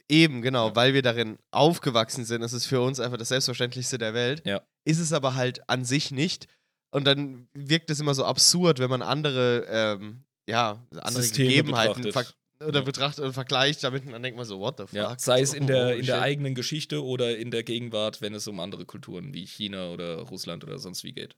Eben, 0.09 0.41
genau, 0.41 0.69
Ja. 0.69 0.75
weil 0.75 0.93
wir 0.93 1.01
darin 1.01 1.37
aufgewachsen 1.51 2.25
sind. 2.25 2.41
Das 2.41 2.53
ist 2.53 2.65
für 2.65 2.81
uns 2.81 2.99
einfach 2.99 3.17
das 3.17 3.29
Selbstverständlichste 3.29 3.97
der 3.97 4.13
Welt. 4.13 4.41
Ja. 4.45 4.61
Ist 4.85 4.99
es 4.99 5.13
aber 5.13 5.35
halt 5.35 5.67
an 5.69 5.85
sich 5.85 6.11
nicht. 6.11 6.47
Und 6.93 7.05
dann 7.05 7.47
wirkt 7.53 7.89
es 7.89 7.99
immer 7.99 8.13
so 8.13 8.25
absurd, 8.25 8.79
wenn 8.79 8.89
man 8.89 9.01
andere, 9.01 9.65
ähm, 9.69 10.23
ja, 10.49 10.85
andere 10.91 11.23
Systeme 11.23 11.47
Gegebenheiten 11.49 12.03
betrachtet. 12.03 12.35
oder 12.59 12.79
Ja. 12.79 12.85
betrachtet 12.85 13.23
und 13.25 13.33
vergleicht 13.33 13.83
damit 13.83 14.05
und 14.05 14.11
dann 14.11 14.21
denkt 14.21 14.37
man 14.37 14.45
so, 14.45 14.59
what 14.59 14.75
the 14.77 14.83
fuck? 14.83 14.93
Ja, 14.93 15.15
sei 15.17 15.41
es 15.41 15.53
in 15.53 15.67
der, 15.67 15.87
Oh, 15.87 15.91
in 15.91 16.05
der 16.05 16.15
shit. 16.15 16.23
eigenen 16.23 16.53
Geschichte 16.55 17.03
oder 17.03 17.37
in 17.37 17.49
der 17.49 17.63
Gegenwart, 17.63 18.21
wenn 18.21 18.33
es 18.33 18.47
um 18.47 18.59
andere 18.59 18.85
Kulturen 18.85 19.33
wie 19.33 19.45
China 19.47 19.89
oder 19.91 20.17
Russland 20.23 20.63
oder 20.65 20.77
sonst 20.79 21.03
wie 21.03 21.13
geht. 21.13 21.37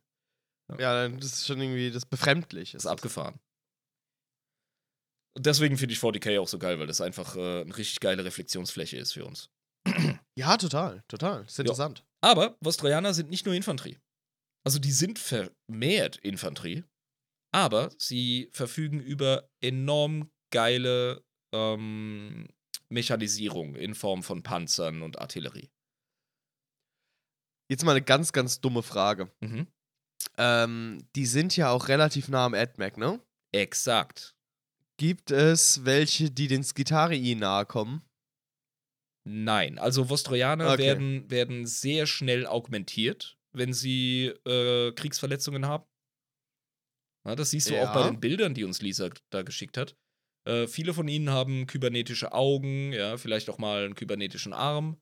Ja, 0.80 1.08
das 1.08 1.26
ist 1.26 1.46
schon 1.48 1.62
irgendwie 1.62 1.92
das 1.92 2.06
befremdlich. 2.06 2.72
Das 2.72 2.86
ist 2.86 2.90
abgefahren. 2.90 3.40
Und 5.36 5.46
deswegen 5.46 5.78
finde 5.78 5.94
ich 5.94 6.00
40k 6.00 6.40
auch 6.40 6.48
so 6.48 6.60
geil, 6.60 6.80
weil 6.80 6.88
das 6.88 7.02
einfach 7.02 7.36
äh, 7.36 7.62
eine 7.62 7.76
richtig 7.78 8.00
geile 8.00 8.24
Reflexionsfläche 8.24 8.98
ist 8.98 9.14
für 9.14 9.26
uns. 9.26 9.50
Ja, 10.36 10.58
total, 10.58 11.04
total. 11.08 11.44
Das 11.44 11.54
ist 11.54 11.60
interessant. 11.60 12.06
Aber 12.22 12.56
Vostrojaner 12.62 13.14
sind 13.14 13.30
nicht 13.30 13.46
nur 13.46 13.54
Infanterie. 13.56 13.98
Also 14.66 14.80
die 14.80 14.92
sind 14.92 15.20
vermehrt 15.20 16.18
Infanterie, 16.18 16.84
aber 17.54 17.92
sie 17.98 18.50
verfügen 18.52 19.00
über 19.00 19.50
enorm 19.62 20.32
geile 20.52 21.26
ähm, 21.54 22.48
Mechanisierung 22.90 23.76
in 23.76 23.96
Form 23.96 24.24
von 24.24 24.44
Panzern 24.44 25.02
und 25.02 25.20
Artillerie. 25.20 25.70
Jetzt 27.70 27.84
mal 27.84 27.92
eine 27.92 28.04
ganz, 28.04 28.32
ganz 28.32 28.62
dumme 28.62 28.84
Frage. 28.84 29.32
Mhm. 29.42 29.68
Ähm, 30.38 31.08
die 31.16 31.26
sind 31.26 31.56
ja 31.58 31.70
auch 31.70 31.88
relativ 31.88 32.30
nah 32.30 32.46
am 32.46 32.54
AdMac, 32.54 32.98
ne? 32.98 33.22
Exakt. 33.52 34.36
Gibt 34.98 35.32
es 35.32 35.84
welche, 35.86 36.32
die 36.32 36.48
den 36.48 36.64
Skitarii 36.64 37.36
nahe 37.36 37.66
kommen? 37.66 38.02
Nein, 39.26 39.80
also 39.80 40.10
Vostrojaner 40.10 40.74
Okay. 40.74 40.84
werden, 40.84 41.30
werden 41.32 41.66
sehr 41.66 42.06
schnell 42.08 42.46
augmentiert, 42.46 43.38
wenn 43.54 43.74
sie 43.74 44.28
äh, 44.46 44.92
Kriegsverletzungen 44.94 45.66
haben. 45.66 45.86
Ja, 47.26 47.36
das 47.36 47.52
siehst 47.52 47.70
du 47.70 47.76
auch 47.82 47.94
bei 47.94 48.02
Ja. 48.02 48.10
den 48.10 48.20
Bildern, 48.20 48.54
die 48.54 48.64
uns 48.64 48.82
Lisa 48.82 49.10
da 49.32 49.44
geschickt 49.44 49.78
hat. 49.78 49.96
Äh, 50.46 50.68
viele 50.68 50.94
von 50.94 51.08
ihnen 51.08 51.30
haben 51.30 51.68
kybernetische 51.68 52.34
Augen, 52.34 52.92
ja, 52.92 53.16
vielleicht 53.18 53.50
auch 53.50 53.58
mal 53.58 53.86
einen 53.86 53.96
kybernetischen 53.96 54.52
Arm. 54.54 55.00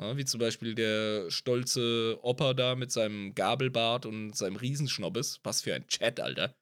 Ja, 0.00 0.16
wie 0.16 0.24
zum 0.24 0.38
Beispiel 0.40 0.74
der 0.74 1.30
stolze 1.30 2.18
Opa 2.22 2.54
da 2.54 2.74
mit 2.76 2.92
seinem 2.92 3.34
Gabelbart 3.34 4.06
und 4.06 4.34
seinem 4.36 4.56
Riesenschnobbes. 4.56 5.40
Was 5.42 5.60
für 5.62 5.74
ein 5.74 5.86
Chat, 5.88 6.20
Alter. 6.20 6.54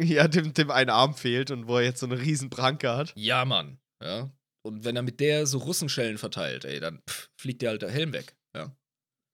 Ja, 0.00 0.28
dem, 0.28 0.52
dem 0.52 0.70
ein 0.70 0.90
Arm 0.90 1.14
fehlt 1.14 1.50
und 1.50 1.68
wo 1.68 1.78
er 1.78 1.84
jetzt 1.84 2.00
so 2.00 2.06
eine 2.06 2.20
riesen 2.20 2.50
Pranke 2.50 2.94
hat. 2.94 3.12
Ja, 3.16 3.44
Mann. 3.44 3.80
Ja. 4.02 4.30
Und 4.64 4.84
wenn 4.84 4.94
er 4.94 5.02
mit 5.02 5.20
der 5.20 5.46
so 5.46 5.58
Russenschellen 5.58 6.18
verteilt, 6.18 6.64
ey, 6.64 6.80
dann 6.80 7.02
pff, 7.08 7.30
fliegt 7.40 7.62
der 7.62 7.70
alter 7.70 7.90
Helm 7.90 8.12
weg. 8.12 8.36
Ja. 8.54 8.76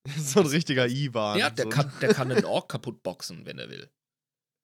so 0.18 0.40
ein 0.40 0.46
richtiger 0.46 0.86
Ivan. 0.88 1.38
Ja, 1.38 1.50
der, 1.50 1.64
so. 1.64 1.70
kann, 1.70 1.92
der 2.00 2.14
kann 2.14 2.30
einen 2.30 2.44
Ork 2.46 2.68
kaputt 2.68 3.02
boxen, 3.02 3.46
wenn 3.46 3.58
er 3.58 3.70
will. 3.70 3.90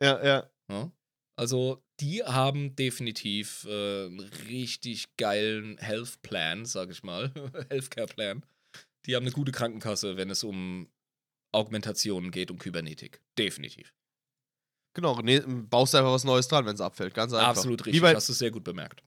Ja, 0.02 0.24
ja. 0.24 0.50
Ja? 0.70 0.90
Also, 1.36 1.82
die 2.00 2.22
haben 2.22 2.76
definitiv 2.76 3.64
äh, 3.68 4.06
einen 4.06 4.20
richtig 4.48 5.16
geilen 5.16 5.78
Health 5.78 6.22
Plan, 6.22 6.64
sag 6.64 6.90
ich 6.90 7.02
mal. 7.02 7.32
Healthcare 7.70 8.06
Plan. 8.06 8.44
Die 9.06 9.16
haben 9.16 9.24
eine 9.24 9.32
gute 9.32 9.52
Krankenkasse, 9.52 10.16
wenn 10.16 10.30
es 10.30 10.44
um 10.44 10.88
Augmentationen 11.52 12.30
geht, 12.30 12.50
um 12.50 12.58
Kybernetik. 12.58 13.20
Definitiv. 13.38 13.94
Genau, 14.94 15.20
nee, 15.20 15.40
baust 15.40 15.92
du 15.92 15.98
einfach 15.98 16.12
was 16.12 16.24
Neues 16.24 16.46
dran, 16.46 16.66
wenn 16.66 16.74
es 16.74 16.80
abfällt. 16.80 17.14
Ganz 17.14 17.32
einfach. 17.32 17.48
Absolut 17.48 17.84
richtig. 17.84 18.00
bei, 18.00 18.14
Hast 18.14 18.28
du 18.28 18.32
sehr 18.32 18.52
gut 18.52 18.62
bemerkt. 18.64 19.02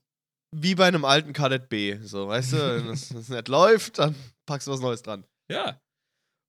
wie 0.54 0.74
bei 0.74 0.86
einem 0.86 1.04
alten 1.04 1.32
Kadett 1.32 1.68
B. 1.70 1.98
So, 2.02 2.28
weißt 2.28 2.52
du, 2.52 2.56
wenn 2.56 2.86
das, 2.88 3.08
das 3.08 3.28
nicht 3.30 3.48
läuft, 3.48 3.98
dann 3.98 4.14
packst 4.46 4.66
du 4.68 4.72
was 4.72 4.80
Neues 4.80 5.02
dran. 5.02 5.24
Ja. 5.50 5.80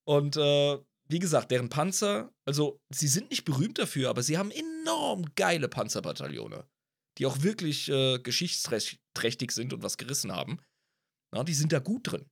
Und 0.09 0.37
äh, 0.37 0.79
wie 1.07 1.19
gesagt, 1.19 1.51
deren 1.51 1.69
Panzer, 1.69 2.33
also 2.43 2.81
sie 2.91 3.07
sind 3.07 3.29
nicht 3.29 3.45
berühmt 3.45 3.77
dafür, 3.77 4.09
aber 4.09 4.23
sie 4.23 4.39
haben 4.39 4.49
enorm 4.49 5.23
geile 5.35 5.69
Panzerbataillone, 5.69 6.67
die 7.19 7.27
auch 7.27 7.43
wirklich 7.43 7.89
äh, 7.89 8.17
geschichtsträchtig 8.17 9.51
sind 9.51 9.71
und 9.71 9.83
was 9.83 9.97
gerissen 9.97 10.31
haben. 10.31 10.59
Ja, 11.35 11.43
die 11.43 11.53
sind 11.53 11.71
da 11.71 11.77
gut 11.77 12.11
drin. 12.11 12.25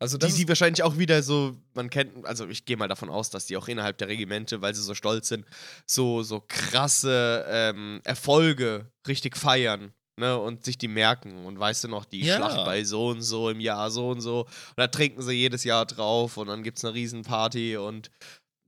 Also 0.00 0.18
Die, 0.18 0.26
das 0.26 0.34
die 0.34 0.42
ist, 0.42 0.48
wahrscheinlich 0.48 0.82
auch 0.82 0.98
wieder 0.98 1.22
so, 1.22 1.56
man 1.74 1.88
kennt, 1.88 2.26
also 2.26 2.48
ich 2.48 2.64
gehe 2.64 2.76
mal 2.76 2.88
davon 2.88 3.08
aus, 3.08 3.30
dass 3.30 3.46
die 3.46 3.56
auch 3.56 3.68
innerhalb 3.68 3.96
der 3.98 4.08
Regimente, 4.08 4.62
weil 4.62 4.74
sie 4.74 4.82
so 4.82 4.96
stolz 4.96 5.28
sind, 5.28 5.46
so, 5.86 6.24
so 6.24 6.44
krasse 6.48 7.44
ähm, 7.48 8.00
Erfolge 8.02 8.90
richtig 9.06 9.36
feiern. 9.36 9.94
Ne, 10.20 10.38
und 10.38 10.64
sich 10.66 10.76
die 10.76 10.88
merken. 10.88 11.46
Und 11.46 11.58
weißt 11.58 11.84
du 11.84 11.88
noch, 11.88 12.04
die 12.04 12.20
Ja. 12.20 12.36
Schlacht 12.36 12.66
bei 12.66 12.84
so 12.84 13.08
und 13.08 13.22
so 13.22 13.48
im 13.48 13.58
Jahr 13.58 13.90
so 13.90 14.10
und 14.10 14.20
so. 14.20 14.40
Und 14.42 14.48
da 14.76 14.86
trinken 14.86 15.22
sie 15.22 15.32
jedes 15.32 15.64
Jahr 15.64 15.86
drauf 15.86 16.36
und 16.36 16.48
dann 16.48 16.62
gibt 16.62 16.76
es 16.78 16.84
eine 16.84 16.92
Riesenparty 16.94 17.78
und 17.78 18.10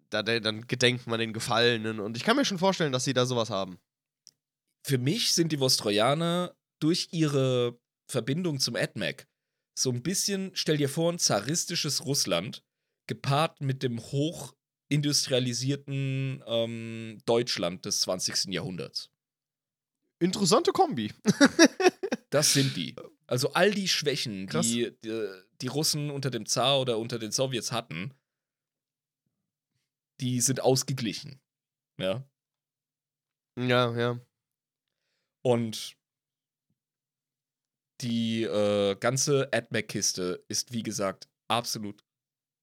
da, 0.09 0.23
da, 0.23 0.41
dann 0.41 0.67
gedenkt 0.67 1.07
man 1.07 1.21
den 1.21 1.35
Gefallenen. 1.35 2.01
Und 2.01 2.17
ich 2.17 2.25
kann 2.25 2.37
mir 2.37 2.45
schon 2.47 2.59
vorstellen, 2.59 2.91
dass 2.93 3.05
sie 3.05 3.13
da 3.13 3.27
sowas 3.27 3.51
haben. 3.51 3.79
für 4.87 4.97
mich 4.99 5.33
sind 5.35 5.53
die 5.53 5.61
Vostrojaner 5.61 6.55
durch 6.81 7.09
ihre 7.13 7.79
Verbindung 8.11 8.59
zum 8.61 8.77
AdMac 8.77 9.27
so 9.79 9.91
ein 9.91 10.03
bisschen, 10.03 10.51
stell 10.55 10.77
dir 10.79 10.89
vor, 10.89 11.13
ein 11.13 11.19
zaristisches 11.19 12.05
Russland 12.05 12.63
gepaart 13.09 13.61
mit 13.61 13.83
dem 13.83 14.01
hochindustrialisierten 14.01 16.43
ähm, 16.47 17.19
Deutschland 17.27 17.85
des 17.85 18.01
20. 18.03 18.53
Jahrhunderts. 18.53 19.11
Interessante 20.23 20.73
Kombi. 20.73 21.13
Das 22.31 22.55
sind 22.55 22.75
die. 22.79 22.97
Also 23.27 23.53
all 23.53 23.73
die 23.73 23.89
Schwächen, 23.89 24.47
die, 24.47 24.91
die 25.05 25.29
die 25.61 25.67
Russen 25.67 26.11
unter 26.11 26.31
dem 26.31 26.47
Zar 26.47 26.81
oder 26.81 26.99
unter 26.99 27.19
den 27.19 27.31
Sowjets 27.31 27.73
hatten, 27.73 28.15
die 30.19 30.41
sind 30.41 30.63
ausgeglichen. 30.63 31.43
Ja. 32.01 32.27
ja, 33.59 33.95
ja. 33.97 34.21
Und 35.45 35.99
die 38.01 38.45
äh, 38.45 38.97
ganze 38.97 39.53
AdMac-Kiste 39.53 40.45
ist, 40.49 40.73
wie 40.73 40.83
gesagt, 40.83 41.29
absolut 41.49 42.03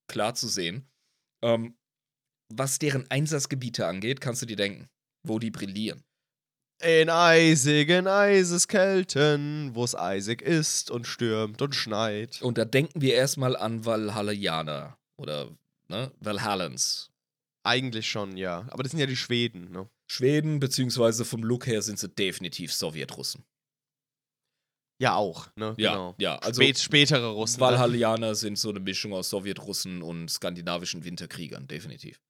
klar 0.07 0.33
zu 0.33 0.47
sehen. 0.47 0.89
Ähm, 1.43 1.77
was 2.51 2.79
deren 2.79 3.09
Einsatzgebiete 3.11 3.85
angeht, 3.85 4.19
kannst 4.19 4.41
du 4.41 4.47
dir 4.47 4.57
denken, 4.57 4.89
wo 5.23 5.37
die 5.37 5.51
brillieren. 5.51 6.03
In 6.81 7.09
eisigen 7.09 8.07
Eiseskelten, 8.07 9.75
wo's 9.75 9.95
eisig 9.95 10.41
ist 10.41 10.89
und 10.89 11.07
stürmt 11.07 11.61
und 11.61 11.75
schneit. 11.75 12.41
Und 12.41 12.57
da 12.57 12.63
denken 12.63 13.01
wir 13.01 13.15
erstmal 13.15 13.57
an 13.57 13.85
Valhallianer 13.85 14.97
oder 15.17 15.49
ne, 15.89 16.11
Valhallans. 16.21 17.11
Eigentlich 17.63 18.09
schon, 18.09 18.37
ja. 18.37 18.65
Aber 18.69 18.83
das 18.83 18.91
sind 18.91 19.01
ja 19.01 19.07
die 19.07 19.17
Schweden, 19.17 19.71
ne? 19.71 19.89
Schweden, 20.07 20.61
beziehungsweise 20.61 21.25
vom 21.25 21.43
Look 21.43 21.67
her 21.67 21.81
sind 21.81 21.99
sie 21.99 22.07
definitiv 22.07 22.73
Sowjetrussen. 22.73 23.43
Ja, 25.01 25.15
auch, 25.15 25.47
ne? 25.55 25.75
Ja, 25.77 25.91
genau. 25.91 26.15
ja, 26.17 26.37
also 26.37 26.61
Spät, 26.61 26.79
spätere 26.79 27.27
Russen. 27.27 27.59
ne? 27.59 27.65
Valhallianer 27.65 28.35
sind 28.35 28.57
so 28.57 28.69
eine 28.69 28.79
Mischung 28.79 29.13
aus 29.13 29.29
Sowjetrussen 29.29 30.01
und 30.01 30.29
skandinavischen 30.29 31.03
Winterkriegern, 31.03 31.67
definitiv. 31.67 32.21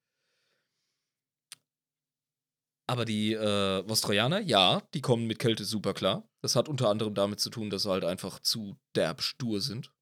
Aber 2.90 3.06
die 3.06 3.34
äh, 3.34 3.88
Vostrojaner, 3.88 4.40
ja, 4.40 4.82
die 4.95 5.02
kommen 5.02 5.28
mit 5.28 5.38
Kälte 5.38 5.64
super 5.64 5.94
klar. 5.94 6.28
Das 6.41 6.56
hat 6.56 6.68
unter 6.68 6.90
anderem 6.90 7.14
damit 7.14 7.40
zu 7.40 7.52
tun, 7.52 7.70
dass 7.70 7.84
sie 7.84 7.90
halt 7.91 8.03
einfach 8.03 8.40
zu 8.40 8.80
derb 8.95 9.22
stur 9.22 9.61
sind, 9.61 9.94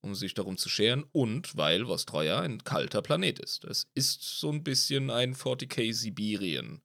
um 0.00 0.14
sich 0.14 0.32
darum 0.32 0.56
zu 0.56 0.68
scheren. 0.68 1.02
Und 1.10 1.56
weil 1.56 1.88
Vostroja 1.88 2.38
ein 2.38 2.62
kalter 2.62 3.02
Planet 3.02 3.40
ist. 3.40 3.64
Es 3.64 3.88
ist 3.94 4.22
so 4.22 4.52
ein 4.52 4.62
bisschen 4.62 5.10
ein 5.10 5.34
40k 5.34 5.92
Sibirien. 5.92 6.84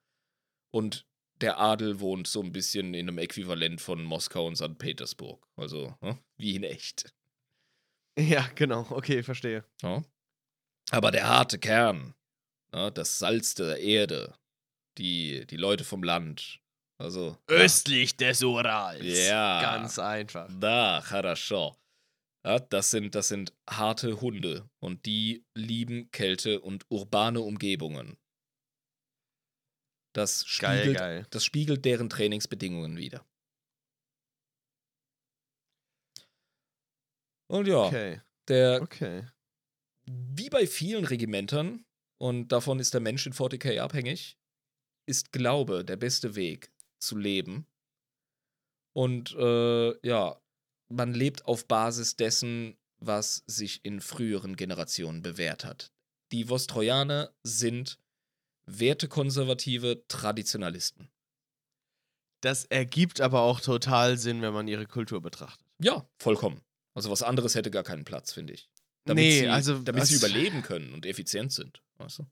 Und 0.74 1.06
der 1.42 1.60
Adel 1.60 2.00
wohnt 2.00 2.26
so 2.26 2.42
ein 2.42 2.52
bisschen 2.52 2.96
in 2.96 3.08
einem 3.08 3.20
Äquivalent 3.20 3.82
von 3.82 4.04
Moskau 4.04 4.48
und 4.48 4.56
St. 4.56 4.80
Petersburg. 4.80 5.46
Also, 5.56 5.96
ne, 6.02 6.18
wie 6.38 6.56
in 6.56 6.64
echt. 6.64 7.14
Ja, 8.18 8.48
genau. 8.56 8.88
Okay, 8.90 9.22
verstehe. 9.22 9.64
Ja. 9.84 10.04
Aber 10.90 11.12
der 11.12 11.28
harte 11.30 11.60
Kern, 11.60 12.16
ne, 12.74 12.92
das 12.92 13.20
Salz 13.20 13.54
der 13.54 13.78
Erde, 13.78 14.34
die, 14.99 15.47
die 15.47 15.57
Leute 15.57 15.85
vom 15.85 16.03
Land, 16.03 16.61
also. 16.99 17.37
Östlich 17.49 18.17
des 18.17 18.43
Urals. 18.43 19.03
Ja. 19.05 19.61
Ganz 19.61 19.99
einfach. 19.99 20.49
Da, 20.59 21.01
хорошо. 21.03 21.77
Ja, 22.47 22.61
das 22.61 22.91
sind, 22.91 23.15
das 23.15 23.29
sind 23.29 23.53
harte 23.69 24.21
Hunde 24.21 24.71
und 24.81 25.05
die 25.05 25.45
lieben 25.55 26.11
Kälte 26.13 26.61
und 26.61 26.87
urbane 26.89 27.41
Umgebungen. 27.41 28.17
Das 30.15 30.47
Geil, 30.61 30.79
spiegelt, 30.79 30.99
geil. 30.99 31.27
das 31.31 31.45
spiegelt 31.45 31.85
deren 31.85 32.09
Trainingsbedingungen 32.09 32.97
wider. 32.97 33.27
Und 37.51 37.67
ja, 37.67 37.85
Okay, 37.85 38.23
der 38.49 38.81
okay. 38.81 39.27
wie 40.09 40.49
bei 40.49 40.67
vielen 40.67 41.05
Regimentern, 41.05 41.85
und 42.19 42.49
davon 42.49 42.79
ist 42.79 42.95
der 42.95 43.01
Mensch 43.01 43.27
in 43.27 43.35
40k 43.35 43.79
abhängig, 43.81 44.39
ist 45.06 45.32
Glaube 45.32 45.84
der 45.86 45.98
beste 45.98 46.36
Weg 46.36 46.72
zu 47.00 47.18
leben. 47.18 47.66
Und 48.94 49.34
äh, 49.36 50.08
ja, 50.08 50.40
man 50.90 51.14
lebt 51.14 51.46
auf 51.46 51.68
Basis 51.68 52.16
dessen, 52.16 52.78
was 53.00 53.44
sich 53.48 53.84
in 53.84 54.02
früheren 54.02 54.56
Generationen 54.56 55.22
bewährt 55.22 55.66
hat. 55.66 55.92
Die 56.32 56.50
Vostrojaner 56.50 57.34
sind 57.44 57.98
wertekonservative 58.66 60.06
Traditionalisten. 60.08 61.10
Das 62.42 62.66
ergibt 62.66 63.22
aber 63.22 63.42
auch 63.42 63.60
total 63.60 64.18
Sinn, 64.18 64.42
wenn 64.42 64.54
man 64.54 64.68
ihre 64.68 64.86
Kultur 64.86 65.22
betrachtet. 65.22 65.66
Ja, 65.80 66.08
vollkommen. 66.18 66.62
Also 66.94 67.10
was 67.10 67.24
anderes 67.24 67.56
hätte 67.56 67.72
gar 67.72 67.84
keinen 67.84 68.04
Platz, 68.04 68.34
finde 68.34 68.54
ich. 68.54 68.70
Damit 69.06 69.24
Nee, 69.24 69.40
sie, 69.42 69.48
also 69.48 69.80
damit 69.80 70.06
sie 70.06 70.16
überleben 70.16 70.62
können 70.62 70.94
und 70.94 71.06
effizient 71.06 71.52
sind. 71.52 71.82
Weißt 71.98 72.20
du? 72.20 72.28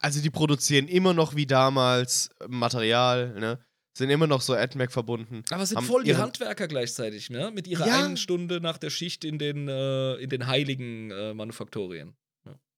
Also 0.00 0.20
die 0.20 0.30
produzieren 0.30 0.88
immer 0.88 1.12
noch 1.14 1.36
wie 1.36 1.46
damals 1.46 2.30
Material, 2.48 3.34
ne? 3.38 3.58
Sind 3.96 4.08
immer 4.10 4.26
noch 4.26 4.40
so 4.40 4.54
AdMac 4.54 4.92
verbunden. 4.92 5.42
Aber 5.50 5.66
sind 5.66 5.82
voll 5.82 6.04
die 6.04 6.16
Handwerker 6.16 6.68
gleichzeitig, 6.68 7.28
ne? 7.28 7.50
Mit 7.52 7.66
ihrer 7.66 7.86
Ja. 7.86 8.04
einen 8.04 8.16
Stunde 8.16 8.60
nach 8.60 8.78
der 8.78 8.88
Schicht 8.90 9.24
in 9.24 9.38
den, 9.38 9.68
äh, 9.68 10.14
in 10.14 10.30
den 10.30 10.46
heiligen 10.46 11.10
äh, 11.10 11.34
Manufaktorien. 11.34 12.14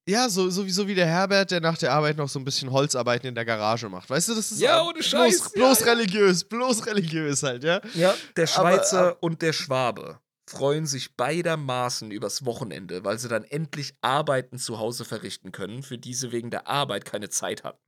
Ja, 0.08 0.28
so, 0.28 0.50
so, 0.50 0.66
wie, 0.66 0.70
so 0.72 0.88
wie 0.88 0.96
der 0.96 1.06
Herbert, 1.06 1.52
der 1.52 1.60
nach 1.60 1.78
der 1.78 1.92
Arbeit 1.92 2.16
noch 2.16 2.28
so 2.28 2.40
ein 2.40 2.44
bisschen 2.44 2.72
Holzarbeiten 2.72 3.28
in 3.28 3.36
der 3.36 3.44
Garage 3.44 3.88
macht. 3.88 4.10
Weißt 4.10 4.28
du, 4.30 4.34
das 4.34 4.50
ist 4.50 4.60
Ja, 4.60 4.82
ohne 4.82 4.94
bloß, 4.94 5.06
Scheiß, 5.06 5.52
bloß 5.52 5.80
ja, 5.80 5.86
ja. 5.86 5.92
religiös, 5.92 6.42
bloß 6.42 6.86
religiös 6.86 7.44
halt, 7.44 7.62
ja. 7.62 7.80
Ja, 7.94 8.12
der 8.36 8.48
Aber, 8.56 8.72
Schweizer 8.72 9.22
und 9.22 9.42
der 9.42 9.52
Schwabe 9.52 10.18
freuen 10.52 10.86
sich 10.86 11.16
beidermaßen 11.16 12.10
übers 12.10 12.44
Wochenende, 12.44 13.04
weil 13.04 13.18
sie 13.18 13.28
dann 13.28 13.44
endlich 13.44 13.94
Arbeiten 14.02 14.58
zu 14.58 14.78
Hause 14.78 15.04
verrichten 15.04 15.50
können, 15.50 15.82
für 15.82 15.98
die 15.98 16.14
sie 16.14 16.30
wegen 16.32 16.50
der 16.50 16.66
Arbeit 16.68 17.04
keine 17.04 17.28
Zeit 17.28 17.64
hatten. 17.64 17.80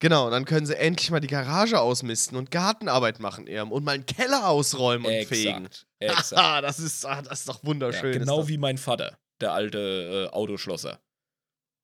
Genau, 0.00 0.30
dann 0.30 0.44
können 0.44 0.64
sie 0.64 0.76
endlich 0.76 1.10
mal 1.10 1.18
die 1.18 1.26
Garage 1.26 1.80
ausmisten 1.80 2.36
und 2.38 2.52
Gartenarbeit 2.52 3.18
machen 3.18 3.48
eher 3.48 3.68
und 3.70 3.84
mal 3.84 3.92
einen 3.96 4.06
Keller 4.06 4.46
ausräumen 4.48 5.06
und 5.06 5.26
fegen. 5.26 5.66
Exakt. 5.66 5.86
Exakt. 5.98 6.32
Haha, 6.42 6.60
das 6.60 6.78
ist, 6.78 7.04
ah, 7.04 7.20
das 7.22 7.40
ist 7.40 7.48
doch 7.48 7.62
Ja, 7.62 7.68
wunderschön. 7.68 8.12
ist 8.12 8.18
genau 8.20 8.46
wie 8.46 8.58
mein 8.58 8.78
Vater, 8.78 9.18
der 9.40 9.52
alte 9.54 10.28
äh, 10.30 10.34
Autoschlosser. 10.34 11.00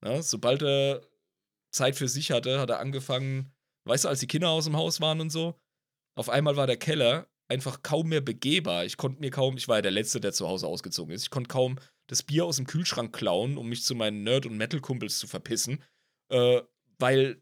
Ja, 0.05 0.21
sobald 0.21 0.61
er 0.61 1.01
Zeit 1.73 1.97
für 1.97 2.07
sich 2.07 2.31
hatte, 2.31 2.59
hat 2.59 2.69
er 2.69 2.79
angefangen, 2.79 3.53
weißt 3.85 4.05
du, 4.05 4.07
als 4.07 4.21
die 4.21 4.27
Kinder 4.27 4.49
aus 4.49 4.63
dem 4.63 4.77
Haus 4.77 5.01
waren 5.01 5.19
und 5.19 5.29
so, 5.29 5.59
auf 6.17 6.29
einmal 6.29 6.55
war 6.55 6.67
der 6.67 6.77
Keller 6.77 7.27
einfach 7.47 7.83
kaum 7.83 8.09
mehr 8.09 8.21
begehbar. 8.21 8.85
Ich 8.85 8.97
konnte 8.97 9.19
mir 9.19 9.31
kaum, 9.31 9.57
ich 9.57 9.67
war 9.67 9.77
ja 9.77 9.81
der 9.81 9.91
Letzte, 9.91 10.19
der 10.19 10.33
zu 10.33 10.47
Hause 10.47 10.67
ausgezogen 10.67 11.13
ist, 11.13 11.23
ich 11.23 11.29
konnte 11.29 11.47
kaum 11.47 11.79
das 12.07 12.23
Bier 12.23 12.45
aus 12.45 12.57
dem 12.57 12.67
Kühlschrank 12.67 13.15
klauen, 13.15 13.57
um 13.57 13.67
mich 13.69 13.83
zu 13.83 13.95
meinen 13.95 14.23
Nerd- 14.23 14.45
und 14.45 14.57
Metal-Kumpels 14.57 15.17
zu 15.17 15.27
verpissen, 15.27 15.83
äh, 16.31 16.61
weil 16.99 17.41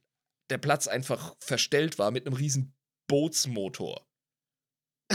der 0.49 0.57
Platz 0.57 0.87
einfach 0.87 1.35
verstellt 1.39 1.99
war 1.99 2.11
mit 2.11 2.25
einem 2.25 2.35
riesen 2.35 2.73
Bootsmotor. 3.07 4.05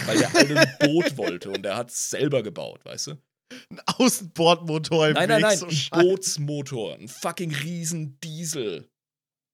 Weil 0.04 0.18
der 0.18 0.34
alte 0.34 0.60
ein 0.60 0.76
Boot 0.80 1.16
wollte 1.16 1.50
und 1.50 1.64
er 1.64 1.76
hat 1.76 1.90
es 1.90 2.10
selber 2.10 2.42
gebaut, 2.42 2.84
weißt 2.84 3.08
du? 3.08 3.22
Ein 3.70 3.80
Außenbordmotor 3.86 5.08
im 5.08 5.14
Nein, 5.14 5.28
nein, 5.28 5.38
Weg, 5.38 5.46
nein, 5.46 5.58
so 5.58 5.66
ein. 5.66 6.02
Bootsmotor, 6.02 6.94
ein 6.94 7.08
fucking 7.08 7.52
riesen 7.52 8.20
Diesel. 8.20 8.90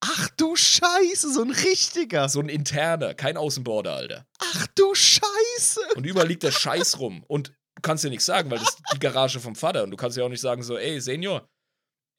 Ach 0.06 0.28
du 0.36 0.54
Scheiße, 0.54 1.32
so 1.32 1.40
ein 1.40 1.50
richtiger. 1.50 2.28
So 2.28 2.40
ein 2.40 2.50
interner, 2.50 3.14
kein 3.14 3.38
Außenborder, 3.38 3.94
Alter. 3.94 4.26
Ach 4.38 4.66
du 4.74 4.94
Scheiße. 4.94 5.80
Und 5.96 6.04
überall 6.04 6.28
liegt 6.28 6.42
der 6.42 6.52
Scheiß 6.52 6.98
rum. 6.98 7.24
Und 7.26 7.54
kannst 7.80 8.04
ja 8.04 8.10
nichts 8.10 8.26
sagen, 8.26 8.50
weil 8.50 8.58
das 8.58 8.68
ist 8.68 8.82
die 8.92 8.98
Garage 8.98 9.40
vom 9.40 9.54
Vater. 9.54 9.82
Und 9.82 9.90
du 9.90 9.96
kannst 9.96 10.18
ja 10.18 10.24
auch 10.24 10.28
nicht 10.28 10.42
sagen 10.42 10.62
so, 10.62 10.76
ey, 10.76 11.00
Senior, 11.00 11.48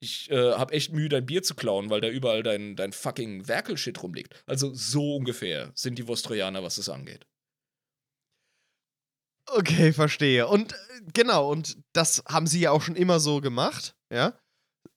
ich 0.02 0.32
äh, 0.32 0.54
hab 0.54 0.72
echt 0.72 0.94
Mühe, 0.94 1.10
dein 1.10 1.28
Bier 1.28 1.44
zu 1.44 1.54
klauen, 1.54 1.92
weil 1.92 2.02
da 2.02 2.10
überall 2.10 2.42
dein, 2.42 2.76
dein 2.76 2.92
fucking 2.92 3.48
Werkelshit 3.48 4.02
rumliegt. 4.02 4.44
Also 4.48 4.74
so 4.74 5.18
ungefähr 5.18 5.72
sind 5.76 6.00
die 6.00 6.08
Vostrojaner, 6.08 6.64
was 6.64 6.76
das 6.76 6.90
angeht. 6.90 7.28
Okay, 9.48 9.94
verstehe. 9.94 10.48
Und 10.48 10.74
äh, 10.74 10.78
genau, 11.14 11.52
und 11.52 11.78
das 11.94 12.24
haben 12.28 12.48
sie 12.48 12.62
ja 12.62 12.72
auch 12.72 12.82
schon 12.82 12.96
immer 12.96 13.20
so 13.20 13.42
gemacht, 13.42 13.96
ja? 14.12 14.38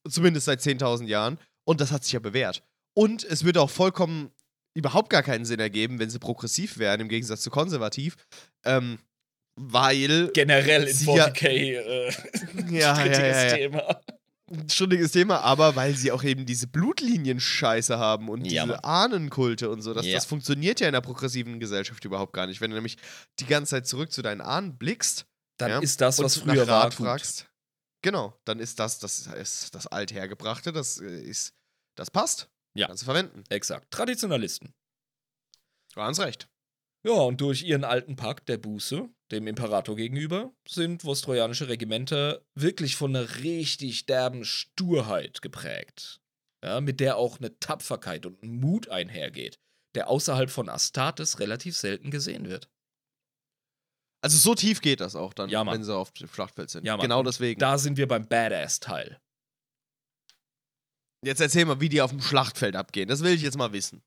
Zumindest 0.08 0.46
seit 0.46 0.60
10.000 0.60 1.04
Jahren. 1.04 1.38
Und 1.66 1.82
das 1.82 1.92
hat 1.92 2.02
sich 2.02 2.14
ja 2.14 2.20
bewährt. 2.20 2.62
Und 2.98 3.22
es 3.22 3.44
würde 3.44 3.60
auch 3.60 3.70
vollkommen 3.70 4.32
überhaupt 4.74 5.08
gar 5.08 5.22
keinen 5.22 5.44
Sinn 5.44 5.60
ergeben, 5.60 6.00
wenn 6.00 6.10
sie 6.10 6.18
progressiv 6.18 6.78
wären, 6.78 7.00
im 7.00 7.08
Gegensatz 7.08 7.42
zu 7.42 7.50
konservativ. 7.50 8.16
Ähm, 8.64 8.98
weil. 9.54 10.32
Generell 10.32 10.82
in 10.82 10.92
Sie 10.92 11.06
ja- 11.14 11.28
40k 11.28 11.46
äh, 11.46 12.12
Ja, 12.76 12.96
strittiges 12.96 13.20
ja, 13.20 13.44
ja. 13.44 13.54
Thema. 13.54 14.00
Strittiges 14.68 15.12
Thema, 15.12 15.42
aber 15.42 15.76
weil 15.76 15.94
sie 15.94 16.10
auch 16.10 16.24
eben 16.24 16.44
diese 16.44 16.66
Blutlinien-Scheiße 16.66 17.98
haben 17.98 18.28
und 18.28 18.42
diese. 18.42 18.82
Ahnenkulte 18.82 19.70
und 19.70 19.80
so. 19.82 19.94
Das, 19.94 20.04
das 20.04 20.24
funktioniert 20.24 20.80
ja 20.80 20.88
in 20.88 20.92
der 20.92 21.00
progressiven 21.00 21.60
Gesellschaft 21.60 22.04
überhaupt 22.04 22.32
gar 22.32 22.48
nicht. 22.48 22.60
Wenn 22.60 22.70
du 22.70 22.74
nämlich 22.74 22.96
die 23.38 23.46
ganze 23.46 23.70
Zeit 23.70 23.86
zurück 23.86 24.10
zu 24.10 24.22
deinen 24.22 24.40
Ahnen 24.40 24.76
blickst 24.76 25.24
Dann 25.58 25.84
ist 25.84 26.00
das, 26.00 26.18
was 26.18 26.38
früher 26.38 26.66
war, 26.66 26.86
Rat 26.86 26.96
gut. 26.96 27.06
fragst, 27.06 27.46
genau, 28.02 28.34
dann 28.44 28.58
ist 28.58 28.80
das, 28.80 28.98
das 28.98 29.28
ist 29.28 29.72
das 29.76 29.86
Althergebrachte, 29.86 30.72
das 30.72 30.98
äh, 30.98 31.20
ist, 31.20 31.54
das 31.94 32.10
passt. 32.10 32.48
Ja. 32.78 32.86
Kannst 32.86 33.02
du 33.02 33.06
verwenden. 33.06 33.44
Exakt. 33.48 33.90
Traditionalisten. 33.90 34.72
Ganz 35.94 36.20
recht. 36.20 36.48
Ja, 37.04 37.12
und 37.12 37.40
durch 37.40 37.62
ihren 37.62 37.84
alten 37.84 38.16
Pakt 38.16 38.48
der 38.48 38.58
Buße, 38.58 39.08
dem 39.30 39.46
Imperator 39.46 39.96
gegenüber, 39.96 40.52
sind 40.66 41.04
vostrojanische 41.04 41.68
Regimenter 41.68 42.44
wirklich 42.54 42.96
von 42.96 43.14
einer 43.14 43.36
richtig 43.36 44.06
derben 44.06 44.44
Sturheit 44.44 45.42
geprägt. 45.42 46.20
Ja, 46.62 46.80
mit 46.80 46.98
der 47.00 47.16
auch 47.16 47.38
eine 47.38 47.56
Tapferkeit 47.58 48.26
und 48.26 48.42
ein 48.42 48.58
Mut 48.58 48.88
einhergeht, 48.88 49.60
der 49.94 50.08
außerhalb 50.08 50.50
von 50.50 50.68
Astartes 50.68 51.38
relativ 51.38 51.76
selten 51.76 52.10
gesehen 52.10 52.48
wird. 52.48 52.68
Also 54.20 54.36
so 54.36 54.54
tief 54.56 54.80
geht 54.80 55.00
das 55.00 55.14
auch 55.14 55.32
dann, 55.32 55.48
Ja, 55.48 55.64
wenn 55.64 55.84
sie 55.84 55.94
auf 55.94 56.10
dem 56.12 56.28
Schlachtfeld 56.28 56.70
sind. 56.70 56.84
Ja, 56.84 56.96
Mann. 56.96 57.04
Genau 57.04 57.22
deswegen. 57.22 57.60
Da 57.60 57.78
sind 57.78 57.96
wir 57.96 58.08
beim 58.08 58.26
Badass-Teil. 58.26 59.20
Jetzt 61.24 61.40
erzähl 61.40 61.64
mal, 61.64 61.80
wie 61.80 61.88
die 61.88 62.00
auf 62.00 62.10
dem 62.10 62.20
Schlachtfeld 62.20 62.76
abgehen. 62.76 63.08
Das 63.08 63.22
will 63.22 63.32
ich 63.32 63.42
jetzt 63.42 63.58
mal 63.58 63.72
wissen. 63.72 64.02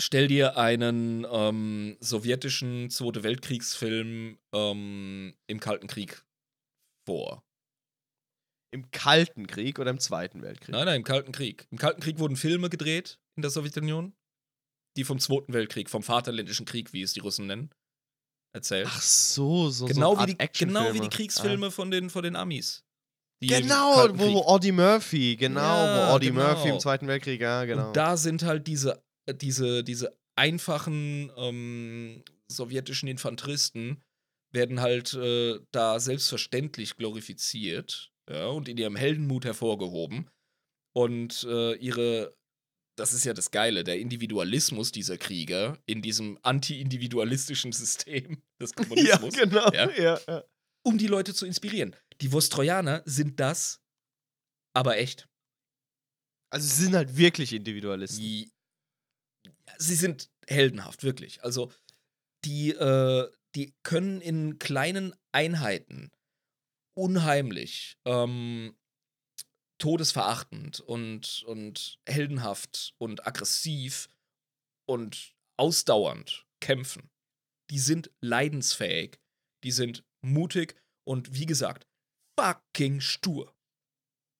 Stell 0.00 0.26
dir 0.26 0.56
einen 0.56 1.26
ähm, 1.30 1.96
sowjetischen 2.00 2.90
Zweite 2.90 3.22
Weltkriegsfilm 3.22 4.38
ähm, 4.52 5.34
im 5.46 5.60
Kalten 5.60 5.86
Krieg 5.86 6.24
vor. 7.06 7.44
Im 8.72 8.90
Kalten 8.90 9.46
Krieg 9.46 9.78
oder 9.78 9.90
im 9.90 10.00
Zweiten 10.00 10.42
Weltkrieg? 10.42 10.70
Nein, 10.70 10.86
nein, 10.86 10.96
im 10.96 11.04
Kalten 11.04 11.30
Krieg. 11.30 11.68
Im 11.70 11.78
Kalten 11.78 12.00
Krieg 12.00 12.18
wurden 12.18 12.36
Filme 12.36 12.70
gedreht 12.70 13.20
in 13.36 13.42
der 13.42 13.52
Sowjetunion, 13.52 14.16
die 14.96 15.04
vom 15.04 15.20
Zweiten 15.20 15.52
Weltkrieg, 15.52 15.88
vom 15.88 16.02
Vaterländischen 16.02 16.66
Krieg, 16.66 16.92
wie 16.92 17.02
es 17.02 17.12
die 17.12 17.20
Russen 17.20 17.46
nennen, 17.46 17.70
erzählt. 18.52 18.88
Ach 18.90 19.00
so, 19.00 19.70
so 19.70 19.86
genau, 19.86 20.16
so 20.16 20.22
wie 20.22 20.34
die, 20.34 20.48
genau 20.58 20.92
wie 20.92 21.00
die 21.00 21.08
Kriegsfilme 21.08 21.70
von, 21.70 21.92
den, 21.92 22.10
von 22.10 22.24
den 22.24 22.34
Amis. 22.34 22.83
Genau, 23.46 23.94
Kalten 23.94 24.18
wo, 24.18 24.32
wo 24.34 24.40
Audie 24.42 24.72
Murphy, 24.72 25.36
genau, 25.36 25.60
Ja, 25.60 26.08
wo 26.08 26.12
Audie 26.14 26.28
genau. 26.28 26.48
Murphy 26.48 26.68
im 26.68 26.80
Zweiten 26.80 27.06
Weltkrieg, 27.06 27.40
ja, 27.40 27.64
genau. 27.64 27.88
Und 27.88 27.96
da 27.96 28.16
sind 28.16 28.42
halt 28.42 28.66
diese, 28.66 29.02
äh, 29.26 29.34
diese, 29.34 29.84
diese 29.84 30.16
einfachen 30.36 31.30
ähm, 31.36 32.22
sowjetischen 32.48 33.08
Infanteristen 33.08 34.02
werden 34.52 34.80
halt 34.80 35.14
äh, 35.14 35.58
da 35.72 35.98
selbstverständlich 35.98 36.96
glorifiziert 36.96 38.12
ja, 38.30 38.46
und 38.46 38.68
in 38.68 38.78
ihrem 38.78 38.96
Heldenmut 38.96 39.44
hervorgehoben. 39.44 40.30
Und 40.94 41.44
äh, 41.48 41.74
ihre, 41.74 42.36
das 42.96 43.12
ist 43.12 43.24
ja 43.24 43.34
das 43.34 43.50
Geile, 43.50 43.82
der 43.82 43.98
Individualismus 43.98 44.92
dieser 44.92 45.18
Krieger 45.18 45.78
in 45.86 46.02
diesem 46.02 46.38
anti-individualistischen 46.42 47.72
System 47.72 48.42
des 48.60 48.70
ja, 48.70 48.76
Kommunismus, 48.76 49.34
genau. 49.34 49.70
Ja. 49.72 49.90
Ja. 49.90 50.20
Ja, 50.28 50.44
um 50.86 50.98
die 50.98 51.08
Leute 51.08 51.34
zu 51.34 51.46
inspirieren. 51.46 51.96
Die 52.20 52.32
Vostrojaner 52.32 53.02
sind 53.04 53.40
das, 53.40 53.80
aber 54.74 54.98
echt. 54.98 55.28
Also 56.50 56.68
sie 56.68 56.84
sind 56.84 56.94
halt 56.94 57.16
wirklich 57.16 57.52
Individualisten. 57.52 58.20
Die, 58.20 58.52
sie 59.78 59.96
sind 59.96 60.30
heldenhaft, 60.46 61.02
wirklich. 61.02 61.42
Also, 61.42 61.72
die, 62.44 62.70
äh, 62.70 63.30
die 63.54 63.74
können 63.82 64.20
in 64.20 64.58
kleinen 64.58 65.14
Einheiten 65.32 66.10
unheimlich, 66.96 67.98
ähm, 68.04 68.76
todesverachtend 69.78 70.80
und, 70.80 71.42
und 71.44 71.98
heldenhaft 72.06 72.94
und 72.98 73.26
aggressiv 73.26 74.08
und 74.86 75.34
ausdauernd 75.56 76.46
kämpfen. 76.60 77.10
Die 77.70 77.78
sind 77.78 78.10
leidensfähig, 78.20 79.18
die 79.64 79.72
sind 79.72 80.04
mutig 80.20 80.80
und 81.04 81.34
wie 81.34 81.46
gesagt, 81.46 81.86
fucking 82.38 83.00
stur. 83.00 83.54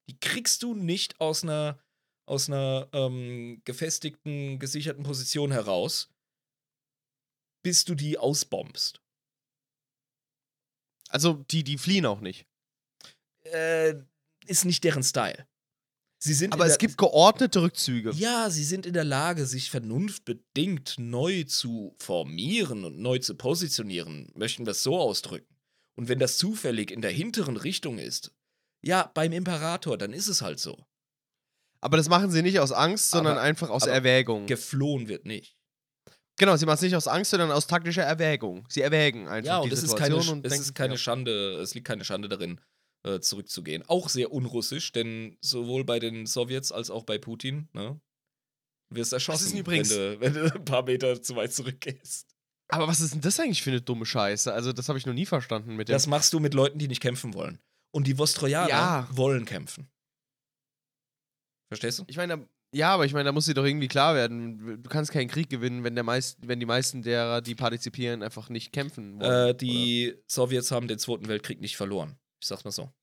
Die 0.09 0.19
kriegst 0.19 0.63
du 0.63 0.75
nicht 0.75 1.21
aus 1.21 1.43
einer 1.43 1.79
aus 2.27 2.49
einer 2.49 2.89
ähm, 2.93 3.61
gefestigten, 3.65 4.59
gesicherten 4.59 5.03
Position 5.03 5.53
heraus, 5.53 6.09
bis 7.63 7.85
du 7.85 7.95
die 7.95 8.19
ausbombst. 8.19 9.03
Also 11.09 11.45
die, 11.51 11.65
die 11.65 11.79
fliehen 11.79 12.07
auch 12.07 12.21
nicht. 12.21 12.47
Äh, 13.45 13.95
ist 14.47 14.65
nicht 14.65 14.85
deren 14.85 15.03
Style. 15.03 15.47
Sie 16.19 16.33
sind 16.33 16.55
Aber 16.55 16.67
es 16.67 16.79
gibt 16.79 16.97
geordnete 16.97 17.61
Rückzüge. 17.61 18.11
Ja, 18.13 18.49
sie 18.49 18.65
sind 18.65 18.87
in 18.87 18.95
der 18.95 19.05
Lage, 19.05 19.45
sich 19.45 19.71
vernunftbedingt 19.71 20.95
neu 20.99 21.45
zu 21.45 21.95
formieren 21.99 22.85
und 22.85 22.99
neu 22.99 23.19
zu 23.19 23.35
positionieren, 23.35 24.33
möchten 24.35 24.65
wir 24.65 24.71
es 24.71 24.83
so 24.83 24.99
ausdrücken. 24.99 25.54
Und 25.97 26.09
wenn 26.09 26.19
das 26.19 26.39
zufällig 26.39 26.91
in 26.91 27.03
der 27.03 27.11
hinteren 27.11 27.57
Richtung 27.57 27.99
ist, 27.99 28.33
ja, 28.83 29.11
beim 29.15 29.33
Imperator, 29.33 29.97
dann 29.97 30.13
ist 30.13 30.29
es 30.29 30.43
halt 30.43 30.59
so. 30.61 30.85
Aber 31.81 31.97
das 31.97 32.09
machen 32.09 32.31
sie 32.31 32.43
nicht 32.43 32.59
aus 32.61 32.73
Angst, 32.73 33.11
sondern 33.11 33.35
Aber- 33.35 33.43
einfach 33.43 33.71
aus 33.71 33.87
Erwägung. 33.87 34.47
Geflohen 34.47 35.09
wird 35.09 35.27
nicht. 35.27 35.57
Genau, 36.37 36.57
sie 36.57 36.67
machen 36.67 36.77
es 36.77 36.83
nicht 36.83 36.97
aus 36.97 37.07
Angst, 37.07 37.31
sondern 37.31 37.53
aus 37.53 37.67
taktischer 37.69 38.03
Erwägung. 38.03 38.67
Sie 38.69 38.81
erwägen 38.81 39.29
einfach 39.29 39.47
Ja, 39.47 39.59
und 39.59 39.71
die 39.71 39.77
Situation 39.77 40.21
keine, 40.21 40.33
und 40.33 40.47
es 40.47 40.51
denken, 40.51 40.65
ist 40.65 40.75
keine 40.75 40.95
ja. 40.95 40.99
Schande, 40.99 41.61
es 41.61 41.75
liegt 41.75 41.87
keine 41.87 42.05
Schande 42.05 42.29
darin, 42.29 42.61
äh, 43.05 43.21
zurückzugehen. 43.21 43.85
Auch 43.87 44.09
sehr 44.09 44.33
unrussisch, 44.33 44.91
denn 44.91 45.39
sowohl 45.41 45.85
bei 45.85 46.01
den 46.01 46.27
Sowjets 46.27 46.73
als 46.73 46.91
auch 46.91 47.05
bei 47.05 47.19
Putin, 47.19 47.69
ne? 47.73 48.01
Wirst 48.91 49.13
erschossen, 49.13 49.65
wenn, 49.67 49.83
du, 49.85 50.21
wenn 50.21 50.35
du 50.35 50.55
ein 50.55 50.65
paar 50.65 50.83
Meter 50.83 51.23
zu 51.23 51.37
weit 51.37 51.53
zurückgehst. 51.53 52.34
Aber 52.75 52.89
was 52.89 53.01
ist 53.01 53.15
denn 53.15 53.21
das 53.21 53.39
eigentlich 53.41 53.63
für 53.63 53.71
eine 53.71 53.81
dumme 53.81 54.07
Scheiße? 54.07 54.53
Also, 54.53 54.73
das 54.73 54.89
habe 54.89 54.99
ich 54.99 55.07
noch 55.07 55.15
nie 55.15 55.27
verstanden 55.27 55.77
mit 55.77 55.89
dem. 55.89 55.93
Das 55.93 56.07
machst 56.07 56.33
du 56.33 56.41
mit 56.41 56.55
Leuten, 56.55 56.79
die 56.79 56.89
nicht 56.89 57.01
kämpfen 57.01 57.35
wollen. 57.35 57.59
Und 57.93 58.07
die 58.07 58.19
Vostrojaner 58.19 58.69
Ja. 58.69 59.09
wollen 59.13 59.45
kämpfen. 59.45 59.89
Verstehst 61.69 61.99
du? 62.01 62.05
ich 62.07 62.17
meine, 62.17 62.49
ja, 62.75 62.93
aber 62.93 63.07
ich 63.07 63.13
meine, 63.13 63.25
da 63.25 63.33
muss 63.33 63.47
dir 63.47 63.55
doch 63.55 63.65
irgendwie 63.65 63.89
klar 63.89 64.15
werden. 64.17 64.83
Du 64.83 64.91
kannst 64.91 65.13
keinen 65.13 65.29
Krieg 65.29 65.49
gewinnen, 65.49 65.85
wenn, 65.85 65.95
der 65.95 66.03
meist, 66.05 66.39
wenn 66.47 66.59
die 66.59 66.67
meisten 66.67 67.03
derer, 67.03 67.41
die 67.41 67.55
partizipieren, 67.55 68.23
einfach 68.23 68.49
nicht 68.49 68.73
kämpfen 68.73 69.21
wollen. 69.21 69.51
Äh, 69.51 69.55
die 69.55 70.15
Sowjets 70.29 70.71
haben 70.73 70.89
den 70.89 70.99
Zweiten 70.99 71.29
Weltkrieg 71.29 71.61
nicht 71.61 71.77
verloren. 71.77 72.19
Ich 72.43 72.49
sag's 72.49 72.65
mal 72.65 72.73
so. 72.73 72.83
oder? 72.83 72.95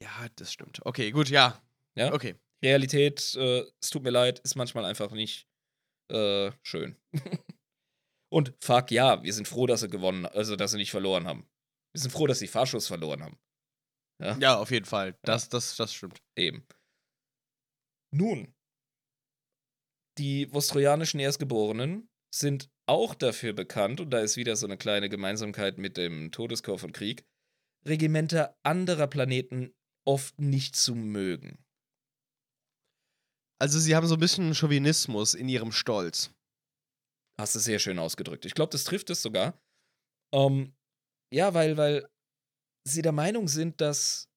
Ja, 0.00 0.26
das 0.36 0.52
stimmt. 0.52 0.84
Okay, 0.84 1.12
gut, 1.12 1.30
ja. 1.30 1.62
Ja? 1.96 2.12
Okay. 2.12 2.34
Realität, 2.64 3.34
äh, 3.36 3.64
es 3.80 3.90
tut 3.90 4.02
mir 4.02 4.10
leid, 4.10 4.40
ist 4.40 4.56
manchmal 4.56 4.84
einfach 4.84 5.12
nicht 5.12 5.46
äh, 6.10 6.50
schön. 6.62 6.96
Und 8.34 8.52
fuck 8.58 8.90
ja, 8.90 9.22
wir 9.22 9.32
sind 9.32 9.46
froh, 9.46 9.68
dass 9.68 9.82
sie 9.82 9.88
gewonnen, 9.88 10.26
also 10.26 10.56
dass 10.56 10.72
sie 10.72 10.76
nicht 10.76 10.90
verloren 10.90 11.28
haben. 11.28 11.46
Wir 11.94 12.00
sind 12.00 12.10
froh, 12.10 12.26
dass 12.26 12.40
die 12.40 12.48
Fahrschuss 12.48 12.88
verloren 12.88 13.22
haben. 13.22 13.38
Ja, 14.40 14.58
auf 14.58 14.72
jeden 14.72 14.86
Fall. 14.86 15.16
Das, 15.22 15.48
das, 15.48 15.76
das 15.76 15.94
stimmt. 15.94 16.20
Eben. 16.36 16.66
Nun, 18.12 18.52
die 20.18 20.52
vostrojanischen 20.52 21.20
Erstgeborenen 21.20 22.08
sind 22.34 22.72
auch 22.86 23.14
dafür 23.14 23.52
bekannt, 23.52 24.00
und 24.00 24.10
da 24.10 24.18
ist 24.18 24.36
wieder 24.36 24.56
so 24.56 24.66
eine 24.66 24.78
kleine 24.78 25.08
Gemeinsamkeit 25.08 25.78
mit 25.78 25.96
dem 25.96 26.32
Todeskorps 26.32 26.80
von 26.80 26.92
Krieg, 26.92 27.24
Regimenter 27.86 28.58
anderer 28.64 29.06
Planeten 29.06 29.72
oft 30.04 30.40
nicht 30.40 30.74
zu 30.74 30.96
mögen. 30.96 31.64
Also, 33.60 33.78
sie 33.78 33.94
haben 33.94 34.08
so 34.08 34.14
ein 34.14 34.20
bisschen 34.20 34.56
Chauvinismus 34.56 35.34
in 35.34 35.48
ihrem 35.48 35.70
Stolz. 35.70 36.33
Hast 37.40 37.54
du 37.54 37.58
sehr 37.58 37.78
schön 37.78 37.98
ausgedrückt. 37.98 38.44
Ich 38.44 38.54
glaube, 38.54 38.70
das 38.70 38.84
trifft 38.84 39.10
es 39.10 39.22
sogar. 39.22 39.58
Ähm, 40.32 40.74
ja, 41.32 41.54
weil, 41.54 41.76
weil 41.76 42.06
sie 42.86 43.02
der 43.02 43.12
Meinung 43.12 43.48
sind, 43.48 43.80
dass 43.80 44.28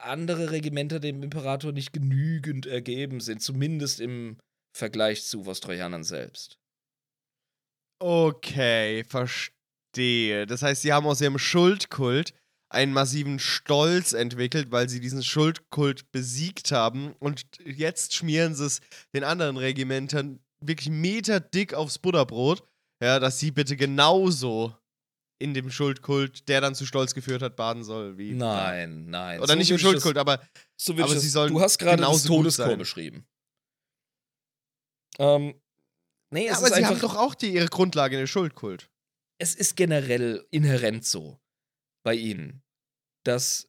andere 0.00 0.50
Regimenter 0.50 1.00
dem 1.00 1.22
Imperator 1.22 1.72
nicht 1.72 1.92
genügend 1.92 2.66
ergeben 2.66 3.20
sind, 3.20 3.42
zumindest 3.42 4.00
im 4.00 4.38
Vergleich 4.76 5.24
zu 5.24 5.44
Vostrojanern 5.44 6.04
selbst. 6.04 6.58
Okay, 8.00 9.02
verstehe. 9.04 10.46
Das 10.46 10.62
heißt, 10.62 10.82
sie 10.82 10.92
haben 10.92 11.06
aus 11.06 11.20
ihrem 11.20 11.38
Schuldkult 11.38 12.32
einen 12.70 12.92
massiven 12.92 13.38
Stolz 13.38 14.12
entwickelt, 14.12 14.70
weil 14.70 14.88
sie 14.88 15.00
diesen 15.00 15.24
Schuldkult 15.24 16.10
besiegt 16.12 16.70
haben. 16.70 17.12
Und 17.14 17.44
jetzt 17.64 18.14
schmieren 18.14 18.54
sie 18.54 18.66
es 18.66 18.80
den 19.14 19.24
anderen 19.24 19.56
Regimentern 19.56 20.40
wirklich 20.60 20.90
meterdick 20.90 21.74
aufs 21.74 21.98
Butterbrot, 21.98 22.62
ja, 23.02 23.18
dass 23.20 23.38
sie 23.38 23.50
bitte 23.50 23.76
genauso 23.76 24.74
in 25.40 25.54
dem 25.54 25.70
Schuldkult, 25.70 26.48
der 26.48 26.60
dann 26.60 26.74
zu 26.74 26.84
Stolz 26.84 27.14
geführt 27.14 27.42
hat, 27.42 27.54
baden 27.54 27.84
soll. 27.84 28.18
Wie, 28.18 28.32
Nein, 28.32 29.06
nein. 29.08 29.38
Oder 29.38 29.52
So 29.52 29.58
nicht 29.58 29.70
im 29.70 29.76
ich 29.76 29.82
das- 29.82 29.90
Schuldkult, 29.92 30.18
aber 30.18 30.40
So 30.76 30.94
Aber 30.94 31.14
das, 31.14 31.22
sie 31.22 31.28
sollen 31.28 31.52
du 31.52 31.60
hast 31.60 31.78
gerade 31.78 32.02
das 32.02 32.24
sein. 32.56 32.76
beschrieben. 32.78 33.24
Ähm, 35.18 35.60
nee, 36.30 36.46
ja, 36.46 36.56
aber 36.56 36.66
ist 36.66 36.74
sie 36.74 36.78
einfach, 36.78 36.90
haben 36.90 37.00
doch 37.00 37.16
auch 37.16 37.34
die, 37.34 37.52
ihre 37.54 37.66
Grundlage 37.68 38.16
in 38.16 38.20
der 38.22 38.26
Schuldkult. 38.26 38.90
es 39.40 39.54
ist 39.54 39.76
generell 39.76 40.44
inhärent 40.50 41.04
so 41.04 41.38
bei 42.04 42.14
ihnen, 42.14 42.62
dass 43.24 43.68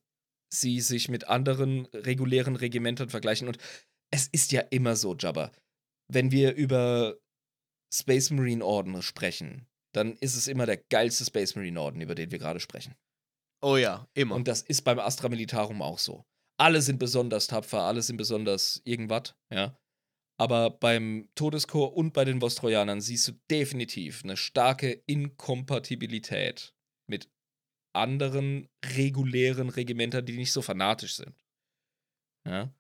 sie 0.52 0.82
sich 0.82 1.10
mit 1.10 1.28
anderen 1.28 1.86
regulären 1.94 2.56
Regimentern 2.56 3.10
vergleichen. 3.10 3.48
Und 3.48 3.60
es 4.11 4.28
ist 4.28 4.52
ja 4.52 4.61
immer 4.61 4.95
so, 4.95 5.16
Jabba. 5.16 5.52
Wenn 6.11 6.31
wir 6.31 6.56
über 6.56 7.18
Space 7.94 8.31
Marine 8.31 8.65
Orden 8.65 9.02
sprechen, 9.02 9.68
dann 9.94 10.15
ist 10.18 10.36
es 10.36 10.48
immer 10.48 10.65
der 10.65 10.77
geilste 10.77 11.26
Space 11.26 11.56
Marine 11.56 11.80
Orden, 11.80 12.02
über 12.02 12.15
den 12.15 12.31
wir 12.31 12.40
gerade 12.40 12.60
sprechen. 12.60 12.95
Oh 13.61 13.77
ja, 13.77 14.07
immer. 14.14 14.36
Und 14.36 14.48
das 14.48 14.61
ist 14.61 14.84
beim 14.84 14.99
Astra 14.99 15.30
Militarum 15.30 15.81
auch 15.81 15.99
so. 15.99 16.26
Alle 16.57 16.81
sind 16.81 16.99
besonders 16.99 17.48
tapfer, 17.48 17.81
alle 17.81 18.02
sind 18.02 18.18
besonders 18.18 18.81
irgendwas, 18.84 19.36
ja. 19.52 19.77
Aber 20.40 20.69
beim 20.69 21.27
Todeschor 21.36 21.95
und 21.95 22.14
bei 22.14 22.23
den 22.23 22.41
Vostrojanern 22.41 23.02
siehst 23.02 23.27
du 23.27 23.34
definitiv 23.52 24.23
eine 24.23 24.38
starke 24.38 25.03
Inkompatibilität 25.06 26.73
mit 27.07 27.30
anderen 27.94 28.69
regulären 28.95 29.68
Regimentern, 29.68 30.26
die 30.26 30.38
nicht 30.38 30.53
so 30.53 30.61
fanatisch 30.61 31.15
sind. 31.15 31.36
Ja. 32.48 32.73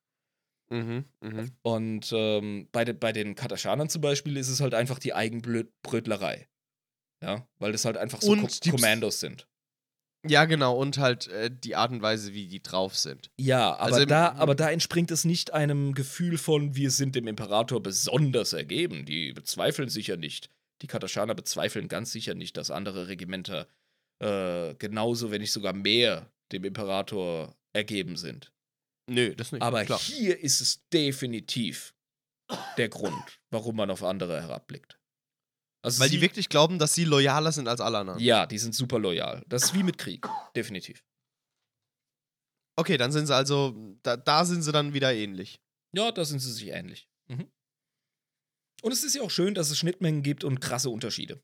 Mhm, 0.69 1.05
mhm. 1.21 1.51
Und 1.61 2.11
ähm, 2.13 2.67
bei, 2.71 2.85
de, 2.85 2.93
bei 2.93 3.11
den 3.11 3.35
Katachanern 3.35 3.89
zum 3.89 4.01
Beispiel 4.01 4.37
ist 4.37 4.49
es 4.49 4.61
halt 4.61 4.73
einfach 4.73 4.99
die 4.99 5.13
Eigenbrötlerei. 5.13 6.47
Ja, 7.23 7.47
weil 7.59 7.71
das 7.73 7.83
halt 7.85 7.97
einfach 7.97 8.21
so 8.21 8.31
Und 8.31 8.41
Ko 8.41 8.47
die 8.47 8.69
Ps- 8.69 8.71
Kommandos 8.71 9.19
sind. 9.19 9.45
Ja, 10.27 10.45
genau. 10.45 10.77
Und 10.77 10.97
halt 10.97 11.27
äh, 11.27 11.49
die 11.51 11.75
Art 11.75 11.91
und 11.91 12.01
Weise, 12.01 12.33
wie 12.33 12.47
die 12.47 12.61
drauf 12.61 12.95
sind. 12.97 13.31
Ja, 13.39 13.73
aber, 13.75 13.81
Also 13.81 14.05
da, 14.05 14.33
aber 14.33 14.55
da 14.55 14.69
entspringt 14.69 15.11
es 15.11 15.25
nicht 15.25 15.53
einem 15.53 15.93
Gefühl 15.93 16.37
von, 16.37 16.75
wir 16.75 16.91
sind 16.91 17.15
dem 17.15 17.27
Imperator 17.27 17.81
besonders 17.81 18.53
ergeben. 18.53 19.05
Die 19.05 19.31
bezweifeln 19.33 19.89
sicher 19.89 20.17
nicht. 20.17 20.49
Die 20.81 20.87
Kataschaner 20.87 21.35
bezweifeln 21.35 21.87
ganz 21.87 22.11
sicher 22.11 22.35
nicht, 22.35 22.57
dass 22.57 22.71
andere 22.71 23.07
Regimenter 23.07 23.67
äh, 24.21 24.75
genauso, 24.75 25.31
wenn 25.31 25.41
nicht 25.41 25.51
sogar 25.53 25.73
mehr, 25.73 26.31
dem 26.51 26.63
Imperator 26.65 27.55
ergeben 27.73 28.15
sind. 28.17 28.51
Nö, 29.09 29.35
das 29.35 29.51
nicht. 29.51 29.61
Aber 29.61 29.83
klar. 29.85 29.99
hier 29.99 30.39
ist 30.39 30.61
es 30.61 30.87
definitiv 30.89 31.93
der 32.77 32.89
Grund, 32.89 33.39
warum 33.51 33.75
man 33.75 33.91
auf 33.91 34.03
andere 34.03 34.41
herabblickt. 34.41 34.99
Also 35.81 36.01
Weil 36.01 36.09
sie, 36.09 36.17
die 36.17 36.21
wirklich 36.21 36.49
glauben, 36.49 36.77
dass 36.77 36.93
sie 36.93 37.05
loyaler 37.05 37.51
sind 37.51 37.67
als 37.67 37.79
alle 37.79 37.99
anderen. 37.99 38.19
Ja, 38.19 38.45
die 38.45 38.57
sind 38.57 38.75
super 38.75 38.99
loyal. 38.99 39.43
Das 39.47 39.63
ist 39.63 39.73
wie 39.73 39.83
mit 39.83 39.97
Krieg, 39.97 40.27
definitiv. 40.55 41.03
Okay, 42.77 42.97
dann 42.97 43.11
sind 43.11 43.27
sie 43.27 43.35
also, 43.35 43.75
da, 44.03 44.17
da 44.17 44.45
sind 44.45 44.61
sie 44.61 44.71
dann 44.71 44.93
wieder 44.93 45.13
ähnlich. 45.13 45.61
Ja, 45.93 46.11
da 46.11 46.25
sind 46.25 46.39
sie 46.39 46.51
sich 46.51 46.67
ähnlich. 46.67 47.09
Mhm. 47.27 47.51
Und 48.81 48.91
es 48.91 49.03
ist 49.03 49.15
ja 49.15 49.21
auch 49.21 49.31
schön, 49.31 49.53
dass 49.53 49.69
es 49.69 49.77
Schnittmengen 49.77 50.23
gibt 50.23 50.43
und 50.43 50.59
krasse 50.59 50.89
Unterschiede. 50.89 51.41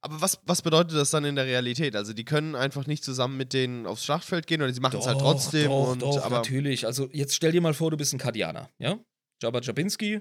Aber 0.00 0.20
was, 0.20 0.40
was 0.44 0.62
bedeutet 0.62 0.96
das 0.96 1.10
dann 1.10 1.24
in 1.24 1.34
der 1.34 1.46
Realität? 1.46 1.96
Also 1.96 2.12
die 2.12 2.24
können 2.24 2.54
einfach 2.54 2.86
nicht 2.86 3.02
zusammen 3.02 3.36
mit 3.36 3.52
denen 3.52 3.86
aufs 3.86 4.04
Schlachtfeld 4.04 4.46
gehen 4.46 4.62
oder 4.62 4.72
sie 4.72 4.80
machen 4.80 5.00
es 5.00 5.06
halt 5.06 5.18
trotzdem. 5.18 5.70
Doch, 5.70 5.92
und, 5.92 6.02
doch, 6.02 6.22
aber 6.22 6.36
natürlich. 6.36 6.86
Also 6.86 7.08
jetzt 7.12 7.34
stell 7.34 7.52
dir 7.52 7.60
mal 7.60 7.74
vor, 7.74 7.90
du 7.90 7.96
bist 7.96 8.12
ein 8.12 8.18
Kardianer, 8.18 8.70
ja? 8.78 8.98
Jabba 9.42 9.60
Jabinski, 9.60 10.20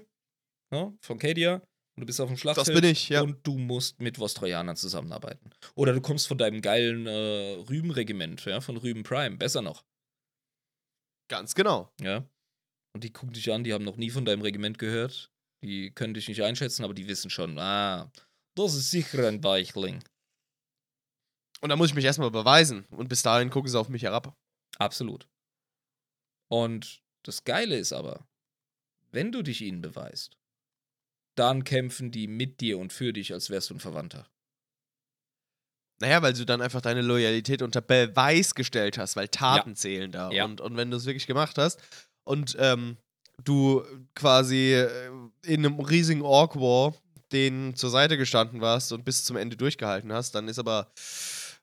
ja, 0.73 0.93
von 1.01 1.17
Cadia, 1.19 1.55
und 1.55 2.01
du 2.01 2.05
bist 2.05 2.21
auf 2.21 2.27
dem 2.27 2.35
das 2.35 2.41
Schlachtfeld. 2.41 2.81
bin 2.81 2.91
ich, 2.91 3.09
ja. 3.09 3.21
Und 3.21 3.45
du 3.45 3.57
musst 3.57 3.99
mit 3.99 4.19
Vostrojanern 4.19 4.75
zusammenarbeiten. 4.75 5.49
Oder 5.75 5.93
du 5.93 6.01
kommst 6.01 6.27
von 6.27 6.37
deinem 6.37 6.61
geilen 6.61 7.07
äh, 7.07 7.63
Rübenregiment, 7.69 8.45
ja, 8.45 8.61
von 8.61 8.77
Rüben 8.77 9.03
Prime, 9.03 9.37
besser 9.37 9.61
noch, 9.61 9.83
Ganz 11.29 11.55
genau. 11.55 11.91
ja? 12.01 12.27
Und 12.95 13.03
die 13.03 13.11
gucken 13.11 13.33
dich 13.33 13.51
an, 13.51 13.63
die 13.63 13.73
haben 13.73 13.83
noch 13.83 13.97
nie 13.97 14.09
von 14.09 14.25
deinem 14.25 14.41
Regiment 14.41 14.79
gehört. 14.79 15.31
Die 15.63 15.91
können 15.91 16.13
dich 16.13 16.27
nicht 16.27 16.43
einschätzen, 16.43 16.83
aber 16.83 16.93
die 16.93 17.07
wissen 17.07 17.29
schon, 17.29 17.57
ah, 17.59 18.11
das 18.57 18.73
ist 18.73 18.91
sicher 18.91 19.27
ein 19.27 19.43
Weichling. 19.43 20.03
Und 21.61 21.69
da 21.69 21.75
muss 21.75 21.89
ich 21.89 21.95
mich 21.95 22.05
erstmal 22.05 22.31
beweisen. 22.31 22.85
Und 22.91 23.09
bis 23.09 23.23
dahin 23.23 23.49
gucken 23.49 23.69
sie 23.69 23.79
auf 23.79 23.89
mich 23.89 24.03
herab. 24.03 24.35
Absolut. 24.77 25.27
Und 26.49 27.01
das 27.23 27.43
Geile 27.43 27.77
ist 27.77 27.93
aber, 27.93 28.27
wenn 29.11 29.31
du 29.31 29.41
dich 29.41 29.61
ihnen 29.61 29.81
beweist, 29.81 30.37
dann 31.35 31.63
kämpfen 31.63 32.11
die 32.11 32.27
mit 32.27 32.61
dir 32.61 32.77
und 32.77 32.93
für 32.93 33.13
dich, 33.13 33.33
als 33.33 33.49
wärst 33.49 33.69
du 33.69 33.75
ein 33.75 33.79
Verwandter. 33.79 34.27
Naja, 35.99 36.21
weil 36.21 36.33
du 36.33 36.45
dann 36.45 36.61
einfach 36.61 36.81
deine 36.81 37.01
Loyalität 37.01 37.61
unter 37.61 37.81
Beweis 37.81 38.53
gestellt 38.53 38.97
hast, 38.97 39.15
weil 39.15 39.27
Taten 39.27 39.75
zählen 39.75 40.11
da. 40.11 40.31
Ja. 40.31 40.45
Und, 40.45 40.61
und 40.61 40.77
wenn 40.77 40.91
du 40.91 40.97
es 40.97 41.05
wirklich 41.05 41.25
gemacht 41.25 41.57
hast 41.57 41.81
und 42.23 42.55
ähm, 42.59 42.97
du 43.43 43.83
quasi 44.13 44.73
äh, 44.73 45.09
in 45.43 45.65
einem 45.65 45.79
riesigen 45.79 46.21
Orc 46.21 46.55
War 46.55 46.93
denen 47.31 47.75
zur 47.75 47.89
Seite 47.89 48.17
gestanden 48.17 48.61
warst 48.61 48.91
und 48.91 49.05
bis 49.05 49.23
zum 49.23 49.37
Ende 49.37 49.57
durchgehalten 49.57 50.13
hast, 50.13 50.35
dann 50.35 50.47
ist 50.47 50.59
aber 50.59 50.91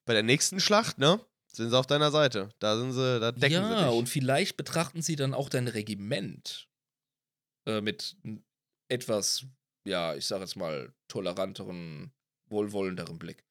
bei 0.04 0.12
der 0.12 0.22
nächsten 0.22 0.60
Schlacht, 0.60 0.98
ne, 0.98 1.20
sind 1.52 1.70
sie 1.70 1.78
auf 1.78 1.86
deiner 1.86 2.10
Seite. 2.10 2.50
Da 2.58 2.76
sind 2.76 2.92
sie, 2.92 3.20
da 3.20 3.32
decken 3.32 3.64
sie 3.68 3.74
ja, 3.74 3.88
und 3.88 4.08
vielleicht 4.08 4.56
betrachten 4.56 5.02
sie 5.02 5.16
dann 5.16 5.34
auch 5.34 5.48
dein 5.48 5.68
Regiment 5.68 6.68
äh, 7.66 7.80
mit 7.80 8.16
etwas, 8.88 9.46
ja, 9.86 10.14
ich 10.14 10.26
sag 10.26 10.40
jetzt 10.40 10.56
mal, 10.56 10.92
toleranteren, 11.08 12.12
wohlwollenderen 12.48 13.18
Blick. 13.18 13.44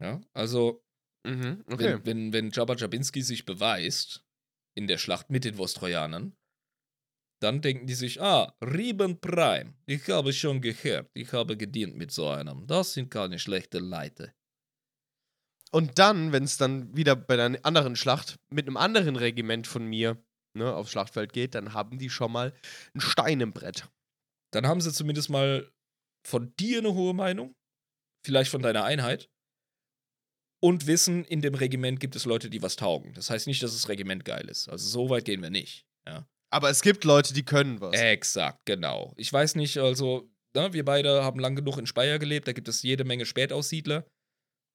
Ja, 0.00 0.20
also 0.32 0.84
mhm, 1.26 1.64
okay. 1.66 1.84
wenn, 1.84 2.06
wenn, 2.06 2.32
wenn 2.32 2.50
Jabba 2.50 2.74
Jabinski 2.74 3.22
sich 3.22 3.44
beweist 3.44 4.24
in 4.74 4.86
der 4.86 4.98
Schlacht 4.98 5.30
mit 5.30 5.44
den 5.44 5.58
Vostrojanern, 5.58 6.36
dann 7.42 7.60
denken 7.60 7.86
die 7.86 7.94
sich, 7.94 8.20
ah, 8.20 8.54
Rieben 8.60 9.20
Prime, 9.20 9.74
ich 9.86 10.08
habe 10.08 10.32
schon 10.32 10.60
gehört, 10.60 11.10
ich 11.14 11.32
habe 11.32 11.56
gedient 11.56 11.96
mit 11.96 12.12
so 12.12 12.28
einem. 12.28 12.66
Das 12.66 12.94
sind 12.94 13.10
keine 13.10 13.38
schlechte 13.38 13.78
Leute. 13.78 14.32
Und 15.72 15.98
dann, 15.98 16.32
wenn 16.32 16.44
es 16.44 16.58
dann 16.58 16.94
wieder 16.96 17.16
bei 17.16 17.36
der 17.36 17.58
anderen 17.64 17.96
Schlacht 17.96 18.38
mit 18.50 18.66
einem 18.66 18.76
anderen 18.76 19.16
Regiment 19.16 19.66
von 19.66 19.86
mir 19.86 20.22
ne, 20.54 20.74
aufs 20.74 20.90
Schlachtfeld 20.90 21.32
geht, 21.32 21.54
dann 21.54 21.72
haben 21.72 21.98
die 21.98 22.10
schon 22.10 22.30
mal 22.30 22.52
ein 22.94 23.00
Stein 23.00 23.40
im 23.40 23.52
Brett. 23.52 23.88
Dann 24.52 24.66
haben 24.66 24.80
sie 24.80 24.92
zumindest 24.92 25.30
mal 25.30 25.72
von 26.26 26.54
dir 26.56 26.78
eine 26.78 26.92
hohe 26.94 27.14
Meinung, 27.14 27.54
vielleicht 28.24 28.50
von 28.50 28.62
deiner 28.62 28.84
Einheit, 28.84 29.30
und 30.62 30.86
wissen, 30.86 31.24
in 31.24 31.40
dem 31.40 31.54
Regiment 31.54 31.98
gibt 31.98 32.14
es 32.14 32.24
Leute, 32.24 32.48
die 32.48 32.62
was 32.62 32.76
taugen. 32.76 33.14
Das 33.14 33.30
heißt 33.30 33.48
nicht, 33.48 33.62
dass 33.62 33.72
das 33.72 33.88
Regiment 33.88 34.24
geil 34.24 34.48
ist. 34.48 34.68
Also 34.68 34.86
so 34.86 35.10
weit 35.10 35.24
gehen 35.24 35.42
wir 35.42 35.50
nicht. 35.50 35.86
Ja. 36.06 36.28
Aber 36.52 36.68
es 36.68 36.82
gibt 36.82 37.04
Leute, 37.04 37.32
die 37.32 37.44
können 37.44 37.80
was. 37.80 37.98
Exakt, 37.98 38.66
genau. 38.66 39.14
Ich 39.16 39.32
weiß 39.32 39.54
nicht, 39.54 39.78
also, 39.78 40.30
ne, 40.54 40.72
wir 40.74 40.84
beide 40.84 41.24
haben 41.24 41.40
lang 41.40 41.56
genug 41.56 41.78
in 41.78 41.86
Speyer 41.86 42.18
gelebt, 42.18 42.46
da 42.46 42.52
gibt 42.52 42.68
es 42.68 42.82
jede 42.82 43.04
Menge 43.04 43.24
Spätaussiedler. 43.24 44.06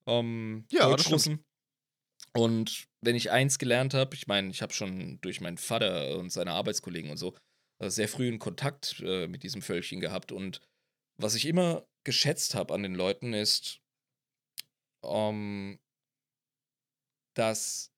Ähm, 0.07 0.65
Ja, 0.71 0.89
Deutschrussen. 0.89 1.43
Und 2.33 2.87
wenn 3.01 3.15
ich 3.15 3.29
eins 3.31 3.59
gelernt 3.59 3.93
habe, 3.93 4.15
ich 4.15 4.25
meine, 4.25 4.49
ich 4.49 4.63
habe 4.63 4.73
schon 4.73 5.21
durch 5.21 5.39
meinen 5.39 5.57
Vater 5.57 6.17
und 6.17 6.31
seine 6.31 6.53
Arbeitskollegen 6.53 7.11
und 7.11 7.17
so 7.17 7.35
äh, 7.79 7.91
sehr 7.91 8.07
früh 8.07 8.27
einen 8.27 8.39
Kontakt 8.39 8.99
äh, 9.01 9.27
mit 9.27 9.43
diesem 9.43 9.61
Völkchen 9.61 9.99
gehabt. 9.99 10.31
Und 10.31 10.61
was 11.17 11.35
ich 11.35 11.45
immer 11.45 11.87
geschätzt 12.03 12.55
habe 12.55 12.73
an 12.73 12.81
den 12.81 12.95
Leuten 12.95 13.33
ist, 13.33 13.81
ähm, 15.03 15.79
dass 17.35 17.91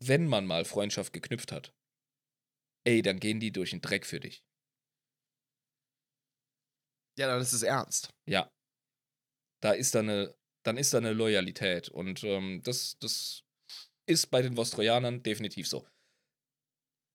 wenn 0.00 0.26
man 0.26 0.46
mal 0.46 0.66
Freundschaft 0.66 1.14
geknüpft 1.14 1.50
hat, 1.50 1.72
ey, 2.84 3.02
dann 3.02 3.20
gehen 3.20 3.40
die 3.40 3.52
durch 3.52 3.70
den 3.70 3.80
Dreck 3.80 4.06
für 4.06 4.20
dich. 4.20 4.44
Ja, 7.18 7.26
dann 7.26 7.40
ist 7.40 7.52
es 7.52 7.62
ernst. 7.62 8.14
Ja. 8.26 8.50
Da 9.62 9.72
ist 9.72 9.94
da 9.94 10.00
eine, 10.00 10.34
dann 10.64 10.76
ist 10.76 10.94
da 10.94 10.98
eine 10.98 11.12
Loyalität. 11.12 11.88
Und 11.88 12.24
ähm, 12.24 12.62
das, 12.64 12.96
das 13.00 13.42
ist 14.06 14.30
bei 14.30 14.42
den 14.42 14.56
Vostrojanern 14.56 15.22
definitiv 15.22 15.68
so. 15.68 15.86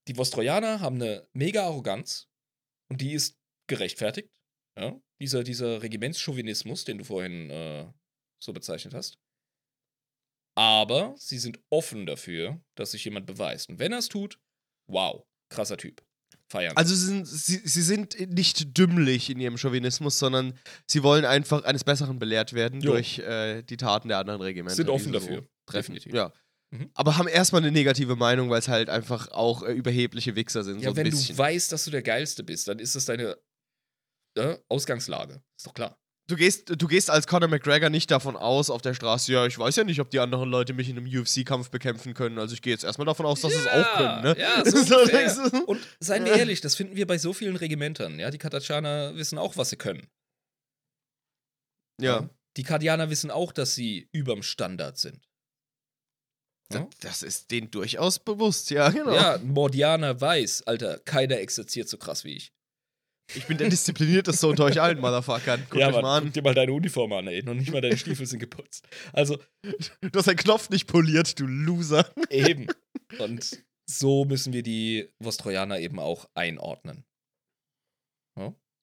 Die 0.07 0.15
Vostrojaner 0.15 0.79
haben 0.79 1.01
eine 1.01 1.27
mega 1.33 1.63
Arroganz 1.63 2.29
und 2.89 3.01
die 3.01 3.13
ist 3.13 3.39
gerechtfertigt. 3.67 4.31
Ja? 4.77 4.99
Dieser, 5.19 5.43
dieser 5.43 5.81
Regimentschauvinismus, 5.81 6.85
den 6.85 6.99
du 6.99 7.03
vorhin 7.03 7.49
äh, 7.49 7.91
so 8.39 8.53
bezeichnet 8.53 8.93
hast. 8.93 9.17
Aber 10.57 11.15
sie 11.17 11.39
sind 11.39 11.59
offen 11.69 12.05
dafür, 12.05 12.61
dass 12.75 12.91
sich 12.91 13.03
jemand 13.05 13.25
beweist. 13.25 13.69
Und 13.69 13.79
wenn 13.79 13.91
er 13.91 13.99
es 13.99 14.07
tut, 14.07 14.39
wow, 14.87 15.25
krasser 15.49 15.77
Typ. 15.77 16.01
feiern. 16.47 16.75
Also 16.77 16.93
sie 16.95 17.05
sind, 17.07 17.27
sie, 17.27 17.61
sie 17.63 17.81
sind 17.81 18.17
nicht 18.33 18.77
dümmlich 18.77 19.29
in 19.29 19.39
ihrem 19.39 19.57
Chauvinismus, 19.57 20.19
sondern 20.19 20.53
sie 20.87 21.01
wollen 21.03 21.25
einfach 21.25 21.63
eines 21.63 21.83
Besseren 21.83 22.19
belehrt 22.19 22.53
werden 22.53 22.81
Jo. 22.81 22.91
durch 22.91 23.19
äh, 23.19 23.63
die 23.63 23.77
Taten 23.77 24.09
der 24.09 24.19
anderen 24.19 24.41
Regimenter. 24.41 24.75
Sind 24.75 24.89
offen 24.89 25.11
dafür, 25.11 25.37
So 25.41 25.47
treffen. 25.65 25.93
definitiv. 25.95 26.13
Ja. 26.13 26.31
Mhm. 26.71 26.89
Aber 26.93 27.17
haben 27.17 27.27
erstmal 27.27 27.61
eine 27.61 27.71
negative 27.71 28.15
Meinung, 28.15 28.49
weil 28.49 28.59
es 28.59 28.67
halt 28.67 28.89
einfach 28.89 29.29
auch 29.31 29.63
äh, 29.63 29.71
überhebliche 29.73 30.35
Wichser 30.35 30.63
sind. 30.63 30.81
ja, 30.81 30.89
so 30.89 30.95
wenn 30.95 31.09
bisschen. 31.09 31.35
du 31.35 31.37
weißt, 31.41 31.71
dass 31.71 31.85
du 31.85 31.91
der 31.91 32.01
Geilste 32.03 32.43
bist, 32.43 32.67
dann 32.67 32.79
ist 32.79 32.95
das 32.95 33.05
deine 33.05 33.37
äh, 34.37 34.57
Ausgangslage. 34.69 35.41
Ist 35.57 35.65
doch 35.67 35.73
klar. 35.73 35.97
Du 36.27 36.35
gehst, 36.35 36.71
du 36.81 36.87
gehst 36.87 37.11
als 37.11 37.27
Conor 37.27 37.49
McGregor 37.49 37.91
nicht 37.91 38.09
davon 38.09 38.35
aus 38.35 38.71
auf 38.71 38.81
der 38.81 38.95
Straße, 38.95 39.31
ja, 39.31 39.45
ich 39.45 39.59
weiß 39.59 39.75
ja 39.75 39.83
nicht, 39.83 40.01
ob 40.01 40.09
die 40.09 40.19
anderen 40.19 40.49
Leute 40.49 40.73
mich 40.73 40.89
in 40.89 40.97
einem 40.97 41.05
UFC-Kampf 41.05 41.69
bekämpfen 41.69 42.15
können. 42.15 42.39
Also 42.39 42.55
ich 42.55 42.63
gehe 42.63 42.73
jetzt 42.73 42.83
erstmal 42.83 43.05
davon 43.05 43.27
aus, 43.27 43.41
dass 43.41 43.51
sie 43.51 43.59
es 43.59 43.67
auch 43.67 43.97
können, 43.97 44.23
ne? 44.23 44.35
Ja, 44.39 44.65
so 44.65 44.81
So? 44.81 45.65
Und 45.65 45.87
seien 45.99 46.25
wir 46.25 46.33
ehrlich, 46.33 46.61
das 46.61 46.75
finden 46.75 46.95
wir 46.95 47.05
bei 47.05 47.19
so 47.19 47.31
vielen 47.31 47.55
Regimentern. 47.55 48.17
Ja, 48.17 48.31
die 48.31 48.39
Katachaner 48.39 49.15
wissen 49.15 49.37
auch, 49.37 49.55
was 49.57 49.69
sie 49.69 49.77
können. 49.77 50.07
ja. 52.01 52.29
Die 52.57 52.63
Kardianer 52.63 53.09
wissen 53.09 53.31
auch, 53.31 53.51
dass 53.51 53.75
sie 53.75 54.07
überm 54.13 54.41
Standard 54.41 54.97
sind. 54.97 55.27
Ja? 56.71 56.89
Das 57.01 57.21
ist 57.21 57.51
denen 57.51 57.69
durchaus 57.69 58.17
bewusst, 58.19 58.69
ja, 58.71 58.89
genau. 58.89 59.13
Ja, 59.13 59.35
ein 59.35 59.49
Mordianer 59.49 60.19
weiß, 60.19 60.63
Alter, 60.63 60.99
keiner 60.99 61.37
exerziert 61.37 61.89
so 61.89 61.97
krass 61.97 62.23
wie 62.23 62.37
ich. 62.37 62.54
Ich 63.33 63.47
bin 63.47 63.57
der 63.57 63.69
disziplinierteste 63.69 64.47
unter 64.47 64.65
euch 64.65 64.79
allen, 64.79 64.99
Motherfuckern. 64.99 65.61
Guckt 65.69 65.81
ja, 65.81 65.87
euch 65.87 65.93
Mann, 65.93 66.01
mal 66.03 66.19
guck 66.19 66.27
an. 66.27 66.33
dir 66.33 66.41
mal 66.43 66.53
deine 66.53 66.71
Uniform 66.73 67.11
an, 67.13 67.27
ey. 67.27 67.41
Noch 67.43 67.55
nicht 67.55 67.71
mal 67.71 67.81
deine 67.81 67.97
Stiefel 67.97 68.25
sind 68.25 68.39
geputzt. 68.39 68.87
Also, 69.13 69.39
Du 70.01 70.19
hast 70.19 70.27
deinen 70.27 70.37
Knopf 70.37 70.69
nicht 70.69 70.85
poliert, 70.87 71.39
du 71.39 71.47
Loser. 71.47 72.11
eben. 72.29 72.67
Und 73.17 73.63
so 73.89 74.25
müssen 74.25 74.53
wir 74.53 74.61
die 74.63 75.09
Vostrojaner 75.19 75.79
eben 75.79 75.99
auch 75.99 76.29
einordnen. 76.35 77.03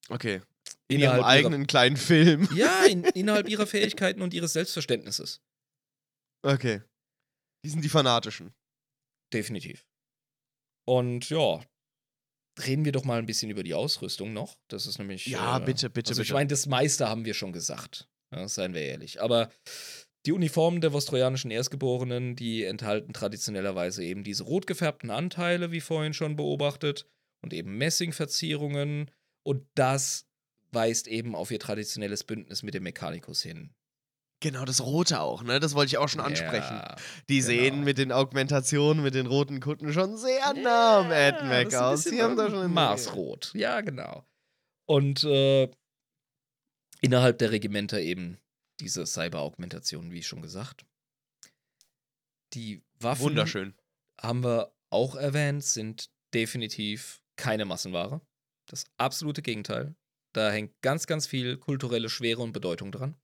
Okay. 0.08 0.42
In 0.88 0.98
Innerhalb 0.98 1.18
ihrem 1.20 1.24
eigenen 1.24 1.66
kleinen 1.66 1.96
Film. 1.96 2.42
Ihrer, 2.42 2.54
ja, 2.56 2.84
in, 2.84 3.04
innerhalb 3.04 3.48
ihrer 3.48 3.66
Fähigkeiten 3.66 4.20
und 4.20 4.34
ihres 4.34 4.52
Selbstverständnisses. 4.52 5.40
Okay. 6.42 6.82
Die 7.64 7.70
sind 7.70 7.84
die 7.84 7.88
Fanatischen. 7.88 8.52
Definitiv. 9.32 9.86
Und 10.86 11.30
ja, 11.30 11.64
reden 12.66 12.84
wir 12.84 12.92
doch 12.92 13.04
mal 13.04 13.18
ein 13.18 13.26
bisschen 13.26 13.50
über 13.50 13.62
die 13.62 13.74
Ausrüstung 13.74 14.32
noch. 14.32 14.56
Das 14.68 14.86
ist 14.86 14.98
nämlich. 14.98 15.26
Ja, 15.26 15.58
äh, 15.58 15.64
bitte, 15.64 15.90
bitte, 15.90 16.10
also 16.10 16.22
Ich 16.22 16.28
bitte. 16.28 16.34
meine, 16.34 16.48
das 16.48 16.66
meiste 16.66 17.08
haben 17.08 17.24
wir 17.24 17.34
schon 17.34 17.52
gesagt. 17.52 18.08
Ja, 18.34 18.46
seien 18.48 18.74
wir 18.74 18.82
ehrlich. 18.82 19.20
Aber 19.20 19.50
die 20.24 20.32
Uniformen 20.32 20.80
der 20.80 20.92
vostrojanischen 20.92 21.50
Erstgeborenen, 21.50 22.36
die 22.36 22.64
enthalten 22.64 23.12
traditionellerweise 23.12 24.04
eben 24.04 24.22
diese 24.24 24.44
rot 24.44 24.66
gefärbten 24.66 25.10
Anteile, 25.10 25.72
wie 25.72 25.80
vorhin 25.80 26.14
schon 26.14 26.36
beobachtet, 26.36 27.06
und 27.42 27.52
eben 27.52 27.76
Messingverzierungen. 27.76 29.10
Und 29.42 29.66
das 29.74 30.26
weist 30.70 31.08
eben 31.08 31.34
auf 31.34 31.50
ihr 31.50 31.58
traditionelles 31.58 32.24
Bündnis 32.24 32.62
mit 32.62 32.74
dem 32.74 32.84
Mechanicus 32.84 33.42
hin. 33.42 33.74
Genau, 34.42 34.64
das 34.64 34.80
Rote 34.80 35.20
auch, 35.20 35.44
ne? 35.44 35.60
Das 35.60 35.76
wollte 35.76 35.90
ich 35.90 35.98
auch 35.98 36.08
schon 36.08 36.20
ansprechen. 36.20 36.74
Ja, 36.74 36.96
Die 37.28 37.36
genau. 37.36 37.46
sehen 37.46 37.84
mit 37.84 37.96
den 37.96 38.10
Augmentationen, 38.10 39.00
mit 39.00 39.14
den 39.14 39.26
roten 39.28 39.60
Kutten 39.60 39.92
schon 39.92 40.16
sehr 40.16 40.52
nah 40.54 40.98
am 40.98 41.12
Ed 41.12 41.44
Mac 41.44 41.72
aus. 41.74 42.02
Die 42.02 42.20
haben 42.20 42.36
da 42.36 42.50
schon 42.50 42.72
Marsrot. 42.72 43.52
Ja, 43.54 43.80
genau. 43.82 44.26
Und 44.84 45.22
äh, 45.22 45.70
innerhalb 47.00 47.38
der 47.38 47.52
Regimenter 47.52 48.00
eben 48.00 48.38
diese 48.80 49.06
Cyber-Augmentation, 49.06 50.10
wie 50.10 50.24
schon 50.24 50.42
gesagt. 50.42 50.84
Die 52.52 52.82
Waffen 52.98 53.22
Wunderschön. 53.26 53.74
haben 54.20 54.42
wir 54.42 54.74
auch 54.90 55.14
erwähnt, 55.14 55.62
sind 55.62 56.10
definitiv 56.34 57.22
keine 57.36 57.64
Massenware. 57.64 58.20
Das 58.66 58.86
absolute 58.96 59.40
Gegenteil. 59.42 59.94
Da 60.34 60.50
hängt 60.50 60.80
ganz, 60.82 61.06
ganz 61.06 61.28
viel 61.28 61.58
kulturelle 61.58 62.08
Schwere 62.08 62.42
und 62.42 62.52
Bedeutung 62.52 62.90
dran. 62.90 63.14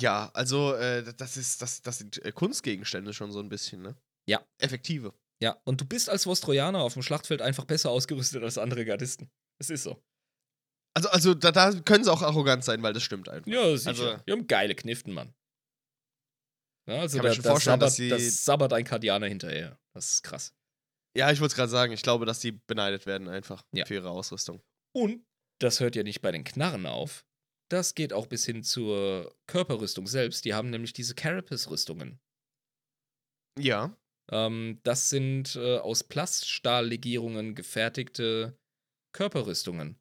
Ja, 0.00 0.30
also 0.34 0.74
äh, 0.74 1.12
das 1.16 1.36
ist, 1.36 1.60
das, 1.62 1.82
das 1.82 1.98
sind 1.98 2.24
äh, 2.24 2.32
Kunstgegenstände 2.32 3.12
schon 3.12 3.30
so 3.32 3.40
ein 3.40 3.48
bisschen, 3.48 3.82
ne? 3.82 3.94
Ja. 4.28 4.44
Effektive. 4.58 5.12
Ja, 5.42 5.60
und 5.64 5.80
du 5.80 5.84
bist 5.84 6.08
als 6.08 6.24
Vostrojaner 6.26 6.80
auf 6.80 6.92
dem 6.94 7.02
Schlachtfeld 7.02 7.42
einfach 7.42 7.64
besser 7.64 7.90
ausgerüstet 7.90 8.42
als 8.42 8.58
andere 8.58 8.84
Gardisten. 8.84 9.30
Es 9.60 9.70
ist 9.70 9.82
so. 9.82 10.02
Also, 10.94 11.08
also 11.10 11.34
da, 11.34 11.50
da 11.52 11.72
können 11.80 12.04
sie 12.04 12.12
auch 12.12 12.22
arrogant 12.22 12.64
sein, 12.64 12.82
weil 12.82 12.92
das 12.92 13.02
stimmt 13.02 13.28
einfach. 13.28 13.50
Ja, 13.50 13.76
sicher. 13.76 13.88
Also- 13.90 14.16
wir 14.24 14.32
haben 14.34 14.46
geile 14.46 14.74
Kniften, 14.74 15.12
Mann. 15.12 15.34
Ja, 16.88 17.00
also 17.00 17.18
Kann 17.18 17.24
mir 17.24 17.28
da, 17.30 17.34
schon 17.34 17.44
da, 17.44 17.50
vorstellen, 17.50 17.72
sabbert, 17.74 17.86
dass 17.88 17.96
sie- 17.96 18.08
das 18.08 18.44
sabbert 18.44 18.72
ein 18.72 18.84
Kardianer 18.84 19.26
hinterher. 19.26 19.78
Das 19.94 20.10
ist 20.14 20.22
krass. 20.22 20.54
Ja, 21.16 21.30
ich 21.30 21.40
wollte 21.40 21.52
es 21.52 21.56
gerade 21.56 21.70
sagen, 21.70 21.92
ich 21.92 22.02
glaube, 22.02 22.24
dass 22.24 22.40
die 22.40 22.52
beneidet 22.52 23.06
werden 23.06 23.28
einfach 23.28 23.64
Ja. 23.72 23.84
für 23.84 23.94
ihre 23.94 24.10
Ausrüstung. 24.10 24.62
Und 24.94 25.24
das 25.60 25.80
hört 25.80 25.94
ja 25.96 26.02
nicht 26.02 26.22
bei 26.22 26.32
den 26.32 26.44
Knarren 26.44 26.86
auf. 26.86 27.24
Das 27.72 27.94
geht 27.94 28.12
auch 28.12 28.26
bis 28.26 28.44
hin 28.44 28.62
zur 28.62 29.34
Körperrüstung 29.46 30.06
selbst. 30.06 30.44
Die 30.44 30.52
haben 30.52 30.68
nämlich 30.68 30.92
diese 30.92 31.14
Carapace-Rüstungen. 31.14 32.20
Ja. 33.58 33.96
Ähm, 34.30 34.80
das 34.82 35.08
sind 35.08 35.56
äh, 35.56 35.78
aus 35.78 36.04
Plaststahllegierungen 36.04 37.54
gefertigte 37.54 38.58
Körperrüstungen. 39.14 39.98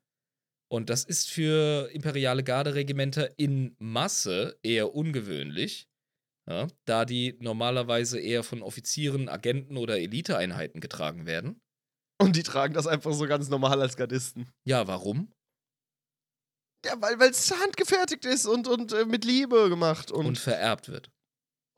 Und 0.69 0.89
das 0.89 1.05
ist 1.05 1.29
für 1.29 1.89
imperiale 1.93 2.43
Garderegimenter 2.43 3.39
in 3.39 3.75
Masse 3.79 4.57
eher 4.63 4.93
ungewöhnlich, 4.93 5.87
ja, 6.49 6.67
da 6.85 7.05
die 7.05 7.37
normalerweise 7.39 8.19
eher 8.19 8.43
von 8.43 8.63
Offizieren, 8.63 9.29
Agenten 9.29 9.77
oder 9.77 9.97
Eliteeinheiten 9.97 10.81
getragen 10.81 11.25
werden. 11.25 11.61
Und 12.21 12.35
die 12.35 12.43
tragen 12.43 12.73
das 12.73 12.87
einfach 12.87 13.13
so 13.13 13.27
ganz 13.27 13.49
normal 13.49 13.81
als 13.81 13.95
Gardisten. 13.95 14.49
Ja, 14.65 14.87
warum? 14.87 15.31
Ja, 16.85 16.95
weil 16.99 17.19
es 17.29 17.51
handgefertigt 17.51 18.25
ist 18.25 18.45
und, 18.45 18.67
und 18.67 18.91
äh, 18.93 19.05
mit 19.05 19.23
Liebe 19.23 19.69
gemacht. 19.69 20.11
Und, 20.11 20.25
Und, 20.25 20.39
vererbt 20.39 20.89
wird. 20.89 21.11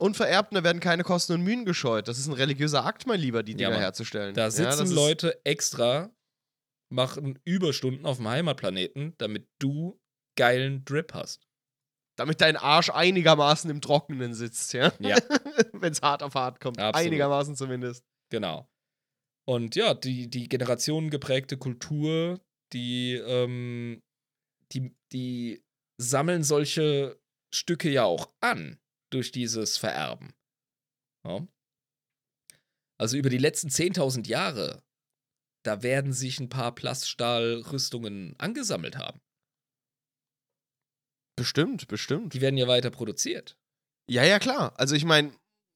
Unvererbte 0.00 0.64
werden 0.64 0.80
keine 0.80 1.04
Kosten 1.04 1.34
und 1.34 1.42
Mühen 1.42 1.64
gescheut. 1.64 2.08
Das 2.08 2.18
ist 2.18 2.26
ein 2.26 2.32
religiöser 2.32 2.84
Akt, 2.84 3.06
mein 3.06 3.20
Lieber, 3.20 3.42
die 3.42 3.52
Ja, 3.52 3.58
Dinger 3.58 3.70
Mann. 3.70 3.80
herzustellen. 3.80 4.34
Da 4.34 4.42
ja, 4.44 4.50
sitzen 4.50 4.84
ist- 4.86 4.92
Leute 4.92 5.44
extra, 5.44 6.10
machen 6.90 7.38
Überstunden 7.44 8.06
auf 8.06 8.16
dem 8.16 8.28
Heimatplaneten, 8.28 9.14
damit 9.18 9.48
du 9.60 10.00
geilen 10.36 10.84
Drip 10.84 11.12
hast. 11.14 11.46
Damit 12.16 12.40
dein 12.40 12.56
Arsch 12.56 12.90
einigermaßen 12.90 13.68
im 13.70 13.80
Trockenen 13.80 14.34
sitzt, 14.34 14.72
ja? 14.72 14.92
Ja. 15.00 15.16
Wenn 15.72 15.92
es 15.92 16.00
hart 16.02 16.22
auf 16.22 16.34
hart 16.34 16.60
kommt. 16.60 16.78
Absolut. 16.78 17.06
Einigermaßen 17.06 17.56
zumindest. 17.56 18.04
Genau. 18.30 18.68
Und 19.46 19.74
ja, 19.76 19.94
die, 19.94 20.28
die 20.30 20.48
generationengeprägte 20.48 21.56
Kultur, 21.58 22.40
die, 22.72 23.14
ähm, 23.14 24.00
die, 24.74 24.94
die 25.12 25.64
sammeln 26.00 26.42
solche 26.42 27.20
Stücke 27.54 27.90
ja 27.90 28.04
auch 28.04 28.32
an 28.40 28.78
durch 29.10 29.30
dieses 29.30 29.76
Vererben. 29.76 30.34
Ja. 31.24 31.46
Also 32.98 33.16
über 33.16 33.30
die 33.30 33.38
letzten 33.38 33.68
10.000 33.68 34.26
Jahre, 34.26 34.82
da 35.64 35.82
werden 35.82 36.12
sich 36.12 36.40
ein 36.40 36.48
paar 36.48 36.74
Plaststahlrüstungen 36.74 38.34
angesammelt 38.38 38.96
haben. 38.96 39.20
Bestimmt, 41.36 41.88
bestimmt. 41.88 42.34
Die 42.34 42.40
werden 42.40 42.56
ja 42.56 42.68
weiter 42.68 42.90
produziert. 42.90 43.58
Ja, 44.08 44.24
ja, 44.24 44.38
klar. 44.38 44.78
Also 44.78 44.94
ich 44.94 45.04
meine, 45.04 45.34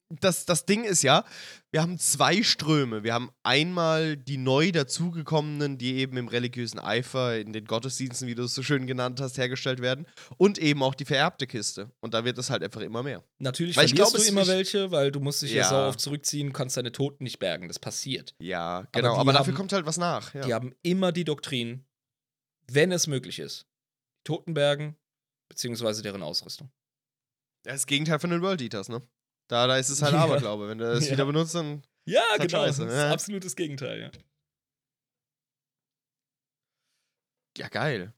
das, 0.09 0.45
das 0.45 0.65
Ding 0.65 0.83
ist 0.85 1.03
ja, 1.03 1.23
wir 1.71 1.81
haben 1.81 1.99
zwei 1.99 2.41
Ströme. 2.41 3.03
Wir 3.03 3.13
haben 3.13 3.29
einmal 3.43 4.17
die 4.17 4.37
neu 4.37 4.71
dazugekommenen, 4.71 5.77
die 5.77 5.95
eben 5.97 6.17
im 6.17 6.27
religiösen 6.27 6.79
Eifer, 6.79 7.37
in 7.37 7.53
den 7.53 7.65
Gottesdiensten, 7.65 8.27
wie 8.27 8.33
du 8.33 8.43
es 8.43 8.55
so 8.55 8.63
schön 8.63 8.87
genannt 8.87 9.21
hast, 9.21 9.37
hergestellt 9.37 9.81
werden. 9.81 10.07
Und 10.37 10.57
eben 10.57 10.81
auch 10.81 10.95
die 10.95 11.05
vererbte 11.05 11.45
Kiste. 11.45 11.91
Und 11.99 12.15
da 12.15 12.25
wird 12.25 12.39
es 12.39 12.49
halt 12.49 12.63
einfach 12.63 12.81
immer 12.81 13.03
mehr. 13.03 13.23
Natürlich 13.37 13.77
Weil 13.77 13.85
ich 13.85 13.91
verlierst 13.91 14.13
glaub, 14.13 14.23
du 14.23 14.29
immer 14.29 14.47
welche, 14.47 14.89
weil 14.91 15.11
du 15.11 15.19
musst 15.19 15.43
dich 15.43 15.53
ja, 15.53 15.69
so 15.69 15.75
oft 15.75 15.99
zurückziehen, 15.99 16.53
kannst 16.53 16.75
deine 16.77 16.91
Toten 16.91 17.23
nicht 17.23 17.37
bergen. 17.37 17.67
Das 17.67 17.77
passiert. 17.77 18.33
Ja, 18.39 18.87
genau. 18.91 19.13
die 19.13 19.19
Aber, 19.19 19.33
dafür 19.33 19.53
haben- 19.53 19.57
kommt 19.57 19.73
halt 19.73 19.85
was 19.85 19.97
nach. 19.97 20.33
Ja. 20.33 20.41
Die 20.41 20.53
haben 20.55 20.73
immer 20.81 21.11
die 21.11 21.23
Doktrin, 21.23 21.85
wenn 22.67 22.91
es 22.91 23.05
möglich 23.05 23.37
ist, 23.37 23.67
Toten 24.23 24.55
bergen, 24.55 24.95
beziehungsweise 25.49 26.01
deren 26.01 26.23
Ausrüstung. 26.23 26.71
Das 27.63 27.75
ist 27.75 27.81
das 27.81 27.87
Gegenteil 27.87 28.19
von 28.19 28.31
den 28.31 28.41
World 28.41 28.61
Eaters, 28.61 28.89
ne? 28.89 29.01
Da, 29.49 29.67
da 29.67 29.77
ist 29.77 29.89
es 29.89 30.01
halt 30.01 30.13
Ja. 30.13 30.23
Aberglaube. 30.23 30.67
Wenn 30.69 30.77
du 30.77 30.85
es 30.91 31.07
Ja. 31.07 31.13
wieder 31.13 31.25
benutzt, 31.25 31.55
dann. 31.55 31.81
Ja, 32.05 32.21
halt 32.31 32.41
genau. 32.41 32.63
scheiße, 32.63 32.85
das 32.85 32.93
ist 32.93 32.99
ja. 32.99 33.11
absolutes 33.11 33.55
Gegenteil, 33.55 33.99
ja. 34.01 34.11
Ja, 37.57 37.67
geil. 37.67 38.13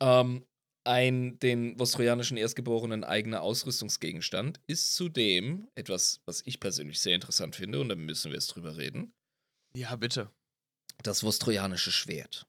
Ähm, 0.00 0.46
ein 0.84 1.38
den 1.40 1.78
vostrojanischen 1.78 2.36
Erstgeborenen 2.36 3.02
eigener 3.02 3.42
Ausrüstungsgegenstand 3.42 4.60
ist 4.68 4.94
zudem 4.94 5.68
etwas, 5.74 6.20
was 6.26 6.42
ich 6.46 6.60
persönlich 6.60 7.00
sehr 7.00 7.14
interessant 7.14 7.56
finde, 7.56 7.80
und 7.80 7.88
da 7.88 7.96
müssen 7.96 8.30
wir 8.30 8.36
jetzt 8.36 8.48
drüber 8.48 8.76
reden: 8.76 9.12
Ja, 9.74 9.96
bitte. 9.96 10.30
das 11.02 11.22
vostrojanische 11.22 11.90
Schwert. 11.90 12.46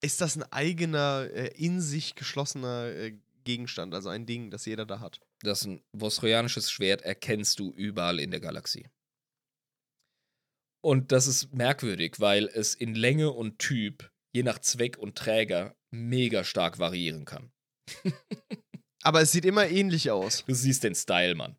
Ist 0.00 0.20
das 0.20 0.36
ein 0.36 0.42
eigener, 0.52 1.28
äh, 1.32 1.48
in 1.56 1.80
sich 1.80 2.14
geschlossener 2.14 2.86
äh, 2.86 3.18
Gegenstand, 3.44 3.94
also 3.94 4.08
ein 4.08 4.26
Ding, 4.26 4.50
das 4.50 4.64
jeder 4.64 4.86
da 4.86 5.00
hat? 5.00 5.20
Das 5.42 5.64
ein 5.64 5.82
vostrojanisches 5.92 6.70
Schwert 6.70 7.02
erkennst 7.02 7.58
du 7.58 7.72
überall 7.72 8.20
in 8.20 8.30
der 8.30 8.40
Galaxie. 8.40 8.88
Und 10.84 11.12
das 11.12 11.26
ist 11.26 11.52
merkwürdig, 11.52 12.18
weil 12.18 12.46
es 12.48 12.74
in 12.74 12.94
Länge 12.94 13.30
und 13.30 13.58
Typ, 13.58 14.10
je 14.34 14.42
nach 14.42 14.58
Zweck 14.58 14.98
und 14.98 15.16
Träger, 15.16 15.76
mega 15.90 16.42
stark 16.44 16.78
variieren 16.78 17.24
kann. 17.24 17.52
Aber 19.02 19.20
es 19.20 19.32
sieht 19.32 19.44
immer 19.44 19.68
ähnlich 19.68 20.10
aus. 20.10 20.44
Du 20.44 20.54
siehst 20.54 20.84
den 20.84 20.94
Style, 20.94 21.34
Mann. 21.34 21.56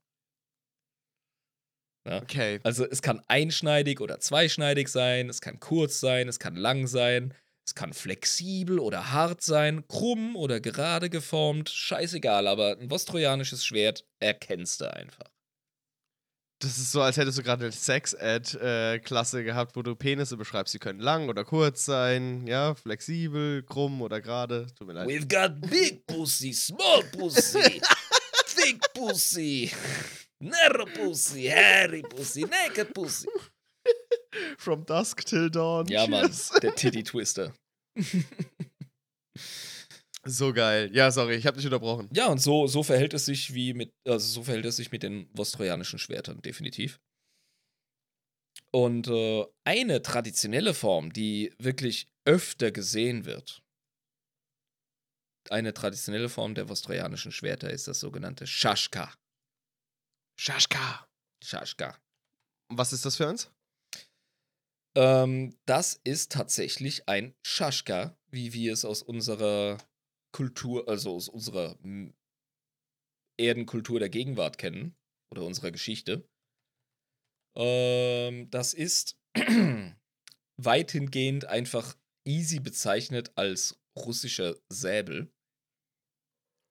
Okay. 2.06 2.60
Also 2.64 2.86
es 2.86 3.02
kann 3.02 3.22
einschneidig 3.28 4.02
oder 4.02 4.20
zweischneidig 4.20 4.90
sein, 4.90 5.30
es 5.30 5.40
kann 5.40 5.60
kurz 5.60 6.02
sein, 6.02 6.28
es 6.28 6.38
kann 6.38 6.56
lang 6.56 6.88
sein, 6.88 7.34
es 7.66 7.76
kann 7.76 7.94
flexibel 7.94 8.80
oder 8.80 9.12
hart 9.12 9.42
sein, 9.42 9.88
krumm 9.88 10.36
oder 10.36 10.60
gerade 10.60 11.10
geformt, 11.10 11.70
scheißegal, 11.70 12.48
aber 12.48 12.78
ein 12.80 12.92
vostrojanisches 12.92 13.66
Schwert 13.66 14.06
erkennst 14.20 14.82
du 14.82 14.94
einfach. 14.94 15.32
Das 16.60 16.78
ist 16.78 16.94
so, 16.94 17.02
als 17.02 17.18
hättest 17.18 17.38
du 17.38 17.44
gerade 17.44 17.66
eine 17.66 17.74
Sex-Ad-Klasse 17.74 19.44
gehabt, 19.44 19.76
wo 19.76 19.82
du 19.82 19.96
Penisse 19.96 20.38
beschreibst. 20.38 20.72
Sie 20.72 20.80
können 20.80 21.02
lang 21.02 21.28
oder 21.28 21.44
kurz 21.44 21.84
sein, 21.84 22.48
ja, 22.48 22.74
flexibel, 22.74 23.64
krumm 23.64 24.02
oder 24.02 24.22
gerade. 24.22 24.68
Tut 24.78 24.88
mir 24.88 24.94
leid. 24.94 25.10
We've 25.10 25.28
got 25.28 25.60
big 25.70 26.08
pussy, 26.08 26.54
small 26.54 27.04
pussy, 27.18 27.82
thick 28.46 28.80
pussy, 28.94 29.72
narrow 30.40 30.86
pussy, 30.86 31.48
hairy 31.48 32.02
pussy, 32.02 32.46
naked 32.46 32.94
pussy. 32.94 33.28
From 34.58 34.86
dusk 34.86 35.26
till 35.26 35.50
dawn. 35.50 35.88
Ja, 35.88 36.08
Mann, 36.08 36.26
Cheers. 36.28 36.50
der 36.62 36.76
Titty 36.76 37.04
Twister. 37.04 37.54
So 40.26 40.54
geil. 40.54 40.90
Ja, 40.94 41.12
sorry, 41.12 41.36
ich 41.36 41.46
habe 41.46 41.58
dich 41.58 41.66
unterbrochen. 41.66 42.08
Ja, 42.14 42.28
und 42.28 42.40
so, 42.40 42.66
so 42.66 42.82
verhält 42.82 43.14
es 43.14 43.26
sich 43.26 43.54
wie 43.54 43.74
mit, 43.74 43.94
also 44.08 44.26
so 44.26 44.44
verhält 44.44 44.66
es 44.66 44.78
sich 44.78 44.90
mit 44.92 45.04
den 45.04 45.30
vostrojanischen 45.34 46.00
Schwertern, 46.00 46.42
definitiv. 46.42 47.02
Und 48.72 49.08
äh, 49.10 49.46
eine 49.66 50.02
traditionelle 50.02 50.74
Form, 50.74 51.12
die 51.12 51.54
wirklich 51.60 52.08
öfter 52.26 52.72
gesehen 52.72 53.26
wird, 53.26 53.62
eine 55.50 55.74
traditionelle 55.74 56.30
Form 56.30 56.56
der 56.56 56.70
vostrojanischen 56.70 57.34
Schwerter 57.34 57.70
ist 57.70 57.90
das 57.90 58.00
sogenannte 58.00 58.48
Shashka. 58.48 59.14
Shashka. 60.40 61.06
Shashka. 61.44 62.00
Was 62.70 62.94
ist 62.94 63.06
das 63.06 63.18
für 63.18 63.28
uns? 63.28 63.52
Ähm, 64.96 65.58
das 65.66 66.00
ist 66.04 66.32
tatsächlich 66.32 67.08
ein 67.10 67.36
Shashka, 67.46 68.18
wie 68.30 68.54
wir 68.54 68.74
es 68.74 68.86
aus 68.86 69.02
unserer 69.02 69.78
Kultur, 70.36 70.88
also 70.88 71.16
aus 71.16 71.30
unserer 71.30 71.78
m, 71.84 72.14
Erdenkultur 73.40 74.00
der 74.00 74.10
Gegenwart 74.10 74.58
kennen 74.58 74.96
oder 75.32 75.44
unserer 75.44 75.72
Geschichte. 75.72 76.28
Ähm, 77.56 78.50
das 78.50 78.74
ist 78.74 79.18
weitgehend 80.58 81.46
einfach 81.46 81.96
easy 82.28 82.60
bezeichnet 82.60 83.32
als 83.36 83.80
russischer 83.98 84.56
Säbel, 84.70 85.32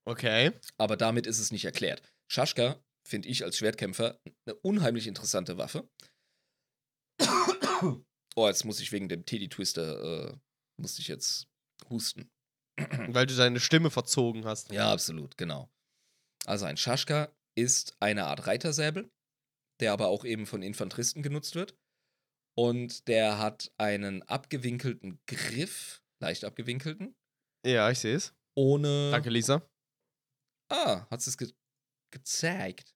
Okay. 0.04 0.50
aber 0.78 0.96
damit 0.96 1.26
ist 1.28 1.38
es 1.38 1.52
nicht 1.52 1.64
erklärt. 1.64 2.02
Shashka 2.28 2.82
finde 3.06 3.28
ich 3.28 3.44
als 3.44 3.56
Schwertkämpfer 3.58 4.20
eine 4.46 4.56
unheimlich 4.62 5.06
interessante 5.06 5.58
Waffe. 5.58 5.88
Oh, 8.36 8.46
jetzt 8.48 8.64
muss 8.64 8.80
ich 8.80 8.92
wegen 8.92 9.08
dem 9.08 9.24
Teddy 9.26 9.48
Twister, 9.48 10.30
äh, 10.30 10.36
musste 10.80 11.00
ich 11.02 11.08
jetzt 11.08 11.48
husten. 11.90 12.30
Weil 13.08 13.26
du 13.26 13.36
deine 13.36 13.60
Stimme 13.60 13.90
verzogen 13.90 14.44
hast. 14.44 14.70
Ja, 14.72 14.92
absolut, 14.92 15.36
genau. 15.36 15.70
Also 16.46 16.64
ein 16.64 16.76
Shashka 16.76 17.30
ist 17.54 17.94
eine 18.00 18.26
Art 18.26 18.46
Reitersäbel, 18.46 19.10
der 19.80 19.92
aber 19.92 20.08
auch 20.08 20.24
eben 20.24 20.46
von 20.46 20.62
Infanteristen 20.62 21.22
genutzt 21.22 21.54
wird. 21.54 21.76
Und 22.56 23.08
der 23.08 23.38
hat 23.38 23.72
einen 23.78 24.22
abgewinkelten 24.24 25.20
Griff, 25.26 26.02
leicht 26.22 26.44
abgewinkelten, 26.44 27.14
Ja, 27.66 27.90
ich 27.90 27.98
sehe 27.98 28.16
es. 28.16 28.34
ohne. 28.56 29.10
Danke, 29.10 29.30
Lisa. 29.30 29.66
Ah, 30.70 31.06
hat 31.10 31.20
es 31.20 31.36
ge 31.36 31.52
gezeigt. 32.12 32.94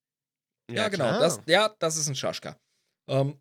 Ja, 0.70 0.88
genau. 0.88 1.04
klar. 1.08 1.20
Das, 1.20 1.40
ja, 1.46 1.74
das 1.78 1.96
ist 1.96 2.08
ein 2.08 2.14
Shashka. 2.16 2.58
Ähm, 3.08 3.40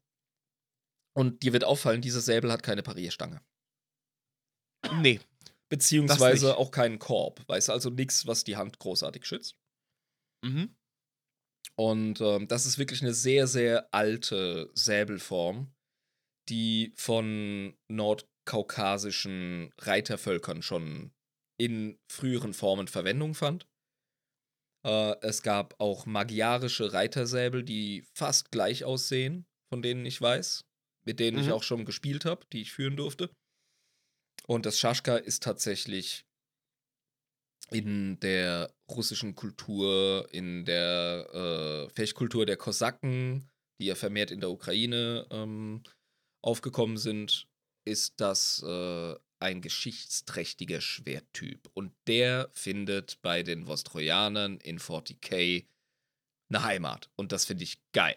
und 1.15 1.43
dir 1.43 1.53
wird 1.53 1.63
auffallen, 1.63 2.01
dieser 2.01 2.21
Säbel 2.21 2.51
hat 2.51 2.63
keine 2.63 2.83
Parierstange. 2.83 3.41
Nee. 5.01 5.19
Beziehungsweise 5.69 6.57
auch 6.57 6.71
keinen 6.71 6.99
Korb. 6.99 7.47
Weißt 7.47 7.69
du, 7.69 7.71
also 7.71 7.89
nichts, 7.89 8.27
was 8.27 8.43
die 8.43 8.55
Hand 8.55 8.77
großartig 8.79 9.25
schützt. 9.25 9.57
Mhm. 10.43 10.75
Und 11.75 12.21
ähm, 12.21 12.47
das 12.47 12.65
ist 12.65 12.77
wirklich 12.77 13.01
eine 13.01 13.13
sehr, 13.13 13.47
sehr 13.47 13.93
alte 13.93 14.69
Säbelform, 14.73 15.73
die 16.49 16.93
von 16.95 17.75
nordkaukasischen 17.89 19.73
Reitervölkern 19.79 20.61
schon 20.61 21.11
in 21.57 21.97
früheren 22.11 22.53
Formen 22.53 22.87
Verwendung 22.87 23.33
fand. 23.33 23.67
Äh, 24.85 25.15
es 25.21 25.41
gab 25.41 25.79
auch 25.79 26.05
magyarische 26.05 26.93
Reitersäbel, 26.93 27.63
die 27.63 28.05
fast 28.13 28.51
gleich 28.51 28.83
aussehen, 28.83 29.47
von 29.69 29.81
denen 29.81 30.05
ich 30.05 30.21
weiß, 30.21 30.65
mit 31.06 31.19
denen 31.19 31.40
ich 31.40 31.48
Mhm. 31.48 31.52
auch 31.53 31.64
schon 31.64 31.86
gespielt 31.86 32.26
habe, 32.26 32.45
die 32.52 32.61
ich 32.61 32.72
führen 32.73 32.95
durfte. 32.98 33.30
Und 34.48 34.65
das 34.65 34.80
Shashka 34.80 35.18
ist 35.18 35.44
tatsächlich 35.44 36.26
in 37.72 38.19
der 38.19 38.72
russischen 38.90 39.34
Kultur, 39.36 40.27
in 40.32 40.65
der 40.65 41.88
äh, 41.90 41.94
Fechtkultur 41.94 42.45
der 42.45 42.57
Kosaken, 42.57 43.49
die 43.82 43.88
ja 43.88 43.95
vermehrt 43.95 44.30
in 44.32 44.40
der 44.40 44.52
Ukraine 44.52 45.26
ähm, 45.32 45.82
aufgekommen 46.44 46.98
sind, 46.98 47.48
ist 47.88 48.19
das 48.22 48.61
äh, 48.64 49.15
ein 49.40 49.61
geschichtsträchtiger 49.61 50.80
Schwerttyp. 50.80 51.69
Und 51.73 51.91
der 52.07 52.49
findet 52.53 53.19
bei 53.22 53.41
den 53.41 53.65
Vostrojanern 53.68 54.57
in 54.60 54.80
40k 54.80 55.65
eine 56.49 56.64
Heimat. 56.64 57.10
Und 57.15 57.32
das 57.32 57.45
finde 57.45 57.64
ich 57.64 57.80
geil. 57.94 58.15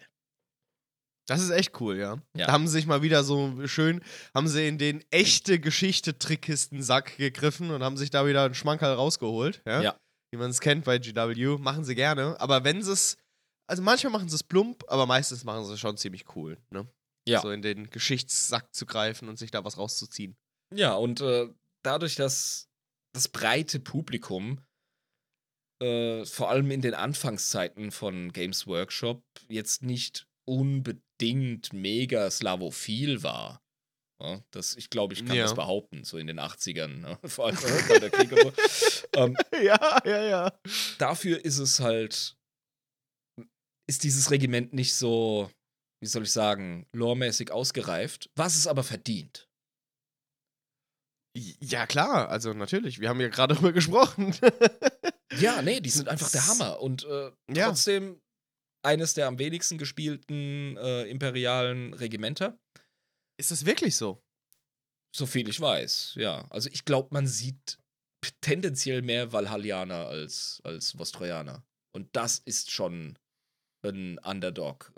Das 1.29 1.41
ist 1.41 1.51
echt 1.51 1.79
cool, 1.79 1.97
ja. 1.97 2.17
Ja. 2.35 2.47
Da 2.47 2.51
haben 2.53 2.67
sie 2.67 2.73
sich 2.73 2.87
mal 2.87 3.03
wieder 3.03 3.23
so 3.23 3.67
schön, 3.67 4.01
haben 4.33 4.47
sie 4.47 4.67
in 4.67 4.79
den 4.79 5.03
echte 5.11 5.59
Geschichte-Trickkisten-Sack 5.59 7.17
gegriffen 7.17 7.69
und 7.69 7.83
haben 7.83 7.97
sich 7.97 8.09
da 8.09 8.25
wieder 8.25 8.45
einen 8.45 8.55
Schmankerl 8.55 8.95
rausgeholt, 8.95 9.61
ja. 9.65 9.81
Ja. 9.81 9.99
Wie 10.31 10.37
man 10.37 10.49
es 10.49 10.59
kennt 10.59 10.85
bei 10.85 10.97
GW. 10.97 11.57
Machen 11.59 11.83
sie 11.83 11.95
gerne. 11.95 12.39
Aber 12.39 12.63
wenn 12.63 12.81
sie 12.81 12.91
es, 12.91 13.17
also 13.67 13.83
manchmal 13.83 14.11
machen 14.11 14.29
sie 14.29 14.35
es 14.35 14.43
plump, 14.43 14.83
aber 14.87 15.05
meistens 15.05 15.43
machen 15.43 15.65
sie 15.65 15.73
es 15.73 15.79
schon 15.79 15.97
ziemlich 15.97 16.35
cool, 16.35 16.57
ne? 16.71 16.87
Ja. 17.27 17.41
So 17.41 17.51
in 17.51 17.61
den 17.61 17.91
Geschichtssack 17.91 18.73
zu 18.73 18.87
greifen 18.87 19.29
und 19.29 19.37
sich 19.37 19.51
da 19.51 19.63
was 19.63 19.77
rauszuziehen. 19.77 20.35
Ja, 20.73 20.95
und 20.95 21.21
äh, 21.21 21.47
dadurch, 21.83 22.15
dass 22.15 22.69
das 23.13 23.27
breite 23.27 23.79
Publikum 23.79 24.63
äh, 25.81 26.25
vor 26.25 26.49
allem 26.49 26.71
in 26.71 26.81
den 26.81 26.95
Anfangszeiten 26.95 27.91
von 27.91 28.33
Games 28.33 28.65
Workshop 28.65 29.23
jetzt 29.47 29.83
nicht 29.83 30.27
unbedingt 30.47 31.03
mega 31.73 32.29
slavophil 32.31 33.23
war. 33.23 33.61
Ja, 34.21 34.41
das, 34.51 34.75
ich 34.75 34.89
glaube, 34.89 35.13
ich 35.13 35.25
kann 35.25 35.35
Ja. 35.37 35.43
das 35.43 35.55
behaupten, 35.55 36.03
so 36.03 36.17
in 36.17 36.27
den 36.27 36.39
80ern, 36.39 36.87
ne? 36.87 37.19
vor 37.29 37.45
allem 37.47 37.57
bei 37.89 37.99
der 37.99 38.09
Krieg 38.09 38.29
so. 38.29 38.53
ähm, 39.15 39.37
ja, 39.63 39.99
ja, 40.05 40.23
ja. 40.23 40.59
dafür 40.97 41.43
ist 41.45 41.57
es 41.57 41.79
halt, 41.79 42.35
ist 43.87 44.03
dieses 44.03 44.29
Regiment 44.29 44.73
nicht 44.73 44.93
so, 44.93 45.49
wie 46.01 46.07
soll 46.07 46.23
ich 46.23 46.31
sagen, 46.31 46.85
loremäßig 46.91 47.51
ausgereift, 47.51 48.29
was 48.35 48.55
es 48.57 48.67
aber 48.67 48.83
verdient. 48.83 49.47
Ja, 51.61 51.87
klar, 51.87 52.27
also 52.29 52.53
natürlich. 52.53 52.99
Wir 52.99 53.07
haben 53.07 53.21
ja 53.21 53.29
gerade 53.29 53.53
darüber 53.55 53.71
gesprochen. 53.71 54.35
Ja, 55.39 55.61
nee, 55.61 55.79
die 55.79 55.89
sind 55.91 56.09
einfach 56.09 56.29
der 56.31 56.45
Hammer. 56.47 56.81
Und 56.81 57.05
äh, 57.05 57.31
Ja. 57.53 57.69
Eines 58.81 59.13
der 59.13 59.27
am 59.27 59.39
wenigsten 59.39 59.77
gespielten 59.77 60.77
äh, 60.77 61.03
imperialen 61.03 61.93
Regimenter. 61.93 62.59
ist 63.37 63.51
das 63.51 63.65
wirklich 63.65 63.95
so? 63.95 64.21
So 65.15 65.25
viel 65.25 65.49
ich 65.49 65.59
weiß, 65.59 66.13
ja. 66.15 66.47
Also 66.49 66.69
ich 66.71 66.85
glaube, 66.85 67.09
man 67.11 67.27
sieht 67.27 67.79
tendenziell 68.41 69.01
mehr 69.01 69.31
Valhallianer 69.31 70.07
als, 70.07 70.61
als 70.63 70.97
Vostrojaner. 70.97 71.65
Und 71.95 72.15
das 72.15 72.39
ist 72.39 72.71
schon 72.71 73.17
ein 73.83 74.19
Underdog. 74.19 74.93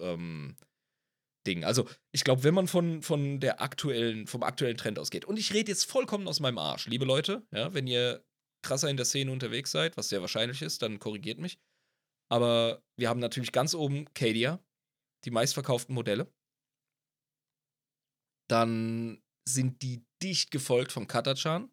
Ding. 1.48 1.64
Also, 1.64 1.88
ich 2.12 2.24
glaube, 2.24 2.44
wenn 2.44 2.54
man 2.54 2.68
von, 2.68 3.02
von 3.02 3.40
der 3.40 3.62
aktuellen, 3.62 4.28
vom 4.28 4.44
aktuellen 4.44 4.78
Trend 4.78 5.00
ausgeht, 5.00 5.26
und 5.26 5.38
ich 5.38 5.54
rede 5.54 5.72
jetzt 5.72 5.90
vollkommen 5.90 6.28
aus 6.28 6.40
meinem 6.40 6.58
Arsch, 6.58 6.88
liebe 6.88 7.06
Leute, 7.06 7.46
ja, 7.52 7.74
wenn 7.74 7.88
ihr 7.88 8.24
krasser 8.64 8.90
in 8.90 8.98
der 8.98 9.06
Szene 9.06 9.32
unterwegs 9.32 9.72
seid, 9.72 9.98
was 9.98 10.10
sehr 10.10 10.22
wahrscheinlich 10.22 10.62
ist, 10.62 10.82
dann 10.82 11.00
korrigiert 11.00 11.40
mich. 11.40 11.58
Aber 12.32 12.82
wir 12.96 13.10
haben 13.10 13.20
natürlich 13.20 13.52
ganz 13.52 13.76
oben 13.76 14.06
Cadia, 14.14 14.64
die 15.26 15.32
meistverkauften 15.32 15.94
Modelle. 15.94 16.34
Dann 18.50 19.22
sind 19.46 19.82
die 19.82 20.06
dicht 20.24 20.50
gefolgt 20.50 20.94
vom 20.94 21.08
Katachan. 21.08 21.70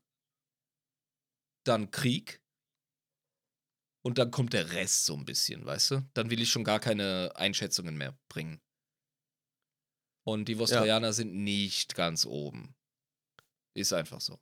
Dann 1.65 1.93
Krieg. 1.93 2.43
Und 4.05 4.19
dann 4.19 4.33
kommt 4.33 4.53
der 4.53 4.73
Rest 4.73 5.07
so 5.07 5.15
ein 5.15 5.25
bisschen, 5.25 5.65
weißt 5.65 5.91
du? 5.93 6.11
Dann 6.15 6.31
will 6.31 6.41
ich 6.41 6.51
schon 6.51 6.65
gar 6.65 6.81
keine 6.81 7.33
Einschätzungen 7.37 7.97
mehr 7.97 8.19
bringen. 8.29 8.61
Und 10.27 10.47
die 10.47 10.59
Vostrojaner 10.59 11.13
sind 11.13 11.35
nicht 11.35 11.95
ganz 11.95 12.27
oben. 12.27 12.75
Ist 13.77 13.93
einfach 13.93 14.21
so. 14.21 14.41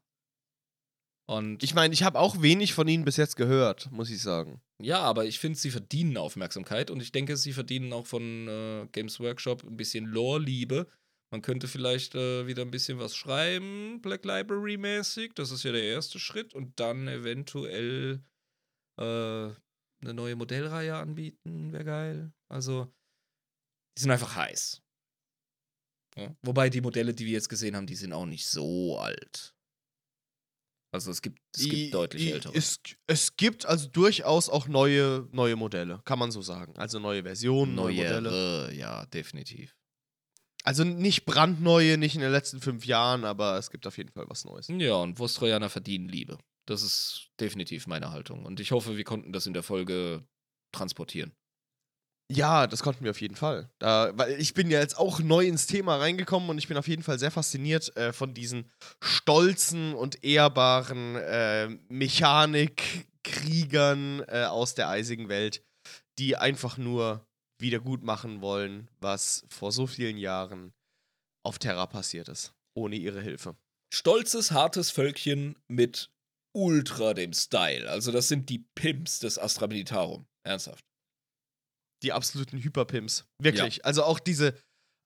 Und 1.29 1.63
Ich 1.63 1.75
meine, 1.75 1.93
ich 1.93 2.05
habe 2.05 2.19
auch 2.19 2.41
wenig 2.41 2.73
von 2.73 2.89
ihnen 2.89 3.05
bis 3.05 3.17
jetzt 3.19 3.37
gehört, 3.37 3.91
muss 3.91 4.11
ich 4.11 4.23
sagen. 4.23 4.63
Ja, 4.83 5.01
aber 5.01 5.25
ich 5.25 5.39
finde, 5.39 5.59
sie 5.59 5.71
verdienen 5.71 6.17
Aufmerksamkeit 6.17 6.91
und 6.91 7.01
ich 7.01 7.13
denke, 7.13 7.37
sie 7.37 7.53
verdienen 7.53 7.93
auch 7.93 8.07
von 8.07 8.47
äh, 8.47 8.87
Games 8.93 9.21
Workshop 9.21 9.65
ein 9.65 9.77
bisschen 9.77 10.05
Lore-Liebe. 10.05 10.87
Man 11.33 11.43
könnte 11.43 11.67
vielleicht 11.67 12.15
äh, 12.15 12.47
wieder 12.47 12.63
ein 12.63 12.71
bisschen 12.71 12.99
was 12.99 13.17
schreiben, 13.17 14.01
Black 14.03 14.25
Library-mäßig. 14.25 15.33
Das 15.35 15.51
ist 15.51 15.65
ja 15.65 15.73
der 15.73 15.83
erste 15.83 16.19
Schritt. 16.19 16.55
Und 16.55 16.79
dann 16.79 17.09
eventuell 17.09 18.23
äh, 18.99 19.03
eine 19.03 20.15
neue 20.15 20.37
Modellreihe 20.37 20.95
anbieten, 20.95 21.73
wäre 21.73 21.85
geil. 21.85 22.33
Also, 22.49 22.93
die 23.97 24.03
sind 24.03 24.11
einfach 24.11 24.37
heiß. 24.37 24.83
Ja? 26.17 26.37
Wobei 26.43 26.69
die 26.69 26.83
Modelle, 26.83 27.15
die 27.15 27.25
wir 27.25 27.33
jetzt 27.33 27.49
gesehen 27.49 27.77
haben, 27.77 27.87
die 27.87 27.97
sind 27.97 28.13
auch 28.13 28.27
nicht 28.27 28.47
so 28.47 28.99
alt. 28.99 29.56
Also 30.93 31.11
es 31.11 31.21
gibt, 31.21 31.39
es 31.55 31.65
gibt 31.65 31.75
I- 31.75 31.91
deutlich 31.91 32.23
i- 32.25 32.31
ältere. 32.33 32.55
Es, 32.55 32.81
es 33.07 33.37
gibt 33.37 33.67
also 33.67 33.89
durchaus 33.89 34.49
auch 34.49 34.67
neue, 34.69 35.29
neue 35.33 35.57
Modelle, 35.57 36.01
kann 36.05 36.19
man 36.19 36.31
so 36.31 36.41
sagen. 36.43 36.77
Also 36.77 36.99
neue 36.99 37.23
Versionen, 37.23 37.75
neue 37.75 37.97
Modelle. 37.97 38.73
Ja, 38.75 39.05
definitiv. 39.07 39.75
Also 40.65 40.83
nicht 40.85 41.27
brandneue, 41.27 41.97
nicht 41.99 42.15
in 42.15 42.21
den 42.23 42.33
letzten 42.33 42.61
fünf 42.61 42.87
Jahren, 42.87 43.25
aber 43.25 43.57
es 43.59 43.71
gibt 43.71 43.87
auf 43.87 43.97
jeden 43.99 44.11
Fall 44.11 44.25
was 44.29 44.45
Neues. 44.45 44.67
Ja, 44.69 44.95
und 44.97 45.19
Vostrojaner 45.19 45.69
verdienen 45.71 46.09
Liebe. 46.09 46.39
Das 46.67 46.83
ist 46.83 47.29
definitiv 47.39 47.87
meine 47.87 48.11
Haltung. 48.11 48.45
Und 48.45 48.59
ich 48.59 48.73
hoffe, 48.73 48.97
wir 48.97 49.05
konnten 49.05 49.33
das 49.33 49.47
in 49.47 49.53
der 49.55 49.63
Folge 49.63 50.27
transportieren. 50.73 51.33
Ja, 52.29 52.67
das 52.67 52.83
konnten 52.83 53.05
wir 53.05 53.13
auf 53.13 53.21
jeden 53.21 53.37
Fall. 53.37 53.71
Da, 53.79 54.11
weil 54.17 54.41
ich 54.41 54.53
bin 54.53 54.69
ja 54.71 54.81
jetzt 54.81 54.99
auch 54.99 55.21
neu 55.21 55.47
ins 55.47 55.67
Thema 55.67 55.95
reingekommen 55.97 56.51
und 56.51 56.59
ich 56.59 56.67
bin 56.67 56.77
auf 56.77 56.89
jeden 56.89 57.05
Fall 57.05 57.21
sehr 57.21 57.31
fasziniert 57.31 57.97
äh, 57.97 58.13
von 58.13 58.35
diesen 58.35 58.69
stolzen 59.01 59.95
und 59.95 60.25
ehrbaren 60.25 61.15
äh, 61.15 61.69
Mechanikkriegern 61.89 64.25
äh, 64.27 64.43
aus 64.45 64.75
der 64.75 64.89
eisigen 64.89 65.29
Welt, 65.29 65.63
die 66.19 66.37
einfach 66.37 66.79
nur 66.79 67.25
wieder 67.61 67.79
gut 67.79 68.03
machen 68.03 68.41
wollen, 68.41 68.91
was 68.99 69.47
vor 69.49 69.71
so 69.71 69.87
vielen 69.87 70.19
Jahren 70.19 70.75
auf 71.45 71.61
Terra 71.61 71.87
passiert 71.87 72.29
ist, 72.29 72.55
ohne 72.75 72.97
ihre 72.97 73.23
Hilfe. 73.23 73.55
Stolzes, 73.95 74.51
hartes 74.51 74.91
Völkchen 74.91 75.55
mit 75.69 76.11
ultra 76.53 77.15
dem 77.15 77.33
Style. 77.33 77.89
Also 77.89 78.11
das 78.11 78.27
sind 78.29 78.51
die 78.51 78.67
Pimps 78.75 79.21
des 79.21 79.39
Astra 79.39 79.69
Militarum. 79.69 80.27
Ernsthaft. 80.43 80.85
Die 82.03 82.13
absoluten 82.13 82.59
Hyperpimps. 82.59 83.27
Wirklich. 83.41 83.85
Also 83.85 84.05
auch 84.05 84.19
diese, 84.19 84.55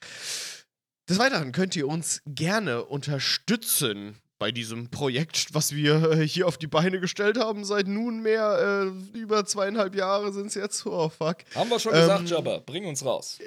Des 1.08 1.18
Weiteren 1.18 1.52
könnt 1.52 1.76
ihr 1.76 1.86
uns 1.86 2.20
gerne 2.26 2.84
unterstützen 2.84 4.18
bei 4.38 4.50
diesem 4.52 4.90
Projekt, 4.90 5.54
was 5.54 5.74
wir 5.74 6.10
äh, 6.10 6.28
hier 6.28 6.46
auf 6.46 6.58
die 6.58 6.66
Beine 6.66 7.00
gestellt 7.00 7.38
haben. 7.38 7.64
Seit 7.64 7.86
nunmehr 7.86 8.92
äh, 9.14 9.18
über 9.18 9.46
zweieinhalb 9.46 9.94
Jahre 9.94 10.32
sind 10.32 10.48
es 10.48 10.54
jetzt. 10.54 10.84
Oh, 10.84 11.08
fuck. 11.08 11.38
Haben 11.54 11.70
wir 11.70 11.78
schon 11.78 11.94
Ähm, 11.94 12.00
gesagt, 12.00 12.30
Jabba, 12.30 12.58
bring 12.58 12.86
uns 12.86 13.04
raus. 13.04 13.38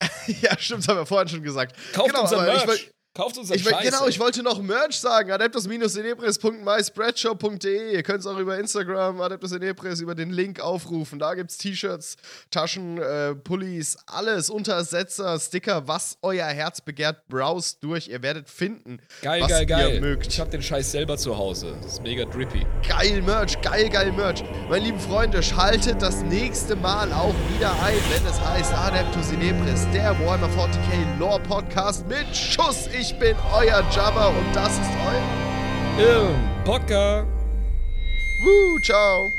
ja, 0.42 0.58
stimmt, 0.58 0.80
das 0.80 0.88
haben 0.88 0.98
wir 0.98 1.06
vorhin 1.06 1.28
schon 1.28 1.42
gesagt. 1.42 1.76
Kauft 1.92 2.08
genau, 2.08 2.22
unser 2.22 2.42
Merch. 2.42 2.90
Kauft 3.16 3.38
unser 3.38 3.54
Ich, 3.54 3.64
Scheiß. 3.64 3.82
genau, 3.82 4.04
ey. 4.04 4.10
ich 4.10 4.20
wollte 4.20 4.42
noch 4.42 4.60
Merch 4.60 5.00
sagen. 5.00 5.30
Adeptus-inepris.myspreadshop.de. 5.32 7.94
Ihr 7.94 8.02
könnt 8.02 8.20
es 8.20 8.26
auch 8.26 8.36
über 8.38 8.58
Instagram, 8.58 9.18
Adeptus-inepris, 9.20 10.00
über 10.00 10.14
den 10.14 10.30
Link 10.30 10.60
aufrufen. 10.60 11.18
Da 11.18 11.32
gibt 11.34 11.50
es 11.50 11.56
T-Shirts, 11.58 12.16
Taschen, 12.50 12.98
äh, 12.98 13.34
Pullis, 13.34 13.96
alles, 14.06 14.50
Untersetzer, 14.50 15.38
Sticker, 15.40 15.88
was 15.88 16.18
euer 16.20 16.44
Herz 16.46 16.80
begehrt. 16.82 17.26
Browst 17.28 17.82
durch. 17.82 18.08
Ihr 18.08 18.22
werdet 18.22 18.50
finden. 18.50 18.98
Geil, 19.22 19.40
was 19.42 19.48
geil, 19.50 19.60
ihr 19.62 19.66
geil. 19.66 20.00
mögt. 20.00 20.26
Ich 20.26 20.38
hab 20.40 20.50
den 20.50 20.62
Scheiß 20.62 20.90
selber 20.92 21.16
zu 21.16 21.36
Hause. 21.38 21.74
Das 21.82 21.94
ist 21.94 22.02
mega 22.02 22.24
drippy. 22.26 22.66
Geil 22.86 23.22
Merch, 23.22 23.58
geil, 23.62 23.88
geil 23.88 24.12
Merch. 24.12 24.44
Meine 24.68 24.84
lieben 24.84 25.00
Freunde, 25.00 25.42
schaltet 25.42 26.02
das 26.02 26.20
nächste 26.22 26.76
Mal 26.76 27.10
auch 27.12 27.34
wieder 27.54 27.72
ein, 27.82 27.96
wenn 28.10 28.26
es 28.30 28.38
heißt 28.40 28.74
Adeptus 28.74 29.30
Inepris, 29.32 29.86
der 29.94 30.10
Warhammer 30.20 30.48
40k 30.48 31.18
Lore 31.18 31.40
Podcast 31.40 32.06
mit 32.08 32.26
Schuss. 32.36 32.88
Ich 32.98 33.05
bin 33.14 33.36
euer 33.54 33.84
Jabba 33.90 34.28
und 34.28 34.54
das 34.54 34.72
ist 34.72 34.90
euer. 35.06 36.26
Im 36.26 36.64
Podcast. 36.64 37.26
Woo, 38.42 38.78
ciao. 38.80 39.30